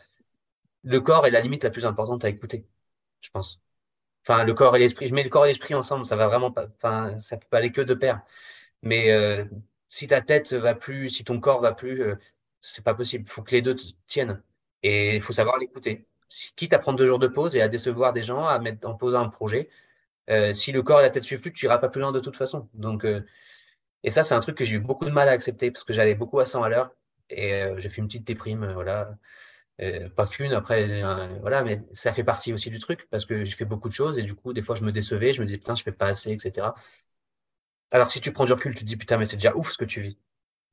le 0.84 0.99
corps 1.01 1.27
est 1.27 1.31
la 1.31 1.41
limite 1.41 1.63
la 1.63 1.71
plus 1.71 1.86
importante 1.86 2.25
à 2.25 2.29
écouter, 2.29 2.67
je 3.21 3.29
pense. 3.31 3.62
Enfin, 4.28 4.44
le 4.44 4.54
corps 4.54 4.76
et 4.76 4.80
l'esprit. 4.80 5.08
Je 5.08 5.14
mets 5.14 5.24
le 5.24 5.30
corps 5.30 5.46
et 5.46 5.50
l'esprit 5.50 5.76
ensemble, 5.76 6.06
ça 6.06 6.16
va 6.16 6.28
vraiment 6.28 6.52
pas. 6.52 6.66
Enfin, 6.78 7.20
ça 7.20 7.38
peut 7.38 7.48
pas 7.50 7.58
aller 7.60 7.72
que 7.72 7.82
de 7.82 7.94
pair. 7.94 8.22
Mais 8.82 9.12
euh, 9.12 9.46
si 9.90 10.08
ta 10.08 10.22
tête 10.22 10.54
va 10.54 10.76
plus, 10.76 11.10
si 11.10 11.24
ton 11.24 11.40
corps 11.40 11.62
va 11.62 11.74
plus, 11.74 12.02
euh, 12.04 12.16
c'est 12.62 12.84
pas 12.84 12.96
possible. 12.96 13.28
Faut 13.30 13.44
que 13.44 13.52
les 13.52 13.62
deux 13.62 13.76
tiennent. 14.08 14.42
Et 14.84 15.16
il 15.16 15.22
faut 15.22 15.34
savoir 15.34 15.58
l'écouter. 15.58 16.08
Quitte 16.56 16.74
à 16.74 16.80
prendre 16.80 16.98
deux 16.98 17.08
jours 17.08 17.20
de 17.20 17.28
pause 17.28 17.56
et 17.56 17.62
à 17.62 17.68
décevoir 17.68 18.14
des 18.14 18.24
gens, 18.24 18.46
à 18.46 18.60
mettre 18.60 18.88
en 18.88 18.96
pause 18.96 19.16
un 19.16 19.30
projet, 19.30 19.70
euh, 20.30 20.54
si 20.54 20.72
le 20.72 20.84
corps 20.84 21.00
et 21.02 21.04
la 21.04 21.10
tête 21.12 21.24
suivent 21.24 21.42
plus, 21.42 21.54
tu 21.54 21.66
iras 21.66 21.78
pas 21.80 21.90
plus 21.90 22.02
loin 22.02 22.12
de 22.12 22.20
toute 22.20 22.38
façon. 22.38 22.70
Donc, 22.74 23.06
euh, 23.06 23.26
et 24.04 24.12
ça, 24.12 24.24
c'est 24.24 24.36
un 24.36 24.40
truc 24.42 24.58
que 24.58 24.66
j'ai 24.66 24.76
eu 24.76 24.80
beaucoup 24.80 25.06
de 25.06 25.12
mal 25.12 25.30
à 25.30 25.32
accepter 25.34 25.72
parce 25.72 25.84
que 25.86 25.94
j'allais 25.94 26.16
beaucoup 26.16 26.40
à 26.40 26.46
100 26.46 26.64
à 26.64 26.70
l'heure 26.70 26.92
et 27.30 27.64
j'ai 27.78 27.90
fait 27.90 28.02
une 28.02 28.08
petite 28.08 28.26
déprime, 28.26 28.72
voilà. 28.74 29.18
Pas 30.16 30.28
qu'une, 30.28 30.54
après, 30.54 31.02
voilà, 31.42 31.64
mais 31.64 31.82
ça 31.94 32.14
fait 32.14 32.24
partie 32.24 32.54
aussi 32.54 32.70
du 32.70 32.80
truc 32.80 33.08
parce 33.10 33.26
que 33.26 33.44
j'ai 33.46 33.56
fait 33.56 33.66
beaucoup 33.66 33.90
de 33.90 33.94
choses 33.94 34.18
et 34.18 34.24
du 34.24 34.36
coup, 34.36 34.54
des 34.54 34.62
fois, 34.62 34.76
je 34.76 34.84
me 34.84 34.92
décevais, 34.92 35.34
je 35.34 35.42
me 35.42 35.46
disais 35.46 35.58
putain, 35.60 35.76
je 35.76 35.84
fais 35.84 35.92
pas 35.92 36.08
assez, 36.08 36.32
etc. 36.32 36.68
Alors, 37.92 38.12
si 38.12 38.22
tu 38.22 38.32
prends 38.32 38.46
du 38.46 38.54
recul, 38.54 38.74
tu 38.76 38.82
te 38.82 38.86
dis 38.86 38.98
putain, 38.98 39.18
mais 39.18 39.26
c'est 39.26 39.38
déjà 39.38 39.56
ouf 39.56 39.72
ce 39.72 39.78
que 39.78 39.86
tu 39.86 40.02
vis. 40.02 40.18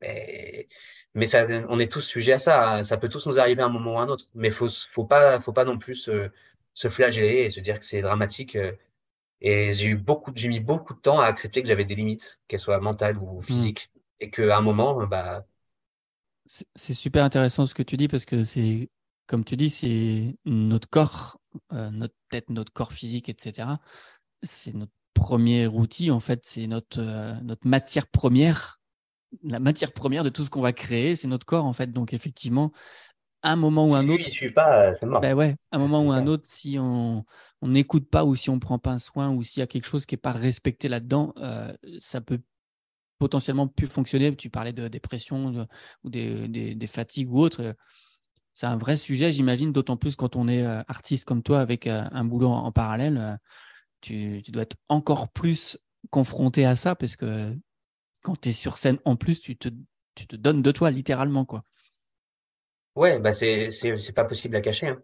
Mais, 0.01 0.69
mais 1.15 1.27
ça, 1.27 1.47
on 1.69 1.79
est 1.79 1.91
tous 1.91 2.01
sujets 2.03 2.35
à 2.35 2.39
ça. 2.39 2.77
Hein. 2.79 2.85
Ça 2.85 2.97
peut 2.97 3.09
tous 3.09 3.27
nous 3.27 3.39
arriver 3.39 3.63
à 3.63 3.67
un 3.67 3.69
moment 3.69 3.95
ou 3.95 3.99
à 3.99 4.03
un 4.03 4.09
autre. 4.09 4.27
Mais 4.35 4.51
faut, 4.51 4.69
faut 4.93 5.05
pas, 5.05 5.41
faut 5.41 5.53
pas 5.53 5.65
non 5.65 5.79
plus 5.79 5.95
se, 5.97 6.31
se 6.75 6.89
flageller 6.89 7.45
et 7.45 7.51
se 7.51 7.61
dire 7.61 7.81
que 7.81 7.87
c'est 7.87 8.03
dramatique. 8.03 8.57
Et 9.41 9.73
j'ai 9.73 9.89
eu 9.89 9.97
beaucoup, 9.97 10.33
j'ai 10.35 10.49
mis 10.49 10.61
beaucoup 10.61 10.95
de 10.95 11.01
temps 11.01 11.21
à 11.21 11.27
accepter 11.27 11.63
que 11.63 11.69
j'avais 11.69 11.85
des 11.85 11.95
limites, 11.97 12.41
qu'elles 12.49 12.61
soient 12.61 12.81
mentales 12.81 13.19
ou 13.19 13.41
mmh. 13.41 13.43
physiques, 13.43 13.91
et 14.21 14.31
qu'à 14.31 14.57
un 14.57 14.63
moment, 14.63 15.07
bah. 15.07 15.47
C'est 16.47 16.95
super 16.95 17.25
intéressant 17.25 17.67
ce 17.67 17.75
que 17.75 17.83
tu 17.83 17.97
dis 17.97 18.09
parce 18.09 18.25
que 18.25 18.45
c'est, 18.45 18.91
comme 19.27 19.45
tu 19.45 19.57
dis, 19.57 19.71
c'est 19.71 20.37
notre 20.45 20.89
corps, 20.89 21.39
euh, 21.73 21.91
notre 21.91 22.15
tête, 22.31 22.51
notre 22.51 22.73
corps 22.73 22.93
physique, 22.93 23.29
etc. 23.29 23.69
C'est 24.43 24.75
notre 24.75 24.93
premier 25.15 25.67
outil 25.67 26.11
en 26.11 26.21
fait, 26.21 26.41
c'est 26.43 26.67
notre 26.67 27.01
euh, 27.01 27.35
notre 27.43 27.67
matière 27.67 28.07
première, 28.09 28.81
la 29.45 29.61
matière 29.61 29.93
première 29.93 30.25
de 30.25 30.31
tout 30.31 30.45
ce 30.45 30.51
qu'on 30.51 30.61
va 30.61 30.73
créer, 30.73 31.17
c'est 31.17 31.29
notre 31.29 31.47
corps 31.47 31.65
en 31.65 31.73
fait. 31.73 31.93
Donc 31.93 32.13
effectivement, 32.13 32.73
un 33.43 33.57
moment 33.57 33.87
ou 33.87 33.95
un 33.95 34.09
autre. 34.09 34.25
Si 34.25 34.31
suis 34.31 34.53
pas, 34.53 34.87
euh, 34.87 34.95
c'est 34.99 35.07
mort. 35.07 35.21
Ben 35.21 35.35
ouais, 35.35 35.57
un 35.73 35.79
moment 35.79 36.03
ou 36.03 36.13
un 36.13 36.27
autre, 36.27 36.45
si 36.47 36.77
on 36.79 37.25
n'écoute 37.63 38.09
pas 38.09 38.25
ou 38.25 38.35
si 38.35 38.51
on 38.51 38.59
prend 38.59 38.79
pas 38.79 38.93
un 38.93 38.99
soin 38.99 39.31
ou 39.31 39.43
s'il 39.43 39.61
y 39.61 39.65
a 39.65 39.67
quelque 39.67 39.87
chose 39.87 40.07
qui 40.07 40.15
est 40.15 40.19
pas 40.19 40.33
respecté 40.33 40.89
là-dedans, 40.89 41.35
euh, 41.39 41.73
ça 41.99 42.21
peut 42.21 42.41
potentiellement 43.23 43.69
plus 43.69 43.87
fonctionner. 43.87 44.35
Tu 44.35 44.51
parlais 44.51 44.73
de 44.73 44.89
dépression 44.89 45.69
ou 46.03 46.11
des, 46.11 46.75
des, 46.75 46.87
fatigues 46.89 47.31
ou 47.31 47.39
autre. 47.39 47.77
C'est 48.53 48.67
un 48.67 48.77
vrai 48.77 48.97
sujet, 48.97 49.31
j'imagine, 49.31 49.71
d'autant 49.73 49.97
plus 49.97 50.17
quand 50.17 50.35
on 50.35 50.49
est 50.49 50.67
euh, 50.67 50.83
artiste 50.89 51.25
comme 51.25 51.45
toi 51.45 51.61
avec 51.61 51.87
un 51.87 52.25
boulot 52.25 52.49
en, 52.49 52.73
parallèle. 52.73 53.39
Tu, 54.01 54.43
tu, 54.45 54.51
dois 54.51 54.65
être 54.65 54.75
encore 54.89 55.29
plus 55.29 55.79
confronté 56.11 56.65
à 56.65 56.75
ça 56.75 56.97
parce 56.97 57.15
que 57.15 57.57
quand 58.23 58.41
tu 58.41 58.49
es 58.49 58.53
sur 58.53 58.77
scène 58.77 58.99
en 59.05 59.15
plus, 59.15 59.39
tu 59.39 59.57
te, 59.57 59.69
tu 60.17 60.27
te 60.27 60.35
donnes 60.35 60.61
de 60.61 60.73
toi 60.73 60.91
littéralement. 60.91 61.45
quoi. 61.45 61.63
Ouais, 62.97 63.21
bah 63.21 63.33
c'est 63.33 63.71
pas 64.17 64.25
possible 64.25 64.57
à 64.57 64.61
cacher. 64.61 64.89
Hein. 64.89 65.01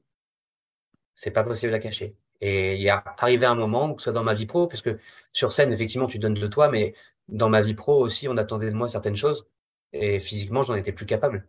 C'est 1.15 1.31
pas 1.31 1.45
possible 1.45 1.73
à 1.73 1.79
cacher. 1.79 2.17
Et 2.41 2.75
il 2.75 2.83
y 2.83 2.89
a 2.89 3.05
arrivé 3.19 3.47
un 3.47 3.55
moment, 3.55 3.95
que 3.95 4.03
ce 4.03 4.07
soit 4.07 4.13
dans 4.13 4.25
ma 4.25 4.35
vie 4.35 4.47
pro, 4.47 4.67
parce 4.67 4.83
que 4.83 4.99
sur 5.33 5.53
scène, 5.53 5.73
effectivement, 5.73 6.09
tu 6.09 6.19
donnes 6.19 6.35
de 6.35 6.47
toi, 6.49 6.69
mais 6.69 6.95
dans 7.29 7.49
ma 7.49 7.61
vie 7.63 7.75
pro 7.75 8.03
aussi, 8.03 8.29
on 8.29 8.37
attendait 8.37 8.71
de 8.71 8.77
moi 8.77 8.89
certaines 8.89 9.17
choses, 9.17 9.47
et 9.93 10.21
physiquement, 10.21 10.63
j'en 10.63 10.75
étais 10.77 10.93
plus 10.93 11.07
capable. 11.07 11.49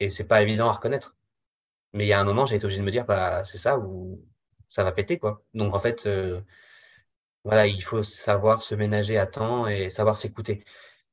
Et 0.00 0.08
c'est 0.08 0.28
pas 0.28 0.42
évident 0.42 0.68
à 0.68 0.72
reconnaître. 0.72 1.16
Mais 1.94 2.06
il 2.06 2.08
y 2.08 2.12
a 2.12 2.20
un 2.20 2.24
moment, 2.24 2.46
j'ai 2.46 2.56
été 2.56 2.66
obligé 2.66 2.80
de 2.80 2.86
me 2.86 2.90
dire, 2.92 3.06
bah 3.06 3.44
c'est 3.44 3.58
ça 3.58 3.78
ou 3.78 4.22
ça 4.68 4.84
va 4.84 4.92
péter 4.92 5.18
quoi. 5.18 5.42
Donc 5.54 5.74
en 5.74 5.78
fait, 5.80 6.06
euh, 6.06 6.40
voilà, 7.44 7.66
il 7.66 7.82
faut 7.82 8.02
savoir 8.02 8.62
se 8.62 8.74
ménager 8.74 9.16
à 9.18 9.26
temps 9.26 9.66
et 9.68 9.88
savoir 9.90 10.18
s'écouter. 10.18 10.64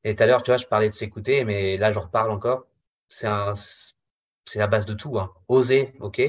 Et 0.04 0.16
tout 0.16 0.24
à 0.24 0.26
l'heure, 0.28 0.44
tu 0.44 0.52
vois, 0.52 0.58
je 0.58 0.68
parlais 0.68 0.90
de 0.90 0.94
s'écouter, 0.96 1.46
mais 1.46 1.78
là, 1.78 1.92
j'en 1.92 2.02
reparle 2.02 2.32
encore. 2.32 2.68
C'est 3.10 3.28
un 3.28 3.54
c'est 4.46 4.60
la 4.60 4.68
base 4.68 4.86
de 4.86 4.94
tout. 4.94 5.20
Hein. 5.20 5.34
Oser, 5.48 5.94
ok. 6.00 6.22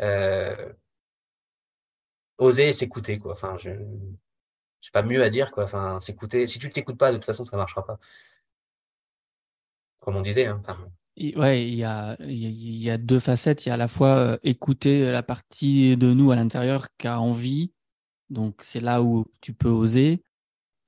Euh, 0.00 0.72
oser 2.38 2.72
s'écouter, 2.72 3.18
quoi. 3.20 3.32
Enfin, 3.32 3.56
je 3.58 3.70
j'ai 4.80 4.90
pas 4.92 5.02
mieux 5.02 5.22
à 5.22 5.30
dire, 5.30 5.50
quoi. 5.52 5.64
Enfin, 5.64 6.00
s'écouter. 6.00 6.46
Si 6.46 6.58
tu 6.58 6.70
t'écoutes 6.70 6.98
pas, 6.98 7.12
de 7.12 7.16
toute 7.16 7.26
façon, 7.26 7.44
ça 7.44 7.56
marchera 7.56 7.84
pas. 7.84 7.98
Comme 10.00 10.16
on 10.16 10.22
disait. 10.22 10.46
Hein. 10.46 10.62
Ouais, 11.36 11.68
il 11.68 11.74
y 11.74 11.84
a, 11.84 12.98
deux 12.98 13.20
facettes. 13.20 13.66
Il 13.66 13.68
y 13.68 13.72
a 13.72 13.74
à 13.74 13.76
la 13.76 13.88
fois 13.88 14.16
euh, 14.16 14.38
écouter 14.42 15.10
la 15.10 15.22
partie 15.22 15.96
de 15.96 16.12
nous 16.12 16.30
à 16.30 16.36
l'intérieur 16.36 16.88
qui 16.96 17.08
a 17.08 17.20
envie. 17.20 17.72
Donc, 18.30 18.60
c'est 18.62 18.80
là 18.80 19.02
où 19.02 19.26
tu 19.40 19.52
peux 19.52 19.68
oser. 19.68 20.22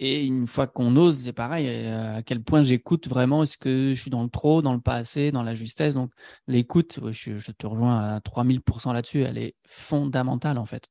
Et 0.05 0.24
une 0.24 0.48
fois 0.48 0.66
qu'on 0.66 0.96
ose, 0.96 1.16
c'est 1.18 1.33
pareil, 1.33 1.68
euh, 1.68 2.16
à 2.16 2.22
quel 2.22 2.42
point 2.42 2.61
j'écoute 2.61 3.07
vraiment, 3.07 3.44
est-ce 3.44 3.57
que 3.57 3.94
je 3.94 4.00
suis 4.00 4.11
dans 4.11 4.24
le 4.24 4.28
trop, 4.28 4.61
dans 4.61 4.72
le 4.72 4.81
pas 4.81 4.94
assez, 4.96 5.31
dans 5.31 5.44
la 5.44 5.55
justesse? 5.55 5.94
Donc 5.94 6.12
l'écoute, 6.48 6.98
je, 7.12 7.52
te 7.52 7.66
rejoins 7.68 8.14
à 8.16 8.18
3000% 8.18 8.92
là-dessus, 8.94 9.22
elle 9.22 9.38
est 9.38 9.55
fondamentale 9.64 10.59
en 10.59 10.66
fait. 10.66 10.88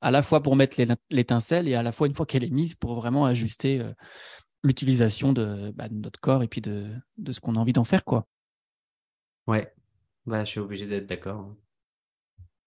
À 0.00 0.10
la 0.10 0.22
fois 0.22 0.42
pour 0.42 0.56
mettre 0.56 0.80
l'étincelle 1.10 1.68
et 1.68 1.74
à 1.74 1.82
la 1.82 1.92
fois 1.92 2.06
une 2.06 2.14
fois 2.14 2.26
qu'elle 2.26 2.44
est 2.44 2.50
mise 2.50 2.74
pour 2.74 2.94
vraiment 2.94 3.26
ajuster 3.26 3.80
euh, 3.80 3.92
l'utilisation 4.62 5.32
bah, 5.32 5.88
de, 5.88 5.94
notre 5.94 6.20
corps 6.20 6.42
et 6.42 6.48
puis 6.48 6.60
de, 6.60 6.90
de 7.18 7.32
ce 7.32 7.40
qu'on 7.40 7.56
a 7.56 7.58
envie 7.58 7.72
d'en 7.72 7.84
faire. 7.84 8.04
quoi. 8.04 8.26
Ouais, 9.46 9.72
bah, 10.26 10.44
je 10.44 10.50
suis 10.50 10.60
obligé 10.60 10.86
d'être 10.86 11.06
d'accord. 11.06 11.54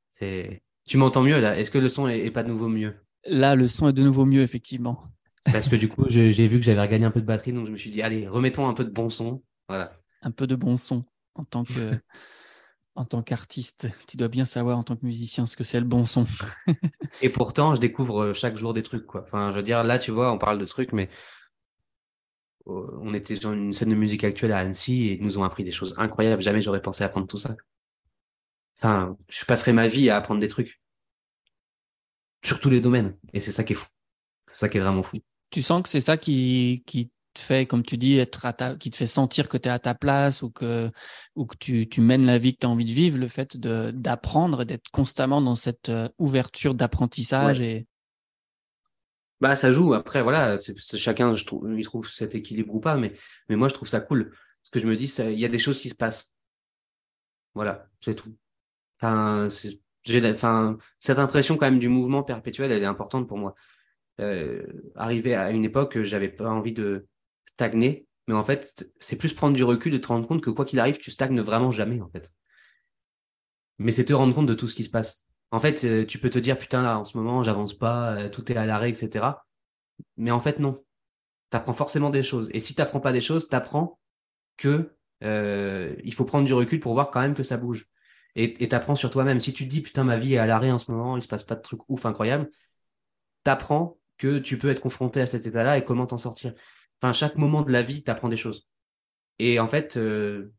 C'est... 0.10 0.62
Tu 0.86 0.98
m'entends 0.98 1.24
mieux 1.24 1.40
là? 1.40 1.58
Est-ce 1.58 1.72
que 1.72 1.78
le 1.78 1.90
son 1.90 2.08
est 2.08 2.30
pas 2.30 2.44
de 2.44 2.50
nouveau 2.50 2.68
mieux? 2.68 2.94
Là, 3.26 3.56
le 3.56 3.68
son 3.68 3.88
est 3.90 3.94
de 3.94 4.04
nouveau 4.04 4.26
mieux, 4.26 4.42
effectivement. 4.42 5.06
Parce 5.46 5.68
que 5.68 5.76
du 5.76 5.90
coup, 5.90 6.06
j'ai 6.10 6.48
vu 6.48 6.60
que 6.60 6.66
j'avais 6.66 6.82
regagné 6.82 7.06
un 7.06 7.12
peu 7.12 7.22
de 7.22 7.26
batterie, 7.26 7.54
donc 7.54 7.68
je 7.68 7.72
me 7.72 7.78
suis 7.78 7.90
dit, 7.90 8.02
allez, 8.02 8.28
remettons 8.28 8.68
un 8.68 8.74
peu 8.74 8.84
de 8.84 8.90
bon 8.90 9.10
son. 9.10 9.44
Voilà. 9.68 9.98
Un 10.22 10.32
peu 10.32 10.48
de 10.48 10.56
bon 10.56 10.78
son 10.78 11.06
en 11.36 11.44
tant 11.44 11.64
que. 11.64 11.72
en 12.96 13.06
tant 13.06 13.24
qu'artiste, 13.24 13.88
tu 14.08 14.18
dois 14.18 14.28
bien 14.28 14.46
savoir 14.46 14.78
en 14.78 14.84
tant 14.84 14.96
que 14.96 15.06
musicien 15.06 15.46
ce 15.46 15.58
que 15.58 15.64
c'est 15.64 15.80
le 15.80 15.86
bon 15.86 16.06
son. 16.06 16.26
et 17.22 17.30
pourtant, 17.30 17.76
je 17.76 17.82
découvre 17.82 18.24
euh, 18.24 18.34
chaque 18.34 18.58
jour 18.58 18.74
des 18.74 18.84
trucs, 18.84 19.06
quoi. 19.06 19.22
Enfin, 19.24 19.52
je 19.52 19.58
veux 19.58 19.64
dire, 19.64 19.84
là, 19.84 20.00
tu 20.00 20.12
vois, 20.12 20.32
on 20.32 20.38
parle 20.38 20.60
de 20.60 20.66
trucs, 20.66 20.94
mais 20.94 21.10
euh, 22.68 23.00
on 23.02 23.14
était 23.14 23.36
sur 23.36 23.52
une 23.52 23.74
scène 23.74 23.90
de 23.90 23.96
musique 23.96 24.24
actuelle 24.24 24.52
à 24.52 24.60
Annecy 24.60 25.08
et 25.08 25.14
ils 25.14 25.24
nous 25.24 25.38
ont 25.40 25.44
appris 25.44 25.64
des 25.64 25.72
choses 25.72 25.96
incroyables. 25.98 26.42
Jamais 26.42 26.62
j'aurais 26.62 26.82
pensé 26.82 27.04
apprendre 27.04 27.28
tout 27.28 27.38
ça. 27.38 27.56
Enfin, 28.78 29.18
je 29.30 29.46
passerai 29.46 29.74
ma 29.74 29.88
vie 29.88 30.10
à 30.10 30.18
apprendre 30.18 30.40
des 30.40 30.48
trucs. 30.48 30.80
Sur 32.44 32.60
tous 32.60 32.70
les 32.70 32.82
domaines. 32.82 33.18
Et 33.32 33.40
c'est 33.40 33.54
ça 33.54 33.64
qui 33.64 33.74
est 33.74 33.78
fou. 33.78 33.88
C'est 34.52 34.60
ça 34.60 34.70
qui 34.70 34.78
est 34.78 34.82
vraiment 34.82 35.04
fou 35.04 35.18
tu 35.54 35.62
sens 35.62 35.84
que 35.84 35.90
c'est 35.90 36.02
ça 36.02 36.18
qui, 36.18 36.84
qui 36.88 37.12
te 37.34 37.40
fait, 37.40 37.66
comme 37.66 37.84
tu 37.84 37.98
dis, 37.98 38.18
être 38.18 38.46
à 38.46 38.54
qui 38.76 38.90
te 38.90 38.96
fait 38.96 39.06
sentir 39.08 39.50
que 39.50 39.58
tu 39.58 39.68
es 39.68 39.72
à 39.72 39.80
ta 39.80 39.96
place 39.96 40.42
ou 40.42 40.52
que, 40.52 40.90
ou 41.36 41.46
que 41.46 41.58
tu, 41.58 41.90
tu 41.90 42.02
mènes 42.02 42.26
la 42.26 42.38
vie 42.38 42.54
que 42.54 42.60
tu 42.60 42.68
as 42.68 42.70
envie 42.70 42.86
de 42.86 42.92
vivre, 42.92 43.18
le 43.18 43.28
fait 43.28 43.58
d'apprendre, 43.58 44.64
d'être 44.64 44.90
constamment 44.92 45.42
dans 45.42 45.56
cette 45.56 45.90
euh, 45.90 46.08
ouverture 46.18 46.74
d'apprentissage 46.74 47.60
et 47.60 47.88
bah 49.42 49.58
ça 49.58 49.74
joue. 49.74 49.94
Après 49.94 50.22
voilà 50.22 50.58
c'est 50.58 50.98
chacun 50.98 51.36
je 51.36 51.44
trouve 51.44 51.70
il 51.78 51.84
trouve 51.84 52.08
cet 52.08 52.34
équilibre 52.34 52.74
ou 52.74 52.80
pas 52.80 52.96
mais 52.96 53.12
mais 53.50 53.58
moi 53.58 53.68
je 53.68 53.74
trouve 53.74 53.90
ça 53.90 54.00
cool. 54.00 54.30
Parce 54.30 54.70
que 54.72 54.80
je 54.80 54.88
me 54.88 54.96
dis 54.96 55.14
il 55.20 55.40
y 55.40 55.44
a 55.44 55.50
des 55.50 55.60
choses 55.60 55.80
qui 55.82 55.90
se 55.90 55.96
passent. 55.96 56.34
Voilà 57.54 57.88
c'est 58.00 58.16
tout. 58.16 58.34
Enfin 59.02 59.50
j'ai 60.04 60.32
enfin 60.32 60.78
cette 60.98 61.20
impression 61.20 61.58
quand 61.58 61.66
même 61.66 61.80
du 61.80 61.90
mouvement 61.90 62.24
perpétuel 62.24 62.72
elle 62.72 62.84
est 62.84 62.86
importante 62.86 63.28
pour 63.28 63.38
moi. 63.38 63.54
Euh, 64.20 64.64
arrivé 64.96 65.36
à 65.36 65.50
une 65.52 65.66
époque, 65.66 66.02
j'avais 66.04 66.30
pas 66.30 66.50
envie 66.50 66.74
de 66.74 67.08
stagner, 67.46 68.08
mais 68.28 68.34
en 68.34 68.44
fait, 68.44 68.90
c'est 69.00 69.18
plus 69.18 69.34
prendre 69.34 69.56
du 69.56 69.64
recul 69.64 69.94
et 69.94 70.02
te 70.02 70.08
rendre 70.08 70.28
compte 70.28 70.42
que 70.42 70.50
quoi 70.50 70.66
qu'il 70.66 70.80
arrive, 70.80 70.98
tu 70.98 71.12
stagnes 71.12 71.42
vraiment 71.42 71.72
jamais, 71.72 72.02
en 72.02 72.10
fait. 72.10 72.32
Mais 73.80 73.92
c'est 73.92 74.06
te 74.06 74.14
rendre 74.14 74.34
compte 74.34 74.48
de 74.48 74.54
tout 74.54 74.68
ce 74.68 74.76
qui 74.76 74.84
se 74.84 74.90
passe. 74.90 75.28
En 75.52 75.60
fait, 75.60 75.84
euh, 75.84 76.06
tu 76.06 76.20
peux 76.20 76.30
te 76.30 76.40
dire, 76.40 76.58
putain, 76.58 76.82
là, 76.82 77.00
en 77.00 77.06
ce 77.06 77.18
moment, 77.18 77.44
j'avance 77.44 77.74
pas, 77.78 78.16
euh, 78.16 78.30
tout 78.30 78.52
est 78.52 78.56
à 78.56 78.66
l'arrêt, 78.66 78.90
etc. 78.90 79.46
Mais 80.18 80.32
en 80.32 80.40
fait, 80.40 80.60
non. 80.60 80.84
Tu 81.52 81.58
apprends 81.58 81.74
forcément 81.74 82.10
des 82.10 82.24
choses. 82.24 82.50
Et 82.54 82.60
si 82.60 82.76
tu 82.76 82.82
n'apprends 82.82 83.00
pas 83.02 83.14
des 83.14 83.22
choses, 83.22 83.50
tu 83.50 83.56
apprends 83.56 84.00
que 84.58 84.96
euh, 85.24 85.96
il 86.04 86.14
faut 86.14 86.26
prendre 86.26 86.46
du 86.46 86.54
recul 86.54 86.80
pour 86.80 86.94
voir 86.94 87.12
quand 87.12 87.22
même 87.22 87.36
que 87.36 87.44
ça 87.44 87.58
bouge. 87.58 87.88
Et 88.36 88.68
tu 88.68 88.76
apprends 88.76 88.96
sur 88.96 89.12
toi-même. 89.12 89.40
Si 89.40 89.54
tu 89.54 89.66
te 89.66 89.70
dis, 89.70 89.82
putain, 89.82 90.04
ma 90.04 90.18
vie 90.18 90.34
est 90.36 90.40
à 90.40 90.48
l'arrêt 90.48 90.72
en 90.72 90.80
ce 90.80 90.92
moment, 90.92 91.18
il 91.18 91.22
se 91.22 91.28
passe 91.28 91.44
pas 91.44 91.56
de 91.56 91.62
trucs 91.62 91.88
ouf 91.88 92.06
incroyables, 92.06 92.50
tu 93.46 93.52
apprends 93.52 94.00
que 94.18 94.40
tu 94.40 94.58
peux 94.58 94.70
être 94.70 94.82
confronté 94.82 95.22
à 95.22 95.26
cet 95.28 95.46
état-là 95.46 95.78
et 95.78 95.86
comment 95.86 96.08
t'en 96.08 96.18
sortir. 96.18 96.54
Enfin, 97.04 97.12
chaque 97.12 97.36
moment 97.36 97.64
de 97.64 97.72
la 97.72 97.82
vie, 97.82 98.02
tu 98.02 98.10
apprends 98.10 98.30
des 98.30 98.38
choses. 98.38 98.66
Et 99.38 99.60
en 99.60 99.68
fait, 99.68 99.98
euh, 99.98 100.54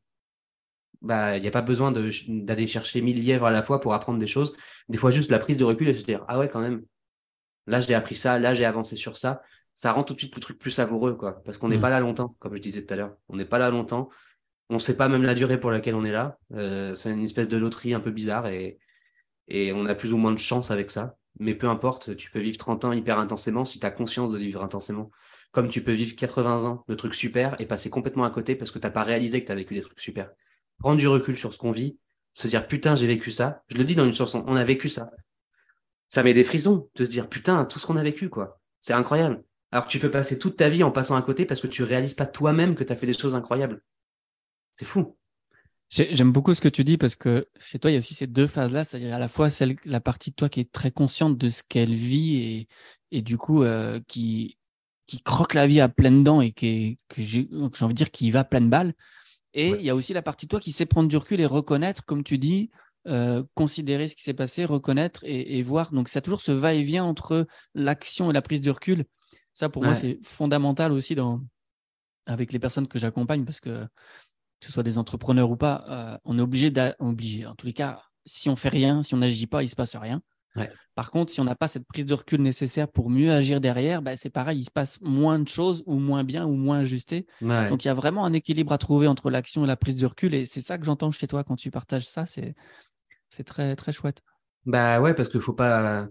bah, 1.01 1.38
il 1.38 1.40
n'y 1.40 1.49
a 1.49 1.51
pas 1.51 1.62
besoin 1.62 1.90
d'aller 1.90 2.66
chercher 2.66 3.01
mille 3.01 3.18
lièvres 3.18 3.47
à 3.47 3.51
la 3.51 3.62
fois 3.62 3.80
pour 3.80 3.95
apprendre 3.95 4.18
des 4.18 4.26
choses. 4.26 4.55
Des 4.90 4.99
fois, 4.99 5.11
juste 5.11 5.30
la 5.30 5.38
prise 5.38 5.57
de 5.57 5.64
recul 5.64 5.88
et 5.88 5.95
se 5.95 6.05
dire, 6.05 6.22
ah 6.28 6.38
ouais, 6.38 6.51
quand 6.51 6.61
même, 6.61 6.84
là, 7.66 7.80
j'ai 7.80 7.95
appris 7.95 8.14
ça, 8.14 8.38
là, 8.38 8.53
j'ai 8.53 8.66
avancé 8.66 8.95
sur 8.95 9.16
ça. 9.16 9.40
Ça 9.72 9.92
rend 9.92 10.05
tout 10.05 10.12
de 10.12 10.18
suite 10.18 10.34
le 10.34 10.40
truc 10.42 10.59
plus 10.59 10.70
savoureux, 10.70 11.14
quoi. 11.14 11.42
Parce 11.45 11.57
qu'on 11.57 11.68
n'est 11.68 11.78
mm. 11.78 11.80
pas 11.80 11.88
là 11.88 12.01
longtemps, 12.01 12.36
comme 12.40 12.55
je 12.55 12.61
disais 12.61 12.84
tout 12.84 12.92
à 12.92 12.99
l'heure. 12.99 13.16
On 13.30 13.36
n'est 13.36 13.47
pas 13.47 13.59
là 13.59 13.70
longtemps. 13.70 14.11
On 14.68 14.74
ne 14.74 14.78
sait 14.78 14.99
pas 14.99 15.09
même 15.09 15.22
la 15.22 15.34
durée 15.34 15.59
pour 15.59 15.70
laquelle 15.70 15.95
on 15.95 16.05
est 16.05 16.12
là. 16.12 16.36
Euh, 16.53 16.95
c'est 16.95 17.11
une 17.11 17.24
espèce 17.24 17.49
de 17.49 17.57
loterie 17.57 17.95
un 17.95 18.01
peu 18.01 18.11
bizarre 18.11 18.49
et, 18.49 18.78
Et 19.49 19.72
on 19.72 19.86
a 19.86 19.95
plus 19.95 20.12
ou 20.12 20.18
moins 20.18 20.32
de 20.32 20.38
chance 20.38 20.70
avec 20.70 20.90
ça. 20.90 21.16
Mais 21.38 21.55
peu 21.55 21.70
importe, 21.70 22.16
tu 22.16 22.30
peux 22.30 22.40
vivre 22.40 22.59
30 22.59 22.84
ans 22.84 22.92
hyper 22.92 23.18
intensément 23.18 23.64
si 23.64 23.80
tu 23.80 23.86
as 23.86 23.90
conscience 23.90 24.30
de 24.30 24.38
vivre 24.38 24.62
intensément. 24.62 25.11
Comme 25.55 25.68
tu 25.68 25.84
peux 25.84 25.92
vivre 25.92 26.16
80 26.16 26.64
ans 26.64 26.84
de 26.88 26.94
trucs 26.96 27.14
super 27.14 27.55
et 27.61 27.66
passer 27.66 27.88
complètement 27.88 28.24
à 28.24 28.30
côté 28.30 28.57
parce 28.57 28.72
que 28.72 28.80
tu 28.80 28.86
n'as 28.88 28.90
pas 28.90 29.05
réalisé 29.05 29.40
que 29.40 29.46
tu 29.46 29.52
as 29.52 29.55
vécu 29.55 29.74
des 29.74 29.82
trucs 29.82 30.00
super. 30.00 30.32
Prendre 30.80 30.98
du 30.98 31.07
recul 31.07 31.36
sur 31.36 31.55
ce 31.55 31.59
qu'on 31.59 31.70
vit, 31.70 31.96
se 32.32 32.48
dire 32.48 32.66
putain, 32.66 32.96
j'ai 32.96 33.07
vécu 33.07 33.30
ça. 33.30 33.62
Je 33.68 33.78
le 33.78 33.84
dis 33.84 33.94
dans 33.94 34.05
une 34.05 34.12
chanson, 34.12 34.42
on 34.48 34.57
a 34.57 34.64
vécu 34.64 34.88
ça. 34.88 35.12
Ça 36.09 36.24
met 36.24 36.34
des 36.34 36.42
frissons 36.42 36.90
de 36.96 37.05
se 37.05 37.11
dire 37.11 37.28
putain, 37.28 37.64
tout 37.66 37.78
ce 37.78 37.86
qu'on 37.86 37.96
a 37.96 38.02
vécu, 38.02 38.28
quoi. 38.28 38.61
C'est 38.80 38.94
incroyable. 38.94 39.44
Alors 39.70 39.86
que 39.86 39.92
tu 39.92 40.00
peux 40.00 40.11
passer 40.11 40.40
toute 40.40 40.57
ta 40.57 40.68
vie 40.68 40.82
en 40.82 40.90
passant 40.90 41.14
à 41.14 41.22
côté 41.22 41.44
parce 41.44 41.61
que 41.61 41.68
tu 41.68 41.84
réalises 41.84 42.14
pas 42.14 42.26
toi-même 42.26 42.74
que 42.74 42.82
tu 42.82 42.92
as 42.92 42.96
fait 42.96 43.07
des 43.07 43.16
choses 43.16 43.36
incroyables. 43.36 43.80
C'est 44.74 44.84
fou. 44.84 45.16
J'aime 45.88 46.32
beaucoup 46.32 46.52
ce 46.52 46.61
que 46.61 46.68
tu 46.68 46.82
dis 46.82 46.98
parce 46.98 47.14
que 47.14 47.46
chez 47.61 47.78
toi, 47.78 47.92
il 47.92 47.94
y 47.94 47.96
a 47.96 48.00
aussi 48.00 48.14
ces 48.14 48.26
deux 48.26 48.48
phases-là, 48.48 48.82
c'est-à-dire 48.82 49.14
à 49.14 49.20
la 49.20 49.28
fois 49.28 49.50
celle, 49.50 49.76
la 49.84 50.00
partie 50.00 50.30
de 50.30 50.34
toi 50.34 50.48
qui 50.48 50.59
est 50.59 50.72
très 50.72 50.90
consciente 50.90 51.38
de 51.38 51.48
ce 51.48 51.62
qu'elle 51.62 51.94
vit 51.94 52.36
et, 52.36 52.68
et 53.12 53.22
du 53.22 53.38
coup 53.38 53.62
euh, 53.62 54.00
qui, 54.09 54.59
qui 55.07 55.20
croque 55.20 55.55
la 55.55 55.66
vie 55.66 55.80
à 55.80 55.88
pleines 55.88 56.24
dents 56.24 56.40
et 56.40 56.52
qui 56.52 56.96
que 57.09 57.22
j'ai 57.22 57.48
envie 57.52 57.94
de 57.94 57.98
dire 57.98 58.11
qui 58.11 58.30
va 58.30 58.40
à 58.40 58.44
pleine 58.44 58.70
balle. 58.70 58.94
Et 59.52 59.68
il 59.68 59.82
y 59.82 59.90
a 59.90 59.94
aussi 59.94 60.12
la 60.12 60.22
partie 60.22 60.46
de 60.46 60.50
toi 60.50 60.61
qui 60.61 60.72
sait 60.72 60.86
prendre 60.86 61.09
du 61.09 61.16
recul 61.16 61.40
et 61.40 61.46
reconnaître, 61.46 62.05
comme 62.05 62.24
tu 62.24 62.38
dis, 62.38 62.70
euh, 63.07 63.44
considérer 63.55 64.09
ce 64.09 64.16
qui 64.16 64.22
s'est 64.22 64.34
passé, 64.34 64.64
reconnaître 64.64 65.22
et, 65.24 65.59
et, 65.59 65.62
voir. 65.62 65.92
Donc, 65.92 66.09
ça 66.09 66.18
a 66.18 66.22
toujours 66.22 66.40
ce 66.40 66.50
va-et-vient 66.50 67.05
entre 67.05 67.46
l'action 67.74 68.30
et 68.30 68.32
la 68.34 68.42
prise 68.42 68.62
de 68.62 68.70
recul. 68.70 69.05
Ça, 69.52 69.68
pour 69.68 69.84
moi, 69.84 69.94
c'est 69.94 70.18
fondamental 70.24 70.90
aussi 70.90 71.14
dans, 71.14 71.40
avec 72.26 72.52
les 72.52 72.59
personnes 72.59 72.88
que 72.88 72.98
j'accompagne 72.98 73.44
parce 73.44 73.61
que 73.61 73.86
que 74.64 74.66
ce 74.66 74.72
soit 74.72 74.82
des 74.82 74.96
entrepreneurs 74.96 75.50
ou 75.50 75.57
pas, 75.57 75.84
euh, 75.88 76.18
on 76.24 76.38
est 76.38 76.42
obligé, 76.42 76.72
obligé. 76.98 77.46
En 77.46 77.55
tous 77.55 77.66
les 77.66 77.74
cas, 77.74 78.02
si 78.24 78.48
on 78.48 78.57
fait 78.57 78.70
rien, 78.70 79.02
si 79.02 79.14
on 79.14 79.18
n'agit 79.18 79.46
pas, 79.46 79.62
il 79.62 79.68
se 79.68 79.76
passe 79.76 79.94
rien. 79.94 80.22
Par 80.94 81.11
contre, 81.11 81.32
si 81.32 81.40
on 81.40 81.44
n'a 81.44 81.55
pas 81.55 81.68
cette 81.68 81.86
prise 81.86 82.07
de 82.07 82.14
recul 82.14 82.40
nécessaire 82.40 82.88
pour 82.88 83.11
mieux 83.11 83.32
agir 83.32 83.61
derrière, 83.61 84.02
bah, 84.02 84.16
c'est 84.16 84.30
pareil, 84.30 84.61
il 84.61 84.64
se 84.64 84.70
passe 84.70 85.00
moins 85.02 85.38
de 85.38 85.48
choses 85.48 85.82
ou 85.86 85.96
moins 85.96 86.24
bien 86.24 86.46
ou 86.46 86.55
moins 86.55 86.78
ajusté. 86.78 87.26
Donc 87.40 87.84
il 87.84 87.88
y 87.88 87.90
a 87.90 87.94
vraiment 87.94 88.24
un 88.24 88.32
équilibre 88.32 88.72
à 88.72 88.78
trouver 88.78 89.09
entre 89.09 89.30
l'action 89.30 89.64
et 89.64 89.66
la 89.66 89.76
prise 89.76 89.96
de 89.96 90.07
recul. 90.07 90.34
Et 90.34 90.46
c'est 90.46 90.61
ça 90.61 90.78
que 90.78 90.84
j'entends 90.84 91.11
chez 91.11 91.26
toi 91.26 91.44
quand 91.44 91.57
tu 91.57 91.70
partages 91.70 92.07
ça. 92.07 92.26
C'est, 92.26 92.55
c'est 93.28 93.44
très, 93.44 93.74
très 93.76 93.92
chouette. 93.92 94.22
Bah 94.66 95.00
ouais, 95.00 95.14
parce 95.14 95.28
qu'il 95.28 95.40
faut 95.40 95.52
pas. 95.52 96.07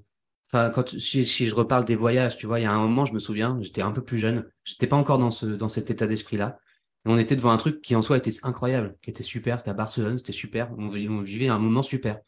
Enfin, 0.47 0.69
quand 0.69 0.87
si, 0.99 1.23
je 1.25 1.55
reparle 1.55 1.85
des 1.85 1.95
voyages, 1.95 2.37
tu 2.37 2.45
vois, 2.45 2.59
il 2.59 2.63
y 2.63 2.67
a 2.67 2.71
un 2.71 2.79
moment, 2.79 3.05
je 3.05 3.13
me 3.13 3.19
souviens, 3.19 3.57
j'étais 3.61 3.81
un 3.81 3.91
peu 3.91 4.03
plus 4.03 4.19
jeune, 4.19 4.45
j'étais 4.65 4.85
pas 4.85 4.97
encore 4.97 5.17
dans 5.17 5.31
ce 5.31 5.45
dans 5.45 5.69
cet 5.69 5.89
état 5.89 6.05
d'esprit-là 6.05 6.59
on 7.05 7.17
était 7.17 7.35
devant 7.35 7.51
un 7.51 7.57
truc 7.57 7.81
qui 7.81 7.95
en 7.95 8.01
soi 8.01 8.17
était 8.17 8.31
incroyable, 8.43 8.95
qui 9.01 9.09
était 9.09 9.23
super. 9.23 9.59
C'était 9.59 9.71
à 9.71 9.75
Barcelone, 9.75 10.17
c'était 10.17 10.31
super. 10.31 10.71
On, 10.77 10.87
vivait 10.87 11.47
un 11.47 11.59
moment 11.59 11.83
super. 11.83 12.19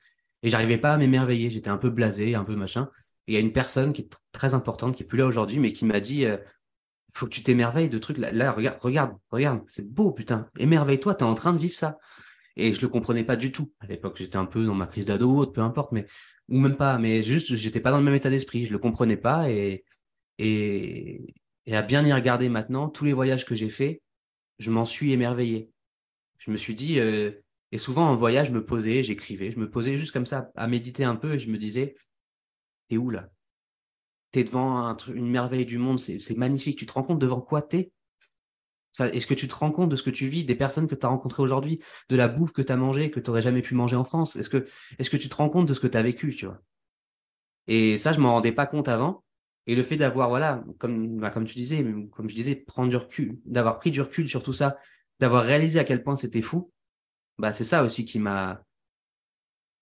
Et 0.46 0.50
j'arrivais 0.50 0.78
pas 0.78 0.93
à 0.93 0.98
m'émerveiller. 0.98 1.50
J'étais 1.50 1.72
un 1.72 1.78
peu 1.78 1.89
blasé, 1.89 2.36
un 2.36 2.43
peu 2.43 2.56
machin. 2.56 2.89
Et 3.28 3.32
il 3.32 3.34
y 3.34 3.38
a 3.38 3.39
une 3.39 3.52
personne 3.52 3.93
qui 3.93 4.04
est 4.04 4.10
très 4.32 4.54
importante, 4.54 4.96
qui 4.96 5.02
est 5.02 5.06
plus 5.08 5.18
là 5.18 5.26
aujourd'hui, 5.26 5.58
mais 5.58 5.74
qui 5.74 5.86
m'a 5.86 6.00
dit 6.00 6.26
euh, 6.26 6.38
faut 7.14 7.26
que 7.26 7.32
tu 7.32 7.41
t'émerveilles 7.41 7.89
de 7.89 7.98
trucs. 7.98 8.20
Là, 8.20 8.32
là, 8.32 8.52
regarde, 8.52 8.78
regarde, 8.80 9.18
regarde, 9.32 9.64
c'est 9.68 9.89
beau, 9.91 10.12
putain. 10.12 10.48
Émerveille-toi, 10.60 11.16
t'es 11.16 11.24
en 11.24 11.34
train 11.34 11.52
de 11.52 11.58
vivre 11.58 11.74
ça. 11.74 11.98
Et 12.58 12.74
je 12.74 12.82
le 12.82 12.89
comprenais 12.89 13.24
pas 13.24 13.38
du 13.38 13.52
tout. 13.52 13.74
À 13.80 13.88
l'époque, 13.88 14.18
j'étais 14.18 14.38
un 14.38 14.46
peu 14.46 14.64
dans 14.66 14.76
ma 14.76 14.86
crise 14.86 15.06
d'ado, 15.08 15.48
peu 15.48 15.62
importe, 15.62 15.91
mais 15.91 16.06
ou 16.48 16.60
même 16.60 16.78
pas. 16.78 17.00
Mais 17.00 17.24
juste, 17.24 17.56
j'étais 17.56 17.80
pas 17.80 17.89
dans 17.89 17.98
le 17.98 18.04
même 18.04 18.14
état 18.14 18.30
d'esprit. 18.30 18.66
Je 18.66 18.72
le 18.72 18.78
comprenais 18.78 19.18
pas 19.18 19.50
et 19.50 19.84
et 20.38 21.34
et 21.66 21.76
à 21.76 21.82
bien 21.82 22.06
y 22.06 22.14
regarder 22.14 22.50
maintenant, 22.50 22.89
tous 22.89 23.06
les 23.06 23.14
voyages 23.14 23.46
que 23.46 23.56
j'ai 23.56 23.70
faits, 23.70 24.00
je 24.60 24.70
m'en 24.70 24.86
suis 24.86 25.12
émerveillé. 25.12 25.72
Je 26.38 26.52
me 26.52 26.58
suis 26.58 26.76
dit, 26.76 27.00
euh, 27.00 27.32
et 27.76 27.78
souvent 27.78 28.09
en 28.09 28.15
voyage, 28.15 28.47
je 28.47 28.53
me 28.53 28.63
posais, 28.63 29.03
j'écrivais, 29.03 29.51
je 29.51 29.59
me 29.59 29.69
posais 29.69 29.97
juste 29.97 30.13
comme 30.13 30.26
ça 30.26 30.49
à 30.55 30.65
méditer 30.65 31.03
un 31.03 31.17
peu 31.17 31.34
et 31.34 31.39
je 31.39 31.51
me 31.51 31.57
disais, 31.57 31.93
t'es 32.88 32.95
où 32.95 33.09
là? 33.09 33.28
T'es 34.32 34.45
devant 34.45 34.78
un, 34.78 34.95
une 35.13 35.30
merveille 35.30 35.65
du 35.65 35.78
monde, 35.78 35.99
c'est 35.99 36.38
magnifique. 36.38 36.80
Tu 36.80 36.86
te 36.86 36.93
rends 36.93 37.03
compte 37.03 37.19
devant 37.19 37.41
quoi 37.41 37.61
t'es? 37.61 37.91
Est-ce 38.97 39.28
que 39.28 39.34
tu 39.34 39.49
te 39.49 39.55
rends 39.55 39.73
compte 39.73 39.89
de 39.89 39.97
ce 39.97 40.03
que 40.03 40.09
tu 40.09 40.30
vis, 40.30 40.45
des 40.45 40.55
personnes 40.55 40.88
que 40.88 40.95
tu 40.95 41.05
as 41.05 41.09
rencontrées 41.09 41.43
aujourd'hui, 41.43 41.82
de 42.07 42.15
la 42.15 42.30
bouffe 42.30 42.53
que 42.53 42.61
tu 42.61 42.71
as 42.71 42.78
mangée, 42.78 43.11
que 43.11 43.19
tu 43.19 43.30
n'aurais 43.30 43.41
jamais 43.41 43.61
pu 43.61 43.76
manger 43.76 43.97
en 43.97 44.05
France? 44.05 44.38
Est-ce 44.38 44.49
que, 44.49 45.17
tu 45.17 45.28
te 45.28 45.36
rends 45.36 45.49
compte 45.49 45.67
de 45.67 45.73
ce 45.73 45.82
que 45.82 45.88
tu 45.88 45.97
as 45.97 46.01
vécu, 46.01 46.34
Et 47.67 47.97
ça, 47.97 48.13
je 48.13 48.21
m'en 48.21 48.36
rendais 48.36 48.53
pas 48.53 48.67
compte 48.67 48.88
avant. 48.88 49.26
Et 49.67 49.76
le 49.76 49.84
fait 49.84 49.97
d'avoir, 49.97 50.30
voilà, 50.30 50.63
comme, 50.80 51.17
bah, 51.17 51.30
comme 51.30 51.43
tu 51.43 51.55
disais, 51.55 51.86
comme 52.13 52.30
je 52.30 52.36
disais, 52.36 52.55
prendre 52.55 52.89
du 52.89 52.95
recul, 52.95 53.38
d'avoir 53.43 53.80
pris 53.80 53.91
du 53.91 53.99
recul 53.99 54.30
sur 54.30 54.43
tout 54.43 54.53
ça, 54.53 54.78
d'avoir 55.19 55.43
réalisé 55.43 55.78
à 55.78 55.84
quel 55.84 56.01
point 56.03 56.15
c'était 56.15 56.41
fou, 56.41 56.71
bah, 57.38 57.54
c'est 57.54 57.64
ça 57.64 57.84
aussi 57.84 58.06
qui 58.06 58.20
m'a. 58.20 58.64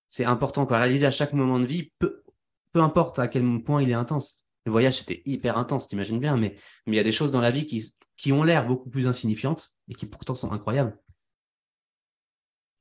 C'est 0.10 0.26
important, 0.26 0.66
quoi. 0.66 0.78
Réaliser 0.80 1.06
à 1.06 1.12
chaque 1.12 1.34
moment 1.34 1.60
de 1.60 1.66
vie, 1.66 1.92
peu, 2.00 2.24
peu 2.72 2.82
importe 2.82 3.20
à 3.20 3.28
quel 3.28 3.64
point 3.64 3.82
il 3.82 3.90
est 3.90 3.94
intense. 3.94 4.44
Le 4.66 4.72
voyage, 4.72 5.00
c'était 5.00 5.22
hyper 5.26 5.58
intense, 5.58 5.88
t'imagines 5.88 6.20
bien, 6.20 6.38
mais 6.38 6.58
il 6.88 6.96
y 6.96 7.00
a 7.00 7.04
des 7.04 7.12
choses 7.12 7.32
dans 7.32 7.42
la 7.42 7.52
vie 7.52 7.66
qui, 7.66 7.94
qui 8.18 8.32
ont 8.32 8.44
l'air 8.44 8.68
beaucoup 8.68 8.90
plus 8.90 9.08
insignifiantes 9.08 9.74
et 9.90 9.96
qui 9.96 10.06
pourtant 10.06 10.36
sont 10.36 10.52
incroyables. 10.52 10.98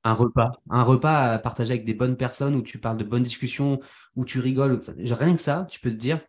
Un 0.04 0.14
repas, 0.14 0.52
un 0.70 0.82
repas 0.82 1.34
à 1.34 1.38
partager 1.38 1.74
avec 1.74 1.84
des 1.84 1.94
bonnes 1.94 2.16
personnes 2.16 2.54
où 2.56 2.62
tu 2.62 2.78
parles 2.78 2.96
de 2.96 3.04
bonnes 3.04 3.22
discussions, 3.22 3.80
où 4.16 4.24
tu 4.24 4.40
rigoles, 4.40 4.80
rien 4.98 5.34
que 5.34 5.40
ça, 5.40 5.66
tu 5.70 5.80
peux 5.80 5.90
te 5.90 5.96
dire, 5.96 6.20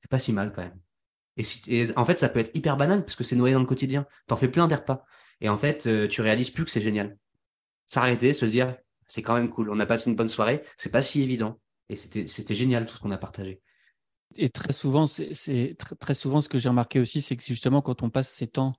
c'est 0.00 0.10
pas 0.10 0.18
si 0.18 0.32
mal 0.32 0.52
quand 0.54 0.62
même. 0.62 0.78
Et, 1.36 1.86
en 1.96 2.04
fait, 2.04 2.16
ça 2.16 2.28
peut 2.28 2.40
être 2.40 2.54
hyper 2.54 2.76
banal 2.76 3.04
parce 3.04 3.16
que 3.16 3.24
c'est 3.24 3.36
noyé 3.36 3.54
dans 3.54 3.60
le 3.60 3.66
quotidien. 3.66 4.06
T'en 4.26 4.36
fais 4.36 4.48
plein 4.48 4.68
d'air 4.68 4.84
pas. 4.84 5.04
Et 5.40 5.48
en 5.48 5.58
fait, 5.58 5.86
euh, 5.86 6.08
tu 6.08 6.22
réalises 6.22 6.50
plus 6.50 6.64
que 6.64 6.70
c'est 6.70 6.80
génial. 6.80 7.18
S'arrêter, 7.86 8.34
se 8.34 8.46
dire, 8.46 8.76
c'est 9.06 9.22
quand 9.22 9.34
même 9.34 9.50
cool. 9.50 9.70
On 9.70 9.78
a 9.80 9.86
passé 9.86 10.10
une 10.10 10.16
bonne 10.16 10.28
soirée. 10.28 10.62
C'est 10.78 10.90
pas 10.90 11.02
si 11.02 11.22
évident. 11.22 11.58
Et 11.88 11.96
c'était 11.96 12.54
génial 12.54 12.86
tout 12.86 12.96
ce 12.96 13.00
qu'on 13.00 13.12
a 13.12 13.18
partagé. 13.18 13.62
Et 14.36 14.48
très 14.48 14.72
souvent, 14.72 15.06
c'est 15.06 15.76
très, 16.00 16.14
souvent 16.14 16.40
ce 16.40 16.48
que 16.48 16.58
j'ai 16.58 16.68
remarqué 16.68 16.98
aussi, 16.98 17.22
c'est 17.22 17.36
que 17.36 17.44
justement, 17.44 17.80
quand 17.80 18.02
on 18.02 18.10
passe 18.10 18.28
ces 18.28 18.48
temps 18.48 18.74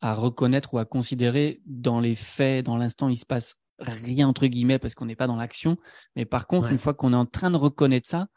à 0.00 0.14
reconnaître 0.14 0.72
ou 0.74 0.78
à 0.78 0.84
considérer 0.84 1.60
dans 1.66 2.00
les 2.00 2.14
faits, 2.14 2.64
dans 2.64 2.76
l'instant, 2.76 3.08
il 3.08 3.18
se 3.18 3.26
passe 3.26 3.56
rien 3.78 4.28
entre 4.28 4.46
guillemets 4.46 4.78
parce 4.78 4.94
qu'on 4.94 5.06
n'est 5.06 5.16
pas 5.16 5.26
dans 5.26 5.36
l'action. 5.36 5.76
Mais 6.16 6.24
par 6.24 6.46
contre, 6.46 6.68
une 6.68 6.78
fois 6.78 6.94
qu'on 6.94 7.12
est 7.12 7.16
en 7.16 7.26
train 7.26 7.50
de 7.50 7.56
reconnaître 7.56 8.08
ça, 8.08 8.28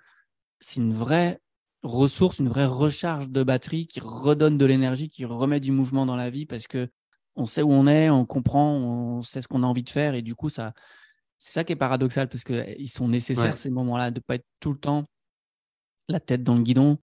c'est 0.60 0.82
une 0.82 0.93
vraie 0.93 1.39
ressource, 1.84 2.39
une 2.39 2.50
vraie 2.50 2.66
recharge 2.66 3.30
de 3.30 3.43
batterie 3.43 3.88
qui 3.88 4.00
redonne 4.00 4.58
de 4.58 4.66
l'énergie, 4.66 5.10
qui 5.10 5.24
remet 5.26 5.60
du 5.60 5.72
mouvement 5.72 6.06
dans 6.06 6.16
la 6.16 6.30
vie 6.30 6.46
parce 6.46 6.68
que 6.68 6.89
on 7.36 7.45
sait 7.45 7.61
où 7.61 7.71
on 7.71 7.88
est, 7.88 8.09
on 8.09 8.25
comprend, 8.25 8.73
on 8.73 9.21
sait 9.21 9.41
ce 9.41 9.47
qu'on 9.47 9.63
a 9.63 9.67
envie 9.67 9.83
de 9.83 9.89
faire 9.89 10.15
et 10.15 10.21
du 10.21 10.36
coup 10.36 10.49
ça 10.49 10.73
c'est 11.38 11.51
ça 11.53 11.63
qui 11.63 11.73
est 11.73 11.77
paradoxal 11.77 12.29
parce 12.29 12.43
qu'ils 12.43 12.89
sont 12.89 13.07
nécessaires 13.07 13.57
ces 13.57 13.69
moments-là 13.69 14.11
de 14.11 14.19
pas 14.19 14.36
être 14.36 14.45
tout 14.59 14.71
le 14.71 14.79
temps 14.79 15.05
la 16.07 16.19
tête 16.19 16.43
dans 16.43 16.55
le 16.55 16.61
guidon. 16.61 16.97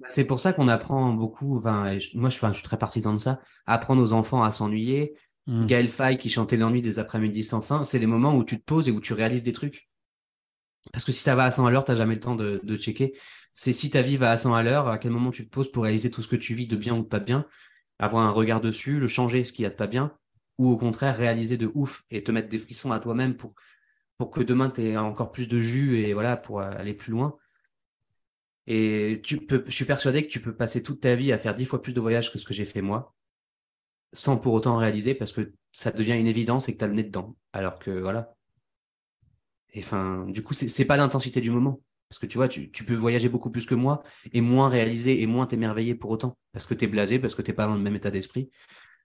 Bah, 0.00 0.08
c'est 0.08 0.26
pour 0.26 0.40
ça 0.40 0.52
qu'on 0.52 0.66
apprend 0.66 1.12
beaucoup. 1.12 1.58
Enfin, 1.58 1.96
moi, 2.14 2.30
je, 2.30 2.38
je, 2.38 2.52
suis 2.54 2.62
très 2.62 2.78
partisan 2.78 3.12
de 3.12 3.18
ça. 3.18 3.40
Apprendre 3.66 4.02
aux 4.02 4.12
enfants 4.12 4.42
à 4.42 4.50
s'ennuyer. 4.50 5.14
Mmh. 5.46 5.66
Gaël 5.66 5.88
Faye 5.88 6.18
qui 6.18 6.30
chantait 6.30 6.56
l'ennui 6.56 6.82
des 6.82 6.98
après-midi 6.98 7.44
sans 7.44 7.60
fin, 7.60 7.84
c'est 7.84 7.98
les 7.98 8.06
moments 8.06 8.34
où 8.34 8.44
tu 8.44 8.58
te 8.58 8.64
poses 8.64 8.88
et 8.88 8.90
où 8.90 9.00
tu 9.00 9.12
réalises 9.12 9.42
des 9.42 9.52
trucs. 9.52 9.88
Parce 10.92 11.04
que 11.04 11.12
si 11.12 11.22
ça 11.22 11.34
va 11.34 11.44
à 11.44 11.50
100 11.50 11.66
à 11.66 11.70
l'heure, 11.70 11.84
tu 11.84 11.90
n'as 11.90 11.96
jamais 11.96 12.14
le 12.14 12.20
temps 12.20 12.34
de, 12.34 12.60
de 12.64 12.76
checker 12.76 13.14
c'est 13.52 13.72
si 13.72 13.90
ta 13.90 14.02
vie 14.02 14.16
va 14.16 14.30
à 14.30 14.36
100 14.36 14.54
à 14.54 14.62
l'heure, 14.62 14.88
à 14.88 14.98
quel 14.98 15.10
moment 15.10 15.30
tu 15.30 15.44
te 15.44 15.50
poses 15.50 15.70
pour 15.70 15.84
réaliser 15.84 16.10
tout 16.10 16.22
ce 16.22 16.28
que 16.28 16.36
tu 16.36 16.54
vis 16.54 16.66
de 16.66 16.76
bien 16.76 16.94
ou 16.94 17.02
de 17.02 17.08
pas 17.08 17.20
bien, 17.20 17.46
avoir 18.00 18.26
un 18.26 18.30
regard 18.30 18.60
dessus, 18.60 18.98
le 18.98 19.08
changer 19.08 19.44
ce 19.44 19.52
qu'il 19.52 19.62
y 19.62 19.66
a 19.66 19.70
de 19.70 19.74
pas 19.74 19.86
bien, 19.86 20.16
ou 20.58 20.70
au 20.70 20.78
contraire 20.78 21.16
réaliser 21.16 21.56
de 21.58 21.70
ouf 21.74 22.02
et 22.10 22.24
te 22.24 22.32
mettre 22.32 22.48
des 22.48 22.58
frissons 22.58 22.92
à 22.92 22.98
toi-même 22.98 23.36
pour, 23.36 23.54
que 24.32 24.42
demain 24.42 24.70
tu 24.70 24.82
aies 24.82 24.96
encore 24.96 25.32
plus 25.32 25.48
de 25.48 25.60
jus 25.60 25.98
et 25.98 26.14
voilà, 26.14 26.36
pour 26.36 26.60
aller 26.60 26.94
plus 26.94 27.12
loin. 27.12 27.36
Et 28.66 29.20
tu 29.22 29.38
peux, 29.38 29.64
je 29.66 29.72
suis 29.72 29.84
persuadé 29.84 30.26
que 30.26 30.30
tu 30.30 30.40
peux 30.40 30.54
passer 30.54 30.82
toute 30.82 31.00
ta 31.00 31.14
vie 31.14 31.32
à 31.32 31.38
faire 31.38 31.54
dix 31.54 31.66
fois 31.66 31.82
plus 31.82 31.92
de 31.92 32.00
voyages 32.00 32.32
que 32.32 32.38
ce 32.38 32.44
que 32.44 32.54
j'ai 32.54 32.64
fait 32.64 32.82
moi, 32.82 33.14
sans 34.12 34.38
pour 34.38 34.54
autant 34.54 34.76
réaliser 34.76 35.14
parce 35.14 35.32
que 35.32 35.52
ça 35.72 35.90
devient 35.90 36.18
une 36.18 36.26
évidence 36.26 36.68
et 36.68 36.72
que 36.72 36.78
tu 36.78 36.84
as 36.84 36.88
le 36.88 36.94
nez 36.94 37.04
dedans. 37.04 37.36
Alors 37.52 37.78
que 37.78 37.90
voilà. 37.90 38.34
Et 39.72 39.80
enfin, 39.80 40.26
du 40.26 40.42
coup, 40.42 40.54
c'est 40.54 40.84
pas 40.84 40.96
l'intensité 40.96 41.40
du 41.40 41.50
moment. 41.50 41.80
Parce 42.10 42.18
que 42.18 42.26
tu 42.26 42.38
vois, 42.38 42.48
tu, 42.48 42.68
peux 42.68 42.96
voyager 42.96 43.28
beaucoup 43.28 43.50
plus 43.50 43.66
que 43.66 43.76
moi 43.76 44.02
et 44.32 44.40
moins 44.40 44.68
réaliser 44.68 45.22
et 45.22 45.26
moins 45.26 45.46
t'émerveiller 45.46 45.94
pour 45.94 46.10
autant. 46.10 46.36
Parce 46.52 46.66
que 46.66 46.74
tu 46.74 46.84
es 46.84 46.88
blasé, 46.88 47.20
parce 47.20 47.36
que 47.36 47.42
tu 47.42 47.52
n'es 47.52 47.54
pas 47.54 47.68
dans 47.68 47.76
le 47.76 47.80
même 47.80 47.94
état 47.94 48.10
d'esprit. 48.10 48.50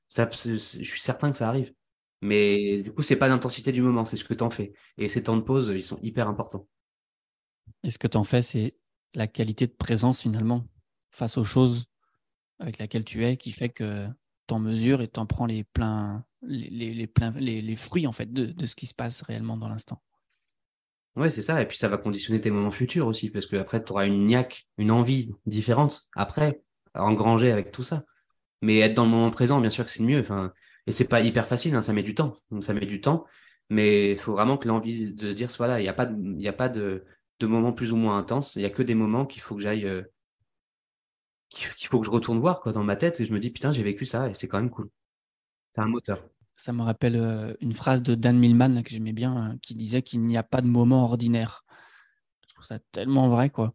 Ça, 0.08 0.28
je 0.32 0.58
suis 0.58 1.00
certain 1.00 1.32
que 1.32 1.38
ça 1.38 1.48
arrive. 1.48 1.72
Mais 2.22 2.82
du 2.82 2.92
coup, 2.92 3.04
c'est 3.04 3.18
pas 3.18 3.28
l'intensité 3.28 3.72
du 3.72 3.84
moment, 3.84 4.06
c'est 4.06 4.16
ce 4.16 4.24
que 4.24 4.34
tu 4.34 4.44
en 4.44 4.50
fais. 4.50 4.74
Et 4.98 5.08
ces 5.08 5.26
temps 5.26 5.38
de 5.38 5.44
pause, 5.44 5.72
ils 5.76 5.84
sont 5.84 6.00
hyper 6.02 6.28
importants. 6.28 6.68
Et 7.84 7.92
ce 7.92 8.00
que 8.00 8.08
tu 8.08 8.18
en 8.18 8.24
fais, 8.24 8.42
c'est 8.42 8.76
la 9.14 9.28
qualité 9.28 9.68
de 9.68 9.74
présence 9.74 10.24
finalement 10.24 10.66
face 11.12 11.38
aux 11.38 11.44
choses 11.44 11.86
avec 12.58 12.80
lesquelles 12.80 13.06
tu 13.06 13.24
es 13.24 13.38
qui 13.38 13.52
fait 13.52 13.70
que 13.70 14.08
tu 14.48 14.54
en 14.56 14.60
mesures 14.60 15.04
et 15.04 15.08
tu 15.08 15.20
en 15.20 15.28
prends 15.28 15.46
les 15.46 15.64
pleins, 15.64 16.26
les, 16.42 17.06
pleins, 17.06 17.32
les, 17.38 17.76
fruits 17.76 18.08
en 18.08 18.12
fait 18.12 18.34
de 18.34 18.66
ce 18.66 18.76
qui 18.76 18.88
se 18.88 18.96
passe 18.96 19.22
réellement 19.22 19.58
dans 19.58 19.70
l'instant. 19.70 20.02
Ouais, 21.16 21.30
c'est 21.30 21.42
ça. 21.42 21.62
Et 21.62 21.68
puis 21.68 21.78
ça 21.78 21.88
va 21.88 21.98
conditionner 21.98 22.42
tes 22.42 22.52
moments 22.52 22.72
futurs 22.72 23.08
aussi, 23.08 23.30
parce 23.30 23.46
que 23.46 23.56
après, 23.56 23.84
tu 23.84 23.94
une 23.94 24.26
niaque, 24.28 24.68
une 24.78 24.92
envie 24.92 25.32
différente 25.46 26.10
après, 26.16 26.62
à 26.94 27.04
engranger 27.06 27.52
avec 27.52 27.72
tout 27.72 27.84
ça. 27.84 28.04
Mais 28.62 28.80
être 28.80 28.96
dans 28.96 29.06
le 29.06 29.12
moment 29.12 29.32
présent, 29.32 29.62
bien 29.62 29.70
sûr 29.72 29.86
que 29.86 29.92
c'est 29.92 30.04
mieux. 30.04 30.22
Enfin, 30.22 30.54
et 30.88 30.92
c'est 30.94 31.08
pas 31.10 31.22
hyper 31.22 31.48
facile, 31.48 31.76
hein, 31.76 31.84
ça 31.84 31.94
met 31.94 32.04
du 32.04 32.16
temps. 32.16 32.38
Ça 32.62 32.74
met 32.74 32.86
du 32.88 33.02
temps. 33.02 33.26
Mais 33.70 34.12
il 34.14 34.20
faut 34.20 34.34
vraiment 34.34 34.58
que 34.58 34.68
l'envie 34.68 35.14
de 35.14 35.30
se 35.32 35.36
dire, 35.36 35.50
voilà, 35.58 35.80
il 35.80 35.84
n'y 35.84 35.90
a 35.90 35.94
pas, 35.94 36.06
de, 36.08 36.16
il 36.40 36.48
a 36.48 36.54
pas 36.54 36.70
de, 36.70 37.06
de 37.40 37.48
moments 37.48 37.74
plus 37.74 37.94
ou 37.94 37.98
moins 37.98 38.18
intenses. 38.18 38.56
Il 38.56 38.60
n'y 38.62 38.66
a 38.66 38.70
que 38.72 38.84
des 38.84 38.96
moments 38.96 39.26
qu'il 39.26 39.42
faut 39.42 39.56
que 39.56 39.62
j'aille, 39.62 39.86
euh, 39.86 40.04
qu'il 41.50 41.88
faut 41.88 42.00
que 42.00 42.06
je 42.06 42.12
retourne 42.12 42.40
voir 42.40 42.62
quoi, 42.62 42.72
dans 42.74 42.84
ma 42.84 42.96
tête 42.96 43.20
et 43.20 43.26
je 43.26 43.34
me 43.34 43.40
dis, 43.40 43.50
putain, 43.52 43.72
j'ai 43.74 43.84
vécu 43.84 44.06
ça 44.06 44.30
et 44.30 44.34
c'est 44.34 44.48
quand 44.48 44.58
même 44.60 44.70
cool. 44.70 44.90
C'est 45.76 45.82
un 45.82 45.88
moteur. 45.88 46.24
Ça 46.56 46.72
me 46.74 46.82
rappelle 46.84 47.18
euh, 47.18 47.54
une 47.62 47.74
phrase 47.74 48.02
de 48.04 48.16
Dan 48.16 48.38
Millman 48.38 48.82
que 48.84 48.90
j'aimais 48.90 49.14
bien, 49.14 49.36
hein, 49.36 49.58
qui 49.62 49.76
disait 49.76 50.02
qu'il 50.02 50.22
n'y 50.22 50.38
a 50.38 50.44
pas 50.44 50.62
de 50.62 50.68
moment 50.68 51.04
ordinaire. 51.04 51.66
Je 52.48 52.54
trouve 52.54 52.66
ça 52.66 52.80
tellement 52.92 53.30
vrai, 53.30 53.50
quoi. 53.50 53.74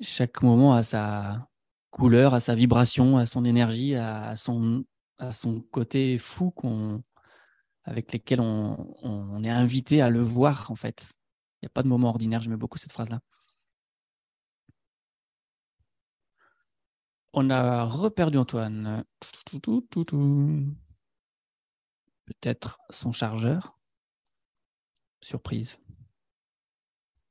Chaque 0.00 0.42
moment 0.42 0.74
a 0.74 0.82
sa 0.82 1.48
couleur, 1.90 2.34
a 2.34 2.40
sa 2.40 2.54
vibration, 2.54 3.18
a 3.18 3.26
son 3.26 3.44
énergie, 3.44 3.94
a 3.94 4.34
son, 4.36 4.84
son 5.30 5.60
côté 5.60 6.18
fou 6.18 6.50
qu'on, 6.50 7.02
avec 7.84 8.12
lesquels 8.12 8.40
on, 8.40 8.94
on, 9.02 9.44
est 9.44 9.50
invité 9.50 10.02
à 10.02 10.10
le 10.10 10.20
voir, 10.20 10.70
en 10.70 10.76
fait. 10.76 11.12
Il 11.62 11.66
n'y 11.66 11.68
a 11.68 11.70
pas 11.70 11.82
de 11.82 11.88
moment 11.88 12.08
ordinaire, 12.08 12.40
j'aimais 12.42 12.56
beaucoup 12.56 12.78
cette 12.78 12.92
phrase-là. 12.92 13.20
On 17.32 17.50
a 17.50 17.84
reperdu 17.84 18.38
Antoine. 18.38 19.04
Peut-être 22.26 22.78
son 22.90 23.12
chargeur. 23.12 23.78
Surprise. 25.20 25.80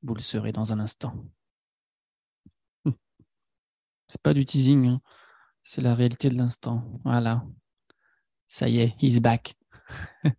Vous 0.02 0.16
le 0.16 0.22
serez 0.22 0.52
dans 0.52 0.74
un 0.74 0.80
instant. 0.80 1.26
C'est 4.08 4.22
pas 4.22 4.34
du 4.34 4.46
teasing, 4.46 4.88
hein. 4.88 5.02
c'est 5.64 5.82
la 5.82 5.96
réalité 5.96 6.30
de 6.30 6.36
l'instant. 6.36 6.84
Voilà. 7.04 7.46
Ça 8.48 8.68
y 8.68 8.80
est, 8.80 8.96
he's 9.02 9.20
back. 9.20 9.56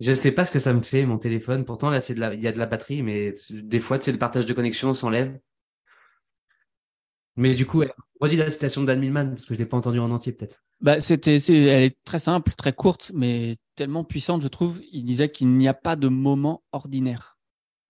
Je 0.00 0.12
sais 0.14 0.32
pas 0.32 0.44
ce 0.44 0.50
que 0.50 0.58
ça 0.58 0.72
me 0.72 0.82
fait, 0.82 1.06
mon 1.06 1.16
téléphone. 1.16 1.64
Pourtant, 1.64 1.88
là, 1.88 2.00
il 2.08 2.42
y 2.42 2.48
a 2.48 2.52
de 2.52 2.58
la 2.58 2.66
batterie, 2.66 3.02
mais 3.02 3.34
des 3.50 3.78
fois, 3.78 3.98
tu 3.98 4.06
sais, 4.06 4.12
le 4.12 4.18
partage 4.18 4.46
de 4.46 4.52
connexion 4.52 4.94
s'enlève. 4.94 5.38
Mais 7.36 7.54
du 7.54 7.66
coup, 7.66 7.82
redis 8.20 8.36
la 8.36 8.50
citation 8.50 8.82
de 8.82 8.86
Dan 8.86 9.00
Millman, 9.00 9.30
parce 9.30 9.42
que 9.42 9.54
je 9.54 9.58
ne 9.58 9.64
l'ai 9.64 9.66
pas 9.68 9.76
entendue 9.76 9.98
en 9.98 10.10
entier, 10.10 10.32
peut-être. 10.32 10.62
Bah, 10.80 11.00
c'était, 11.00 11.36
elle 11.36 11.84
est 11.84 11.96
très 12.04 12.18
simple, 12.18 12.52
très 12.52 12.72
courte, 12.72 13.12
mais 13.14 13.56
tellement 13.74 14.04
puissante, 14.04 14.42
je 14.42 14.48
trouve. 14.48 14.80
Il 14.92 15.04
disait 15.04 15.30
qu'il 15.30 15.48
n'y 15.48 15.68
a 15.68 15.74
pas 15.74 15.96
de 15.96 16.08
moment 16.08 16.62
ordinaire. 16.72 17.38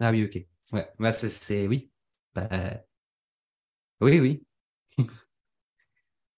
Ah 0.01 0.11
oui, 0.11 0.25
ok. 0.25 0.45
Ouais, 0.73 0.89
bah, 0.99 1.13
c'est, 1.13 1.67
oui. 1.67 1.91
Bah, 2.35 2.49
oui, 4.01 4.21
oui. 4.21 4.43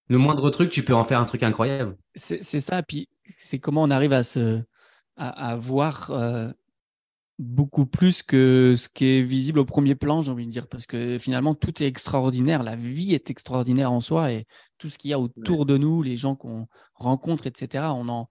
Le 0.07 0.17
moindre 0.17 0.49
truc, 0.49 0.71
tu 0.71 0.83
peux 0.83 0.93
en 0.93 1.05
faire 1.05 1.19
un 1.19 1.25
truc 1.25 1.43
incroyable. 1.43 1.97
C'est, 2.15 2.43
ça, 2.43 2.83
puis 2.83 3.09
c'est 3.25 3.59
comment 3.59 3.83
on 3.83 3.89
arrive 3.89 4.13
à 4.13 4.23
se, 4.23 4.63
à, 5.15 5.55
voir 5.55 6.11
euh, 6.11 6.49
beaucoup 7.37 7.85
plus 7.85 8.23
que 8.23 8.75
ce 8.77 8.87
qui 8.87 9.05
est 9.05 9.21
visible 9.21 9.59
au 9.59 9.65
premier 9.65 9.95
plan, 9.95 10.21
j'ai 10.21 10.31
envie 10.31 10.45
de 10.45 10.51
dire, 10.51 10.67
parce 10.67 10.85
que 10.85 11.17
finalement, 11.19 11.53
tout 11.53 11.83
est 11.83 11.87
extraordinaire, 11.87 12.63
la 12.63 12.75
vie 12.75 13.13
est 13.13 13.29
extraordinaire 13.29 13.91
en 13.91 14.01
soi, 14.01 14.31
et 14.31 14.45
tout 14.77 14.89
ce 14.89 14.97
qu'il 14.97 15.11
y 15.11 15.13
a 15.13 15.19
autour 15.19 15.65
de 15.65 15.77
nous, 15.77 16.01
les 16.01 16.15
gens 16.15 16.35
qu'on 16.35 16.67
rencontre, 16.93 17.47
etc., 17.47 17.85
on 17.93 18.07
en, 18.07 18.29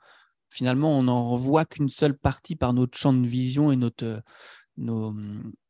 finalement, 0.49 0.99
on 0.99 1.03
n'en 1.05 1.35
voit 1.35 1.67
qu'une 1.67 1.89
seule 1.89 2.17
partie 2.17 2.57
par 2.57 2.73
notre 2.73 2.97
champ 2.97 3.13
de 3.13 3.27
vision 3.27 3.73
et 3.73 3.77
notre, 3.77 4.23
nos, 4.77 5.15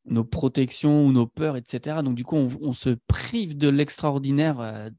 nos 0.05 0.25
protections 0.25 1.07
ou 1.07 1.13
nos 1.13 1.27
peurs, 1.27 1.57
etc. 1.57 2.03
Donc, 2.05 2.15
du 2.15 2.25
coup, 2.25 2.37
on, 2.37 2.73
se 2.73 2.91
prive 3.07 3.57
de 3.57 3.69
l'extraordinaire 3.69 4.61
euh, 4.61 4.91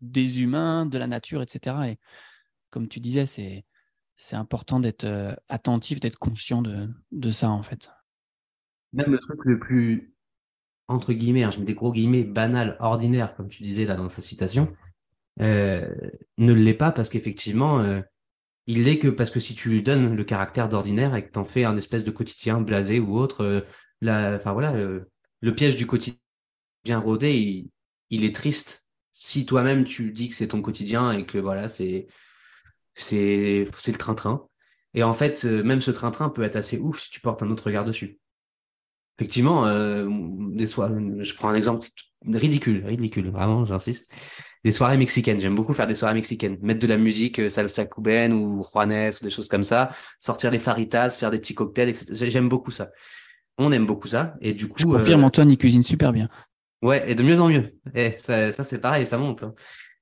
des 0.00 0.42
humains, 0.42 0.86
de 0.86 0.98
la 0.98 1.06
nature, 1.06 1.42
etc. 1.42 1.76
Et 1.90 1.98
comme 2.70 2.88
tu 2.88 3.00
disais, 3.00 3.26
c'est 3.26 3.64
c'est 4.16 4.36
important 4.36 4.80
d'être 4.80 5.04
euh, 5.04 5.34
attentif, 5.48 6.00
d'être 6.00 6.18
conscient 6.18 6.62
de, 6.62 7.30
ça, 7.30 7.50
en 7.50 7.62
fait. 7.62 7.90
Même 8.92 9.10
le 9.10 9.18
truc 9.18 9.44
le 9.44 9.58
plus, 9.58 10.14
entre 10.88 11.12
guillemets, 11.12 11.42
hein, 11.42 11.50
je 11.50 11.58
mets 11.58 11.64
des 11.64 11.74
gros 11.74 11.92
guillemets, 11.92 12.22
banal, 12.22 12.76
ordinaire, 12.80 13.34
comme 13.34 13.48
tu 13.48 13.62
disais 13.62 13.84
là 13.84 13.96
dans 13.96 14.08
sa 14.08 14.22
citation, 14.22 14.74
euh, 15.40 15.92
ne 16.38 16.52
l'est 16.52 16.74
pas 16.74 16.92
parce 16.92 17.10
qu'effectivement, 17.10 17.80
euh, 17.80 18.00
il 18.66 18.84
l'est 18.84 18.98
que 18.98 19.08
parce 19.08 19.30
que 19.30 19.40
si 19.40 19.54
tu 19.54 19.68
lui 19.68 19.82
donnes 19.82 20.14
le 20.14 20.24
caractère 20.24 20.68
d'ordinaire 20.68 21.14
et 21.16 21.26
que 21.26 21.32
tu 21.32 21.38
en 21.38 21.44
fais 21.44 21.64
un 21.64 21.76
espèce 21.76 22.04
de 22.04 22.10
quotidien 22.10 22.60
blasé 22.60 23.00
ou 23.00 23.18
autre, 23.18 23.66
la, 24.00 24.36
enfin 24.36 24.52
voilà, 24.52 24.72
le 24.72 25.54
piège 25.54 25.76
du 25.76 25.86
quotidien 25.86 26.18
rodé, 26.98 27.34
il, 27.34 27.70
il 28.10 28.24
est 28.24 28.34
triste 28.34 28.88
si 29.12 29.46
toi-même 29.46 29.84
tu 29.84 30.12
dis 30.12 30.28
que 30.28 30.34
c'est 30.34 30.48
ton 30.48 30.62
quotidien 30.62 31.12
et 31.12 31.26
que 31.26 31.38
voilà, 31.38 31.68
c'est 31.68 32.06
c'est 32.94 33.66
le 33.86 33.98
train-train. 33.98 34.46
Et 34.94 35.02
en 35.02 35.14
fait, 35.14 35.44
euh, 35.44 35.62
même 35.62 35.80
ce 35.80 35.90
train-train 35.90 36.28
peut 36.28 36.44
être 36.44 36.56
assez 36.56 36.78
ouf 36.78 37.00
si 37.00 37.10
tu 37.10 37.20
portes 37.20 37.42
un 37.42 37.50
autre 37.50 37.64
regard 37.64 37.84
dessus. 37.84 38.18
Effectivement, 39.18 39.66
euh, 39.66 40.08
des 40.52 40.66
soirées, 40.66 40.94
je 41.20 41.34
prends 41.34 41.48
un 41.48 41.54
exemple 41.54 41.86
ridicule, 42.26 42.84
ridicule, 42.86 43.30
vraiment, 43.30 43.64
j'insiste. 43.64 44.10
Des 44.64 44.72
soirées 44.72 44.96
mexicaines. 44.96 45.38
J'aime 45.40 45.54
beaucoup 45.54 45.74
faire 45.74 45.86
des 45.86 45.94
soirées 45.94 46.14
mexicaines. 46.14 46.58
Mettre 46.62 46.80
de 46.80 46.86
la 46.86 46.96
musique, 46.96 47.38
euh, 47.38 47.48
salsa 47.48 47.84
cubaine 47.84 48.32
ou 48.32 48.64
juanes 48.64 49.12
ou 49.20 49.24
des 49.24 49.30
choses 49.30 49.48
comme 49.48 49.62
ça. 49.62 49.90
Sortir 50.18 50.50
les 50.50 50.58
faritas, 50.58 51.10
faire 51.10 51.30
des 51.30 51.38
petits 51.38 51.54
cocktails, 51.54 51.90
etc. 51.90 52.30
J'aime 52.30 52.48
beaucoup 52.48 52.70
ça. 52.70 52.90
On 53.58 53.70
aime 53.72 53.86
beaucoup 53.86 54.08
ça. 54.08 54.34
Et 54.40 54.52
du 54.52 54.68
coup. 54.68 54.78
Je 54.78 54.86
confirme, 54.86 55.22
Antoine, 55.22 55.50
il 55.50 55.58
cuisine 55.58 55.82
super 55.82 56.12
bien. 56.12 56.28
Ouais, 56.82 57.10
et 57.10 57.14
de 57.14 57.22
mieux 57.22 57.40
en 57.40 57.48
mieux. 57.48 57.74
Et 57.94 58.14
ça, 58.18 58.52
ça 58.52 58.64
c'est 58.64 58.80
pareil, 58.80 59.06
ça 59.06 59.18
monte. 59.18 59.42
Hein. 59.42 59.54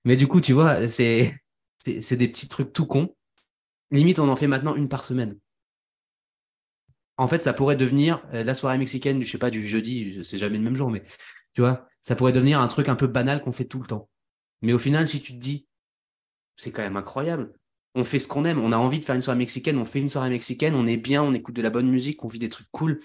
Mais 0.05 0.17
du 0.17 0.27
coup, 0.27 0.41
tu 0.41 0.53
vois, 0.53 0.89
c'est 0.89 1.35
c'est 1.83 2.17
des 2.17 2.29
petits 2.29 2.49
trucs 2.49 2.73
tout 2.73 2.87
cons. 2.87 3.15
Limite, 3.91 4.19
on 4.19 4.29
en 4.29 4.37
fait 4.37 4.47
maintenant 4.47 4.75
une 4.75 4.89
par 4.89 5.05
semaine. 5.05 5.37
En 7.19 7.29
fait, 7.29 7.43
ça 7.43 7.53
pourrait 7.53 7.77
devenir 7.77 8.23
euh, 8.33 8.43
la 8.43 8.55
soirée 8.55 8.79
mexicaine, 8.79 9.19
du, 9.19 9.25
je 9.25 9.31
sais 9.31 9.39
pas, 9.39 9.51
du 9.51 9.67
jeudi, 9.67 10.21
c'est 10.25 10.39
jamais 10.39 10.57
le 10.57 10.65
même 10.65 10.77
jour, 10.77 10.91
mais 10.91 11.05
tu 11.55 11.61
vois, 11.61 11.87
ça 12.01 12.17
pourrait 12.17 12.33
devenir 12.33 12.61
un 12.61 12.69
truc 12.69 12.89
un 12.89 12.97
peu 12.97 13.07
banal 13.07 13.43
qu'on 13.43 13.53
fait 13.53 13.67
tout 13.67 13.81
le 13.81 13.87
temps. 13.87 14.09
Mais 14.63 14.73
au 14.73 14.79
final, 14.79 15.09
si 15.09 15.21
tu 15.21 15.33
te 15.35 15.39
dis, 15.39 15.67
c'est 16.57 16.73
quand 16.73 16.83
même 16.83 16.97
incroyable. 16.97 17.53
On 17.95 18.05
fait 18.05 18.19
ce 18.19 18.27
qu'on 18.27 18.45
aime, 18.45 18.59
on 18.59 18.73
a 18.73 18.77
envie 18.79 19.01
de 19.01 19.05
faire 19.05 19.15
une 19.15 19.21
soirée 19.21 19.39
mexicaine, 19.39 19.77
on 19.77 19.85
fait 19.85 20.01
une 20.01 20.09
soirée 20.09 20.31
mexicaine, 20.31 20.75
on 20.75 20.87
est 20.87 20.97
bien, 20.97 21.23
on 21.23 21.35
écoute 21.35 21.55
de 21.55 21.63
la 21.63 21.71
bonne 21.71 21.89
musique, 21.89 22.25
on 22.25 22.29
vit 22.29 22.39
des 22.39 22.49
trucs 22.49 22.71
cool. 22.71 23.01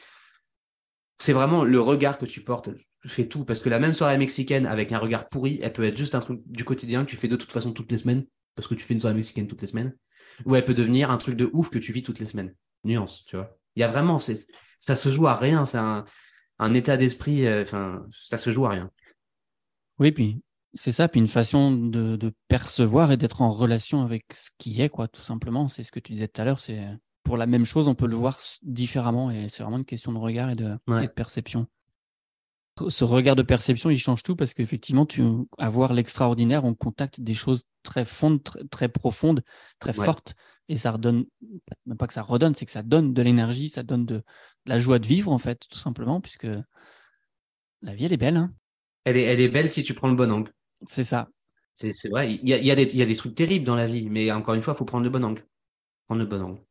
C'est 1.17 1.33
vraiment 1.33 1.63
le 1.65 1.81
regard 1.81 2.17
que 2.17 2.25
tu 2.25 2.41
portes, 2.41 2.69
fait 3.05 3.27
tout. 3.27 3.43
Parce 3.43 3.59
que 3.59 3.69
la 3.69 3.79
même 3.79 3.93
soirée 3.93 4.17
mexicaine 4.17 4.65
avec 4.65 4.91
un 4.93 4.99
regard 4.99 5.27
pourri, 5.27 5.59
elle 5.61 5.73
peut 5.73 5.83
être 5.83 5.97
juste 5.97 6.15
un 6.15 6.21
truc 6.21 6.41
du 6.45 6.63
quotidien 6.63 7.03
que 7.03 7.09
tu 7.09 7.17
fais 7.17 7.27
de 7.27 7.35
toute 7.35 7.51
façon 7.51 7.73
toutes 7.73 7.91
les 7.91 7.97
semaines 7.97 8.25
parce 8.57 8.67
que 8.67 8.75
tu 8.75 8.83
fais 8.83 8.93
une 8.93 8.99
soirée 8.99 9.15
mexicaine 9.15 9.47
toutes 9.47 9.61
les 9.61 9.67
semaines, 9.67 9.95
ou 10.45 10.55
elle 10.55 10.65
peut 10.65 10.73
devenir 10.73 11.11
un 11.11 11.17
truc 11.17 11.37
de 11.37 11.49
ouf 11.53 11.69
que 11.69 11.79
tu 11.79 11.93
vis 11.93 12.03
toutes 12.03 12.19
les 12.19 12.25
semaines. 12.25 12.53
Nuance, 12.83 13.23
tu 13.27 13.37
vois. 13.37 13.57
Il 13.75 13.79
y 13.79 13.83
a 13.83 13.87
vraiment, 13.87 14.19
ça 14.19 14.95
se 14.95 15.09
joue 15.09 15.27
à 15.27 15.35
rien, 15.35 15.65
c'est 15.65 15.77
un, 15.77 16.73
état 16.73 16.97
d'esprit, 16.97 17.45
euh, 17.45 17.61
enfin, 17.61 18.05
ça 18.11 18.37
se 18.37 18.51
joue 18.51 18.65
à 18.65 18.71
rien. 18.71 18.91
Oui, 19.99 20.11
puis 20.11 20.41
c'est 20.73 20.91
ça, 20.91 21.07
puis 21.07 21.21
une 21.21 21.27
façon 21.27 21.71
de, 21.71 22.33
percevoir 22.47 23.11
et 23.11 23.17
d'être 23.17 23.41
en 23.41 23.51
relation 23.51 24.01
avec 24.01 24.25
ce 24.33 24.49
qui 24.57 24.81
est, 24.81 24.89
quoi, 24.89 25.07
tout 25.07 25.21
simplement. 25.21 25.67
C'est 25.67 25.83
ce 25.83 25.91
que 25.91 25.99
tu 25.99 26.11
disais 26.11 26.27
tout 26.27 26.41
à 26.41 26.45
l'heure, 26.45 26.59
c'est 26.59 26.83
pour 27.23 27.37
la 27.37 27.45
même 27.45 27.65
chose, 27.65 27.87
on 27.87 27.95
peut 27.95 28.07
le 28.07 28.15
voir 28.15 28.39
différemment 28.63 29.31
et 29.31 29.49
c'est 29.49 29.63
vraiment 29.63 29.77
une 29.77 29.85
question 29.85 30.11
de 30.11 30.17
regard 30.17 30.49
et 30.49 30.55
de 30.55 30.77
perception 31.07 31.67
ce 32.89 33.03
regard 33.03 33.35
de 33.35 33.43
perception, 33.43 33.89
il 33.89 33.97
change 33.97 34.23
tout 34.23 34.35
parce 34.35 34.53
qu'effectivement, 34.53 35.05
tu 35.05 35.23
avoir 35.57 35.93
l'extraordinaire, 35.93 36.65
on 36.65 36.73
contacte 36.73 37.21
des 37.21 37.33
choses 37.33 37.63
très 37.83 38.05
fondes, 38.05 38.41
très, 38.71 38.89
profondes, 38.89 39.43
très 39.79 39.93
fortes, 39.93 40.35
et 40.69 40.77
ça 40.77 40.91
redonne, 40.91 41.25
même 41.85 41.97
pas 41.97 42.07
que 42.07 42.13
ça 42.13 42.21
redonne, 42.21 42.55
c'est 42.55 42.65
que 42.65 42.71
ça 42.71 42.83
donne 42.83 43.13
de 43.13 43.21
l'énergie, 43.21 43.69
ça 43.69 43.83
donne 43.83 44.05
de, 44.05 44.23
la 44.65 44.79
joie 44.79 44.99
de 44.99 45.07
vivre 45.07 45.31
en 45.31 45.37
fait, 45.37 45.65
tout 45.69 45.79
simplement, 45.79 46.21
puisque 46.21 46.47
la 47.81 47.95
vie 47.95 48.05
elle 48.05 48.13
est 48.13 48.17
belle. 48.17 48.37
Hein. 48.37 48.53
Elle 49.05 49.17
est, 49.17 49.23
elle 49.23 49.39
est 49.39 49.49
belle 49.49 49.69
si 49.69 49.83
tu 49.83 49.93
prends 49.93 50.09
le 50.09 50.15
bon 50.15 50.31
angle. 50.31 50.53
C'est 50.85 51.03
ça. 51.03 51.29
C'est 51.73 51.93
vrai. 52.09 52.33
Il 52.33 52.49
y 52.49 52.53
a, 52.53 52.57
il 52.57 52.65
y, 52.65 52.71
a 52.71 52.75
des, 52.75 52.83
il 52.83 52.97
y 52.97 53.03
a 53.03 53.05
des 53.05 53.15
trucs 53.15 53.35
terribles 53.35 53.65
dans 53.65 53.75
la 53.75 53.85
vie, 53.85 54.09
mais 54.09 54.31
encore 54.31 54.55
une 54.55 54.63
fois, 54.63 54.73
il 54.73 54.77
faut 54.77 54.85
prendre 54.85 55.03
le 55.03 55.11
bon 55.11 55.23
angle. 55.23 55.45
Prendre 56.07 56.21
le 56.21 56.27
bon 56.27 56.41
angle. 56.41 56.61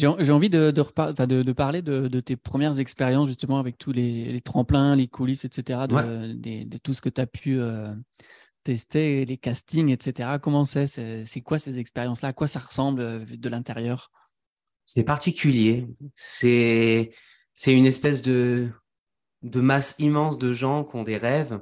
J'ai 0.00 0.32
envie 0.32 0.48
de, 0.48 0.70
de, 0.70 1.52
parler 1.52 1.82
de, 1.82 2.20
tes 2.20 2.36
premières 2.36 2.78
expériences 2.80 3.28
justement 3.28 3.58
avec 3.58 3.76
tous 3.76 3.92
les, 3.92 4.40
tremplins, 4.40 4.96
les 4.96 5.08
coulisses, 5.08 5.44
etc., 5.44 5.80
de, 5.88 6.78
tout 6.78 6.94
ce 6.94 7.02
que 7.02 7.10
tu 7.10 7.20
as 7.20 7.26
pu 7.26 7.60
euh, 7.60 7.92
tester, 8.64 9.26
les 9.26 9.36
castings, 9.36 9.90
etc. 9.90 10.38
Comment 10.40 10.64
c'est 10.64 10.86
C'est 10.86 11.40
quoi 11.42 11.58
ces 11.58 11.78
expériences-là? 11.78 12.30
À 12.30 12.32
quoi 12.32 12.48
ça 12.48 12.60
ressemble 12.60 13.00
euh, 13.00 13.18
de 13.28 13.48
l'intérieur? 13.50 14.10
C'est 14.86 15.04
particulier. 15.04 15.86
C'est 16.14 17.12
une 17.66 17.84
espèce 17.84 18.22
de, 18.22 18.70
de 19.42 19.60
masse 19.60 19.96
immense 19.98 20.38
de 20.38 20.54
gens 20.54 20.82
qui 20.84 20.96
ont 20.96 21.04
des 21.04 21.18
rêves 21.18 21.60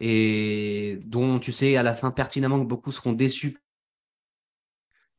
et 0.00 0.98
dont 1.06 1.38
tu 1.38 1.52
sais 1.52 1.76
à 1.76 1.82
la 1.82 1.94
fin 1.94 2.10
pertinemment 2.10 2.60
que 2.60 2.68
beaucoup 2.68 2.92
seront 2.92 3.14
déçus. 3.14 3.56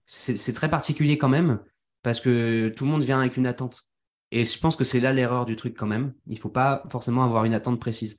C'est 0.06 0.54
très 0.54 0.70
particulier 0.70 1.18
quand 1.18 1.30
même 1.30 1.60
parce 2.02 2.20
que 2.20 2.70
tout 2.70 2.86
le 2.86 2.92
monde 2.92 3.04
vient 3.04 3.20
avec 3.20 3.38
une 3.38 3.48
attente. 3.48 3.90
Et 4.32 4.46
je 4.46 4.60
pense 4.60 4.76
que 4.76 4.84
c'est 4.84 5.00
là 5.00 5.14
l'erreur 5.14 5.46
du 5.46 5.56
truc 5.56 5.76
quand 5.76 5.88
même. 5.88 6.14
Il 6.28 6.40
faut 6.40 6.50
pas 6.50 6.84
forcément 6.92 7.24
avoir 7.24 7.46
une 7.46 7.54
attente 7.54 7.80
précise. 7.80 8.18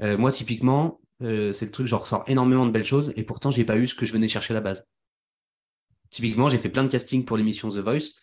Euh, 0.00 0.16
moi, 0.16 0.32
typiquement, 0.32 1.00
euh, 1.22 1.52
c'est 1.52 1.66
le 1.66 1.70
truc, 1.70 1.86
je 1.86 1.94
ressors 1.94 2.24
énormément 2.26 2.66
de 2.66 2.70
belles 2.70 2.84
choses 2.84 3.12
et 3.16 3.22
pourtant, 3.22 3.50
j'ai 3.50 3.64
pas 3.64 3.76
eu 3.76 3.86
ce 3.86 3.94
que 3.94 4.06
je 4.06 4.12
venais 4.12 4.28
chercher 4.28 4.54
à 4.54 4.56
la 4.56 4.60
base. 4.60 4.88
Typiquement, 6.10 6.48
j'ai 6.48 6.58
fait 6.58 6.68
plein 6.68 6.84
de 6.84 6.88
castings 6.90 7.24
pour 7.24 7.36
l'émission 7.36 7.68
The 7.68 7.78
Voice. 7.78 8.14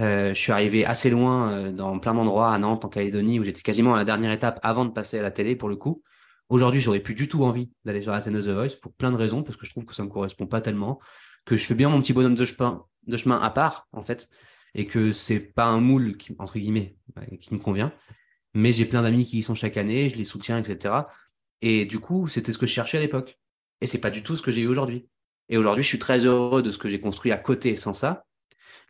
Euh, 0.00 0.34
je 0.34 0.38
suis 0.38 0.52
arrivé 0.52 0.84
assez 0.86 1.10
loin 1.10 1.72
dans 1.72 1.98
plein 1.98 2.14
d'endroits, 2.14 2.52
à 2.52 2.58
Nantes, 2.58 2.84
en 2.84 2.88
Calédonie, 2.88 3.38
où 3.38 3.44
j'étais 3.44 3.62
quasiment 3.62 3.94
à 3.94 3.96
la 3.96 4.04
dernière 4.04 4.32
étape 4.32 4.58
avant 4.62 4.84
de 4.84 4.90
passer 4.90 5.18
à 5.18 5.22
la 5.22 5.30
télé 5.30 5.56
pour 5.56 5.68
le 5.68 5.76
coup. 5.76 6.02
Aujourd'hui, 6.48 6.80
j'aurais 6.80 7.00
plus 7.00 7.14
du 7.14 7.28
tout 7.28 7.44
envie 7.44 7.70
d'aller 7.84 8.02
sur 8.02 8.12
la 8.12 8.20
scène 8.20 8.34
de 8.34 8.42
The 8.42 8.48
Voice 8.48 8.76
pour 8.80 8.92
plein 8.92 9.12
de 9.12 9.16
raisons, 9.16 9.42
parce 9.42 9.56
que 9.56 9.66
je 9.66 9.70
trouve 9.70 9.84
que 9.84 9.94
ça 9.94 10.02
me 10.02 10.08
correspond 10.08 10.46
pas 10.46 10.60
tellement, 10.60 10.98
que 11.44 11.56
je 11.56 11.64
fais 11.64 11.74
bien 11.74 11.88
mon 11.88 12.00
petit 12.00 12.12
bonhomme 12.12 12.34
de 12.34 12.44
chemin, 12.44 12.84
de 13.06 13.16
chemin 13.16 13.38
à 13.38 13.50
part, 13.50 13.88
en 13.92 14.02
fait, 14.02 14.28
et 14.74 14.86
que 14.86 15.12
c'est 15.12 15.40
pas 15.40 15.66
un 15.66 15.80
moule 15.80 16.16
qui, 16.16 16.34
entre 16.38 16.58
guillemets, 16.58 16.96
qui 17.40 17.54
me 17.54 17.58
convient. 17.58 17.92
Mais 18.54 18.72
j'ai 18.72 18.84
plein 18.84 19.02
d'amis 19.02 19.26
qui 19.26 19.38
y 19.38 19.42
sont 19.42 19.54
chaque 19.54 19.76
année, 19.76 20.08
je 20.08 20.16
les 20.16 20.24
soutiens, 20.24 20.58
etc. 20.58 20.94
Et 21.62 21.86
du 21.86 22.00
coup, 22.00 22.28
c'était 22.28 22.52
ce 22.52 22.58
que 22.58 22.66
je 22.66 22.72
cherchais 22.72 22.98
à 22.98 23.00
l'époque. 23.00 23.38
Et 23.80 23.86
c'est 23.86 24.00
pas 24.00 24.10
du 24.10 24.22
tout 24.22 24.36
ce 24.36 24.42
que 24.42 24.50
j'ai 24.50 24.62
eu 24.62 24.66
aujourd'hui. 24.66 25.08
Et 25.48 25.56
aujourd'hui, 25.56 25.82
je 25.82 25.88
suis 25.88 25.98
très 25.98 26.24
heureux 26.24 26.62
de 26.62 26.70
ce 26.70 26.78
que 26.78 26.88
j'ai 26.88 27.00
construit 27.00 27.32
à 27.32 27.38
côté 27.38 27.76
sans 27.76 27.92
ça, 27.92 28.24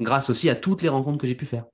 grâce 0.01 0.31
aussi 0.31 0.49
à 0.51 0.57
toutes 0.57 0.83
les 0.83 0.89
rencontres 0.89 1.19
que 1.19 1.27
j'ai 1.27 1.35
pu 1.35 1.47
faire. 1.47 1.65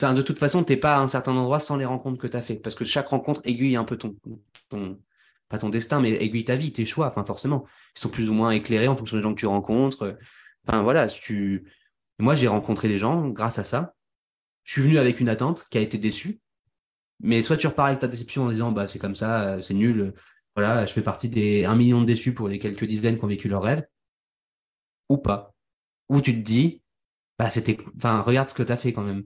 de 0.00 0.22
toute 0.22 0.38
façon, 0.38 0.64
t'es 0.64 0.76
pas 0.76 0.96
à 0.96 1.00
un 1.00 1.08
certain 1.08 1.34
endroit 1.34 1.60
sans 1.60 1.76
les 1.76 1.86
rencontres 1.86 2.18
que 2.18 2.26
tu 2.26 2.36
as 2.36 2.42
fait, 2.42 2.56
parce 2.56 2.74
que 2.74 2.84
chaque 2.84 3.08
rencontre 3.08 3.40
aiguille 3.44 3.76
un 3.76 3.84
peu 3.84 3.96
ton, 3.96 4.16
pas 5.48 5.58
ton 5.58 5.68
destin, 5.70 6.00
mais 6.00 6.12
aiguille 6.22 6.44
ta 6.44 6.56
vie, 6.56 6.72
tes 6.72 6.84
choix, 6.84 7.10
forcément. 7.26 7.64
Ils 7.96 8.00
sont 8.00 8.10
plus 8.10 8.28
ou 8.28 8.34
moins 8.34 8.50
éclairés 8.50 8.88
en 8.88 8.96
fonction 8.96 9.16
des 9.16 9.22
gens 9.22 9.34
que 9.34 9.40
tu 9.40 9.46
rencontres. 9.46 10.18
Enfin 10.66 10.82
voilà, 10.82 11.08
si 11.08 11.20
tu... 11.20 11.70
moi 12.18 12.34
j'ai 12.34 12.48
rencontré 12.48 12.88
des 12.88 12.98
gens 12.98 13.28
grâce 13.28 13.58
à 13.58 13.64
ça. 13.64 13.94
Je 14.64 14.72
suis 14.72 14.82
venu 14.82 14.98
avec 14.98 15.20
une 15.20 15.28
attente 15.28 15.66
qui 15.70 15.78
a 15.78 15.80
été 15.80 15.98
déçue, 15.98 16.40
mais 17.20 17.42
soit 17.42 17.56
tu 17.56 17.66
repars 17.66 17.86
avec 17.86 18.00
ta 18.00 18.08
déception 18.08 18.44
en 18.44 18.52
disant 18.52 18.72
bah 18.72 18.86
c'est 18.86 18.98
comme 18.98 19.14
ça, 19.14 19.60
c'est 19.62 19.74
nul, 19.74 20.14
voilà, 20.54 20.86
je 20.86 20.92
fais 20.92 21.02
partie 21.02 21.28
des 21.28 21.64
1 21.64 21.74
million 21.76 22.00
de 22.00 22.06
déçus 22.06 22.34
pour 22.34 22.48
les 22.48 22.58
quelques 22.58 22.84
dizaines 22.84 23.18
qui 23.18 23.24
ont 23.24 23.28
vécu 23.28 23.48
leur 23.48 23.62
rêve, 23.62 23.86
ou 25.08 25.18
pas. 25.18 25.54
Ou 26.08 26.20
tu 26.20 26.34
te 26.34 26.40
dis, 26.40 26.82
bah 27.38 27.50
c'était, 27.50 27.78
enfin 27.96 28.20
regarde 28.22 28.48
ce 28.50 28.54
que 28.54 28.62
tu 28.62 28.72
as 28.72 28.76
fait 28.76 28.92
quand 28.92 29.02
même. 29.02 29.24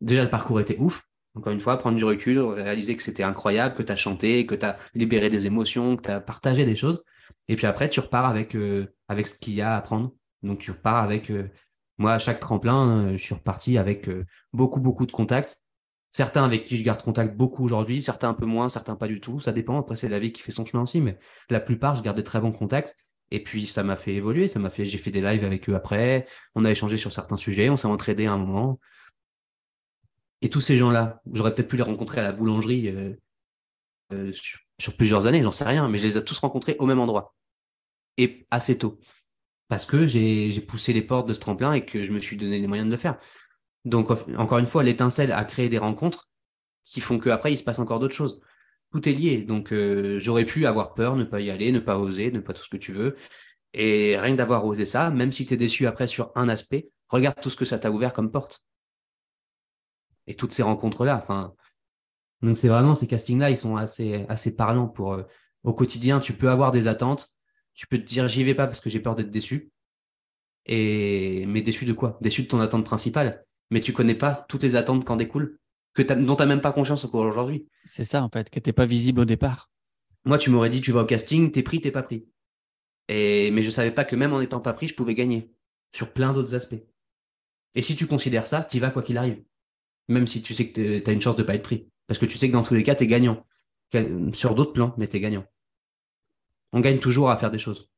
Déjà 0.00 0.24
le 0.24 0.30
parcours 0.30 0.60
était 0.60 0.78
ouf. 0.78 1.02
Encore 1.34 1.52
une 1.52 1.60
fois, 1.60 1.78
prendre 1.78 1.96
du 1.96 2.04
recul, 2.04 2.38
réaliser 2.40 2.94
que 2.96 3.02
c'était 3.02 3.22
incroyable, 3.22 3.74
que 3.74 3.82
tu 3.82 3.92
as 3.92 3.96
chanté, 3.96 4.44
que 4.44 4.54
tu 4.54 4.66
as 4.66 4.76
libéré 4.94 5.30
des 5.30 5.46
émotions, 5.46 5.96
que 5.96 6.02
tu 6.02 6.10
as 6.10 6.20
partagé 6.20 6.64
des 6.66 6.76
choses. 6.76 7.02
Et 7.48 7.56
puis 7.56 7.66
après, 7.66 7.88
tu 7.88 8.00
repars 8.00 8.26
avec, 8.26 8.54
euh, 8.54 8.92
avec 9.08 9.26
ce 9.26 9.38
qu'il 9.38 9.54
y 9.54 9.62
a 9.62 9.74
à 9.74 9.78
apprendre. 9.78 10.12
Donc 10.42 10.58
tu 10.58 10.70
repars 10.70 11.02
avec, 11.02 11.30
euh, 11.30 11.50
moi, 11.98 12.14
à 12.14 12.18
chaque 12.18 12.40
tremplin, 12.40 13.06
euh, 13.06 13.12
je 13.16 13.22
suis 13.22 13.34
reparti 13.34 13.78
avec 13.78 14.08
beaucoup, 14.52 14.80
beaucoup 14.80 15.06
de 15.06 15.12
contacts 15.12 15.62
certains 16.12 16.44
avec 16.44 16.66
qui 16.66 16.76
je 16.76 16.84
garde 16.84 17.02
contact 17.02 17.36
beaucoup 17.36 17.64
aujourd'hui, 17.64 18.02
certains 18.02 18.28
un 18.28 18.34
peu 18.34 18.44
moins, 18.46 18.68
certains 18.68 18.96
pas 18.96 19.08
du 19.08 19.20
tout. 19.20 19.40
Ça 19.40 19.50
dépend. 19.50 19.80
Après, 19.80 19.96
c'est 19.96 20.08
la 20.08 20.18
vie 20.18 20.32
qui 20.32 20.42
fait 20.42 20.52
son 20.52 20.64
chemin 20.64 20.82
aussi, 20.82 21.00
mais 21.00 21.18
la 21.50 21.58
plupart, 21.58 21.96
je 21.96 22.02
garde 22.02 22.16
des 22.16 22.24
très 22.24 22.38
bons 22.40 22.52
contacts. 22.52 22.96
Et 23.30 23.42
puis, 23.42 23.66
ça 23.66 23.82
m'a 23.82 23.96
fait 23.96 24.14
évoluer. 24.14 24.46
Ça 24.46 24.60
m'a 24.60 24.68
fait, 24.68 24.84
j'ai 24.84 24.98
fait 24.98 25.10
des 25.10 25.22
lives 25.22 25.42
avec 25.44 25.68
eux 25.70 25.74
après. 25.74 26.26
On 26.54 26.66
a 26.66 26.70
échangé 26.70 26.98
sur 26.98 27.12
certains 27.12 27.38
sujets. 27.38 27.70
On 27.70 27.78
s'est 27.78 27.88
entraidé 27.88 28.26
à 28.26 28.32
un 28.32 28.36
moment. 28.36 28.78
Et 30.42 30.50
tous 30.50 30.60
ces 30.60 30.76
gens-là, 30.76 31.22
j'aurais 31.32 31.54
peut-être 31.54 31.68
pu 31.68 31.76
les 31.78 31.82
rencontrer 31.82 32.20
à 32.20 32.24
la 32.24 32.32
boulangerie 32.32 32.88
euh, 32.88 33.14
euh, 34.12 34.32
sur, 34.78 34.96
plusieurs 34.96 35.26
années, 35.26 35.42
j'en 35.42 35.52
sais 35.52 35.64
rien, 35.64 35.88
mais 35.88 35.98
je 35.98 36.06
les 36.06 36.18
ai 36.18 36.24
tous 36.24 36.38
rencontrés 36.40 36.76
au 36.78 36.86
même 36.86 36.98
endroit. 36.98 37.34
Et 38.18 38.46
assez 38.50 38.76
tôt. 38.76 38.98
Parce 39.72 39.86
que 39.86 40.06
j'ai 40.06 40.60
poussé 40.60 40.92
les 40.92 41.00
portes 41.00 41.26
de 41.26 41.32
ce 41.32 41.40
tremplin 41.40 41.72
et 41.72 41.86
que 41.86 42.04
je 42.04 42.12
me 42.12 42.18
suis 42.18 42.36
donné 42.36 42.58
les 42.58 42.66
moyens 42.66 42.86
de 42.86 42.92
le 42.92 42.98
faire. 42.98 43.18
Donc, 43.86 44.10
encore 44.36 44.58
une 44.58 44.66
fois, 44.66 44.82
l'étincelle 44.82 45.32
a 45.32 45.46
créé 45.46 45.70
des 45.70 45.78
rencontres 45.78 46.28
qui 46.84 47.00
font 47.00 47.18
qu'après, 47.18 47.54
il 47.54 47.56
se 47.56 47.64
passe 47.64 47.78
encore 47.78 47.98
d'autres 47.98 48.14
choses. 48.14 48.42
Tout 48.90 49.08
est 49.08 49.14
lié. 49.14 49.40
Donc, 49.40 49.72
euh, 49.72 50.18
j'aurais 50.18 50.44
pu 50.44 50.66
avoir 50.66 50.92
peur, 50.92 51.16
ne 51.16 51.24
pas 51.24 51.40
y 51.40 51.48
aller, 51.48 51.72
ne 51.72 51.78
pas 51.78 51.96
oser, 51.96 52.30
ne 52.30 52.40
pas 52.40 52.52
tout 52.52 52.62
ce 52.62 52.68
que 52.68 52.76
tu 52.76 52.92
veux. 52.92 53.16
Et 53.72 54.18
rien 54.18 54.34
d'avoir 54.34 54.66
osé 54.66 54.84
ça, 54.84 55.08
même 55.08 55.32
si 55.32 55.46
tu 55.46 55.54
es 55.54 55.56
déçu 55.56 55.86
après 55.86 56.06
sur 56.06 56.32
un 56.34 56.50
aspect, 56.50 56.90
regarde 57.08 57.40
tout 57.40 57.48
ce 57.48 57.56
que 57.56 57.64
ça 57.64 57.78
t'a 57.78 57.90
ouvert 57.90 58.12
comme 58.12 58.30
porte. 58.30 58.66
Et 60.26 60.34
toutes 60.34 60.52
ces 60.52 60.62
rencontres-là. 60.62 61.24
Donc, 62.42 62.58
c'est 62.58 62.68
vraiment 62.68 62.94
ces 62.94 63.06
castings-là, 63.06 63.48
ils 63.48 63.56
sont 63.56 63.78
assez, 63.78 64.26
assez 64.28 64.54
parlants 64.54 64.88
pour. 64.88 65.14
Euh, 65.14 65.22
au 65.64 65.72
quotidien, 65.72 66.20
tu 66.20 66.34
peux 66.34 66.50
avoir 66.50 66.72
des 66.72 66.88
attentes. 66.88 67.38
Tu 67.74 67.86
peux 67.86 67.98
te 67.98 68.04
dire, 68.04 68.28
j'y 68.28 68.44
vais 68.44 68.54
pas 68.54 68.66
parce 68.66 68.80
que 68.80 68.90
j'ai 68.90 69.00
peur 69.00 69.14
d'être 69.14 69.30
déçu. 69.30 69.70
Et 70.66 71.44
mais 71.46 71.62
déçu 71.62 71.84
de 71.84 71.92
quoi? 71.92 72.18
Déçu 72.20 72.42
de 72.42 72.48
ton 72.48 72.60
attente 72.60 72.84
principale 72.84 73.44
mais 73.72 73.80
tu 73.80 73.92
connais 73.92 74.14
pas 74.14 74.44
toutes 74.48 74.62
les 74.62 74.76
attentes 74.76 75.04
qu'en 75.04 75.16
découlent, 75.16 75.58
que 75.94 76.02
dont 76.02 76.36
tu 76.36 76.42
n'as 76.42 76.46
même 76.46 76.60
pas 76.60 76.72
conscience 76.72 77.04
encore 77.06 77.26
aujourd'hui. 77.26 77.66
C'est 77.84 78.04
ça, 78.04 78.22
en 78.22 78.28
fait, 78.28 78.50
que 78.50 78.60
tu 78.60 78.68
n'es 78.68 78.72
pas 78.74 78.84
visible 78.84 79.20
au 79.20 79.24
départ. 79.24 79.70
Moi, 80.24 80.36
tu 80.36 80.50
m'aurais 80.50 80.68
dit, 80.68 80.82
tu 80.82 80.92
vas 80.92 81.02
au 81.02 81.06
casting, 81.06 81.50
t'es 81.50 81.62
pris, 81.62 81.80
t'es 81.80 81.90
pas 81.90 82.02
pris. 82.02 82.28
Et, 83.08 83.50
mais 83.50 83.62
je 83.62 83.70
savais 83.70 83.90
pas 83.90 84.04
que 84.04 84.14
même 84.14 84.34
en 84.34 84.42
étant 84.42 84.60
pas 84.60 84.74
pris, 84.74 84.88
je 84.88 84.94
pouvais 84.94 85.14
gagner 85.14 85.50
sur 85.92 86.12
plein 86.12 86.34
d'autres 86.34 86.54
aspects. 86.54 86.84
Et 87.74 87.80
si 87.80 87.96
tu 87.96 88.06
considères 88.06 88.46
ça, 88.46 88.62
tu 88.62 88.78
vas 88.78 88.90
quoi 88.90 89.02
qu'il 89.02 89.16
arrive. 89.16 89.42
Même 90.08 90.26
si 90.26 90.42
tu 90.42 90.54
sais 90.54 90.70
que 90.70 90.98
tu 90.98 91.10
as 91.10 91.12
une 91.12 91.22
chance 91.22 91.36
de 91.36 91.42
pas 91.42 91.54
être 91.54 91.62
pris. 91.62 91.88
Parce 92.06 92.20
que 92.20 92.26
tu 92.26 92.36
sais 92.36 92.48
que 92.48 92.52
dans 92.52 92.62
tous 92.62 92.74
les 92.74 92.82
cas, 92.82 92.94
tu 92.94 93.04
es 93.04 93.06
gagnant. 93.06 93.46
Sur 94.34 94.54
d'autres 94.54 94.74
plans, 94.74 94.94
mais 94.98 95.08
tu 95.08 95.16
es 95.16 95.20
gagnant. 95.20 95.46
On 96.72 96.80
gagne 96.80 96.98
toujours 96.98 97.30
à 97.30 97.36
faire 97.36 97.50
des 97.50 97.58
choses. 97.58 97.88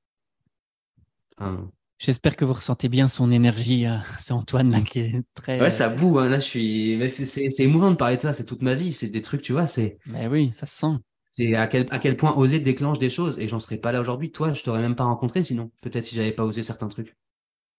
J'espère 1.99 2.37
que 2.37 2.45
vous 2.45 2.53
ressentez 2.53 2.89
bien 2.89 3.09
son 3.09 3.31
énergie. 3.31 3.87
Hein. 3.87 4.03
C'est 4.19 4.33
Antoine 4.33 4.71
là 4.71 4.81
qui 4.81 5.01
est 5.01 5.23
très. 5.35 5.61
Ouais, 5.61 5.71
ça 5.71 5.89
boue. 5.89 6.19
Hein. 6.19 6.29
Là, 6.29 6.39
je 6.39 6.45
suis. 6.45 6.97
Mais 6.97 7.09
c'est 7.09 7.61
émouvant 7.61 7.91
de 7.91 7.97
parler 7.97 8.17
de 8.17 8.23
ça. 8.23 8.35
C'est 8.35 8.45
toute 8.45 8.63
ma 8.63 8.75
vie. 8.75 8.93
C'est 8.93 9.09
des 9.09 9.23
trucs, 9.23 9.43
tu 9.43 9.53
vois. 9.53 9.67
C'est. 9.67 9.99
Mais 10.07 10.27
oui, 10.27 10.51
ça 10.51 10.67
se 10.67 10.77
sent. 10.77 10.99
C'est 11.31 11.55
à 11.55 11.67
quel, 11.67 11.89
à 11.91 11.99
quel 11.99 12.17
point 12.17 12.35
oser 12.37 12.61
déclenche 12.61 12.99
des 12.99 13.11
choses. 13.11 13.39
Et 13.39 13.49
j'en 13.49 13.61
serais 13.61 13.77
pas 13.79 13.93
là 13.93 14.01
aujourd'hui. 14.01 14.33
Toi, 14.33 14.53
je 14.53 14.63
t'aurais 14.63 14.81
même 14.81 14.97
pas 14.97 15.05
rencontré 15.05 15.45
sinon. 15.45 15.71
Peut-être 15.83 16.05
si 16.05 16.15
j'avais 16.15 16.33
pas 16.33 16.45
osé 16.45 16.63
certains 16.63 16.89
trucs. 16.89 17.17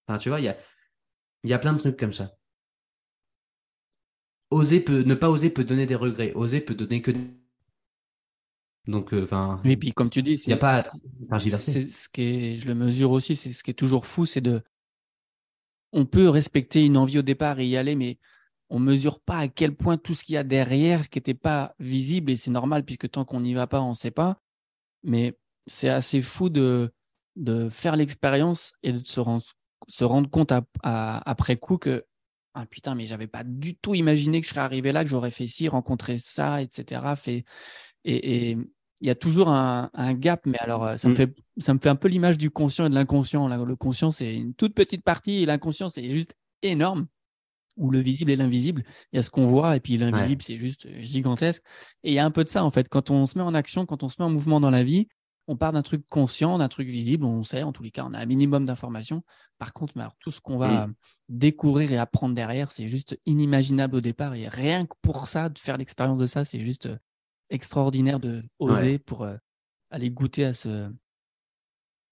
Enfin, 0.08 0.18
tu 0.18 0.30
vois, 0.30 0.40
il 0.40 0.46
y 0.46 0.50
a, 0.50 0.58
y 1.44 1.54
a 1.54 1.60
plein 1.60 1.74
de 1.74 1.80
trucs 1.80 1.98
comme 1.98 2.14
ça. 2.14 2.32
Oser 4.50 4.80
peut, 4.80 5.04
ne 5.04 5.16
pas 5.16 5.30
oser 5.30 5.50
peut 5.50 5.64
donner 5.64 5.86
des 5.86 5.96
regrets. 5.96 6.34
Oser 6.34 6.62
peut 6.62 6.76
donner 6.76 7.02
que 7.02 7.12
des 7.12 7.22
donc, 8.88 9.14
euh, 9.14 9.24
enfin. 9.24 9.60
oui, 9.66 9.78
puis 9.78 9.92
comme 9.94 10.10
tu 10.10 10.22
dis, 10.22 10.34
il 10.46 10.54
a 10.54 10.58
pas 10.58 10.84
c'est 11.40 11.92
ce 11.92 12.10
qui 12.10 12.22
est, 12.22 12.56
je 12.56 12.68
le 12.68 12.76
mesure 12.76 13.12
aussi, 13.12 13.36
c'est 13.36 13.52
ce 13.52 13.64
qui 13.64 13.72
est 13.72 13.76
toujours 13.76 14.06
fou, 14.06 14.26
c'est 14.26 14.42
de, 14.42 14.62
on 15.92 16.06
peut 16.06 16.30
respecter 16.30 16.86
une 16.86 16.98
envie 16.98 17.18
au 17.18 17.24
départ 17.24 17.60
et 17.60 17.68
y 17.68 17.78
aller, 17.78 17.96
mais 17.96 18.20
on 18.70 18.80
mesure 18.80 19.20
pas 19.20 19.38
à 19.38 19.48
quel 19.48 19.76
point 19.76 19.98
tout 19.98 20.14
ce 20.14 20.24
qu'il 20.24 20.36
y 20.36 20.38
a 20.38 20.44
derrière 20.44 21.10
qui 21.10 21.20
n'était 21.20 21.34
pas 21.34 21.76
visible 21.80 22.32
et 22.32 22.36
c'est 22.36 22.52
normal 22.52 22.84
puisque 22.84 23.10
tant 23.10 23.26
qu'on 23.26 23.42
n'y 23.42 23.54
va 23.54 23.68
pas, 23.68 23.82
on 23.82 23.90
ne 23.90 23.96
sait 23.96 24.12
pas. 24.12 24.40
Mais 25.04 25.38
c'est 25.68 25.90
assez 25.90 26.22
fou 26.22 26.50
de, 26.50 26.92
de 27.36 27.70
faire 27.70 27.96
l'expérience 27.96 28.74
et 28.84 28.92
de 28.92 29.08
se 29.08 29.20
rendre, 29.20 29.44
se 29.88 30.04
rendre 30.04 30.30
compte 30.30 30.52
après 30.84 31.56
coup 31.58 31.78
que 31.78 32.06
ah 32.58 32.66
putain, 32.66 32.96
mais 32.96 33.06
j'avais 33.06 33.28
pas 33.28 33.44
du 33.44 33.76
tout 33.76 33.96
imaginé 33.96 34.40
que 34.40 34.48
je 34.48 34.52
serais 34.52 34.62
arrivé 34.62 34.94
là, 34.94 35.04
que 35.04 35.10
j'aurais 35.10 35.32
fait 35.32 35.46
ci, 35.46 35.68
rencontré 35.68 36.18
ça, 36.20 36.62
etc. 36.62 37.02
Fait, 37.18 37.44
et, 38.06 38.52
et, 38.52 38.58
il 39.02 39.08
y 39.08 39.10
a 39.10 39.16
toujours 39.16 39.50
un, 39.50 40.14
gap, 40.14 40.46
mais 40.46 40.58
alors 40.60 40.86
euh, 40.86 40.98
ça, 40.98 41.10
me 41.10 41.14
mm. 41.14 41.18
fait, 41.18 41.36
ça 41.58 41.74
me 41.74 41.80
fait 41.80 41.90
un 41.90 41.96
peu 41.96 42.08
l'image 42.08 42.38
du 42.38 42.50
conscient 42.50 42.86
et 42.86 42.90
de 42.90 42.96
l'inconscient. 42.96 43.48
Le 43.48 43.76
conscient, 43.76 44.12
c'est 44.12 44.36
une 44.36 44.54
toute 44.54 44.74
petite 44.74 45.04
partie 45.04 45.44
et 45.44 45.46
l'inconscient, 45.46 45.90
c'est 45.90 46.10
juste 46.10 46.36
énorme. 46.62 47.08
Ou 47.78 47.92
le 47.92 48.00
visible 48.00 48.32
et 48.32 48.38
l'invisible. 48.38 48.84
Il 49.12 49.18
y 49.18 49.20
a 49.20 49.22
ce 49.22 49.30
qu'on 49.30 49.48
voit 49.48 49.76
et 49.76 49.82
puis 49.82 49.98
l'invisible, 49.98 50.42
c'est 50.42 50.56
juste 50.56 50.88
gigantesque. 50.98 51.62
Et 52.04 52.12
il 52.12 52.14
y 52.14 52.20
a 52.20 52.26
un 52.26 52.32
peu 52.32 52.46
de 52.46 52.50
ça, 52.50 52.64
en 52.64 52.72
fait. 52.72 52.88
Quand 52.88 53.12
on 53.12 53.26
se 53.26 53.38
met 53.38 53.44
en 53.44 53.54
action, 53.54 53.86
quand 53.86 54.02
on 54.02 54.08
se 54.08 54.16
met 54.20 54.26
en 54.26 54.30
mouvement 54.30 54.62
dans 54.62 54.70
la 54.70 54.86
vie, 54.86 55.10
on 55.48 55.58
part 55.58 55.74
d'un 55.74 55.82
truc 55.82 56.06
conscient, 56.10 56.58
d'un 56.58 56.70
truc 56.70 56.88
visible. 56.88 57.26
On 57.26 57.44
sait, 57.44 57.64
en 57.64 57.74
tous 57.74 57.84
les 57.84 57.92
cas, 57.92 58.06
on 58.08 58.14
a 58.14 58.20
un 58.20 58.26
minimum 58.26 58.66
d'informations. 58.66 59.24
Par 59.58 59.74
contre, 59.74 59.92
mais 59.98 60.04
alors, 60.04 60.16
tout 60.22 60.32
ce 60.32 60.40
qu'on 60.40 60.58
va 60.58 60.88
mm. 60.88 60.94
découvrir 61.28 61.92
et 61.92 61.98
apprendre 61.98 62.34
derrière, 62.34 62.72
c'est 62.72 62.88
juste 62.88 63.20
inimaginable 63.26 63.98
au 63.98 64.02
départ. 64.02 64.36
Et 64.36 64.48
rien 64.48 64.86
que 64.86 64.96
pour 65.02 65.28
ça, 65.28 65.50
de 65.50 65.60
faire 65.60 65.78
l'expérience 65.78 66.18
de 66.18 66.26
ça, 66.28 66.46
c'est 66.46 66.64
juste 66.64 66.90
extraordinaire 67.50 68.20
de 68.20 68.44
oser 68.60 69.00
pour 69.00 69.24
euh, 69.24 69.36
aller 69.90 70.10
goûter 70.10 70.46
à 70.46 70.54
ce. 70.54 70.90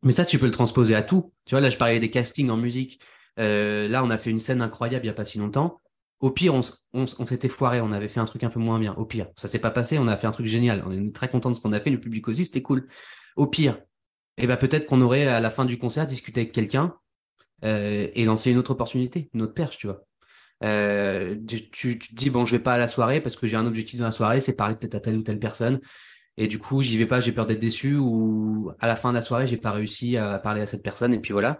Mais 0.03 0.11
ça, 0.11 0.25
tu 0.25 0.37
peux 0.37 0.45
le 0.45 0.51
transposer 0.51 0.95
à 0.95 1.01
tout. 1.01 1.33
Tu 1.45 1.55
vois, 1.55 1.61
là, 1.61 1.69
je 1.69 1.77
parlais 1.77 1.99
des 1.99 2.09
castings 2.09 2.49
en 2.49 2.57
musique. 2.57 2.99
Euh, 3.39 3.87
là, 3.87 4.03
on 4.03 4.09
a 4.09 4.17
fait 4.17 4.29
une 4.29 4.39
scène 4.39 4.61
incroyable 4.61 5.05
il 5.05 5.07
n'y 5.07 5.11
a 5.11 5.15
pas 5.15 5.23
si 5.23 5.37
longtemps. 5.37 5.81
Au 6.19 6.31
pire, 6.31 6.53
on, 6.53 7.25
s'était 7.25 7.49
foiré, 7.49 7.81
on 7.81 7.91
avait 7.91 8.07
fait 8.07 8.21
un 8.21 8.25
truc 8.25 8.43
un 8.43 8.49
peu 8.49 8.59
moins 8.59 8.79
bien. 8.79 8.93
Au 8.93 9.05
pire, 9.05 9.27
ça 9.35 9.49
s'est 9.49 9.59
pas 9.59 9.71
passé, 9.71 9.99
on 9.99 10.07
a 10.07 10.15
fait 10.15 10.27
un 10.27 10.31
truc 10.31 10.45
génial. 10.45 10.81
On 10.85 10.91
est 10.91 11.13
très 11.13 11.27
content 11.27 11.51
de 11.51 11.55
ce 11.55 11.61
qu'on 11.61 11.73
a 11.73 11.81
fait, 11.81 11.89
le 11.89 11.99
public 11.99 12.27
aussi, 12.29 12.45
c'était 12.45 12.61
cool. 12.61 12.87
Au 13.35 13.45
pire, 13.47 13.81
eh 14.37 14.47
ben, 14.47 14.55
peut-être 14.55 14.85
qu'on 14.85 15.01
aurait 15.01 15.27
à 15.27 15.41
la 15.41 15.49
fin 15.49 15.65
du 15.65 15.77
concert 15.77 16.07
discuté 16.07 16.41
avec 16.41 16.53
quelqu'un 16.53 16.95
euh, 17.65 18.07
et 18.13 18.23
lancé 18.23 18.51
une 18.51 18.57
autre 18.57 18.71
opportunité, 18.71 19.29
une 19.33 19.41
autre 19.41 19.53
perche, 19.53 19.77
tu 19.77 19.87
vois. 19.87 20.05
Euh, 20.63 21.35
tu, 21.71 21.99
te 21.99 22.15
dis, 22.15 22.29
bon, 22.29 22.45
je 22.45 22.55
vais 22.55 22.63
pas 22.63 22.73
à 22.73 22.77
la 22.77 22.87
soirée 22.87 23.21
parce 23.21 23.35
que 23.35 23.47
j'ai 23.47 23.57
un 23.57 23.65
objectif 23.65 23.99
dans 23.99 24.05
la 24.05 24.11
soirée, 24.11 24.39
c'est 24.39 24.55
parler 24.55 24.75
peut-être 24.75 24.95
à 24.95 24.99
telle 24.99 25.17
ou 25.17 25.23
telle 25.23 25.39
personne. 25.39 25.81
Et 26.37 26.47
du 26.47 26.57
coup, 26.57 26.81
j'y 26.81 26.97
vais 26.97 27.05
pas, 27.05 27.19
j'ai 27.19 27.31
peur 27.31 27.45
d'être 27.45 27.59
déçu 27.59 27.95
ou 27.95 28.71
à 28.79 28.87
la 28.87 28.95
fin 28.95 29.09
de 29.09 29.15
la 29.15 29.21
soirée, 29.21 29.45
j'ai 29.45 29.57
pas 29.57 29.71
réussi 29.71 30.17
à 30.17 30.39
parler 30.39 30.61
à 30.61 30.65
cette 30.65 30.83
personne. 30.83 31.13
Et 31.13 31.19
puis 31.19 31.33
voilà, 31.33 31.59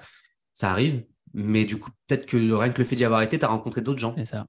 ça 0.54 0.72
arrive. 0.72 1.04
Mais 1.34 1.66
du 1.66 1.78
coup, 1.78 1.92
peut-être 2.08 2.26
que 2.26 2.38
rien 2.54 2.72
que 2.72 2.80
le 2.80 2.88
fait 2.88 2.96
d'y 2.96 3.06
avoir 3.06 3.22
été, 3.22 3.38
tu 3.38 3.46
as 3.46 3.50
rencontré 3.50 3.82
d'autres 3.82 4.00
gens. 4.00 4.12
C'est 4.12 4.26
ça. 4.26 4.46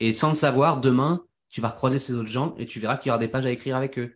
Et 0.00 0.12
sans 0.12 0.30
le 0.30 0.34
savoir, 0.34 0.80
demain, 0.80 1.24
tu 1.48 1.60
vas 1.60 1.68
recroiser 1.68 1.98
ces 1.98 2.14
autres 2.14 2.28
gens 2.28 2.54
et 2.58 2.66
tu 2.66 2.80
verras 2.80 2.96
qu'il 2.96 3.08
y 3.08 3.10
aura 3.10 3.18
des 3.18 3.28
pages 3.28 3.46
à 3.46 3.50
écrire 3.50 3.76
avec 3.76 3.98
eux. 3.98 4.14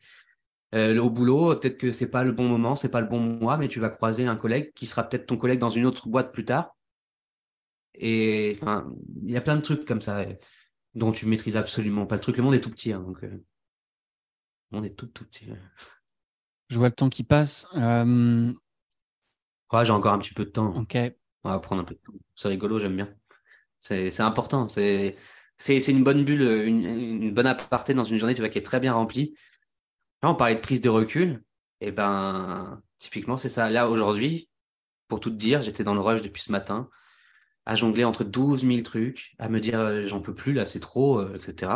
Euh, 0.74 0.98
au 0.98 1.10
boulot, 1.10 1.56
peut-être 1.56 1.78
que 1.78 1.90
c'est 1.90 2.10
pas 2.10 2.22
le 2.22 2.32
bon 2.32 2.46
moment, 2.46 2.76
c'est 2.76 2.90
pas 2.90 3.00
le 3.00 3.08
bon 3.08 3.18
mois, 3.18 3.56
mais 3.56 3.68
tu 3.68 3.80
vas 3.80 3.88
croiser 3.88 4.26
un 4.26 4.36
collègue 4.36 4.72
qui 4.74 4.86
sera 4.86 5.02
peut-être 5.02 5.26
ton 5.26 5.36
collègue 5.36 5.58
dans 5.58 5.70
une 5.70 5.84
autre 5.84 6.08
boîte 6.08 6.32
plus 6.32 6.44
tard 6.44 6.76
Et 7.94 8.56
enfin, 8.60 8.90
il 9.22 9.30
y 9.30 9.36
a 9.36 9.40
plein 9.40 9.56
de 9.56 9.60
trucs 9.60 9.84
comme 9.84 10.02
ça 10.02 10.24
dont 10.94 11.12
tu 11.12 11.26
maîtrises 11.26 11.56
absolument 11.56 12.06
pas 12.06 12.16
le 12.16 12.20
truc. 12.20 12.36
Le 12.36 12.42
monde 12.42 12.54
est 12.54 12.60
tout 12.60 12.70
petit, 12.70 12.92
hein, 12.92 13.00
donc 13.00 13.22
le 13.22 13.42
monde 14.70 14.84
est 14.86 14.94
tout 14.94 15.06
tout 15.06 15.24
petit. 15.24 15.46
Je 16.68 16.78
vois 16.78 16.88
le 16.88 16.94
temps 16.94 17.08
qui 17.08 17.24
passe. 17.24 17.66
Euh... 17.76 18.52
j'ai 19.82 19.90
encore 19.90 20.12
un 20.12 20.18
petit 20.18 20.34
peu 20.34 20.44
de 20.44 20.50
temps. 20.50 20.74
Ok. 20.76 20.96
On 21.42 21.50
va 21.50 21.58
prendre 21.58 21.82
un 21.82 21.84
peu 21.84 21.94
de 21.94 22.00
temps. 22.00 22.12
C'est 22.34 22.48
rigolo, 22.48 22.78
j'aime 22.78 22.96
bien. 22.96 23.12
C'est 23.78 24.20
important. 24.20 24.68
C'est 24.68 25.16
une 25.68 26.04
bonne 26.04 26.24
bulle, 26.24 26.42
une, 26.42 26.84
une, 26.84 27.34
bonne 27.34 27.46
aparté 27.46 27.94
dans 27.94 28.04
une 28.04 28.18
journée 28.18 28.34
tu 28.34 28.40
vois, 28.40 28.50
qui 28.50 28.58
est 28.58 28.62
très 28.62 28.80
bien 28.80 28.92
remplie. 28.92 29.34
Là, 30.22 30.30
on 30.30 30.34
parlait 30.34 30.54
de 30.54 30.60
prise 30.60 30.82
de 30.82 30.88
recul. 30.88 31.42
Et 31.82 31.88
eh 31.88 31.92
ben, 31.92 32.82
typiquement, 32.98 33.38
c'est 33.38 33.48
ça. 33.48 33.70
Là, 33.70 33.88
aujourd'hui, 33.88 34.50
pour 35.08 35.18
tout 35.18 35.30
te 35.30 35.36
dire, 35.36 35.62
j'étais 35.62 35.82
dans 35.82 35.94
le 35.94 36.00
rush 36.00 36.20
depuis 36.20 36.42
ce 36.42 36.52
matin, 36.52 36.90
à 37.70 37.76
jongler 37.76 38.02
entre 38.02 38.24
12 38.24 38.66
000 38.66 38.80
trucs, 38.82 39.36
à 39.38 39.48
me 39.48 39.60
dire 39.60 39.78
euh, 39.78 40.04
j'en 40.08 40.20
peux 40.20 40.34
plus, 40.34 40.52
là, 40.52 40.66
c'est 40.66 40.80
trop, 40.80 41.20
euh, 41.20 41.36
etc. 41.36 41.70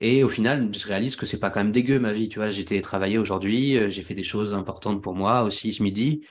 Et 0.00 0.22
au 0.22 0.28
final, 0.28 0.72
je 0.72 0.86
réalise 0.86 1.16
que 1.16 1.26
c'est 1.26 1.40
pas 1.40 1.50
quand 1.50 1.58
même 1.58 1.72
dégueu 1.72 1.98
ma 1.98 2.12
vie. 2.12 2.28
Tu 2.28 2.38
vois, 2.38 2.50
j'ai 2.50 2.64
télétravaillé 2.64 3.18
aujourd'hui, 3.18 3.76
euh, 3.76 3.90
j'ai 3.90 4.02
fait 4.02 4.14
des 4.14 4.22
choses 4.22 4.54
importantes 4.54 5.02
pour 5.02 5.16
moi 5.16 5.42
aussi 5.42 5.72
ce 5.74 5.82
midi. 5.82 6.24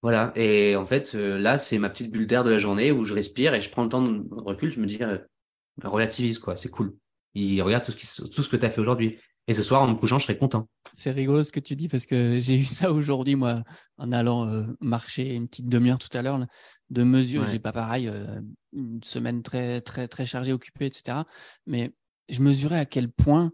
Voilà. 0.00 0.32
Et 0.34 0.76
en 0.76 0.86
fait, 0.86 1.12
là, 1.12 1.58
c'est 1.58 1.76
ma 1.76 1.90
petite 1.90 2.10
bulle 2.10 2.26
d'air 2.26 2.42
de 2.42 2.48
la 2.48 2.58
journée 2.58 2.90
où 2.90 3.04
je 3.04 3.12
respire 3.12 3.52
et 3.52 3.60
je 3.60 3.68
prends 3.68 3.82
le 3.82 3.90
temps 3.90 4.00
de 4.00 4.24
recul. 4.30 4.70
Je 4.70 4.80
me 4.80 4.86
dis, 4.86 4.98
relativise, 5.84 6.38
quoi. 6.38 6.56
C'est 6.56 6.70
cool. 6.70 6.96
Il 7.34 7.60
regarde 7.60 7.84
tout 7.84 7.92
ce, 7.92 8.48
que 8.48 8.56
tu 8.56 8.64
as 8.64 8.70
fait 8.70 8.80
aujourd'hui. 8.80 9.18
Et 9.46 9.52
ce 9.52 9.62
soir, 9.62 9.82
en 9.82 9.88
me 9.88 9.94
couchant, 9.94 10.18
je 10.18 10.24
serai 10.24 10.38
content. 10.38 10.70
C'est 10.94 11.10
rigolo 11.10 11.42
ce 11.42 11.52
que 11.52 11.60
tu 11.60 11.76
dis 11.76 11.88
parce 11.88 12.06
que 12.06 12.38
j'ai 12.38 12.56
eu 12.56 12.64
ça 12.64 12.92
aujourd'hui, 12.92 13.36
moi, 13.36 13.62
en 13.98 14.10
allant 14.10 14.48
marcher 14.80 15.34
une 15.34 15.48
petite 15.48 15.68
demi-heure 15.68 15.98
tout 15.98 16.16
à 16.16 16.22
l'heure, 16.22 16.38
de 16.90 17.02
mesure. 17.02 17.46
J'ai 17.46 17.58
pas 17.58 17.72
pareil, 17.72 18.08
euh, 18.08 18.40
une 18.72 19.02
semaine 19.02 19.42
très, 19.42 19.80
très, 19.80 20.08
très 20.08 20.26
chargée, 20.26 20.52
occupée, 20.52 20.86
etc. 20.86 21.18
Mais 21.66 21.92
je 22.28 22.42
mesurais 22.42 22.78
à 22.78 22.86
quel 22.86 23.10
point, 23.10 23.52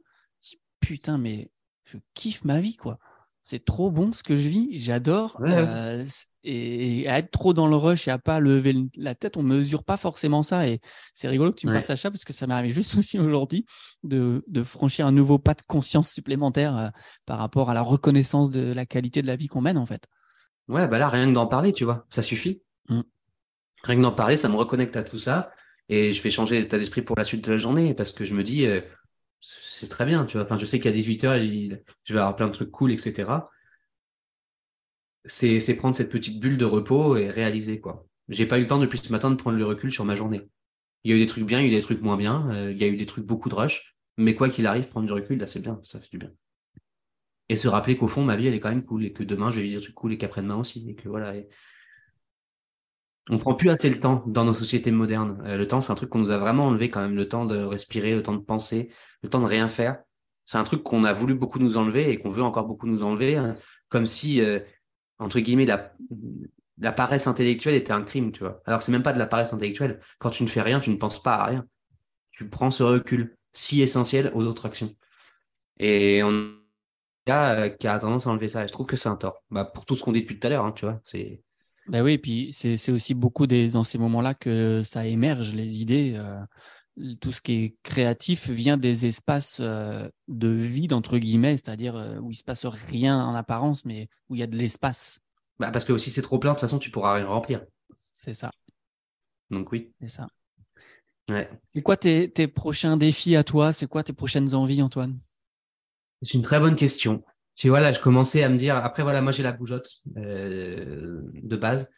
putain, 0.81 1.19
mais 1.19 1.51
je 1.85 1.99
kiffe 2.15 2.45
ma 2.45 2.61
vie, 2.61 2.77
quoi 2.77 2.99
c'est 3.47 3.65
trop 3.65 3.93
bon 3.93 4.13
ce 4.13 4.25
que 4.25 4.35
je 4.35 4.49
vis, 4.49 4.77
j'adore. 4.77 5.41
Euh, 5.41 6.05
et, 6.43 7.09
à 7.09 7.19
être 7.19 7.31
trop 7.31 7.55
dans 7.55 7.69
le 7.69 7.77
rush 7.77 8.09
et 8.09 8.11
à 8.11 8.19
pas 8.19 8.41
lever 8.41 8.75
la 8.97 9.15
tête, 9.15 9.37
on 9.37 9.45
mesure 9.45 9.85
pas 9.85 9.97
forcément 9.97 10.43
ça. 10.43 10.67
Et 10.67 10.81
c'est 11.15 11.29
rigolo 11.29 11.53
que 11.53 11.61
tu 11.61 11.69
me 11.69 11.73
partages 11.73 12.01
ça 12.01 12.11
parce 12.11 12.25
que 12.25 12.33
ça 12.33 12.49
m'est 12.49 12.55
arrivé 12.55 12.75
juste 12.75 12.97
aussi 12.99 13.21
aujourd'hui 13.21 13.65
de, 14.03 14.43
franchir 14.65 15.07
un 15.07 15.13
nouveau 15.13 15.39
pas 15.39 15.55
de 15.55 15.63
conscience 15.63 16.11
supplémentaire 16.11 16.77
euh, 16.77 16.89
par 17.25 17.39
rapport 17.39 17.71
à 17.71 17.75
la 17.75 17.83
reconnaissance 17.83 18.51
de 18.51 18.73
la 18.73 18.85
qualité 18.85 19.23
de 19.23 19.29
la 19.29 19.37
vie 19.37 19.47
qu'on 19.47 19.61
mène 19.61 19.79
en 19.79 19.87
fait. 19.87 20.09
Ouais, 20.67 20.89
bah 20.89 20.99
là, 20.99 21.09
rien 21.09 21.29
que 21.29 21.33
d'en 21.33 21.47
parler, 21.47 21.73
tu 21.73 21.85
vois, 21.85 22.05
ça 22.11 22.23
suffit. 22.23 22.63
Mmh. 22.89 23.03
Rien 23.85 23.97
que 23.97 24.03
d'en 24.03 24.13
parler, 24.13 24.37
ça 24.37 24.49
me 24.49 24.57
reconnecte 24.57 24.97
à 24.97 25.03
tout 25.03 25.19
ça 25.19 25.53
et 25.89 26.13
je 26.13 26.21
fais 26.21 26.31
changer 26.31 26.61
l'état 26.61 26.79
d'esprit 26.79 27.03
pour 27.03 27.17
la 27.17 27.25
suite 27.25 27.45
de 27.45 27.53
la 27.53 27.59
journée 27.59 27.95
parce 27.95 28.13
que 28.13 28.25
je 28.25 28.35
me 28.35 28.43
dis, 28.43 28.67
euh, 28.67 28.81
c'est 29.41 29.89
très 29.89 30.05
bien, 30.05 30.25
tu 30.27 30.37
vois. 30.37 30.45
Enfin, 30.45 30.59
je 30.59 30.67
sais 30.67 30.81
qu'à 30.81 30.91
18h, 30.91 31.39
je 32.05 32.13
vais 32.13 32.19
avoir 32.19 32.37
plein 32.37 32.49
de 32.49 32.53
trucs 32.53 32.71
cool, 32.71 32.93
etc. 32.93 33.51
C'est 35.25 35.77
prendre 35.77 35.97
cette 35.97 36.11
petite 36.11 36.41
bulle 36.41 36.57
de 36.57 36.65
repos 36.65 37.17
et 37.17 37.31
réaliser, 37.31 37.81
quoi. 37.81 38.07
J'ai 38.29 38.47
pas 38.47 38.59
eu 38.59 38.63
le 38.63 38.67
temps 38.67 38.79
depuis 38.79 38.99
ce 38.99 39.13
matin 39.13 39.31
de 39.31 39.37
prendre 39.37 39.57
le 39.59 39.65
recul 39.65 39.93
sur 39.93 40.05
ma 40.05 40.17
journée. 40.17 40.43
Il 41.05 41.11
y 41.11 41.15
a 41.15 41.17
eu 41.17 41.21
des 41.21 41.27
trucs 41.27 41.45
bien, 41.45 41.61
il 41.61 41.67
y 41.67 41.69
a 41.69 41.73
eu 41.73 41.77
des 41.77 41.83
trucs 41.83 42.03
moins 42.03 42.17
bien, 42.17 42.51
euh, 42.51 42.73
il 42.73 42.79
y 42.79 42.85
a 42.85 42.89
eu 42.89 42.97
des 42.97 43.07
trucs 43.07 43.25
beaucoup 43.25 43.49
de 43.49 43.55
rush, 43.55 43.97
mais 44.17 44.35
quoi 44.35 44.49
qu'il 44.49 44.67
arrive, 44.67 44.89
prendre 44.89 45.07
du 45.07 45.13
recul, 45.13 45.39
là, 45.39 45.47
c'est 45.47 45.61
bien, 45.61 45.81
ça 45.85 46.01
fait 46.01 46.11
du 46.11 46.19
bien. 46.19 46.33
Et 47.49 47.57
se 47.57 47.69
rappeler 47.69 47.97
qu'au 47.97 48.09
fond, 48.09 48.25
ma 48.25 48.35
vie, 48.37 48.49
elle 48.49 48.55
est 48.55 48.61
quand 48.61 48.71
même 48.71 48.85
cool, 48.85 49.05
et 49.05 49.13
que 49.13 49.23
demain, 49.23 49.51
je 49.51 49.57
vais 49.57 49.63
vivre 49.63 49.79
des 49.79 49.85
trucs 49.85 49.95
cool, 49.95 50.13
et 50.15 50.19
qu'après-demain 50.19 50.57
aussi, 50.57 50.91
et 50.91 50.95
que 50.95 51.09
voilà. 51.09 51.35
On 53.29 53.39
prend 53.39 53.55
plus 53.55 53.71
assez 53.71 53.91
le 53.91 53.99
temps 53.99 54.23
dans 54.27 54.45
nos 54.45 54.55
sociétés 54.55 54.93
modernes. 54.93 55.43
Euh, 55.47 55.57
le 55.57 55.67
temps, 55.67 55.81
c'est 55.81 55.91
un 55.91 55.97
truc 55.97 56.11
qu'on 56.11 56.21
nous 56.21 56.31
a 56.31 56.39
vraiment 56.39 56.67
enlevé 56.67 56.91
quand 56.91 57.01
même. 57.01 57.17
Le 57.17 57.29
temps 57.29 57.45
de 57.45 57.59
respirer, 57.59 58.15
le 58.15 58.23
temps 58.23 58.35
de 58.35 58.43
penser, 58.43 58.91
le 59.23 59.29
temps 59.29 59.41
de 59.41 59.47
rien 59.47 59.69
faire. 59.69 59.99
C'est 60.45 60.59
un 60.59 60.65
truc 60.65 60.85
qu'on 60.85 61.05
a 61.05 61.13
voulu 61.13 61.35
beaucoup 61.35 61.59
nous 61.59 61.77
enlever 61.77 62.11
et 62.11 62.19
qu'on 62.19 62.31
veut 62.31 62.43
encore 62.43 62.67
beaucoup 62.67 62.87
nous 62.87 63.03
enlever. 63.03 63.37
Hein. 63.37 63.57
comme 63.89 64.07
si, 64.07 64.41
euh, 64.41 64.61
entre 65.19 65.41
guillemets, 65.41 65.67
la, 65.67 66.93
paresse 66.93 67.27
intellectuelle 67.27 67.75
était 67.75 67.93
un 67.93 68.03
crime, 68.03 68.31
tu 68.33 68.41
vois. 68.41 68.63
Alors, 68.65 68.83
c'est 68.83 68.93
même 68.93 69.03
pas 69.03 69.13
de 69.13 69.19
la 69.19 69.27
paresse 69.27 69.53
intellectuelle. 69.53 70.01
Quand 70.19 70.31
tu 70.31 70.45
ne 70.45 70.49
fais 70.49 70.63
rien, 70.63 70.79
tu 70.81 70.91
ne 70.91 70.97
penses 70.97 71.21
pas 71.23 71.35
à 71.35 71.47
rien. 71.47 71.67
Tu 72.31 72.49
prends 72.49 72.71
ce 72.71 72.83
recul 72.85 73.37
si 73.53 73.83
essentiel 73.83 74.31
aux 74.35 74.45
autres 74.45 74.67
actions. 74.67 74.95
Et 75.79 76.23
on 76.23 76.53
a 77.29 77.55
euh, 77.55 77.69
qui 77.71 77.89
a 77.89 77.99
tendance 77.99 78.27
à 78.27 78.31
enlever 78.31 78.49
ça. 78.49 78.67
je 78.67 78.73
trouve 78.73 78.87
que 78.87 78.97
c'est 78.97 79.09
un 79.09 79.17
tort. 79.17 79.43
Bah, 79.51 79.65
pour 79.65 79.85
tout 79.85 79.97
ce 79.97 80.05
qu'on 80.05 80.13
dit 80.13 80.23
depuis 80.23 80.39
tout 80.39 80.47
à 80.47 80.51
l'heure, 80.51 80.65
hein, 80.65 80.73
tu 80.73 80.85
vois. 80.85 81.01
C'est 81.05 81.43
ben 81.89 82.03
oui, 82.03 82.15
et 82.15 82.19
puis 82.19 82.53
c'est 82.53 82.91
aussi 82.91 83.15
beaucoup 83.15 83.47
des, 83.47 83.71
dans 83.71 83.85
ces 83.85 83.99
moments-là 83.99 84.35
que 84.35 84.83
ça 84.83 85.07
émerge, 85.07 85.55
les 85.55 85.83
idées. 85.83 86.15
Euh, 86.17 86.41
tout 87.21 87.31
ce 87.31 87.41
qui 87.41 87.53
est 87.53 87.77
créatif 87.83 88.49
vient 88.49 88.77
des 88.77 89.07
espaces 89.07 89.59
euh, 89.61 90.09
de 90.29 90.49
vide, 90.49 90.93
entre 90.93 91.19
guillemets, 91.19 91.57
c'est-à-dire 91.57 91.97
euh, 91.97 92.19
où 92.19 92.31
il 92.31 92.35
se 92.35 92.43
passe 92.43 92.65
rien 92.67 93.23
en 93.23 93.35
apparence, 93.35 93.85
mais 93.85 94.09
où 94.29 94.35
il 94.35 94.39
y 94.39 94.43
a 94.43 94.47
de 94.47 94.57
l'espace. 94.57 95.21
Bah 95.59 95.71
parce 95.71 95.85
que 95.85 95.97
si 95.99 96.11
c'est 96.11 96.23
trop 96.23 96.39
plein, 96.39 96.53
de 96.53 96.57
toute 96.57 96.63
façon, 96.63 96.79
tu 96.79 96.91
pourras 96.91 97.15
rien 97.15 97.27
remplir. 97.27 97.65
C'est 97.95 98.35
ça. 98.35 98.51
Donc 99.51 99.71
oui. 99.73 99.93
C'est 100.01 100.09
ça. 100.09 100.29
Ouais. 101.29 101.51
C'est 101.69 101.83
quoi 101.83 101.97
tes, 101.97 102.31
tes 102.31 102.49
prochains 102.49 102.97
défis 102.97 103.37
à 103.37 103.45
toi? 103.45 103.73
C'est 103.73 103.87
quoi 103.87 104.03
tes 104.03 104.13
prochaines 104.13 104.55
envies, 104.55 104.83
Antoine? 104.83 105.19
C'est 106.23 106.35
une 106.35 106.43
très 106.43 106.61
bonne 106.61 106.77
question 106.77 107.23
je 107.57 108.01
commençais 108.01 108.43
à 108.43 108.49
me 108.49 108.57
dire, 108.57 108.77
après, 108.77 109.03
voilà, 109.03 109.23
moi, 109.23 109.33
j'ai 109.33 109.43
la 109.43 109.53
bougeotte 109.53 109.91
euh, 110.17 111.23
de 111.33 111.57
base. 111.57 111.91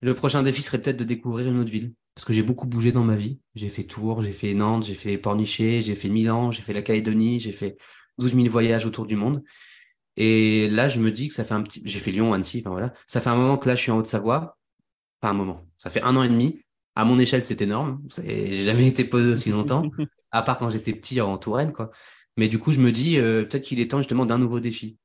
Le 0.00 0.14
prochain 0.14 0.42
défi 0.42 0.62
serait 0.62 0.80
peut-être 0.80 0.98
de 0.98 1.04
découvrir 1.04 1.48
une 1.48 1.58
autre 1.58 1.70
ville. 1.70 1.94
Parce 2.14 2.26
que 2.26 2.32
j'ai 2.32 2.42
beaucoup 2.42 2.66
bougé 2.66 2.92
dans 2.92 3.04
ma 3.04 3.16
vie. 3.16 3.40
J'ai 3.54 3.68
fait 3.68 3.84
Tours, 3.84 4.20
j'ai 4.20 4.32
fait 4.32 4.52
Nantes, 4.52 4.84
j'ai 4.84 4.94
fait 4.94 5.16
Pornichet, 5.16 5.80
j'ai 5.80 5.94
fait 5.94 6.08
Milan, 6.08 6.50
j'ai 6.50 6.62
fait 6.62 6.74
la 6.74 6.82
Calédonie, 6.82 7.40
j'ai 7.40 7.52
fait 7.52 7.78
12 8.18 8.34
000 8.34 8.48
voyages 8.50 8.84
autour 8.84 9.06
du 9.06 9.16
monde. 9.16 9.42
Et 10.16 10.68
là, 10.68 10.88
je 10.88 11.00
me 11.00 11.10
dis 11.10 11.28
que 11.28 11.34
ça 11.34 11.44
fait 11.44 11.54
un 11.54 11.62
petit, 11.62 11.80
j'ai 11.86 11.98
fait 11.98 12.10
Lyon, 12.10 12.34
Annecy, 12.34 12.60
enfin 12.60 12.70
voilà. 12.70 12.92
Ça 13.06 13.22
fait 13.22 13.30
un 13.30 13.36
moment 13.36 13.56
que 13.56 13.68
là, 13.68 13.76
je 13.76 13.80
suis 13.80 13.90
en 13.90 13.98
Haute-Savoie. 13.98 14.58
Enfin, 15.22 15.30
un 15.30 15.36
moment. 15.36 15.62
Ça 15.78 15.88
fait 15.88 16.02
un 16.02 16.16
an 16.16 16.22
et 16.22 16.28
demi. 16.28 16.60
À 16.94 17.06
mon 17.06 17.18
échelle, 17.18 17.42
c'est 17.44 17.62
énorme. 17.62 18.02
J'ai 18.22 18.64
jamais 18.64 18.86
été 18.88 19.04
posé 19.04 19.32
aussi 19.32 19.50
longtemps. 19.50 19.84
à 20.30 20.42
part 20.42 20.58
quand 20.58 20.68
j'étais 20.68 20.92
petit 20.92 21.20
en 21.20 21.38
Touraine, 21.38 21.72
quoi. 21.72 21.90
Mais 22.36 22.48
du 22.48 22.58
coup, 22.58 22.72
je 22.72 22.80
me 22.80 22.92
dis 22.92 23.18
euh, 23.18 23.44
peut-être 23.44 23.62
qu'il 23.64 23.80
est 23.80 23.90
temps 23.90 23.98
justement 23.98 24.26
d'un 24.26 24.38
nouveau 24.38 24.60
défi, 24.60 24.98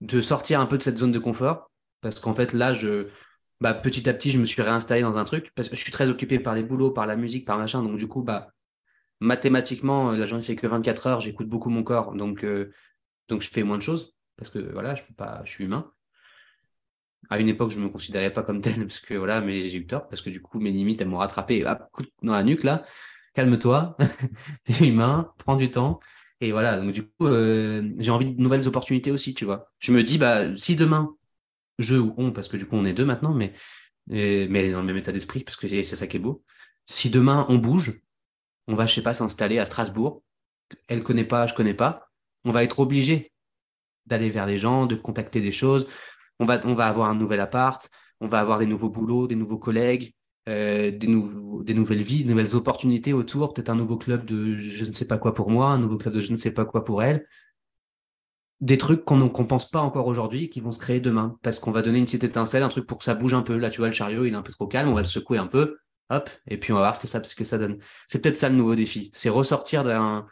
de 0.00 0.20
sortir 0.20 0.60
un 0.60 0.66
peu 0.66 0.78
de 0.78 0.82
cette 0.82 0.98
zone 0.98 1.12
de 1.12 1.18
confort, 1.18 1.70
parce 2.00 2.20
qu'en 2.20 2.34
fait 2.34 2.52
là, 2.52 2.72
je, 2.74 3.08
bah, 3.60 3.74
petit 3.74 4.08
à 4.08 4.14
petit, 4.14 4.30
je 4.30 4.38
me 4.38 4.44
suis 4.44 4.62
réinstallé 4.62 5.02
dans 5.02 5.16
un 5.16 5.24
truc. 5.24 5.52
Parce 5.54 5.68
que 5.68 5.76
je 5.76 5.80
suis 5.82 5.92
très 5.92 6.08
occupé 6.10 6.38
par 6.38 6.54
les 6.54 6.62
boulots, 6.62 6.90
par 6.90 7.06
la 7.06 7.16
musique, 7.16 7.46
par 7.46 7.58
machin. 7.58 7.82
Donc 7.82 7.98
du 7.98 8.08
coup, 8.08 8.22
bah 8.22 8.52
mathématiquement, 9.20 10.12
la 10.12 10.26
journée 10.26 10.44
fait 10.44 10.56
que 10.56 10.66
24 10.66 11.06
heures, 11.08 11.20
j'écoute 11.20 11.48
beaucoup 11.48 11.70
mon 11.70 11.82
corps, 11.84 12.14
donc 12.14 12.44
euh, 12.44 12.72
donc 13.28 13.42
je 13.42 13.50
fais 13.50 13.62
moins 13.64 13.78
de 13.78 13.82
choses. 13.82 14.14
Parce 14.36 14.50
que 14.50 14.58
voilà, 14.60 14.94
je 14.94 15.02
peux 15.04 15.14
pas, 15.14 15.42
je 15.44 15.50
suis 15.52 15.64
humain. 15.64 15.92
À 17.30 17.38
une 17.38 17.48
époque, 17.48 17.70
je 17.70 17.80
me 17.80 17.88
considérais 17.88 18.32
pas 18.32 18.42
comme 18.42 18.60
tel. 18.60 18.86
Parce 18.86 19.00
que 19.00 19.14
voilà, 19.14 19.40
mais 19.40 19.60
j'ai 19.68 19.78
eu 19.78 19.86
tort. 19.86 20.08
Parce 20.08 20.22
que 20.22 20.30
du 20.30 20.40
coup, 20.40 20.60
mes 20.60 20.70
limites, 20.70 21.00
elles 21.00 21.08
m'ont 21.08 21.18
rattrapé. 21.18 21.64
Ah, 21.66 21.88
dans 22.22 22.32
la 22.32 22.42
nuque 22.42 22.62
là, 22.64 22.84
calme-toi, 23.34 23.96
t'es 24.64 24.88
humain, 24.88 25.32
prends 25.38 25.56
du 25.56 25.70
temps. 25.70 26.00
Et 26.40 26.52
voilà, 26.52 26.78
donc 26.78 26.92
du 26.92 27.04
coup, 27.04 27.26
euh, 27.26 27.90
j'ai 27.98 28.10
envie 28.10 28.34
de 28.34 28.40
nouvelles 28.40 28.68
opportunités 28.68 29.10
aussi, 29.10 29.34
tu 29.34 29.44
vois. 29.44 29.70
Je 29.80 29.92
me 29.92 30.02
dis, 30.02 30.18
bah, 30.18 30.56
si 30.56 30.76
demain, 30.76 31.16
je 31.78 31.96
ou 31.96 32.14
on, 32.16 32.32
parce 32.32 32.48
que 32.48 32.56
du 32.56 32.66
coup, 32.66 32.76
on 32.76 32.84
est 32.84 32.92
deux 32.92 33.04
maintenant, 33.04 33.34
mais, 33.34 33.52
mais 34.06 34.70
dans 34.70 34.80
le 34.80 34.86
même 34.86 34.96
état 34.96 35.12
d'esprit, 35.12 35.44
parce 35.44 35.56
que 35.56 35.66
c'est 35.68 35.82
ça 35.82 36.06
qui 36.06 36.16
est 36.16 36.20
beau. 36.20 36.44
Si 36.86 37.10
demain, 37.10 37.46
on 37.48 37.56
bouge, 37.58 38.00
on 38.68 38.74
va, 38.74 38.86
je 38.86 38.94
sais 38.94 39.02
pas, 39.02 39.14
s'installer 39.14 39.58
à 39.58 39.64
Strasbourg, 39.64 40.22
elle 40.86 41.02
connaît 41.02 41.24
pas, 41.24 41.46
je 41.46 41.54
connais 41.54 41.74
pas, 41.74 42.08
on 42.44 42.52
va 42.52 42.62
être 42.62 42.80
obligé 42.80 43.32
d'aller 44.06 44.30
vers 44.30 44.46
les 44.46 44.58
gens, 44.58 44.86
de 44.86 44.94
contacter 44.94 45.40
des 45.40 45.52
choses. 45.52 45.88
On 46.38 46.44
va, 46.44 46.60
on 46.64 46.74
va 46.74 46.86
avoir 46.86 47.10
un 47.10 47.14
nouvel 47.14 47.40
appart, 47.40 47.90
on 48.20 48.28
va 48.28 48.38
avoir 48.38 48.58
des 48.58 48.66
nouveaux 48.66 48.90
boulots, 48.90 49.26
des 49.26 49.34
nouveaux 49.34 49.58
collègues, 49.58 50.14
euh, 50.48 50.90
des, 50.90 51.06
nouvelles 51.74 52.02
vies, 52.02 52.24
des 52.24 52.30
nouvelles 52.30 52.56
opportunités 52.56 53.12
autour, 53.12 53.52
peut-être 53.52 53.68
un 53.68 53.74
nouveau 53.74 53.98
club 53.98 54.24
de 54.24 54.56
je 54.56 54.86
ne 54.86 54.92
sais 54.92 55.06
pas 55.06 55.18
quoi 55.18 55.34
pour 55.34 55.50
moi, 55.50 55.68
un 55.68 55.78
nouveau 55.78 55.98
club 55.98 56.14
de 56.14 56.20
je 56.20 56.30
ne 56.30 56.36
sais 56.36 56.52
pas 56.54 56.64
quoi 56.64 56.84
pour 56.84 57.02
elle. 57.02 57.26
Des 58.60 58.78
trucs 58.78 59.04
qu'on 59.04 59.18
ne 59.18 59.28
pense 59.28 59.70
pas 59.70 59.80
encore 59.80 60.06
aujourd'hui 60.06 60.48
qui 60.48 60.60
vont 60.60 60.72
se 60.72 60.80
créer 60.80 61.00
demain 61.00 61.38
parce 61.42 61.58
qu'on 61.60 61.70
va 61.70 61.82
donner 61.82 61.98
une 61.98 62.06
petite 62.06 62.24
étincelle, 62.24 62.62
un 62.62 62.68
truc 62.68 62.86
pour 62.86 62.98
que 62.98 63.04
ça 63.04 63.14
bouge 63.14 63.34
un 63.34 63.42
peu. 63.42 63.56
Là, 63.56 63.68
tu 63.70 63.78
vois, 63.78 63.88
le 63.88 63.92
chariot, 63.92 64.24
il 64.24 64.32
est 64.32 64.36
un 64.36 64.42
peu 64.42 64.52
trop 64.52 64.66
calme, 64.66 64.88
on 64.88 64.94
va 64.94 65.02
le 65.02 65.06
secouer 65.06 65.38
un 65.38 65.46
peu, 65.46 65.76
hop, 66.10 66.30
et 66.46 66.58
puis 66.58 66.72
on 66.72 66.76
va 66.76 66.82
voir 66.82 66.96
ce 66.96 67.00
que 67.00 67.06
ça, 67.06 67.22
ce 67.22 67.34
que 67.34 67.44
ça 67.44 67.58
donne. 67.58 67.78
C'est 68.06 68.22
peut-être 68.22 68.38
ça 68.38 68.48
le 68.48 68.56
nouveau 68.56 68.74
défi, 68.74 69.10
c'est 69.12 69.28
ressortir 69.28 69.84
d'un 69.84 70.26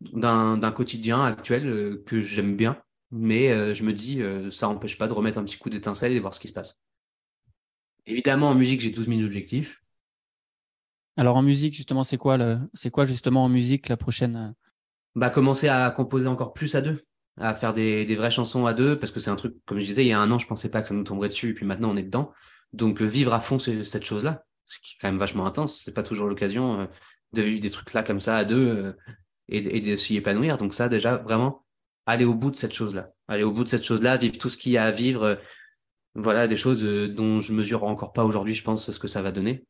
d'un 0.00 0.72
quotidien 0.72 1.24
actuel 1.24 1.66
euh, 1.66 2.04
que 2.06 2.20
j'aime 2.20 2.56
bien, 2.56 2.80
mais 3.10 3.50
euh, 3.50 3.74
je 3.74 3.82
me 3.84 3.92
dis, 3.92 4.22
ça 4.52 4.68
n'empêche 4.68 4.98
pas 4.98 5.08
de 5.08 5.12
remettre 5.12 5.38
un 5.38 5.44
petit 5.44 5.58
coup 5.58 5.70
d'étincelle 5.70 6.12
et 6.12 6.20
voir 6.20 6.34
ce 6.34 6.40
qui 6.40 6.48
se 6.48 6.52
passe. 6.52 6.80
Évidemment, 8.08 8.48
en 8.48 8.54
musique, 8.54 8.80
j'ai 8.80 8.90
12 8.90 9.06
000 9.06 9.20
objectifs. 9.20 9.82
Alors 11.18 11.36
en 11.36 11.42
musique, 11.42 11.74
justement, 11.74 12.04
c'est 12.04 12.16
quoi, 12.16 12.38
le... 12.38 12.58
c'est 12.72 12.90
quoi 12.90 13.04
justement 13.04 13.44
en 13.44 13.50
musique 13.50 13.88
la 13.88 13.98
prochaine 13.98 14.36
euh? 14.36 14.68
bah, 15.14 15.28
Commencer 15.28 15.68
à 15.68 15.90
composer 15.90 16.26
encore 16.26 16.54
plus 16.54 16.74
à 16.74 16.80
deux, 16.80 17.04
à 17.36 17.54
faire 17.54 17.74
des, 17.74 18.06
des 18.06 18.16
vraies 18.16 18.30
chansons 18.30 18.64
à 18.64 18.72
deux, 18.72 18.98
parce 18.98 19.12
que 19.12 19.20
c'est 19.20 19.30
un 19.30 19.36
truc, 19.36 19.56
comme 19.66 19.78
je 19.78 19.84
disais, 19.84 20.04
il 20.04 20.08
y 20.08 20.12
a 20.12 20.20
un 20.20 20.30
an, 20.30 20.38
je 20.38 20.46
pensais 20.46 20.70
pas 20.70 20.80
que 20.80 20.88
ça 20.88 20.94
nous 20.94 21.04
tomberait 21.04 21.28
dessus, 21.28 21.50
et 21.50 21.54
puis 21.54 21.66
maintenant 21.66 21.90
on 21.90 21.96
est 21.98 22.02
dedans. 22.02 22.32
Donc 22.72 23.02
euh, 23.02 23.04
vivre 23.04 23.34
à 23.34 23.40
fond 23.40 23.58
cette 23.58 24.04
chose-là, 24.04 24.44
ce 24.64 24.78
qui 24.78 24.94
est 24.94 24.98
quand 25.02 25.08
même 25.08 25.18
vachement 25.18 25.44
intense. 25.44 25.82
C'est 25.84 25.92
pas 25.92 26.02
toujours 26.02 26.28
l'occasion 26.28 26.80
euh, 26.80 26.86
de 27.34 27.42
vivre 27.42 27.60
des 27.60 27.70
trucs 27.70 27.92
là 27.92 28.02
comme 28.02 28.20
ça 28.22 28.36
à 28.38 28.44
deux 28.44 28.68
euh, 28.68 28.92
et, 29.48 29.76
et 29.76 29.80
de 29.82 29.96
s'y 29.98 30.16
épanouir. 30.16 30.56
Donc 30.56 30.72
ça, 30.72 30.88
déjà, 30.88 31.16
vraiment, 31.16 31.66
aller 32.06 32.24
au 32.24 32.34
bout 32.34 32.50
de 32.50 32.56
cette 32.56 32.72
chose-là. 32.72 33.10
Aller 33.26 33.42
au 33.42 33.52
bout 33.52 33.64
de 33.64 33.68
cette 33.68 33.84
chose-là, 33.84 34.16
vivre 34.16 34.38
tout 34.38 34.48
ce 34.48 34.56
qu'il 34.56 34.72
y 34.72 34.78
a 34.78 34.84
à 34.84 34.90
vivre. 34.90 35.38
Euh, 36.16 36.20
voilà, 36.20 36.48
des 36.48 36.56
choses 36.56 36.84
euh, 36.84 37.08
dont 37.08 37.40
je 37.40 37.52
mesure 37.52 37.84
encore 37.84 38.12
pas 38.12 38.24
aujourd'hui, 38.24 38.54
je 38.54 38.64
pense, 38.64 38.90
ce 38.90 38.98
que 38.98 39.08
ça 39.08 39.22
va 39.22 39.32
donner. 39.32 39.64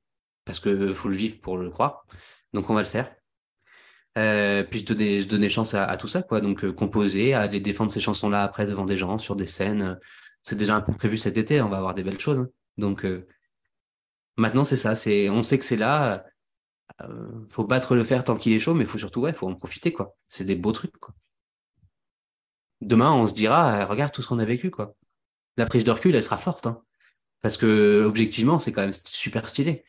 Parce 0.45 0.61
que 0.61 0.95
faut 0.95 1.09
le 1.09 1.17
vivre 1.17 1.41
pour 1.41 1.59
le 1.59 1.71
croire. 1.71 2.07
Donc 2.53 2.71
on 2.71 2.75
va 2.75 2.81
le 2.83 2.87
faire. 2.87 3.15
Euh, 4.17 4.65
puis 4.65 4.81
je 4.81 4.87
donnais, 4.87 5.25
donnais 5.25 5.51
chance 5.51 5.75
à, 5.75 5.85
à 5.85 5.97
tout 5.97 6.09
ça, 6.09 6.23
quoi. 6.23 6.41
Donc 6.41 6.65
euh, 6.65 6.73
composer, 6.73 7.35
à 7.35 7.41
aller 7.43 7.61
défendre 7.61 7.93
ces 7.93 8.01
chansons-là 8.01 8.43
après 8.43 8.67
devant 8.67 8.85
des 8.85 8.97
gens, 8.97 9.19
sur 9.19 9.37
des 9.37 9.47
scènes. 9.47 9.99
C'est 10.43 10.57
déjà 10.57 10.75
un 10.77 10.81
peu 10.81 10.93
prévu 10.93 11.19
cet 11.19 11.37
été, 11.37 11.61
on 11.61 11.69
va 11.69 11.79
avoir 11.79 11.95
des 11.95 12.03
belles 12.03 12.21
choses. 12.21 12.39
hein. 12.39 12.49
Donc 12.79 13.05
euh, 13.05 13.27
maintenant 14.37 14.65
c'est 14.65 14.77
ça, 14.77 14.95
c'est, 14.95 15.29
on 15.29 15.43
sait 15.43 15.59
que 15.59 15.65
c'est 15.65 15.77
là. 15.77 16.25
Euh, 17.03 17.47
faut 17.51 17.65
battre 17.65 17.95
le 17.95 18.03
fer 18.05 18.25
tant 18.25 18.37
qu'il 18.37 18.53
est 18.55 18.59
chaud, 18.59 18.75
mais 18.75 18.85
faut 18.87 18.99
surtout, 18.99 19.21
ouais, 19.21 19.33
faut 19.33 19.47
en 19.49 19.55
profiter, 19.55 19.93
quoi. 19.93 20.17
C'est 20.29 20.45
des 20.45 20.57
beaux 20.57 20.73
trucs, 20.73 20.97
quoi. 20.99 21.15
Demain, 22.81 23.13
on 23.13 23.27
se 23.27 23.35
dira, 23.35 23.83
euh, 23.83 23.87
regarde 23.87 24.13
tout 24.13 24.23
ce 24.23 24.29
qu'on 24.29 24.39
a 24.39 24.45
vécu, 24.45 24.71
quoi. 24.71 24.95
La 25.59 25.67
prise 25.67 25.85
de 25.85 25.91
recul, 25.91 26.15
elle 26.15 26.23
sera 26.23 26.39
forte, 26.39 26.67
hein. 26.67 26.83
Parce 27.43 27.57
que 27.57 28.03
objectivement, 28.07 28.59
c'est 28.59 28.73
quand 28.73 28.81
même 28.81 28.93
super 28.93 29.49
stylé. 29.49 29.85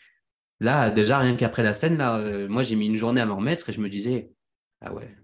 Là, 0.59 0.91
déjà, 0.91 1.19
rien 1.19 1.35
qu'après 1.35 1.63
la 1.63 1.73
scène, 1.73 1.97
là, 1.97 2.17
euh, 2.17 2.47
moi, 2.49 2.63
j'ai 2.63 2.75
mis 2.75 2.87
une 2.87 2.95
journée 2.95 3.21
à 3.21 3.25
m'en 3.25 3.37
remettre 3.37 3.69
et 3.69 3.73
je 3.73 3.79
me 3.79 3.89
disais, 3.89 4.31
ah 4.81 4.93
ouais, 4.93 5.15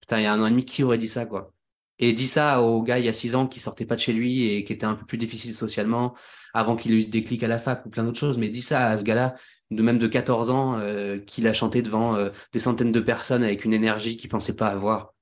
putain, 0.00 0.20
il 0.20 0.24
y 0.24 0.26
a 0.26 0.32
un 0.32 0.42
an 0.42 0.46
et 0.46 0.50
demi, 0.50 0.64
qui 0.64 0.82
aurait 0.82 0.98
dit 0.98 1.08
ça, 1.08 1.24
quoi? 1.24 1.54
Et 1.98 2.12
dit 2.12 2.26
ça 2.26 2.60
au 2.60 2.82
gars 2.82 2.98
il 2.98 3.04
y 3.04 3.08
a 3.08 3.12
six 3.12 3.34
ans 3.36 3.46
qui 3.46 3.60
sortait 3.60 3.86
pas 3.86 3.94
de 3.94 4.00
chez 4.00 4.12
lui 4.12 4.50
et 4.50 4.64
qui 4.64 4.72
était 4.72 4.84
un 4.84 4.94
peu 4.94 5.06
plus 5.06 5.18
difficile 5.18 5.54
socialement 5.54 6.14
avant 6.52 6.76
qu'il 6.76 6.92
ait 6.92 6.96
eu 6.96 7.02
ce 7.02 7.08
déclic 7.08 7.42
à 7.44 7.48
la 7.48 7.58
fac 7.58 7.86
ou 7.86 7.90
plein 7.90 8.04
d'autres 8.04 8.18
choses. 8.18 8.38
Mais 8.38 8.48
dit 8.48 8.62
ça 8.62 8.86
à 8.88 8.98
ce 8.98 9.04
gars-là, 9.04 9.36
de 9.70 9.82
même 9.82 9.98
de 9.98 10.06
14 10.08 10.50
ans, 10.50 10.78
euh, 10.78 11.18
qu'il 11.20 11.46
a 11.46 11.52
chanté 11.52 11.82
devant 11.82 12.16
euh, 12.16 12.30
des 12.52 12.58
centaines 12.58 12.92
de 12.92 13.00
personnes 13.00 13.42
avec 13.42 13.64
une 13.64 13.72
énergie 13.72 14.16
qu'il 14.16 14.28
pensait 14.28 14.56
pas 14.56 14.68
avoir, 14.68 15.14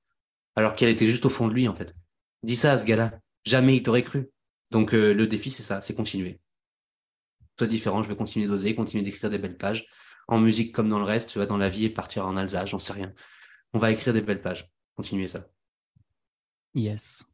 alors 0.57 0.75
qu'elle 0.75 0.89
était 0.89 1.07
juste 1.07 1.27
au 1.27 1.31
fond 1.31 1.49
de 1.49 1.55
lui, 1.55 1.69
en 1.69 1.75
fait. 1.75 1.95
Dis 2.43 2.57
ça 2.57 2.73
à 2.73 2.79
ce 2.79 2.85
gars-là. 2.85 3.13
Jamais 3.45 3.77
il 3.77 3.83
t'aurait 3.83 4.03
cru. 4.03 4.31
Donc 4.71 4.95
euh, 4.95 5.13
le 5.13 5.27
défi, 5.27 5.51
c'est 5.51 5.63
ça, 5.63 5.83
c'est 5.83 5.95
continuer. 5.95 6.41
Soit 7.59 7.67
différent, 7.67 8.03
je 8.03 8.09
vais 8.09 8.17
continuer 8.17 8.47
d'oser, 8.47 8.75
continuer 8.75 9.03
d'écrire 9.05 9.31
des 9.31 9.39
belles 9.39 9.57
pages. 9.59 9.87
En 10.29 10.39
musique 10.39 10.75
comme 10.75 10.89
dans 10.89 10.99
le 10.99 11.05
reste, 11.05 11.31
tu 11.31 11.39
vois, 11.39 11.47
dans 11.47 11.59
la 11.59 11.69
vie 11.69 11.85
et 11.85 11.91
partir 11.91 12.27
en 12.27 12.37
Alsace, 12.37 12.71
j'en 12.71 12.79
sais 12.79 12.93
rien. 12.93 13.13
On 13.73 13.79
va 13.79 13.91
écrire 13.91 14.15
des 14.15 14.23
belles 14.23 14.41
pages. 14.41 14.71
Continuer 14.97 15.29
ça. 15.29 15.47
Yes. 16.75 17.25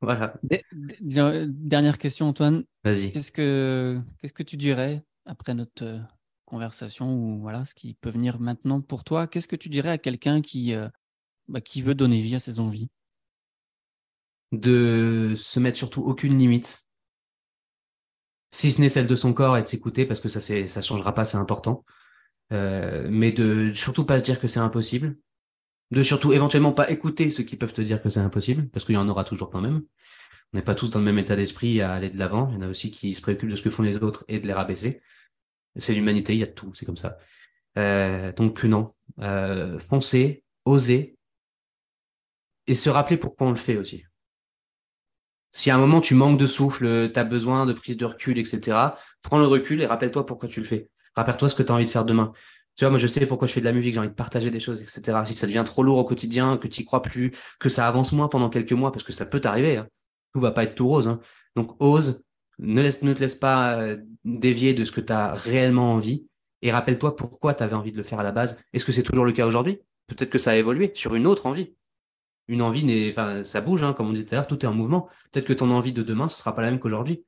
Voilà. 0.00 0.34
D- 0.42 0.62
d- 0.72 1.46
Dernière 1.48 1.98
question, 1.98 2.28
Antoine. 2.28 2.64
Vas-y. 2.84 3.12
Qu'est-ce 3.12 3.32
que 3.32 4.00
qu'est-ce 4.18 4.32
que 4.32 4.42
tu 4.42 4.56
dirais 4.56 5.02
après 5.24 5.54
notre 5.54 5.84
euh, 5.84 5.98
conversation 6.44 7.14
ou 7.14 7.40
voilà 7.40 7.64
ce 7.64 7.74
qui 7.74 7.94
peut 7.94 8.10
venir 8.10 8.38
maintenant 8.40 8.80
pour 8.80 9.04
toi? 9.04 9.26
Qu'est-ce 9.26 9.48
que 9.48 9.56
tu 9.56 9.68
dirais 9.68 9.90
à 9.90 9.98
quelqu'un 9.98 10.40
qui 10.40 10.74
euh, 10.74 10.88
bah, 11.48 11.60
qui 11.60 11.82
veut 11.82 11.94
donner 11.94 12.20
vie 12.20 12.36
à 12.36 12.38
ses 12.38 12.60
envies? 12.60 12.88
De 14.52 15.34
se 15.36 15.60
mettre 15.60 15.76
surtout 15.76 16.02
aucune 16.02 16.38
limite. 16.38 16.86
Si 18.52 18.72
ce 18.72 18.80
n'est 18.80 18.88
celle 18.88 19.06
de 19.06 19.16
son 19.16 19.32
corps 19.32 19.56
et 19.56 19.62
de 19.62 19.66
s'écouter, 19.66 20.06
parce 20.06 20.20
que 20.20 20.28
ça, 20.28 20.40
c'est, 20.40 20.66
changera 20.82 21.14
pas, 21.14 21.24
c'est 21.24 21.36
important. 21.36 21.84
Euh, 22.52 23.06
mais 23.10 23.32
de 23.32 23.72
surtout 23.72 24.04
pas 24.04 24.18
se 24.18 24.24
dire 24.24 24.40
que 24.40 24.46
c'est 24.46 24.60
impossible. 24.60 25.16
De 25.90 26.02
surtout 26.02 26.32
éventuellement 26.32 26.72
pas 26.72 26.90
écouter 26.90 27.30
ceux 27.30 27.44
qui 27.44 27.56
peuvent 27.56 27.72
te 27.72 27.82
dire 27.82 28.02
que 28.02 28.10
c'est 28.10 28.20
impossible, 28.20 28.68
parce 28.70 28.84
qu'il 28.84 28.94
y 28.94 28.98
en 28.98 29.08
aura 29.08 29.24
toujours 29.24 29.50
quand 29.50 29.60
même. 29.60 29.82
On 30.52 30.58
n'est 30.58 30.64
pas 30.64 30.74
tous 30.74 30.90
dans 30.90 31.00
le 31.00 31.04
même 31.04 31.18
état 31.18 31.36
d'esprit 31.36 31.80
à 31.80 31.92
aller 31.92 32.08
de 32.08 32.18
l'avant. 32.18 32.48
Il 32.50 32.54
y 32.54 32.58
en 32.58 32.62
a 32.62 32.68
aussi 32.68 32.90
qui 32.90 33.14
se 33.14 33.20
préoccupent 33.20 33.50
de 33.50 33.56
ce 33.56 33.62
que 33.62 33.70
font 33.70 33.82
les 33.82 33.96
autres 33.98 34.24
et 34.28 34.40
de 34.40 34.46
les 34.46 34.52
rabaisser. 34.52 35.02
C'est 35.76 35.94
l'humanité, 35.94 36.34
il 36.34 36.38
y 36.38 36.44
a 36.44 36.46
tout, 36.46 36.72
c'est 36.74 36.86
comme 36.86 36.96
ça. 36.96 37.18
Euh, 37.76 38.32
donc 38.32 38.64
non, 38.64 38.94
euh, 39.20 39.78
foncer, 39.78 40.44
oser, 40.64 41.18
et 42.66 42.74
se 42.74 42.90
rappeler 42.90 43.16
pourquoi 43.16 43.48
on 43.48 43.50
le 43.50 43.56
fait 43.56 43.76
aussi. 43.76 44.04
Si 45.56 45.70
à 45.70 45.74
un 45.74 45.78
moment 45.78 46.02
tu 46.02 46.14
manques 46.14 46.38
de 46.38 46.46
souffle, 46.46 47.10
tu 47.10 47.18
as 47.18 47.24
besoin 47.24 47.64
de 47.64 47.72
prise 47.72 47.96
de 47.96 48.04
recul, 48.04 48.38
etc., 48.38 48.76
prends 49.22 49.38
le 49.38 49.46
recul 49.46 49.80
et 49.80 49.86
rappelle-toi 49.86 50.26
pourquoi 50.26 50.50
tu 50.50 50.60
le 50.60 50.66
fais. 50.66 50.90
Rappelle-toi 51.14 51.48
ce 51.48 51.54
que 51.54 51.62
tu 51.62 51.72
as 51.72 51.74
envie 51.74 51.86
de 51.86 51.90
faire 51.90 52.04
demain. 52.04 52.32
Tu 52.76 52.84
vois, 52.84 52.90
moi 52.90 52.98
je 52.98 53.06
sais 53.06 53.24
pourquoi 53.24 53.48
je 53.48 53.54
fais 53.54 53.60
de 53.60 53.64
la 53.64 53.72
musique, 53.72 53.94
j'ai 53.94 53.98
envie 53.98 54.10
de 54.10 54.14
partager 54.14 54.50
des 54.50 54.60
choses, 54.60 54.82
etc. 54.82 55.16
Si 55.24 55.32
ça 55.32 55.46
devient 55.46 55.62
trop 55.64 55.82
lourd 55.82 55.96
au 55.96 56.04
quotidien, 56.04 56.58
que 56.58 56.68
tu 56.68 56.84
crois 56.84 57.00
plus, 57.00 57.32
que 57.58 57.70
ça 57.70 57.88
avance 57.88 58.12
moins 58.12 58.28
pendant 58.28 58.50
quelques 58.50 58.74
mois, 58.74 58.92
parce 58.92 59.02
que 59.02 59.14
ça 59.14 59.24
peut 59.24 59.40
t'arriver, 59.40 59.78
hein. 59.78 59.88
tout 60.34 60.40
va 60.40 60.50
pas 60.50 60.64
être 60.64 60.74
tout 60.74 60.88
rose. 60.88 61.08
hein. 61.08 61.20
Donc 61.56 61.74
ose, 61.82 62.22
ne, 62.58 62.82
ne 62.82 63.12
te 63.14 63.20
laisse 63.20 63.34
pas 63.34 63.78
euh, 63.80 63.96
dévier 64.26 64.74
de 64.74 64.84
ce 64.84 64.92
que 64.92 65.00
tu 65.00 65.10
as 65.14 65.32
réellement 65.32 65.94
envie, 65.94 66.26
et 66.60 66.70
rappelle-toi 66.70 67.16
pourquoi 67.16 67.54
tu 67.54 67.62
avais 67.62 67.74
envie 67.74 67.92
de 67.92 67.96
le 67.96 68.02
faire 68.02 68.20
à 68.20 68.24
la 68.24 68.32
base. 68.32 68.60
Est-ce 68.74 68.84
que 68.84 68.92
c'est 68.92 69.02
toujours 69.02 69.24
le 69.24 69.32
cas 69.32 69.46
aujourd'hui? 69.46 69.78
Peut-être 70.06 70.28
que 70.28 70.38
ça 70.38 70.50
a 70.50 70.56
évolué 70.56 70.92
sur 70.94 71.14
une 71.14 71.26
autre 71.26 71.46
envie. 71.46 71.74
Une 72.48 72.62
envie, 72.62 72.84
n'est, 72.84 73.10
enfin, 73.10 73.42
ça 73.44 73.60
bouge, 73.60 73.82
hein, 73.82 73.92
comme 73.92 74.08
on 74.08 74.12
disait 74.12 74.24
tout 74.24 74.34
à 74.34 74.38
l'heure, 74.38 74.46
tout 74.46 74.64
est 74.64 74.68
en 74.68 74.74
mouvement. 74.74 75.08
Peut-être 75.32 75.46
que 75.46 75.52
ton 75.52 75.70
envie 75.70 75.92
de 75.92 76.02
demain, 76.02 76.28
ce 76.28 76.38
sera 76.38 76.54
pas 76.54 76.62
la 76.62 76.70
même 76.70 76.78
qu'aujourd'hui. 76.78 77.24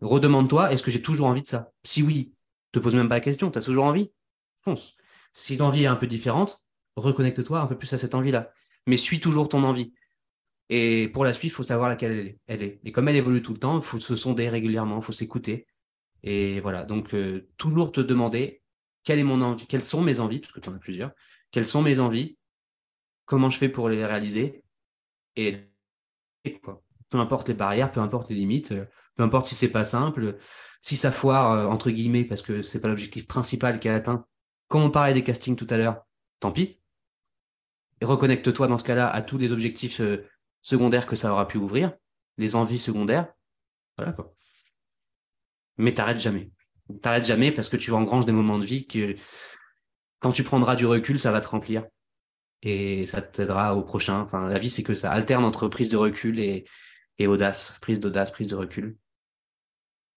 Redemande-toi, 0.00 0.72
est-ce 0.72 0.82
que 0.82 0.90
j'ai 0.90 1.02
toujours 1.02 1.26
envie 1.26 1.42
de 1.42 1.48
ça? 1.48 1.70
Si 1.84 2.02
oui, 2.02 2.34
te 2.72 2.78
pose 2.78 2.94
même 2.94 3.08
pas 3.08 3.16
la 3.16 3.20
question, 3.20 3.50
tu 3.50 3.58
as 3.58 3.62
toujours 3.62 3.84
envie? 3.84 4.10
Fonce. 4.58 4.96
Si 5.32 5.56
l'envie 5.56 5.84
est 5.84 5.86
un 5.86 5.96
peu 5.96 6.06
différente, 6.06 6.66
reconnecte-toi 6.96 7.60
un 7.60 7.66
peu 7.66 7.78
plus 7.78 7.92
à 7.92 7.98
cette 7.98 8.14
envie-là. 8.14 8.50
Mais 8.86 8.96
suis 8.96 9.20
toujours 9.20 9.48
ton 9.48 9.62
envie. 9.64 9.92
Et 10.70 11.08
pour 11.08 11.24
la 11.24 11.32
suite, 11.32 11.52
il 11.52 11.54
faut 11.54 11.62
savoir 11.62 11.88
laquelle 11.88 12.12
elle 12.12 12.26
est. 12.26 12.38
elle 12.46 12.62
est. 12.62 12.80
Et 12.84 12.92
comme 12.92 13.08
elle 13.08 13.16
évolue 13.16 13.42
tout 13.42 13.52
le 13.52 13.58
temps, 13.58 13.78
il 13.78 13.84
faut 13.84 14.00
se 14.00 14.16
sonder 14.16 14.48
régulièrement, 14.48 14.96
il 14.98 15.02
faut 15.02 15.12
s'écouter. 15.12 15.66
Et 16.22 16.60
voilà, 16.60 16.84
donc 16.84 17.14
euh, 17.14 17.48
toujours 17.56 17.92
te 17.92 18.00
demander 18.00 18.62
quelle 19.04 19.18
est 19.18 19.24
mon 19.24 19.40
envie, 19.40 19.66
quelles 19.66 19.84
sont 19.84 20.02
mes 20.02 20.20
envies, 20.20 20.40
parce 20.40 20.52
que 20.52 20.60
tu 20.60 20.68
en 20.68 20.74
as 20.74 20.78
plusieurs, 20.78 21.12
quelles 21.50 21.64
sont 21.64 21.80
mes 21.80 22.00
envies, 22.00 22.36
comment 23.28 23.50
je 23.50 23.58
fais 23.58 23.68
pour 23.68 23.88
les 23.88 24.04
réaliser, 24.04 24.64
et, 25.36 25.70
quoi. 26.64 26.82
Peu 27.10 27.18
importe 27.18 27.48
les 27.48 27.54
barrières, 27.54 27.92
peu 27.92 28.00
importe 28.00 28.28
les 28.30 28.34
limites, 28.34 28.72
euh, 28.72 28.84
peu 29.14 29.22
importe 29.22 29.46
si 29.46 29.54
c'est 29.54 29.70
pas 29.70 29.84
simple, 29.84 30.38
si 30.80 30.96
ça 30.96 31.12
foire, 31.12 31.52
euh, 31.52 31.66
entre 31.66 31.90
guillemets, 31.90 32.24
parce 32.24 32.42
que 32.42 32.62
c'est 32.62 32.80
pas 32.80 32.88
l'objectif 32.88 33.26
principal 33.26 33.78
qui 33.78 33.88
est 33.88 33.92
atteint, 33.92 34.26
comme 34.66 34.82
on 34.82 34.90
parlait 34.90 35.14
des 35.14 35.22
castings 35.22 35.56
tout 35.56 35.66
à 35.70 35.76
l'heure, 35.76 36.04
tant 36.40 36.52
pis. 36.52 36.80
Et 38.00 38.04
reconnecte-toi 38.04 38.66
dans 38.66 38.78
ce 38.78 38.84
cas-là 38.84 39.08
à 39.08 39.22
tous 39.22 39.38
les 39.38 39.52
objectifs 39.52 40.00
euh, 40.00 40.26
secondaires 40.60 41.06
que 41.06 41.16
ça 41.16 41.32
aura 41.32 41.46
pu 41.46 41.58
ouvrir, 41.58 41.92
les 42.36 42.56
envies 42.56 42.78
secondaires. 42.78 43.32
Voilà 43.96 44.12
quoi. 44.12 44.34
Mais 45.76 45.92
t'arrêtes 45.92 46.20
jamais. 46.20 46.50
T'arrêtes 47.02 47.26
jamais 47.26 47.52
parce 47.52 47.68
que 47.68 47.76
tu 47.76 47.92
engranges 47.92 48.26
des 48.26 48.32
moments 48.32 48.58
de 48.58 48.64
vie 48.64 48.86
que 48.86 49.16
quand 50.20 50.32
tu 50.32 50.44
prendras 50.44 50.76
du 50.76 50.86
recul, 50.86 51.20
ça 51.20 51.32
va 51.32 51.40
te 51.40 51.48
remplir. 51.48 51.84
Et 52.62 53.06
ça 53.06 53.22
t'aidera 53.22 53.76
au 53.76 53.82
prochain. 53.82 54.20
Enfin, 54.20 54.48
la 54.48 54.58
vie, 54.58 54.70
c'est 54.70 54.82
que 54.82 54.94
ça 54.94 55.12
alterne 55.12 55.44
entre 55.44 55.68
prise 55.68 55.90
de 55.90 55.96
recul 55.96 56.40
et, 56.40 56.64
et 57.18 57.26
audace. 57.26 57.78
Prise 57.80 58.00
d'audace, 58.00 58.30
prise 58.30 58.48
de 58.48 58.56
recul. 58.56 58.96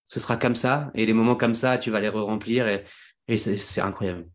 Ce 0.07 0.19
sera 0.19 0.37
comme 0.37 0.55
ça. 0.55 0.91
Et 0.95 1.05
les 1.05 1.13
moments 1.13 1.35
comme 1.35 1.55
ça, 1.55 1.77
tu 1.77 1.91
vas 1.91 1.99
les 1.99 2.09
re-remplir 2.09 2.67
et, 2.67 2.83
et 3.27 3.37
c'est 3.37 3.81
incroyable. 3.81 4.27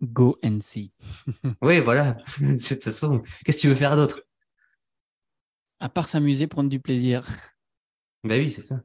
Go 0.00 0.38
and 0.44 0.60
see. 0.60 0.92
Oui, 1.62 1.80
voilà. 1.80 2.16
De 2.40 2.56
toute 2.56 2.84
façon, 2.84 3.22
qu'est-ce 3.44 3.58
que 3.58 3.62
tu 3.62 3.68
veux 3.68 3.74
faire 3.74 3.96
d'autre? 3.96 4.22
À 5.80 5.88
part 5.88 6.08
s'amuser, 6.08 6.46
prendre 6.46 6.70
du 6.70 6.80
plaisir. 6.80 7.26
Ben 8.24 8.42
oui, 8.42 8.50
c'est 8.50 8.62
ça. 8.62 8.80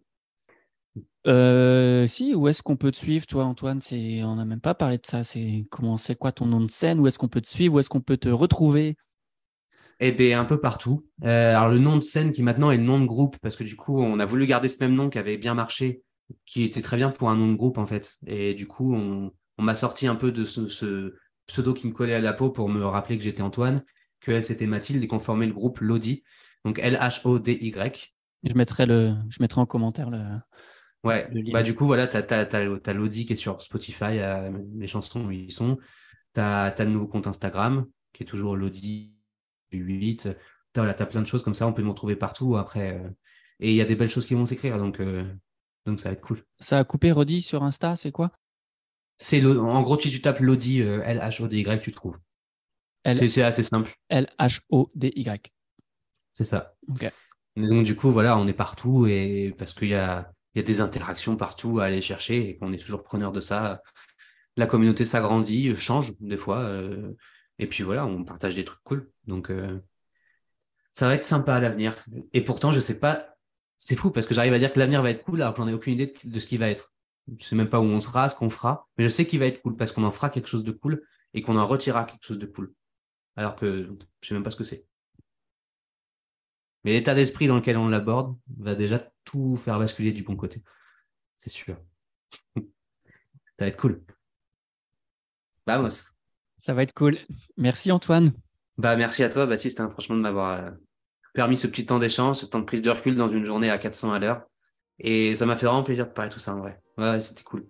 Euh, 1.25 2.05
si, 2.05 2.35
où 2.35 2.47
est-ce 2.47 2.61
qu'on 2.61 2.75
peut 2.75 2.91
te 2.91 2.97
suivre, 2.97 3.25
toi, 3.25 3.45
Antoine? 3.45 3.81
C'est, 3.81 4.23
on 4.23 4.35
n'a 4.35 4.45
même 4.45 4.59
pas 4.59 4.75
parlé 4.75 4.97
de 4.97 5.05
ça. 5.05 5.23
C'est 5.23 5.65
comment, 5.69 5.97
c'est 5.97 6.15
quoi 6.15 6.31
ton 6.31 6.45
nom 6.45 6.61
de 6.61 6.71
scène? 6.71 6.99
Où 6.99 7.07
est-ce 7.07 7.17
qu'on 7.17 7.29
peut 7.29 7.41
te 7.41 7.47
suivre? 7.47 7.75
Où 7.75 7.79
est-ce 7.79 7.89
qu'on 7.89 8.01
peut 8.01 8.17
te 8.17 8.29
retrouver? 8.29 8.97
Eh 9.99 10.11
bien, 10.11 10.39
un 10.39 10.45
peu 10.45 10.59
partout. 10.59 11.05
Euh, 11.23 11.55
alors, 11.55 11.69
le 11.69 11.79
nom 11.79 11.95
de 11.95 12.01
scène 12.01 12.31
qui 12.31 12.43
maintenant 12.43 12.71
est 12.71 12.77
le 12.77 12.83
nom 12.83 12.99
de 12.99 13.05
groupe, 13.05 13.37
parce 13.41 13.55
que 13.55 13.63
du 13.63 13.75
coup, 13.75 14.01
on 14.01 14.19
a 14.19 14.25
voulu 14.25 14.45
garder 14.45 14.67
ce 14.67 14.83
même 14.83 14.95
nom 14.95 15.09
qui 15.09 15.17
avait 15.17 15.37
bien 15.37 15.53
marché, 15.53 16.01
qui 16.45 16.63
était 16.63 16.81
très 16.81 16.97
bien 16.97 17.09
pour 17.09 17.29
un 17.29 17.37
nom 17.37 17.49
de 17.49 17.55
groupe, 17.55 17.77
en 17.77 17.85
fait. 17.85 18.15
Et 18.27 18.53
du 18.53 18.67
coup, 18.67 18.93
on, 18.93 19.31
on 19.57 19.63
m'a 19.63 19.75
sorti 19.75 20.07
un 20.07 20.15
peu 20.15 20.31
de 20.31 20.43
ce, 20.43 20.67
ce 20.67 21.15
pseudo 21.47 21.73
qui 21.73 21.87
me 21.87 21.93
collait 21.93 22.15
à 22.15 22.19
la 22.19 22.33
peau 22.33 22.49
pour 22.49 22.67
me 22.67 22.85
rappeler 22.85 23.17
que 23.17 23.23
j'étais 23.23 23.41
Antoine, 23.41 23.83
que 24.19 24.31
elle, 24.31 24.43
c'était 24.43 24.67
Mathilde, 24.67 25.03
et 25.03 25.07
qu'on 25.07 25.19
formait 25.19 25.47
le 25.47 25.53
groupe 25.53 25.79
Lodi. 25.79 26.23
Donc, 26.65 26.79
L-H-O-D-Y. 26.79 28.13
Je 28.43 28.53
mettrai 28.55 28.85
le, 28.85 29.13
je 29.29 29.37
mettrai 29.41 29.61
en 29.61 29.65
commentaire 29.65 30.09
le. 30.09 30.19
Ouais, 31.03 31.29
bah 31.51 31.63
du 31.63 31.75
coup, 31.75 31.85
voilà, 31.85 32.07
t'as, 32.07 32.23
t'as, 32.23 32.45
t'as, 32.45 32.79
t'as 32.79 32.93
Lodi 32.93 33.25
qui 33.25 33.33
est 33.33 33.35
sur 33.35 33.61
Spotify, 33.61 34.19
euh, 34.19 34.51
les 34.77 34.87
chansons 34.87 35.25
où 35.25 35.31
ils 35.31 35.51
sont. 35.51 35.77
T'as, 36.33 36.71
t'as 36.71 36.85
le 36.85 36.91
nouveau 36.91 37.07
compte 37.07 37.27
Instagram, 37.27 37.87
qui 38.13 38.23
est 38.23 38.25
toujours 38.25 38.57
Lodi 38.57 39.13
8. 39.71 40.29
T'as, 40.73 40.81
voilà, 40.81 40.93
t'as 40.93 41.05
plein 41.05 41.21
de 41.21 41.27
choses 41.27 41.43
comme 41.43 41.55
ça, 41.55 41.67
on 41.67 41.73
peut 41.73 41.83
me 41.83 41.89
retrouver 41.89 42.15
partout 42.15 42.57
après. 42.57 42.97
euh, 42.99 43.09
et 43.59 43.71
il 43.71 43.75
y 43.75 43.81
a 43.81 43.85
des 43.85 43.95
belles 43.95 44.09
choses 44.09 44.27
qui 44.27 44.35
vont 44.35 44.45
s'écrire, 44.45 44.77
donc, 44.77 44.99
euh, 45.01 45.25
donc 45.85 46.01
ça 46.01 46.09
va 46.09 46.13
être 46.13 46.21
cool. 46.21 46.43
Ça 46.59 46.79
a 46.79 46.83
coupé, 46.83 47.11
redit 47.11 47.43
sur 47.43 47.61
Insta, 47.61 47.95
c'est 47.95 48.11
quoi? 48.11 48.31
C'est 49.17 49.41
le, 49.41 49.59
en 49.59 49.81
gros, 49.81 49.99
si 49.99 50.11
tu 50.11 50.21
tapes 50.21 50.41
euh, 50.41 51.01
L-H-O-D-Y, 51.03 51.81
tu 51.81 51.91
trouves. 51.91 52.17
L- 53.05 53.17
C'est, 53.17 53.29
c'est 53.29 53.43
assez 53.43 53.63
simple, 53.63 53.93
L-H-O-D-Y. 54.09 55.51
c'est 56.33 56.45
ça. 56.45 56.75
Ok. 56.89 57.03
Donc, 57.55 57.85
du 57.85 57.95
coup, 57.95 58.11
voilà, 58.11 58.37
on 58.37 58.47
est 58.47 58.53
partout 58.53 59.07
et 59.07 59.55
parce 59.57 59.73
qu'il 59.73 59.89
y 59.89 59.95
a, 59.95 60.33
il 60.55 60.59
y 60.59 60.61
a 60.61 60.65
des 60.65 60.81
interactions 60.81 61.35
partout 61.37 61.79
à 61.79 61.85
aller 61.85 62.01
chercher 62.01 62.49
et 62.49 62.57
qu'on 62.57 62.73
est 62.73 62.77
toujours 62.77 63.03
preneur 63.03 63.31
de 63.31 63.39
ça. 63.39 63.81
La 64.57 64.67
communauté 64.67 65.05
s'agrandit, 65.05 65.75
change 65.75 66.13
des 66.19 66.37
fois. 66.37 66.59
euh, 66.59 67.13
et 67.59 67.67
puis 67.67 67.83
voilà, 67.83 68.05
on 68.05 68.23
partage 68.23 68.55
des 68.55 68.65
trucs 68.65 68.83
cool. 68.83 69.09
Donc, 69.25 69.49
euh, 69.51 69.79
ça 70.91 71.07
va 71.07 71.15
être 71.15 71.23
sympa 71.23 71.55
à 71.55 71.59
l'avenir. 71.59 71.95
Et 72.33 72.41
pourtant, 72.43 72.73
je 72.73 72.79
sais 72.79 72.99
pas. 72.99 73.35
C'est 73.77 73.95
fou 73.95 74.11
parce 74.11 74.25
que 74.25 74.33
j'arrive 74.33 74.53
à 74.53 74.59
dire 74.59 74.71
que 74.71 74.79
l'avenir 74.79 75.01
va 75.01 75.09
être 75.11 75.23
cool 75.23 75.41
alors 75.41 75.53
que 75.53 75.61
j'en 75.61 75.67
ai 75.67 75.73
aucune 75.73 75.93
idée 75.93 76.07
de, 76.07 76.29
de 76.29 76.39
ce 76.39 76.47
qui 76.47 76.57
va 76.57 76.69
être. 76.69 76.93
Je 77.39 77.45
sais 77.45 77.55
même 77.55 77.69
pas 77.69 77.79
où 77.79 77.83
on 77.85 77.99
sera, 77.99 78.29
ce 78.29 78.35
qu'on 78.35 78.49
fera, 78.49 78.87
mais 78.97 79.03
je 79.05 79.09
sais 79.09 79.25
qu'il 79.25 79.39
va 79.39 79.45
être 79.47 79.61
cool 79.61 79.75
parce 79.77 79.91
qu'on 79.91 80.03
en 80.03 80.11
fera 80.11 80.29
quelque 80.29 80.47
chose 80.47 80.63
de 80.63 80.71
cool 80.71 81.03
et 81.33 81.41
qu'on 81.41 81.57
en 81.57 81.67
retirera 81.67 82.05
quelque 82.05 82.23
chose 82.25 82.39
de 82.39 82.45
cool. 82.45 82.73
Alors 83.35 83.55
que 83.55 83.89
je 84.21 84.27
sais 84.27 84.33
même 84.33 84.43
pas 84.43 84.51
ce 84.51 84.55
que 84.57 84.63
c'est. 84.63 84.85
Mais 86.83 86.93
l'état 86.93 87.15
d'esprit 87.15 87.47
dans 87.47 87.55
lequel 87.55 87.77
on 87.77 87.87
l'aborde 87.87 88.37
va 88.57 88.75
déjà 88.75 89.11
tout 89.23 89.55
faire 89.55 89.79
basculer 89.79 90.11
du 90.11 90.23
bon 90.23 90.35
côté. 90.35 90.61
C'est 91.37 91.49
sûr. 91.49 91.77
Ça 92.55 92.61
va 93.59 93.67
être 93.67 93.79
cool. 93.79 94.03
Vamos. 95.65 96.11
Ça 96.57 96.73
va 96.73 96.83
être 96.83 96.93
cool. 96.93 97.17
Merci 97.57 97.91
Antoine. 97.91 98.33
Bah, 98.77 98.95
merci 98.95 99.23
à 99.23 99.29
toi, 99.29 99.45
Baptiste, 99.45 99.79
hein, 99.79 99.89
franchement, 99.89 100.15
de 100.15 100.21
m'avoir 100.21 100.59
euh, 100.59 100.71
permis 101.33 101.57
ce 101.57 101.67
petit 101.67 101.85
temps 101.85 101.99
d'échange, 101.99 102.37
ce 102.37 102.45
temps 102.45 102.59
de 102.59 102.65
prise 102.65 102.81
de 102.81 102.89
recul 102.89 103.15
dans 103.15 103.29
une 103.29 103.45
journée 103.45 103.69
à 103.69 103.77
400 103.77 104.13
à 104.13 104.19
l'heure. 104.19 104.43
Et 104.99 105.35
ça 105.35 105.45
m'a 105.45 105.55
fait 105.55 105.65
vraiment 105.65 105.83
plaisir 105.83 106.07
de 106.07 106.11
parler 106.11 106.31
tout 106.31 106.39
ça 106.39 106.55
en 106.55 106.59
vrai. 106.59 106.79
Ouais, 106.97 107.21
c'était 107.21 107.43
cool. 107.43 107.67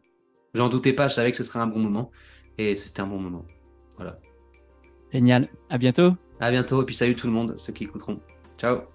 J'en 0.54 0.70
doutais 0.70 0.94
pas, 0.94 1.08
je 1.08 1.16
savais 1.16 1.32
que 1.32 1.38
ce 1.38 1.44
serait 1.44 1.60
un 1.60 1.68
bon 1.68 1.80
moment. 1.80 2.12
Et 2.58 2.76
c'était 2.76 3.02
un 3.02 3.08
bon 3.08 3.20
moment. 3.20 3.46
Voilà. 3.96 4.16
Génial. 5.12 5.48
À 5.70 5.78
bientôt. 5.78 6.14
À 6.40 6.52
bientôt, 6.52 6.82
et 6.82 6.86
puis 6.86 6.96
salut 6.96 7.16
tout 7.16 7.28
le 7.28 7.34
monde, 7.34 7.56
ceux 7.58 7.74
qui 7.74 7.86
écouteront. 7.86 8.20
Ciao. 8.58 8.93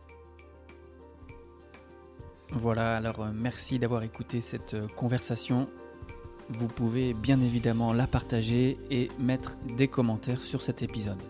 Voilà, 2.52 2.96
alors 2.96 3.20
euh, 3.20 3.30
merci 3.34 3.78
d'avoir 3.78 4.02
écouté 4.02 4.40
cette 4.40 4.74
euh, 4.74 4.88
conversation. 4.96 5.68
Vous 6.48 6.66
pouvez 6.66 7.12
bien 7.12 7.40
évidemment 7.40 7.92
la 7.92 8.06
partager 8.06 8.78
et 8.90 9.08
mettre 9.18 9.56
des 9.76 9.86
commentaires 9.86 10.42
sur 10.42 10.62
cet 10.62 10.82
épisode. 10.82 11.20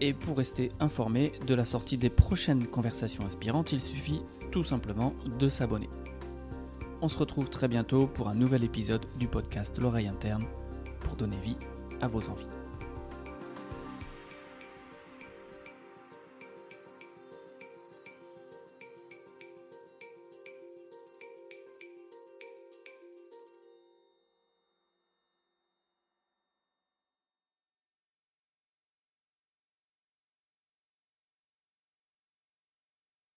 Et 0.00 0.14
pour 0.14 0.38
rester 0.38 0.72
informé 0.80 1.32
de 1.46 1.54
la 1.54 1.66
sortie 1.66 1.98
des 1.98 2.08
prochaines 2.08 2.66
conversations 2.66 3.26
inspirantes, 3.26 3.72
il 3.72 3.80
suffit 3.80 4.22
tout 4.50 4.64
simplement 4.64 5.12
de 5.38 5.48
s'abonner. 5.48 5.90
On 7.02 7.08
se 7.08 7.18
retrouve 7.18 7.50
très 7.50 7.68
bientôt 7.68 8.06
pour 8.06 8.28
un 8.28 8.34
nouvel 8.34 8.64
épisode 8.64 9.04
du 9.18 9.28
podcast 9.28 9.78
L'oreille 9.78 10.08
interne 10.08 10.44
pour 11.00 11.16
donner 11.16 11.36
vie 11.44 11.56
à 12.00 12.08
vos 12.08 12.26
envies. 12.30 12.59